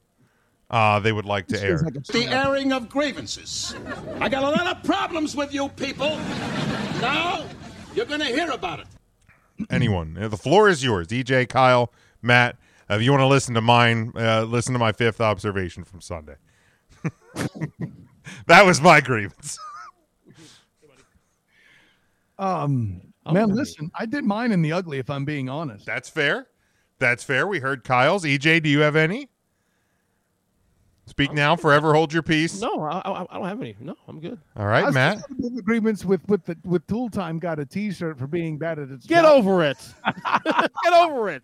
uh, 0.69 0.99
they 0.99 1.11
would 1.11 1.25
like 1.25 1.47
to 1.47 1.61
air? 1.61 1.77
The 1.77 2.27
airing 2.29 2.73
of 2.73 2.89
grievances. 2.89 3.75
I 4.19 4.29
got 4.29 4.43
a 4.43 4.49
lot 4.49 4.67
of 4.67 4.83
problems 4.83 5.35
with 5.35 5.53
you 5.53 5.69
people. 5.69 6.17
Now, 6.99 7.45
you're 7.95 8.05
going 8.05 8.19
to 8.19 8.25
hear 8.25 8.51
about 8.51 8.79
it. 8.79 8.87
Anyone? 9.69 10.17
Uh, 10.19 10.27
The 10.27 10.37
floor 10.37 10.69
is 10.69 10.83
yours. 10.83 11.07
DJ, 11.07 11.47
Kyle, 11.47 11.91
Matt. 12.21 12.57
Uh, 12.89 12.95
if 12.95 13.01
you 13.01 13.11
want 13.11 13.21
to 13.21 13.27
listen 13.27 13.53
to 13.55 13.61
mine, 13.61 14.13
uh, 14.15 14.43
listen 14.43 14.73
to 14.73 14.79
my 14.79 14.91
fifth 14.91 15.19
observation 15.19 15.83
from 15.83 15.99
Sunday. 16.01 16.35
that 18.47 18.65
was 18.65 18.81
my 18.81 19.01
grievance. 19.01 19.57
Um, 22.39 23.01
man, 23.31 23.49
listen, 23.49 23.89
I 23.95 24.05
did 24.05 24.23
mine 24.23 24.51
in 24.51 24.61
the 24.61 24.71
ugly. 24.71 24.99
If 24.99 25.09
I'm 25.09 25.25
being 25.25 25.49
honest, 25.49 25.87
That's 25.87 26.07
fair. 26.07 26.45
That's 26.99 27.23
fair. 27.23 27.45
We 27.47 27.59
heard 27.59 27.83
Kyle's. 27.83 28.23
EJ, 28.23 28.63
do 28.63 28.69
you 28.69 28.79
have 28.79 28.95
any? 28.95 29.29
Speak 31.05 31.31
now, 31.31 31.55
forever 31.55 31.93
hold 31.93 32.11
your 32.11 32.21
peace. 32.21 32.59
No, 32.61 32.81
I, 32.81 32.97
I, 32.99 33.21
I 33.29 33.37
don't 33.37 33.45
have 33.47 33.61
any. 33.61 33.77
No, 33.79 33.95
I'm 34.09 34.19
good. 34.19 34.37
All 34.57 34.65
right, 34.67 34.83
I 34.83 34.87
was 34.87 34.93
Matt. 34.93 35.23
big 35.39 35.57
agreements 35.57 36.03
with 36.03 36.19
with 36.27 36.43
the 36.43 36.57
with 36.65 36.85
Tool 36.87 37.09
Time 37.09 37.39
got 37.39 37.59
a 37.59 37.65
T-shirt 37.65 38.19
for 38.19 38.27
being 38.27 38.57
bad 38.57 38.77
at 38.77 38.89
its 38.89 39.05
Get 39.05 39.21
job. 39.21 39.37
over 39.37 39.63
it. 39.63 39.77
Get 40.43 40.93
over 40.93 41.29
it. 41.29 41.43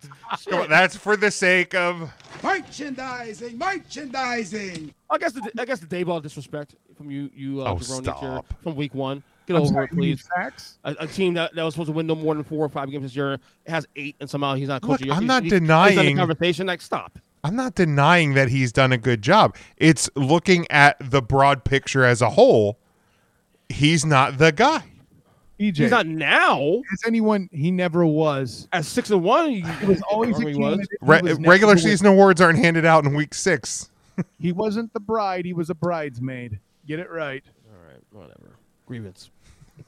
Come 0.49 0.63
on, 0.63 0.69
that's 0.69 0.97
for 0.97 1.15
the 1.15 1.31
sake 1.31 1.73
of. 1.75 2.11
Merchandising, 2.43 3.57
merchandising. 3.57 4.93
I 5.09 5.17
guess 5.17 5.31
the 5.31 5.49
I 5.57 5.63
guess 5.63 5.80
the 5.80 5.85
Daboll 5.88 6.21
disrespect 6.21 6.75
from 6.97 7.09
you 7.09 7.30
you 7.34 7.61
uh, 7.61 7.71
Oh, 7.73 7.77
stop. 7.80 8.45
from 8.63 8.75
week 8.75 8.93
one. 8.93 9.23
Get 9.45 9.55
I'm 9.55 9.63
over 9.63 9.73
sorry, 9.73 9.85
it, 9.85 9.91
please. 9.91 10.27
Facts. 10.35 10.77
A, 10.83 10.95
a 10.99 11.07
team 11.07 11.33
that, 11.33 11.53
that 11.55 11.63
was 11.63 11.73
supposed 11.73 11.87
to 11.89 11.93
win 11.93 12.07
no 12.07 12.15
more 12.15 12.33
than 12.33 12.43
four 12.43 12.65
or 12.65 12.69
five 12.69 12.89
games 12.89 13.03
this 13.03 13.15
year 13.15 13.37
has 13.67 13.85
eight, 13.95 14.15
and 14.19 14.29
somehow 14.29 14.53
he's 14.55 14.67
not 14.69 14.83
Look, 14.83 14.99
coaching. 14.99 15.11
I'm 15.11 15.19
He's- 15.23 15.27
not 15.27 15.43
he's- 15.43 15.51
He's 15.53 15.59
denying- 15.61 15.95
done 15.95 16.05
the 16.05 16.13
conversation. 16.15 16.67
Like, 16.67 16.81
stop. 16.81 17.19
I'm 17.43 17.55
not 17.57 17.75
denying 17.75 18.35
that 18.35 18.47
he's 18.47 18.71
done 18.71 18.93
a 18.93 18.97
good 18.97 19.21
job. 19.21 19.55
It's 19.75 20.09
looking 20.15 20.65
at 20.71 20.95
the 21.01 21.21
broad 21.21 21.65
picture 21.65 22.05
as 22.05 22.21
a 22.21 22.29
whole. 22.29 22.77
He's 23.67 24.05
not 24.05 24.37
the 24.37 24.51
guy. 24.53 24.83
EJ. 25.59 25.77
He's 25.77 25.91
not 25.91 26.07
now. 26.07 26.81
Has 26.89 27.01
anyone? 27.05 27.49
He 27.51 27.69
never 27.69 28.05
was. 28.05 28.67
At 28.71 28.85
six 28.85 29.11
and 29.11 29.21
one, 29.23 29.49
he, 29.49 29.61
He 29.61 29.85
was 29.85 30.01
always 30.03 30.37
a 30.39 30.49
he 30.49 30.55
was. 30.55 30.79
Re- 31.01 31.21
was 31.21 31.37
regular 31.39 31.75
the- 31.75 31.81
season 31.81 32.07
awards 32.07 32.39
aren't 32.41 32.59
handed 32.59 32.85
out 32.85 33.03
in 33.05 33.13
week 33.13 33.33
six. 33.33 33.89
He 34.39 34.51
wasn't 34.51 34.93
the 34.93 34.99
bride. 34.99 35.43
He 35.45 35.53
was 35.53 35.69
a 35.69 35.75
bridesmaid. 35.75 36.59
Get 36.87 36.99
it 36.99 37.09
right. 37.11 37.43
All 37.71 37.87
right, 37.87 38.01
whatever. 38.11 38.55
Grievance. 38.85 39.31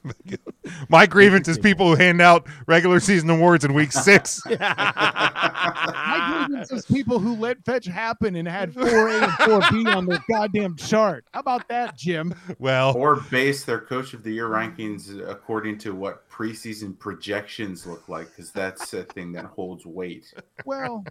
My 0.89 1.05
grievance 1.05 1.47
is 1.47 1.57
people 1.57 1.89
who 1.89 1.95
hand 1.95 2.21
out 2.21 2.47
regular 2.67 2.99
season 2.99 3.29
awards 3.29 3.63
in 3.65 3.73
week 3.73 3.91
six. 3.91 4.41
My 4.59 6.45
grievance 6.47 6.71
is 6.71 6.85
people 6.85 7.19
who 7.19 7.35
let 7.35 7.63
fetch 7.65 7.85
happen 7.85 8.35
and 8.35 8.47
had 8.47 8.73
four 8.73 9.09
A 9.09 9.23
and 9.23 9.31
four 9.33 9.61
B 9.71 9.85
on 9.87 10.05
their 10.05 10.23
goddamn 10.29 10.75
chart. 10.75 11.25
How 11.33 11.39
about 11.39 11.67
that, 11.69 11.97
Jim? 11.97 12.33
Well, 12.59 12.95
or 12.95 13.17
base 13.29 13.65
their 13.65 13.81
coach 13.81 14.13
of 14.13 14.23
the 14.23 14.31
year 14.31 14.47
rankings 14.47 15.27
according 15.29 15.77
to 15.79 15.93
what 15.93 16.29
preseason 16.29 16.97
projections 16.97 17.85
look 17.85 18.07
like, 18.09 18.29
because 18.29 18.51
that's 18.51 18.93
a 18.93 19.03
thing 19.03 19.31
that 19.33 19.45
holds 19.45 19.85
weight. 19.85 20.33
Well, 20.65 21.05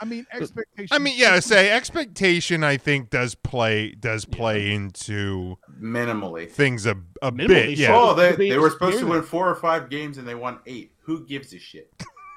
I 0.00 0.06
mean, 0.06 0.26
expectation. 0.32 0.88
I 0.90 0.98
mean, 0.98 1.14
yeah, 1.16 1.38
say 1.40 1.70
expectation. 1.70 2.64
I 2.64 2.76
think 2.78 3.10
does 3.10 3.34
play 3.34 3.92
does 3.92 4.24
play 4.24 4.72
into 4.72 5.58
Minimally. 5.80 6.50
things 6.50 6.86
a, 6.86 6.96
a 7.20 7.30
Minimally, 7.30 7.48
bit. 7.48 7.78
Yeah, 7.78 7.90
Oh, 7.94 8.14
they, 8.14 8.32
They 8.32 8.50
they 8.50 8.58
were 8.58 8.70
supposed 8.70 8.98
to 9.00 9.06
win 9.06 9.22
four 9.22 9.48
or 9.48 9.54
five 9.54 9.90
games 9.90 10.16
and 10.18 10.26
they 10.26 10.34
won 10.34 10.58
eight. 10.66 10.92
Who 11.02 11.26
gives 11.26 11.52
a 11.52 11.58
shit? 11.58 11.92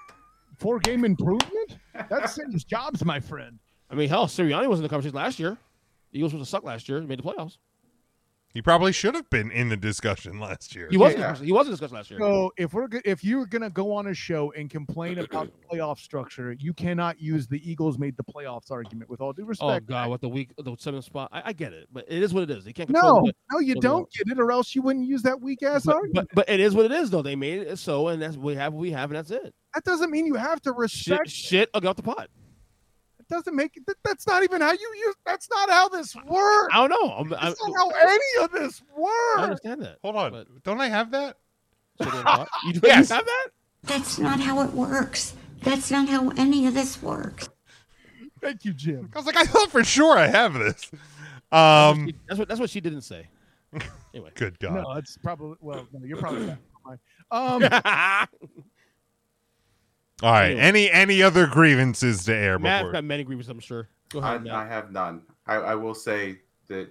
four 0.58 0.80
game 0.80 1.06
improvement. 1.06 1.78
That 2.10 2.30
saves 2.30 2.64
jobs, 2.64 3.04
my 3.06 3.20
friend. 3.20 3.60
I 3.90 3.96
mean, 3.96 4.10
hell, 4.10 4.28
Sirianni 4.28 4.68
was 4.68 4.80
in 4.80 4.84
the 4.84 4.90
conversation 4.90 5.16
last 5.16 5.40
year. 5.40 5.58
The 6.12 6.20
Eagles 6.20 6.34
was 6.34 6.42
to 6.44 6.50
suck 6.50 6.64
last 6.64 6.90
year. 6.90 7.00
Made 7.02 7.20
the 7.20 7.24
playoffs. 7.24 7.58
He 8.54 8.62
probably 8.62 8.92
should 8.92 9.16
have 9.16 9.30
been 9.30 9.50
in 9.52 9.70
the 9.70 9.78
discussion 9.78 10.40
last 10.40 10.76
year. 10.76 10.88
He 10.90 10.98
was. 10.98 11.14
Yeah. 11.14 11.36
He 11.36 11.52
wasn't 11.52 11.74
discussed 11.74 11.94
last 11.94 12.12
year. 12.12 12.20
So 12.20 12.52
if 12.58 12.74
we're 12.74 12.88
go- 12.88 13.02
if 13.04 13.24
you're 13.24 13.46
gonna 13.46 13.70
go 13.70 13.92
on 13.94 14.08
a 14.08 14.14
show 14.14 14.52
and 14.56 14.70
complain 14.70 15.18
about 15.20 15.48
the 15.48 15.76
playoff 15.76 15.98
structure, 15.98 16.54
you 16.54 16.74
cannot 16.74 17.20
use 17.20 17.48
the 17.48 17.60
Eagles 17.70 17.98
made 17.98 18.16
the 18.16 18.24
playoffs 18.24 18.72
argument. 18.72 19.10
With 19.10 19.22
all 19.22 19.34
due 19.34 19.44
oh, 19.44 19.48
respect. 19.48 19.86
Oh 19.88 19.92
God, 19.92 20.10
what 20.10 20.22
the 20.22 20.30
week, 20.30 20.54
the 20.58 20.76
seventh 20.78 21.06
spot. 21.06 21.30
I, 21.32 21.42
I 21.46 21.54
get 21.54 21.74
it, 21.74 21.88
but 21.92 22.06
it 22.08 22.22
is 22.22 22.34
what 22.34 22.44
it 22.44 22.52
is. 22.52 22.64
They 22.64 22.74
can't 22.74 22.90
control. 22.90 23.22
no, 23.22 23.30
it. 23.30 23.36
no, 23.52 23.60
you 23.60 23.76
don't 23.76 24.08
get 24.12 24.28
it, 24.28 24.40
or 24.40 24.52
else 24.52 24.76
you 24.76 24.82
wouldn't 24.82 25.08
use 25.08 25.24
that 25.24 25.42
weak 25.42 25.64
ass 25.64 25.88
argument. 25.88 26.30
but 26.34 26.46
but 26.46 26.50
it 26.50 26.60
is 26.60 26.76
what 26.76 26.86
it 26.86 26.92
is, 26.92 27.10
though. 27.10 27.22
They 27.22 27.36
made 27.36 27.62
it 27.62 27.80
so, 27.80 28.10
and 28.10 28.22
that's 28.22 28.38
we 28.38 28.56
have 28.56 28.74
what 28.74 28.82
we 28.82 28.92
have, 28.92 29.10
and 29.10 29.18
that's 29.18 29.32
it. 29.32 29.54
that 29.74 29.84
doesn't 29.84 30.12
mean 30.12 30.26
you 30.26 30.36
have 30.36 30.62
to 30.62 30.70
Shit, 30.70 30.78
respect. 30.78 31.30
shit, 31.30 31.70
I 31.74 31.80
got 31.80 31.98
the 31.98 32.04
pot. 32.04 32.30
It 33.34 33.38
doesn't 33.38 33.56
make 33.56 33.76
it. 33.78 33.86
that- 33.88 33.98
That's 34.04 34.28
not 34.28 34.44
even 34.44 34.62
how 34.62 34.72
you 34.74 34.94
use. 35.06 35.16
That's 35.26 35.50
not 35.50 35.68
how 35.70 35.90
this 35.90 36.16
works. 36.16 36.70
I 36.72 36.88
don't 36.88 36.90
know. 36.90 37.12
I'm, 37.14 37.34
I'm, 37.34 37.40
That's 37.50 37.68
not 37.68 37.76
how 37.76 37.90
any 37.90 38.44
of 38.46 38.52
this 38.52 38.82
works. 38.96 39.12
I 39.36 39.40
works. 39.40 39.44
understand 39.44 39.82
that. 39.82 39.98
Hold 40.04 40.16
on, 40.18 40.32
But- 40.32 40.64
don't 40.64 40.80
I 40.80 40.88
have 40.90 41.10
that? 41.12 41.38
So 42.02 42.10
then 42.10 42.24
what? 42.26 42.48
you, 42.66 42.74
Yes. 42.84 43.10
you 43.10 43.16
have 43.16 43.26
that? 43.26 43.48
That's 43.84 44.20
not 44.20 44.40
how 44.40 44.62
it 44.62 44.72
works. 44.72 45.34
That's 45.64 45.90
not 45.90 46.10
how 46.10 46.30
any 46.38 46.68
of 46.68 46.74
this 46.76 47.02
works. 47.02 47.50
Thank 48.42 48.66
you, 48.66 48.74
Jim. 48.74 49.10
I 49.16 49.18
was 49.18 49.26
like, 49.26 49.38
I 49.38 49.46
thought 49.46 49.72
for 49.72 49.84
sure 49.84 50.18
I 50.18 50.28
have 50.28 50.54
this. 50.54 50.92
Um, 51.52 52.10
that's 52.28 52.38
what 52.40 52.48
that's 52.48 52.60
what 52.60 52.70
she 52.70 52.82
didn't 52.82 53.02
say. 53.02 53.28
Anyway, 54.14 54.30
good 54.36 54.60
God. 54.60 54.76
No, 54.76 54.92
it's 54.92 55.18
probably 55.18 55.58
well. 55.60 55.88
No, 55.92 56.06
you're 56.06 56.18
probably 56.18 56.46
not. 56.86 57.00
Um, 57.32 58.28
All 60.24 60.32
right. 60.32 60.52
Anyway. 60.52 60.62
Any 60.62 60.92
any 60.92 61.22
other 61.22 61.46
grievances 61.48 62.24
to 62.26 62.34
air 62.36 62.58
Matt's 62.58 62.82
before? 62.84 62.94
got 62.94 63.04
many 63.04 63.24
grievances, 63.24 63.50
I'm 63.50 63.60
sure. 63.60 63.90
Go 64.10 64.20
ahead, 64.20 64.42
I 64.42 64.44
Matt. 64.44 64.68
have 64.70 64.92
none. 64.92 65.22
I, 65.46 65.56
I 65.56 65.76
will 65.76 65.94
say 65.96 66.40
that 66.68 66.90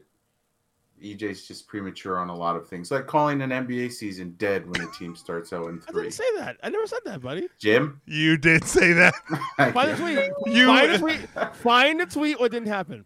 EJ's 1.03 1.49
just 1.49 1.67
premature 1.67 2.19
on 2.19 2.29
a 2.29 2.37
lot 2.37 2.55
of 2.57 2.69
things, 2.69 2.91
like 2.91 3.07
calling 3.07 3.43
an 3.43 3.51
NBA 3.51 3.91
season 3.93 4.35
dead 4.39 4.69
when 4.71 4.87
a 4.87 4.91
team 4.93 5.17
starts 5.17 5.51
0 5.51 5.67
and 5.69 5.83
I 5.89 5.93
didn't 5.93 6.11
say 6.13 6.25
that. 6.37 6.59
I 6.63 6.69
never 6.69 6.87
said 6.87 7.01
that, 7.07 7.21
buddy. 7.23 7.49
Jim? 7.59 8.01
You 8.07 8.37
did 8.37 8.65
say 8.65 8.93
that. 8.93 9.15
Find 9.73 9.91
the 9.91 9.97
tweet. 9.97 10.31
You- 10.55 10.67
Find 10.67 10.93
the 10.93 10.99
tweet. 10.99 11.29
Find 11.57 12.01
the 12.01 12.07
tweet. 12.07 12.39
What 12.39 12.53
didn't 12.53 12.69
happen? 12.69 13.05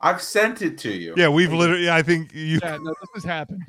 I've 0.00 0.20
sent 0.20 0.60
it 0.60 0.76
to 0.78 0.92
you. 0.92 1.14
Yeah, 1.16 1.28
we've 1.30 1.52
literally. 1.52 1.88
I 1.88 2.02
think 2.02 2.34
you. 2.34 2.60
yeah, 2.62 2.76
no, 2.76 2.92
this 3.00 3.10
has 3.14 3.24
happened. 3.24 3.62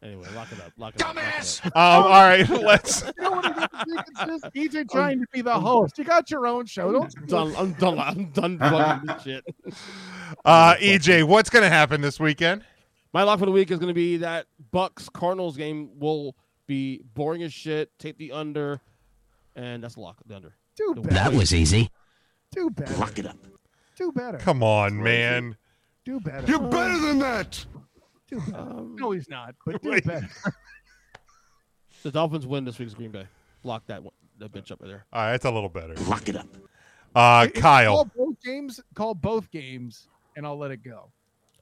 Anyway, 0.00 0.28
lock 0.34 0.52
it 0.52 0.60
up. 0.60 0.72
Lock 0.76 0.94
it 0.94 1.02
up. 1.02 1.16
Dumbass. 1.16 1.64
Um, 1.66 1.72
all 1.74 2.22
right, 2.22 2.48
let's. 2.62 3.02
You 3.02 3.12
know 3.22 3.30
what 3.32 3.68
it 3.88 4.30
is? 4.30 4.42
EJ 4.54 4.90
trying 4.92 5.20
to 5.20 5.26
be 5.32 5.40
the 5.40 5.58
host. 5.58 5.98
You 5.98 6.04
got 6.04 6.30
your 6.30 6.46
own 6.46 6.66
show. 6.66 6.92
Don't 6.92 7.16
I'm 7.18 7.26
done. 7.26 7.54
I'm 7.56 7.72
done. 7.72 7.98
I'm 7.98 8.26
done 8.26 8.58
plugging 8.70 9.06
this 9.06 9.22
shit. 9.22 9.44
Uh, 10.44 10.74
EJ, 10.76 11.24
what's 11.24 11.50
going 11.50 11.64
to 11.64 11.68
happen 11.68 12.00
this 12.00 12.20
weekend? 12.20 12.64
My 13.12 13.24
lock 13.24 13.40
for 13.40 13.46
the 13.46 13.52
week 13.52 13.72
is 13.72 13.78
going 13.80 13.88
to 13.88 13.94
be 13.94 14.18
that 14.18 14.46
Bucs 14.72 15.12
Cardinals 15.12 15.56
game 15.56 15.90
will 15.98 16.36
be 16.68 17.00
boring 17.14 17.42
as 17.42 17.52
shit. 17.52 17.90
Take 17.98 18.18
the 18.18 18.30
under, 18.30 18.80
and 19.56 19.82
that's 19.82 19.94
the 19.94 20.00
lock. 20.00 20.18
The 20.26 20.36
under. 20.36 20.54
do 20.76 20.92
The 20.94 21.00
better. 21.00 21.14
That 21.14 21.32
was 21.32 21.52
easy. 21.52 21.90
do 22.52 22.70
better. 22.70 22.94
Lock 22.98 23.18
it 23.18 23.26
up. 23.26 23.38
Do 23.96 24.12
better. 24.12 24.38
Come 24.38 24.62
on, 24.62 25.02
man. 25.02 25.56
Do 26.04 26.20
better. 26.20 26.46
You're 26.46 26.60
better 26.60 26.98
than 26.98 27.18
that. 27.18 27.66
Do. 28.28 28.42
Um, 28.54 28.96
no, 28.98 29.12
he's 29.12 29.28
not. 29.28 29.54
But 29.64 29.82
do 29.82 29.90
Wait. 29.90 30.04
better. 30.04 30.28
The 32.02 32.12
Dolphins 32.12 32.46
win 32.46 32.64
this 32.64 32.78
week's 32.78 32.94
Green 32.94 33.10
Bay. 33.10 33.26
Lock 33.64 33.84
that 33.86 34.02
one, 34.02 34.12
that 34.38 34.52
bitch 34.52 34.70
up 34.70 34.80
right 34.80 34.88
there. 34.88 35.04
All 35.12 35.20
right, 35.22 35.32
that's 35.32 35.44
a 35.44 35.50
little 35.50 35.68
better. 35.68 35.94
Lock 36.06 36.28
it 36.28 36.36
up. 36.36 36.46
Uh, 37.12 37.48
If 37.52 37.60
Kyle. 37.60 37.96
Call 37.96 38.10
both 38.26 38.40
games. 38.40 38.80
Call 38.94 39.14
both 39.14 39.50
games, 39.50 40.06
and 40.36 40.46
I'll 40.46 40.56
let 40.56 40.70
it 40.70 40.84
go. 40.84 41.10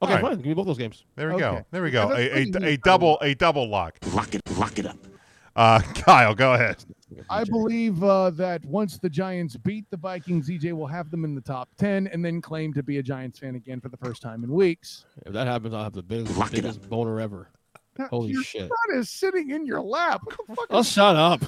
Okay, 0.02 0.12
All 0.12 0.18
right. 0.18 0.20
fine. 0.20 0.36
Give 0.36 0.46
me 0.46 0.54
both 0.54 0.66
those 0.66 0.76
games. 0.76 1.04
There 1.16 1.32
we 1.32 1.38
go. 1.40 1.64
There 1.70 1.82
we 1.82 1.90
go. 1.90 2.12
A, 2.12 2.42
a, 2.42 2.72
a 2.72 2.76
double 2.76 3.18
a 3.22 3.34
double 3.34 3.66
lock. 3.66 3.96
Lock 4.12 4.34
it. 4.34 4.42
Lock 4.58 4.78
it 4.78 4.84
up. 4.84 4.98
Uh, 5.54 5.80
Kyle, 5.94 6.34
go 6.34 6.52
ahead. 6.52 6.84
I 7.30 7.44
believe 7.44 8.02
uh, 8.02 8.30
that 8.30 8.64
once 8.64 8.98
the 8.98 9.08
Giants 9.08 9.56
beat 9.56 9.84
the 9.90 9.96
Vikings, 9.96 10.48
EJ 10.50 10.72
will 10.72 10.86
have 10.88 11.10
them 11.10 11.24
in 11.24 11.34
the 11.34 11.40
top 11.40 11.68
10 11.78 12.08
and 12.08 12.24
then 12.24 12.40
claim 12.40 12.72
to 12.74 12.82
be 12.82 12.98
a 12.98 13.02
Giants 13.02 13.38
fan 13.38 13.54
again 13.54 13.80
for 13.80 13.88
the 13.88 13.96
first 13.96 14.20
time 14.22 14.42
in 14.42 14.50
weeks. 14.52 15.04
If 15.24 15.32
that 15.32 15.46
happens, 15.46 15.72
I'll 15.74 15.84
have 15.84 15.92
the 15.92 16.02
biggest, 16.02 16.36
Lock 16.36 16.50
biggest 16.50 16.88
boner 16.88 17.20
ever. 17.20 17.48
Now, 17.98 18.08
Holy 18.08 18.32
your 18.32 18.42
shit. 18.42 18.68
son 18.68 18.98
is 18.98 19.08
sitting 19.08 19.50
in 19.50 19.64
your 19.64 19.80
lap. 19.80 20.20
What 20.48 20.68
the 20.68 20.74
Oh, 20.76 20.78
is 20.80 20.90
shut 20.92 21.16
up. 21.16 21.40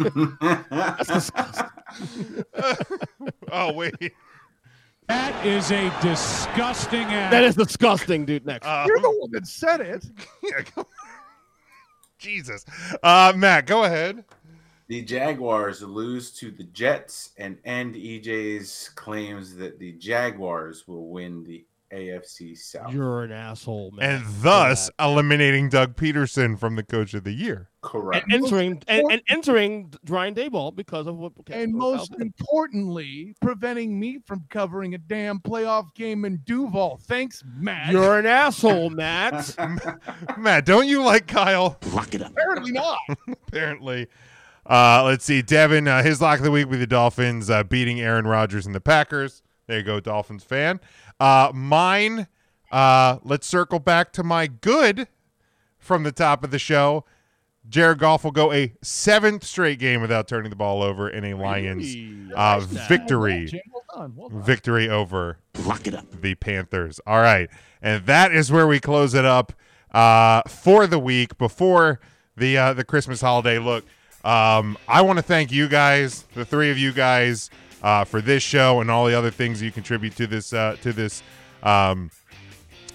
That's 0.70 1.08
disgusting. 1.08 2.44
Oh 3.52 3.72
wait. 3.72 3.94
That 5.06 5.46
is 5.46 5.70
a 5.70 5.92
disgusting 6.00 7.02
act. 7.04 7.30
That 7.30 7.44
is 7.44 7.54
disgusting, 7.54 8.24
dude. 8.24 8.44
Next. 8.46 8.66
Uh, 8.66 8.84
You're 8.88 9.00
the 9.00 9.10
one 9.20 9.30
that 9.32 9.46
said 9.46 9.80
it. 9.80 10.04
yeah, 10.42 10.62
Jesus. 12.18 12.64
Uh, 13.02 13.32
Matt, 13.36 13.66
go 13.66 13.84
ahead. 13.84 14.24
The 14.88 15.02
Jaguars 15.02 15.82
lose 15.82 16.30
to 16.32 16.50
the 16.50 16.64
Jets 16.64 17.30
and 17.38 17.58
end 17.64 17.94
EJ's 17.94 18.90
claims 18.94 19.56
that 19.56 19.78
the 19.78 19.92
Jaguars 19.92 20.86
will 20.86 21.08
win 21.08 21.42
the 21.44 21.64
AFC 21.94 22.58
South. 22.58 22.92
You're 22.92 23.22
an 23.22 23.32
asshole, 23.32 23.92
man. 23.92 24.16
And 24.16 24.24
thus 24.42 24.90
eliminating 24.98 25.68
Doug 25.68 25.96
Pederson 25.96 26.58
from 26.58 26.76
the 26.76 26.82
coach 26.82 27.14
of 27.14 27.24
the 27.24 27.32
year. 27.32 27.70
Correct. 27.82 28.24
and 28.24 28.44
entering 28.44 28.82
and, 28.88 29.12
and 29.12 29.22
entering 29.28 29.92
Ryan 30.08 30.34
Daboll 30.34 30.74
because 30.74 31.06
of 31.06 31.16
what. 31.16 31.32
And 31.50 31.72
most 31.72 32.10
happened. 32.10 32.34
importantly, 32.38 33.34
preventing 33.40 33.98
me 33.98 34.18
from 34.24 34.44
covering 34.50 34.94
a 34.94 34.98
damn 34.98 35.38
playoff 35.38 35.94
game 35.94 36.24
in 36.24 36.40
Duval. 36.44 36.98
Thanks, 37.02 37.44
Matt. 37.56 37.92
you're 37.92 38.18
an 38.18 38.26
asshole, 38.26 38.90
Matt. 38.90 39.54
Matt, 40.38 40.66
don't 40.66 40.88
you 40.88 41.02
like 41.02 41.26
Kyle? 41.26 41.78
Lock 41.92 42.14
it 42.14 42.22
up. 42.22 42.32
apparently 42.32 42.72
not. 42.72 42.98
Apparently. 43.48 44.08
Uh, 44.66 45.02
let's 45.04 45.24
see. 45.24 45.42
Devin, 45.42 45.86
uh, 45.88 46.02
his 46.02 46.20
lock 46.20 46.38
of 46.38 46.44
the 46.44 46.50
week 46.50 46.68
with 46.68 46.80
the 46.80 46.86
Dolphins 46.86 47.50
uh, 47.50 47.64
beating 47.64 48.00
Aaron 48.00 48.26
Rodgers 48.26 48.66
and 48.66 48.74
the 48.74 48.80
Packers. 48.80 49.42
There 49.66 49.78
you 49.78 49.84
go, 49.84 50.00
Dolphins 50.00 50.44
fan. 50.44 50.80
Uh, 51.20 51.50
mine, 51.54 52.26
uh, 52.72 53.18
let's 53.22 53.46
circle 53.46 53.78
back 53.78 54.12
to 54.12 54.22
my 54.22 54.46
good 54.46 55.08
from 55.78 56.02
the 56.02 56.12
top 56.12 56.44
of 56.44 56.50
the 56.50 56.58
show. 56.58 57.04
Jared 57.66 57.98
Goff 57.98 58.24
will 58.24 58.30
go 58.30 58.52
a 58.52 58.74
seventh 58.82 59.42
straight 59.44 59.78
game 59.78 60.02
without 60.02 60.28
turning 60.28 60.50
the 60.50 60.56
ball 60.56 60.82
over 60.82 61.08
in 61.08 61.24
a 61.24 61.34
Lions 61.34 61.96
uh, 62.34 62.60
victory. 62.60 63.46
Jim, 63.46 63.60
well 63.72 63.84
done. 63.94 64.12
Well 64.16 64.28
done. 64.28 64.42
Victory 64.42 64.88
over 64.90 65.38
Lock 65.64 65.86
it 65.86 65.94
up. 65.94 66.04
the 66.20 66.34
Panthers. 66.34 67.00
All 67.06 67.20
right. 67.22 67.48
And 67.80 68.04
that 68.04 68.34
is 68.34 68.52
where 68.52 68.66
we 68.66 68.80
close 68.80 69.14
it 69.14 69.24
up 69.24 69.54
uh, 69.92 70.42
for 70.46 70.86
the 70.86 70.98
week 70.98 71.38
before 71.38 72.00
the 72.36 72.58
uh, 72.58 72.72
the 72.74 72.84
Christmas 72.84 73.22
holiday. 73.22 73.58
Look, 73.58 73.86
um, 74.24 74.78
I 74.88 75.02
want 75.02 75.18
to 75.18 75.22
thank 75.22 75.52
you 75.52 75.68
guys, 75.68 76.24
the 76.34 76.44
three 76.44 76.70
of 76.70 76.78
you 76.78 76.92
guys, 76.92 77.50
uh, 77.82 78.04
for 78.04 78.20
this 78.20 78.42
show 78.42 78.80
and 78.80 78.90
all 78.90 79.06
the 79.06 79.14
other 79.14 79.30
things 79.30 79.60
you 79.60 79.70
contribute 79.70 80.16
to 80.16 80.26
this 80.26 80.52
uh, 80.52 80.76
to 80.80 80.92
this 80.92 81.22
um, 81.62 82.10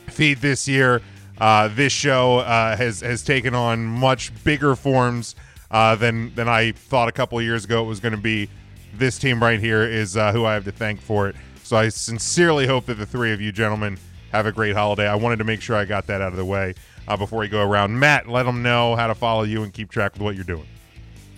feed 0.07 0.39
this 0.39 0.67
year. 0.67 1.01
uh, 1.39 1.69
this 1.69 1.93
show 1.93 2.39
uh, 2.39 2.75
has 2.75 3.01
has 3.01 3.23
taken 3.23 3.55
on 3.55 3.85
much 3.85 4.31
bigger 4.43 4.75
forms 4.75 5.35
uh, 5.71 5.95
than 5.95 6.33
than 6.35 6.49
I 6.49 6.71
thought 6.73 7.07
a 7.07 7.11
couple 7.11 7.37
of 7.37 7.45
years 7.45 7.65
ago 7.65 7.83
it 7.83 7.87
was 7.87 7.99
going 7.99 8.15
to 8.15 8.21
be. 8.21 8.49
This 8.95 9.19
team 9.19 9.41
right 9.41 9.59
here 9.59 9.83
is 9.83 10.17
uh, 10.17 10.31
who 10.31 10.45
I 10.45 10.55
have 10.55 10.65
to 10.65 10.71
thank 10.71 10.99
for 10.99 11.29
it. 11.29 11.35
So 11.63 11.77
I 11.77 11.89
sincerely 11.89 12.65
hope 12.65 12.87
that 12.87 12.95
the 12.95 13.05
three 13.05 13.31
of 13.31 13.39
you 13.39 13.51
gentlemen 13.51 13.99
have 14.31 14.47
a 14.47 14.51
great 14.51 14.75
holiday. 14.75 15.07
I 15.07 15.13
wanted 15.13 15.37
to 15.37 15.43
make 15.43 15.61
sure 15.61 15.75
I 15.75 15.85
got 15.85 16.07
that 16.07 16.21
out 16.21 16.31
of 16.31 16.37
the 16.37 16.45
way 16.45 16.73
before 17.07 17.39
we 17.39 17.47
go 17.47 17.61
around. 17.61 17.99
Matt, 17.99 18.27
let 18.27 18.43
them 18.43 18.63
know 18.63 18.95
how 18.95 19.05
to 19.05 19.13
follow 19.13 19.43
you 19.43 19.61
and 19.61 19.71
keep 19.71 19.91
track 19.91 20.13
with 20.13 20.23
what 20.23 20.33
you're 20.33 20.43
doing. 20.43 20.65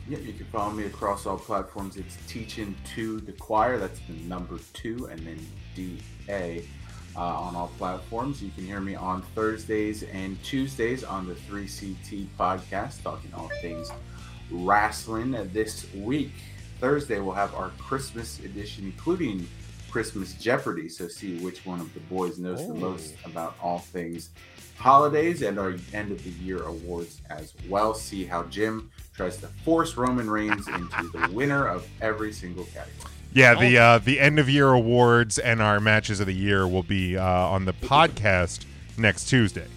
Yeah, 0.09 0.17
you 0.17 0.33
can 0.33 0.45
follow 0.47 0.71
me 0.71 0.85
across 0.85 1.25
all 1.25 1.37
platforms. 1.37 1.95
It's 1.95 2.17
teaching 2.27 2.75
to 2.95 3.19
the 3.21 3.31
choir. 3.33 3.77
That's 3.77 3.99
the 4.07 4.13
number 4.27 4.59
two, 4.73 5.05
and 5.11 5.19
then 5.25 5.39
D 5.75 5.99
A 6.27 6.65
uh, 7.15 7.19
on 7.19 7.55
all 7.55 7.71
platforms. 7.77 8.41
You 8.41 8.51
can 8.51 8.65
hear 8.65 8.79
me 8.79 8.95
on 8.95 9.21
Thursdays 9.35 10.03
and 10.03 10.41
Tuesdays 10.43 11.03
on 11.03 11.27
the 11.27 11.33
3CT 11.33 12.27
podcast, 12.37 13.03
talking 13.03 13.31
all 13.33 13.49
things 13.61 13.91
wrestling. 14.49 15.31
This 15.53 15.85
week, 15.93 16.31
Thursday, 16.79 17.19
we'll 17.19 17.35
have 17.35 17.53
our 17.53 17.69
Christmas 17.77 18.39
edition, 18.39 18.85
including 18.85 19.47
Christmas 19.89 20.33
Jeopardy. 20.33 20.89
So, 20.89 21.07
see 21.07 21.37
which 21.39 21.65
one 21.65 21.79
of 21.79 21.93
the 21.93 21.99
boys 22.01 22.39
knows 22.39 22.67
the 22.67 22.73
most 22.73 23.15
about 23.25 23.55
all 23.61 23.79
things 23.79 24.29
holidays 24.81 25.43
and 25.43 25.59
our 25.59 25.75
end 25.93 26.11
of 26.11 26.23
the 26.23 26.31
year 26.43 26.63
awards 26.63 27.21
as 27.29 27.53
well. 27.69 27.93
See 27.93 28.25
how 28.25 28.43
Jim 28.43 28.89
tries 29.15 29.37
to 29.37 29.47
force 29.63 29.97
Roman 29.97 30.29
Reigns 30.29 30.67
into 30.67 31.09
the 31.13 31.29
winner 31.31 31.67
of 31.67 31.87
every 32.01 32.31
single 32.31 32.65
category. 32.65 33.11
Yeah, 33.33 33.55
the 33.55 33.77
uh, 33.77 33.97
the 33.99 34.19
end 34.19 34.39
of 34.39 34.49
year 34.49 34.71
awards 34.71 35.39
and 35.39 35.61
our 35.61 35.79
matches 35.79 36.19
of 36.19 36.27
the 36.27 36.33
year 36.33 36.67
will 36.67 36.83
be 36.83 37.17
uh, 37.17 37.23
on 37.23 37.63
the 37.65 37.73
podcast 37.73 38.65
next 38.97 39.25
Tuesday. 39.25 39.67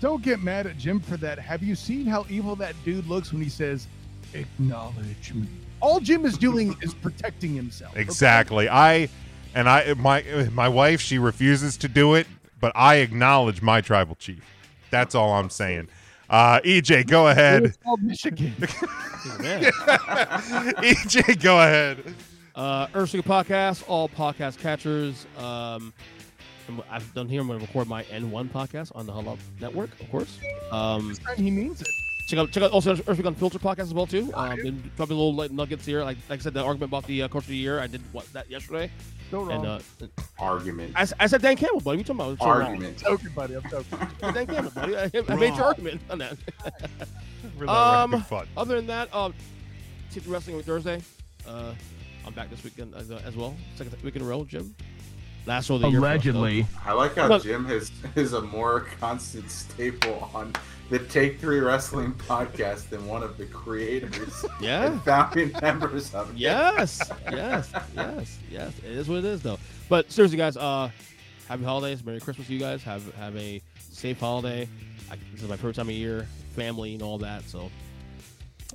Don't 0.00 0.22
get 0.22 0.42
mad 0.42 0.66
at 0.66 0.78
Jim 0.78 1.00
for 1.00 1.16
that. 1.18 1.38
Have 1.38 1.62
you 1.62 1.74
seen 1.74 2.06
how 2.06 2.24
evil 2.30 2.56
that 2.56 2.74
dude 2.84 3.06
looks 3.06 3.32
when 3.32 3.42
he 3.42 3.50
says, 3.50 3.86
"Acknowledge 4.32 5.34
me"? 5.34 5.46
All 5.80 6.00
Jim 6.00 6.24
is 6.24 6.38
doing 6.38 6.74
is 6.80 6.94
protecting 6.94 7.54
himself. 7.54 7.92
okay? 7.92 8.00
Exactly. 8.00 8.68
I 8.68 9.08
and 9.54 9.68
I 9.68 9.92
my 9.94 10.48
my 10.52 10.68
wife 10.68 11.00
she 11.00 11.18
refuses 11.18 11.76
to 11.78 11.88
do 11.88 12.14
it, 12.14 12.26
but 12.60 12.72
I 12.74 12.96
acknowledge 12.96 13.60
my 13.60 13.82
tribal 13.82 14.14
chief. 14.14 14.42
That's 14.90 15.14
all 15.14 15.34
I'm 15.34 15.50
saying. 15.50 15.88
Uh, 16.28 16.60
EJ, 16.60 17.06
go 17.06 17.28
ahead. 17.28 17.64
It's 17.64 17.76
called 17.78 18.02
Michigan. 18.02 18.52
EJ, 20.82 21.40
go 21.42 21.58
ahead. 21.60 22.14
Uh, 22.54 22.88
Ursula 22.94 23.22
Podcast, 23.22 23.84
all 23.86 24.08
podcast 24.08 24.58
catchers. 24.58 25.26
Um, 25.38 25.92
I'm- 26.68 26.82
I've 26.90 27.14
done 27.14 27.28
here. 27.28 27.40
I'm 27.40 27.46
going 27.46 27.60
to 27.60 27.66
record 27.66 27.86
my 27.86 28.02
N1 28.04 28.48
podcast 28.48 28.90
on 28.94 29.06
the 29.06 29.12
Huddle 29.12 29.34
Up 29.34 29.38
Network, 29.60 29.90
of 30.00 30.10
course. 30.10 30.38
Um, 30.72 31.14
he 31.36 31.50
means 31.50 31.80
it. 31.82 31.88
Check 32.26 32.38
out 32.38 32.50
check 32.50 32.62
out 32.62 32.72
also 32.72 32.92
Earthquake 32.92 33.24
Unfiltered 33.26 33.60
podcast 33.62 33.80
as 33.80 33.94
well 33.94 34.06
too. 34.06 34.30
Um, 34.34 34.58
and 34.60 34.96
probably 34.96 35.16
little 35.16 35.34
like, 35.34 35.50
nuggets 35.50 35.86
here. 35.86 36.02
Like 36.04 36.18
like 36.28 36.40
I 36.40 36.42
said, 36.42 36.54
the 36.54 36.60
argument 36.62 36.90
about 36.90 37.06
the 37.06 37.22
uh, 37.22 37.28
coach 37.28 37.44
of 37.44 37.48
the 37.48 37.56
year. 37.56 37.80
I 37.80 37.86
did 37.86 38.02
what 38.12 38.30
that 38.32 38.50
yesterday. 38.50 38.90
Still 39.28 39.50
And 39.50 39.66
uh, 39.66 39.80
Argument. 40.38 40.92
I, 40.94 41.02
s- 41.02 41.12
I 41.18 41.26
said 41.26 41.42
Dan 41.42 41.56
Campbell, 41.56 41.80
buddy. 41.80 41.98
We 41.98 42.04
talking 42.04 42.20
about 42.20 42.40
Argument. 42.40 42.98
joking, 42.98 43.30
buddy. 43.34 43.54
I'm 43.54 43.62
joking. 43.68 43.98
Dan 44.20 44.46
Campbell, 44.46 44.70
buddy. 44.70 44.96
I, 44.96 45.10
I 45.28 45.34
made 45.34 45.56
your 45.56 45.64
argument 45.64 46.00
on 46.08 46.18
that. 46.18 46.36
We're 47.58 47.66
um, 47.68 48.22
fun. 48.22 48.46
other 48.56 48.76
than 48.76 48.86
that, 48.86 49.12
um, 49.14 49.34
TT 50.12 50.26
Wrestling 50.28 50.56
on 50.56 50.62
Thursday. 50.62 51.02
Uh, 51.46 51.72
I'm 52.24 52.34
back 52.34 52.50
this 52.50 52.62
weekend 52.62 52.94
as, 52.94 53.10
uh, 53.10 53.20
as 53.24 53.34
well. 53.36 53.56
Second 53.76 54.00
week 54.02 54.14
in 54.14 54.22
a 54.22 54.24
row, 54.24 54.44
Jim. 54.44 54.74
Last 55.44 55.66
show 55.66 55.76
of 55.76 55.80
the 55.82 55.88
year. 55.88 56.00
for 56.00 56.06
us, 56.06 56.22
so- 56.22 56.64
I 56.84 56.92
like 56.92 57.16
how 57.16 57.38
Jim 57.38 57.64
has 57.66 57.90
is 58.14 58.32
a 58.32 58.42
more 58.42 58.86
constant 59.00 59.50
staple 59.50 60.30
on 60.34 60.52
the 60.88 60.98
Take 61.00 61.40
Three 61.40 61.58
Wrestling 61.60 62.12
podcast 62.14 62.92
and 62.92 63.06
one 63.08 63.22
of 63.22 63.36
the 63.38 63.46
creators 63.46 64.44
Yeah. 64.60 64.86
and 64.86 65.02
founding 65.02 65.52
members 65.60 66.14
of 66.14 66.30
it. 66.30 66.36
Yes, 66.36 67.00
yes, 67.30 67.72
yes, 67.94 68.38
yes. 68.50 68.72
It 68.84 68.92
is 68.92 69.08
what 69.08 69.18
it 69.18 69.24
is, 69.24 69.42
though. 69.42 69.58
But 69.88 70.10
seriously, 70.12 70.38
guys, 70.38 70.56
uh, 70.56 70.90
happy 71.48 71.64
holidays, 71.64 72.04
Merry 72.04 72.20
Christmas 72.20 72.46
to 72.46 72.52
you 72.52 72.60
guys. 72.60 72.82
Have 72.84 73.12
have 73.16 73.36
a 73.36 73.60
safe 73.90 74.20
holiday. 74.20 74.68
I, 75.10 75.16
this 75.32 75.42
is 75.42 75.48
my 75.48 75.56
first 75.56 75.76
time 75.76 75.88
of 75.88 75.94
year, 75.94 76.26
family 76.54 76.94
and 76.94 77.02
all 77.02 77.18
that. 77.18 77.48
So, 77.48 77.70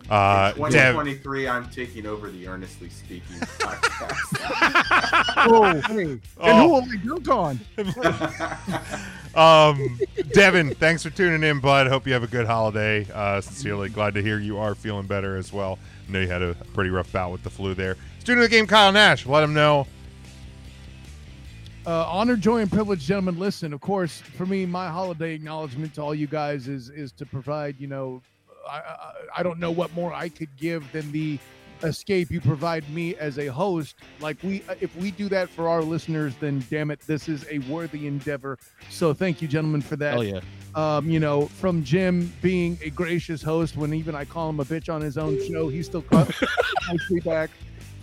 Uh, 0.10 0.52
In 0.56 0.62
Dev, 0.64 0.94
2023, 0.96 1.48
I'm 1.48 1.70
taking 1.70 2.06
over 2.08 2.30
the 2.32 2.48
Earnestly 2.48 2.90
Speaking 2.90 3.38
podcast. 3.60 4.38
oh, 5.48 5.82
hey. 5.94 6.02
And 6.04 6.22
Oh. 6.40 6.58
who 6.58 6.70
will 6.74 6.82
they 6.82 6.98
dunk 6.98 7.28
on? 7.30 7.60
um, 9.36 10.00
Devin, 10.34 10.76
thanks 10.76 11.04
for 11.04 11.10
tuning 11.10 11.44
in, 11.44 11.60
bud. 11.60 11.88
Hope 11.88 12.06
you 12.06 12.14
have 12.14 12.24
a 12.24 12.28
good 12.28 12.46
holiday. 12.46 13.08
Uh, 13.14 13.42
sincerely 13.42 13.90
glad 13.90 14.14
to 14.16 14.22
hear 14.22 14.40
you 14.40 14.58
are 14.58 14.76
feeling 14.76 15.08
better 15.08 15.38
as 15.38 15.54
well. 15.54 15.80
I 16.08 16.12
know 16.12 16.20
you 16.22 16.28
had 16.28 16.42
a 16.42 16.54
pretty 16.74 16.90
rough 16.90 17.12
bout 17.12 17.32
with 17.32 17.44
the 17.44 17.50
flu 17.50 17.74
there. 17.74 17.96
Student 18.20 18.44
of 18.46 18.50
the 18.52 18.56
game, 18.56 18.68
Kyle 18.68 18.92
Nash. 18.92 19.26
Let 19.26 19.44
him 19.44 19.54
know. 19.54 19.88
Uh, 21.86 22.06
honor, 22.08 22.36
joy, 22.36 22.62
and 22.62 22.72
privilege, 22.72 23.04
gentlemen. 23.06 23.40
Listen, 23.40 23.74
of 23.74 23.82
course, 23.82 24.20
for 24.20 24.46
me, 24.46 24.68
my 24.68 24.88
holiday 24.88 25.34
acknowledgement 25.34 25.96
to 25.96 26.02
all 26.02 26.14
you 26.14 26.28
guys 26.28 26.68
is 26.68 26.90
is 26.90 27.12
to 27.14 27.26
provide. 27.26 27.76
You 27.80 27.88
know, 27.88 28.22
I, 28.70 28.78
I 28.78 29.14
I 29.38 29.44
don't 29.44 29.60
know 29.60 29.72
what 29.72 29.92
more 29.96 30.14
I 30.14 30.30
could 30.30 30.56
give 30.58 30.90
than 30.92 31.12
the 31.12 31.40
escape 31.84 32.32
you 32.32 32.42
provide 32.42 32.88
me 32.90 33.16
as 33.16 33.38
a 33.40 33.48
host. 33.48 33.96
Like 34.20 34.38
we, 34.44 34.64
if 34.80 34.96
we 34.96 35.12
do 35.12 35.30
that 35.30 35.50
for 35.50 35.68
our 35.68 35.82
listeners, 35.82 36.34
then 36.40 36.64
damn 36.70 36.92
it, 36.92 37.00
this 37.02 37.28
is 37.28 37.46
a 37.50 37.60
worthy 37.60 38.08
endeavor. 38.08 38.58
So 38.90 39.14
thank 39.14 39.42
you, 39.42 39.48
gentlemen, 39.48 39.82
for 39.82 39.96
that. 39.98 40.14
hell 40.14 40.24
yeah. 40.24 40.42
Um, 40.74 41.10
you 41.10 41.20
know, 41.20 41.48
from 41.48 41.84
Jim 41.84 42.32
being 42.42 42.78
a 42.82 42.90
gracious 42.90 43.42
host 43.42 43.76
when 43.76 43.94
even 43.94 44.16
I 44.16 44.24
call 44.26 44.50
him 44.50 44.60
a 44.60 44.66
bitch 44.66 44.94
on 44.94 45.02
his 45.02 45.18
own 45.18 45.38
show, 45.48 45.68
he 45.68 45.84
still 45.84 46.02
comes 46.04 46.34
nicely 46.88 47.20
back. 47.20 47.50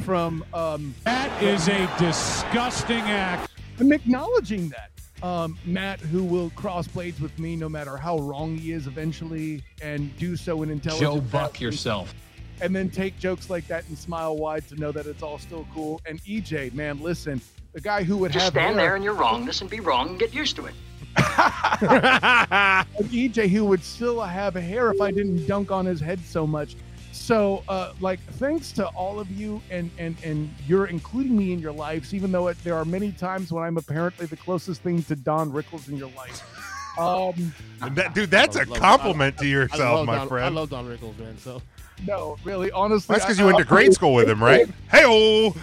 From 0.00 0.44
um, 0.54 0.94
That 1.04 1.42
is 1.42 1.68
a 1.68 1.88
disgusting 1.98 3.00
act. 3.00 3.50
I'm 3.80 3.92
acknowledging 3.92 4.68
that. 4.70 4.90
Um, 5.26 5.58
Matt, 5.64 5.98
who 5.98 6.22
will 6.22 6.50
cross 6.50 6.86
blades 6.86 7.20
with 7.20 7.36
me 7.38 7.56
no 7.56 7.68
matter 7.68 7.96
how 7.96 8.18
wrong 8.18 8.56
he 8.56 8.70
is 8.70 8.86
eventually, 8.86 9.64
and 9.82 10.16
do 10.16 10.36
so 10.36 10.62
in 10.62 10.70
intelligence. 10.70 11.14
Joe 11.14 11.20
Buck 11.20 11.60
yourself. 11.60 12.14
And 12.60 12.74
then 12.74 12.90
take 12.90 13.18
jokes 13.18 13.50
like 13.50 13.66
that 13.68 13.86
and 13.88 13.96
smile 13.96 14.36
wide 14.36 14.66
to 14.68 14.74
know 14.76 14.90
that 14.92 15.06
it's 15.06 15.22
all 15.22 15.38
still 15.38 15.66
cool. 15.74 16.00
And 16.06 16.20
EJ, 16.24 16.74
man, 16.74 17.00
listen, 17.02 17.40
the 17.72 17.80
guy 17.80 18.02
who 18.02 18.16
would 18.18 18.32
have- 18.32 18.42
Just 18.42 18.44
have 18.54 18.62
stand 18.62 18.76
hair- 18.78 18.88
there 18.88 18.96
in 18.96 19.02
your 19.02 19.14
wrongness 19.14 19.60
and 19.60 19.70
be 19.70 19.80
wrong 19.80 20.10
and 20.10 20.18
get 20.18 20.34
used 20.34 20.56
to 20.56 20.66
it. 20.66 20.74
an 21.18 22.86
EJ 23.10 23.48
who 23.48 23.64
would 23.64 23.82
still 23.82 24.20
have 24.20 24.54
hair 24.54 24.90
if 24.90 25.00
I 25.00 25.10
didn't 25.10 25.46
dunk 25.46 25.70
on 25.70 25.86
his 25.86 26.00
head 26.00 26.20
so 26.24 26.46
much. 26.46 26.76
So, 27.12 27.62
uh, 27.68 27.92
like, 28.00 28.20
thanks 28.34 28.70
to 28.72 28.86
all 28.88 29.18
of 29.18 29.30
you, 29.30 29.60
and 29.70 29.90
and 29.98 30.16
and 30.22 30.54
you're 30.66 30.86
including 30.86 31.36
me 31.36 31.52
in 31.52 31.58
your 31.58 31.72
lives, 31.72 32.14
even 32.14 32.30
though 32.30 32.46
it, 32.48 32.56
there 32.62 32.76
are 32.76 32.84
many 32.84 33.10
times 33.12 33.50
when 33.52 33.64
I'm 33.64 33.76
apparently 33.76 34.26
the 34.26 34.36
closest 34.36 34.82
thing 34.82 35.02
to 35.04 35.16
Don 35.16 35.50
Rickles 35.50 35.88
in 35.88 35.96
your 35.96 36.10
life. 36.16 36.42
Um, 36.98 37.54
That, 37.92 38.12
dude, 38.12 38.28
that's 38.28 38.56
a 38.56 38.62
I 38.62 38.64
love- 38.64 38.78
compliment 38.80 39.38
to 39.38 39.44
I 39.44 39.48
yourself, 39.48 39.80
love 39.98 40.06
my 40.06 40.16
Don, 40.24 40.32
I 40.42 40.48
love 40.48 40.70
Don 40.70 40.84
Rickles, 40.84 41.16
man. 41.16 41.38
So, 41.38 41.62
no, 42.06 42.36
really, 42.44 42.70
honestly, 42.70 43.12
That's 43.12 43.24
because 43.24 43.38
you 43.38 43.46
went 43.46 43.58
to 43.58 43.64
grade 43.64 43.92
school 43.92 44.14
with 44.14 44.28
him, 44.28 44.42
right? 44.42 44.68
Hey, 44.90 45.02
oh, 45.04 45.54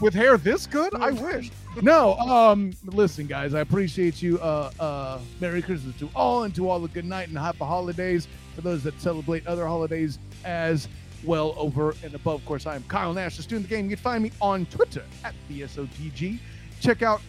with 0.00 0.14
hair 0.14 0.36
this 0.36 0.66
good? 0.66 0.94
I 0.94 1.10
wish. 1.10 1.50
No, 1.80 2.14
um, 2.16 2.72
listen, 2.84 3.26
guys, 3.26 3.54
I 3.54 3.60
appreciate 3.60 4.20
you. 4.22 4.38
Uh, 4.38 4.70
uh, 4.78 5.18
Merry 5.40 5.62
Christmas 5.62 5.96
to 5.98 6.08
all, 6.14 6.44
and 6.44 6.54
to 6.54 6.68
all 6.68 6.84
a 6.84 6.88
good 6.88 7.04
night 7.04 7.28
and 7.28 7.38
happy 7.38 7.58
holidays 7.58 8.28
for 8.54 8.60
those 8.60 8.82
that 8.84 9.00
celebrate 9.00 9.46
other 9.46 9.66
holidays 9.66 10.18
as 10.44 10.88
well. 11.24 11.54
Over 11.56 11.94
and 12.04 12.14
above, 12.14 12.40
of 12.40 12.46
course, 12.46 12.66
I 12.66 12.76
am 12.76 12.84
Kyle 12.84 13.12
Nash, 13.14 13.36
the 13.36 13.42
student 13.42 13.64
of 13.64 13.70
the 13.70 13.76
game. 13.76 13.90
You 13.90 13.96
can 13.96 14.02
find 14.02 14.22
me 14.22 14.32
on 14.40 14.66
Twitter 14.66 15.04
at 15.24 15.34
BSOTG. 15.50 16.38
Check 16.80 17.02
out 17.02 17.20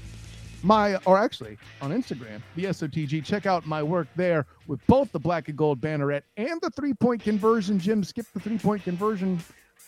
my, 0.63 0.95
or 1.05 1.17
actually 1.17 1.57
on 1.81 1.91
Instagram, 1.91 2.41
the 2.55 2.65
SOTG. 2.65 3.23
Check 3.23 3.45
out 3.45 3.65
my 3.67 3.83
work 3.83 4.07
there 4.15 4.45
with 4.67 4.79
both 4.87 5.11
the 5.11 5.19
black 5.19 5.49
and 5.49 5.57
gold 5.57 5.79
banneret 5.79 6.23
and 6.37 6.59
the 6.61 6.69
three 6.71 6.93
point 6.93 7.21
conversion. 7.21 7.77
Jim 7.77 8.03
skipped 8.03 8.33
the 8.33 8.39
three 8.39 8.57
point 8.57 8.83
conversion. 8.83 9.39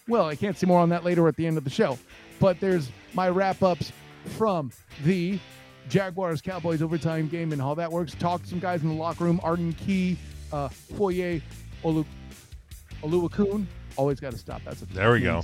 Well, 0.08 0.26
I 0.26 0.36
can't 0.36 0.58
see 0.58 0.68
more 0.68 0.82
on 0.82 0.90
that 0.90 1.04
later 1.04 1.28
at 1.28 1.36
the 1.36 1.48
end 1.48 1.58
of 1.58 1.64
the 1.64 1.70
show. 1.70 1.98
But 2.40 2.60
there's 2.60 2.92
my 3.14 3.30
wrap 3.30 3.64
ups 3.64 3.92
from 4.38 4.72
the 5.04 5.40
Jaguars 5.90 6.42
Cowboys 6.42 6.82
overtime 6.82 7.28
game 7.28 7.52
and 7.54 7.62
how 7.62 7.74
that 7.76 7.92
works. 7.92 8.14
Talk 8.14 8.44
to 8.44 8.48
some 8.50 8.60
guys 8.60 8.84
in 8.84 8.90
the 8.90 8.96
locker 8.96 9.24
room. 9.24 9.40
Arden 9.44 9.74
Key, 9.74 10.18
uh, 10.52 10.68
Foye, 10.68 11.42
Olu, 11.84 12.06
Oluwakun. 13.02 13.66
Always 13.96 14.20
got 14.20 14.34
to 14.34 14.38
stop. 14.38 14.62
That's 14.66 14.82
a 14.82 14.86
There 14.88 15.12
we 15.12 15.22
go. 15.22 15.42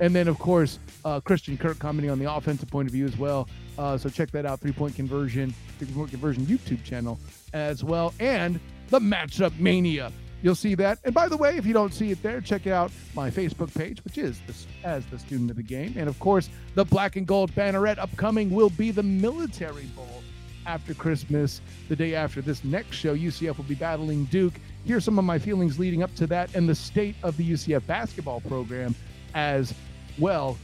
And 0.00 0.14
then, 0.14 0.28
of 0.28 0.38
course, 0.38 0.78
uh, 1.04 1.20
Christian 1.20 1.56
Kirk 1.56 1.78
commenting 1.78 2.10
on 2.10 2.18
the 2.18 2.32
offensive 2.32 2.70
point 2.70 2.88
of 2.88 2.92
view 2.92 3.04
as 3.04 3.16
well. 3.16 3.48
Uh, 3.78 3.96
so 3.96 4.08
check 4.08 4.30
that 4.32 4.46
out. 4.46 4.60
Three 4.60 4.72
point 4.72 4.94
conversion, 4.94 5.54
three 5.78 5.88
point 5.88 6.10
conversion 6.10 6.44
YouTube 6.46 6.82
channel 6.84 7.18
as 7.52 7.84
well, 7.84 8.14
and 8.20 8.60
the 8.88 8.98
matchup 8.98 9.58
mania. 9.58 10.12
You'll 10.42 10.56
see 10.56 10.74
that. 10.74 10.98
And 11.04 11.14
by 11.14 11.28
the 11.28 11.36
way, 11.36 11.56
if 11.56 11.64
you 11.64 11.72
don't 11.72 11.94
see 11.94 12.10
it 12.10 12.20
there, 12.20 12.40
check 12.40 12.66
out 12.66 12.90
my 13.14 13.30
Facebook 13.30 13.72
page, 13.72 14.04
which 14.04 14.18
is 14.18 14.40
the, 14.48 14.54
as 14.82 15.06
the 15.06 15.18
student 15.18 15.50
of 15.50 15.56
the 15.56 15.62
game. 15.62 15.94
And 15.96 16.08
of 16.08 16.18
course, 16.18 16.50
the 16.74 16.84
black 16.84 17.14
and 17.14 17.26
gold 17.28 17.52
banneret 17.54 17.98
upcoming 17.98 18.50
will 18.50 18.70
be 18.70 18.90
the 18.90 19.04
Military 19.04 19.84
Bowl 19.94 20.22
after 20.66 20.94
Christmas, 20.94 21.60
the 21.88 21.96
day 21.96 22.14
after 22.14 22.40
this 22.40 22.64
next 22.64 22.96
show, 22.96 23.16
UCF 23.16 23.56
will 23.56 23.64
be 23.64 23.74
battling 23.74 24.24
Duke. 24.26 24.54
Here's 24.84 25.04
some 25.04 25.18
of 25.18 25.24
my 25.24 25.38
feelings 25.38 25.78
leading 25.78 26.02
up 26.02 26.14
to 26.16 26.26
that 26.28 26.54
and 26.54 26.68
the 26.68 26.74
state 26.74 27.14
of 27.22 27.36
the 27.36 27.48
UCF 27.48 27.86
basketball 27.86 28.40
program 28.40 28.94
as 29.34 29.74
well. 30.18 30.58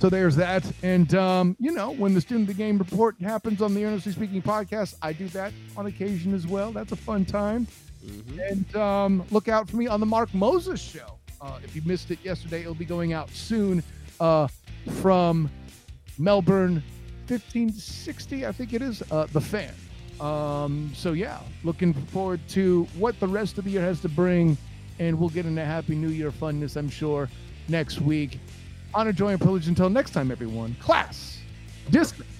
So 0.00 0.10
there's 0.10 0.34
that. 0.36 0.64
And, 0.82 1.14
um, 1.14 1.56
you 1.60 1.70
know, 1.70 1.92
when 1.92 2.12
the 2.12 2.20
student 2.20 2.48
of 2.50 2.56
the 2.56 2.60
game 2.60 2.76
report 2.76 3.14
happens 3.20 3.62
on 3.62 3.72
the 3.72 3.84
Earnestly 3.84 4.10
Speaking 4.10 4.42
podcast, 4.42 4.96
I 5.00 5.12
do 5.12 5.28
that 5.28 5.52
on 5.76 5.86
occasion 5.86 6.34
as 6.34 6.46
well. 6.46 6.72
That's 6.72 6.90
a 6.90 6.96
fun 6.96 7.24
time. 7.24 7.68
And 8.40 8.74
um, 8.74 9.24
look 9.30 9.46
out 9.48 9.70
for 9.70 9.76
me 9.76 9.86
on 9.86 10.00
the 10.00 10.06
Mark 10.06 10.34
Moses 10.34 10.80
show. 10.80 11.18
Uh, 11.40 11.58
if 11.62 11.76
you 11.76 11.82
missed 11.84 12.10
it 12.10 12.18
yesterday, 12.24 12.62
it'll 12.62 12.74
be 12.74 12.84
going 12.84 13.12
out 13.12 13.30
soon 13.30 13.82
uh, 14.18 14.48
from 15.00 15.48
Melbourne 16.18 16.82
1560, 17.28 18.46
I 18.46 18.52
think 18.52 18.74
it 18.74 18.82
is, 18.82 19.02
uh, 19.10 19.26
The 19.32 19.40
Fan. 19.40 19.72
Um, 20.20 20.92
so, 20.94 21.12
yeah, 21.12 21.38
looking 21.64 21.94
forward 21.94 22.40
to 22.50 22.86
what 22.98 23.18
the 23.20 23.28
rest 23.28 23.58
of 23.58 23.64
the 23.64 23.70
year 23.70 23.82
has 23.82 24.00
to 24.00 24.08
bring. 24.08 24.56
And 24.98 25.18
we'll 25.18 25.30
get 25.30 25.46
into 25.46 25.64
Happy 25.64 25.94
New 25.94 26.10
Year 26.10 26.30
funness, 26.30 26.76
I'm 26.76 26.90
sure, 26.90 27.28
next 27.68 28.00
week. 28.00 28.38
Honor, 28.94 29.12
joy, 29.12 29.30
and 29.30 29.40
privilege 29.40 29.68
until 29.68 29.88
next 29.88 30.10
time, 30.10 30.30
everyone. 30.30 30.76
Class 30.80 31.38
dismissed. 31.90 32.30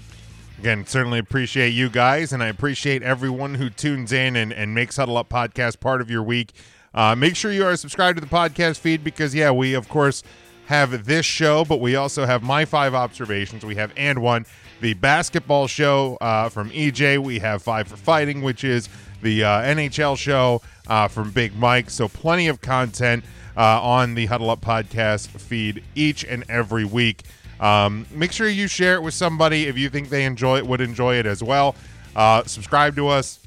Again, 0.58 0.86
certainly 0.86 1.18
appreciate 1.18 1.70
you 1.70 1.88
guys, 1.88 2.32
and 2.32 2.42
I 2.42 2.46
appreciate 2.46 3.02
everyone 3.02 3.54
who 3.54 3.68
tunes 3.68 4.12
in 4.12 4.36
and, 4.36 4.52
and 4.52 4.74
makes 4.74 4.96
Huddle 4.96 5.16
Up 5.16 5.28
Podcast 5.28 5.80
part 5.80 6.00
of 6.00 6.08
your 6.08 6.22
week. 6.22 6.52
Uh, 6.94 7.16
make 7.16 7.34
sure 7.34 7.50
you 7.50 7.64
are 7.64 7.74
subscribed 7.74 8.16
to 8.16 8.20
the 8.20 8.30
podcast 8.30 8.78
feed 8.78 9.02
because, 9.02 9.34
yeah, 9.34 9.50
we, 9.50 9.74
of 9.74 9.88
course, 9.88 10.22
have 10.66 11.04
this 11.06 11.26
show, 11.26 11.64
but 11.64 11.80
we 11.80 11.96
also 11.96 12.26
have 12.26 12.42
My 12.42 12.64
Five 12.64 12.94
Observations. 12.94 13.64
We 13.64 13.74
have 13.76 13.92
And 13.96 14.22
One, 14.22 14.46
the 14.80 14.94
basketball 14.94 15.66
show 15.66 16.16
uh, 16.20 16.48
from 16.48 16.70
EJ. 16.70 17.18
We 17.18 17.40
have 17.40 17.62
Five 17.62 17.88
for 17.88 17.96
Fighting, 17.96 18.42
which 18.42 18.62
is 18.62 18.88
the 19.20 19.42
uh, 19.42 19.62
NHL 19.62 20.16
show 20.16 20.62
uh, 20.86 21.08
from 21.08 21.30
Big 21.30 21.56
Mike. 21.56 21.90
So, 21.90 22.08
plenty 22.08 22.48
of 22.48 22.60
content 22.60 23.24
uh, 23.56 23.80
on 23.82 24.14
the 24.14 24.26
Huddle 24.26 24.50
Up 24.50 24.60
Podcast 24.60 25.28
feed 25.28 25.82
each 25.94 26.24
and 26.24 26.44
every 26.48 26.84
week. 26.84 27.22
Um, 27.60 28.06
make 28.12 28.32
sure 28.32 28.48
you 28.48 28.66
share 28.66 28.94
it 28.94 29.02
with 29.02 29.14
somebody 29.14 29.66
if 29.66 29.78
you 29.78 29.88
think 29.88 30.08
they 30.08 30.24
enjoy 30.24 30.58
it, 30.58 30.66
would 30.66 30.80
enjoy 30.80 31.16
it 31.16 31.26
as 31.26 31.42
well. 31.42 31.74
Uh, 32.16 32.42
subscribe 32.44 32.96
to 32.96 33.08
us. 33.08 33.38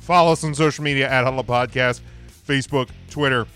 Follow 0.00 0.32
us 0.32 0.44
on 0.44 0.54
social 0.54 0.84
media 0.84 1.08
at 1.08 1.24
Huddle 1.24 1.40
Up 1.40 1.46
Podcast, 1.46 2.00
Facebook, 2.46 2.88
Twitter, 3.10 3.46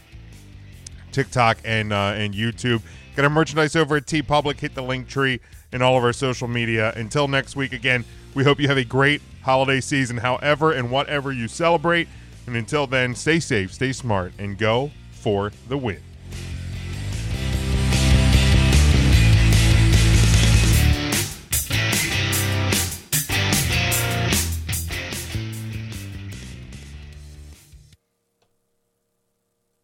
TikTok, 1.12 1.58
and 1.64 1.92
uh, 1.92 2.12
and 2.14 2.34
YouTube. 2.34 2.82
Get 3.16 3.24
our 3.24 3.30
merchandise 3.30 3.76
over 3.76 3.96
at 3.96 4.06
TeePublic. 4.06 4.58
Hit 4.60 4.74
the 4.74 4.82
link 4.82 5.08
tree 5.08 5.40
in 5.72 5.82
all 5.82 5.96
of 5.96 6.04
our 6.04 6.12
social 6.12 6.48
media. 6.48 6.92
Until 6.96 7.28
next 7.28 7.56
week, 7.56 7.72
again, 7.72 8.04
we 8.34 8.44
hope 8.44 8.60
you 8.60 8.68
have 8.68 8.78
a 8.78 8.84
great 8.84 9.20
holiday 9.42 9.80
season, 9.80 10.16
however 10.18 10.72
and 10.72 10.90
whatever 10.90 11.32
you 11.32 11.48
celebrate. 11.48 12.08
And 12.46 12.56
until 12.56 12.86
then, 12.86 13.14
stay 13.14 13.40
safe, 13.40 13.72
stay 13.72 13.92
smart, 13.92 14.32
and 14.38 14.56
go 14.58 14.90
for 15.20 15.52
the 15.68 15.76
win. 15.76 16.09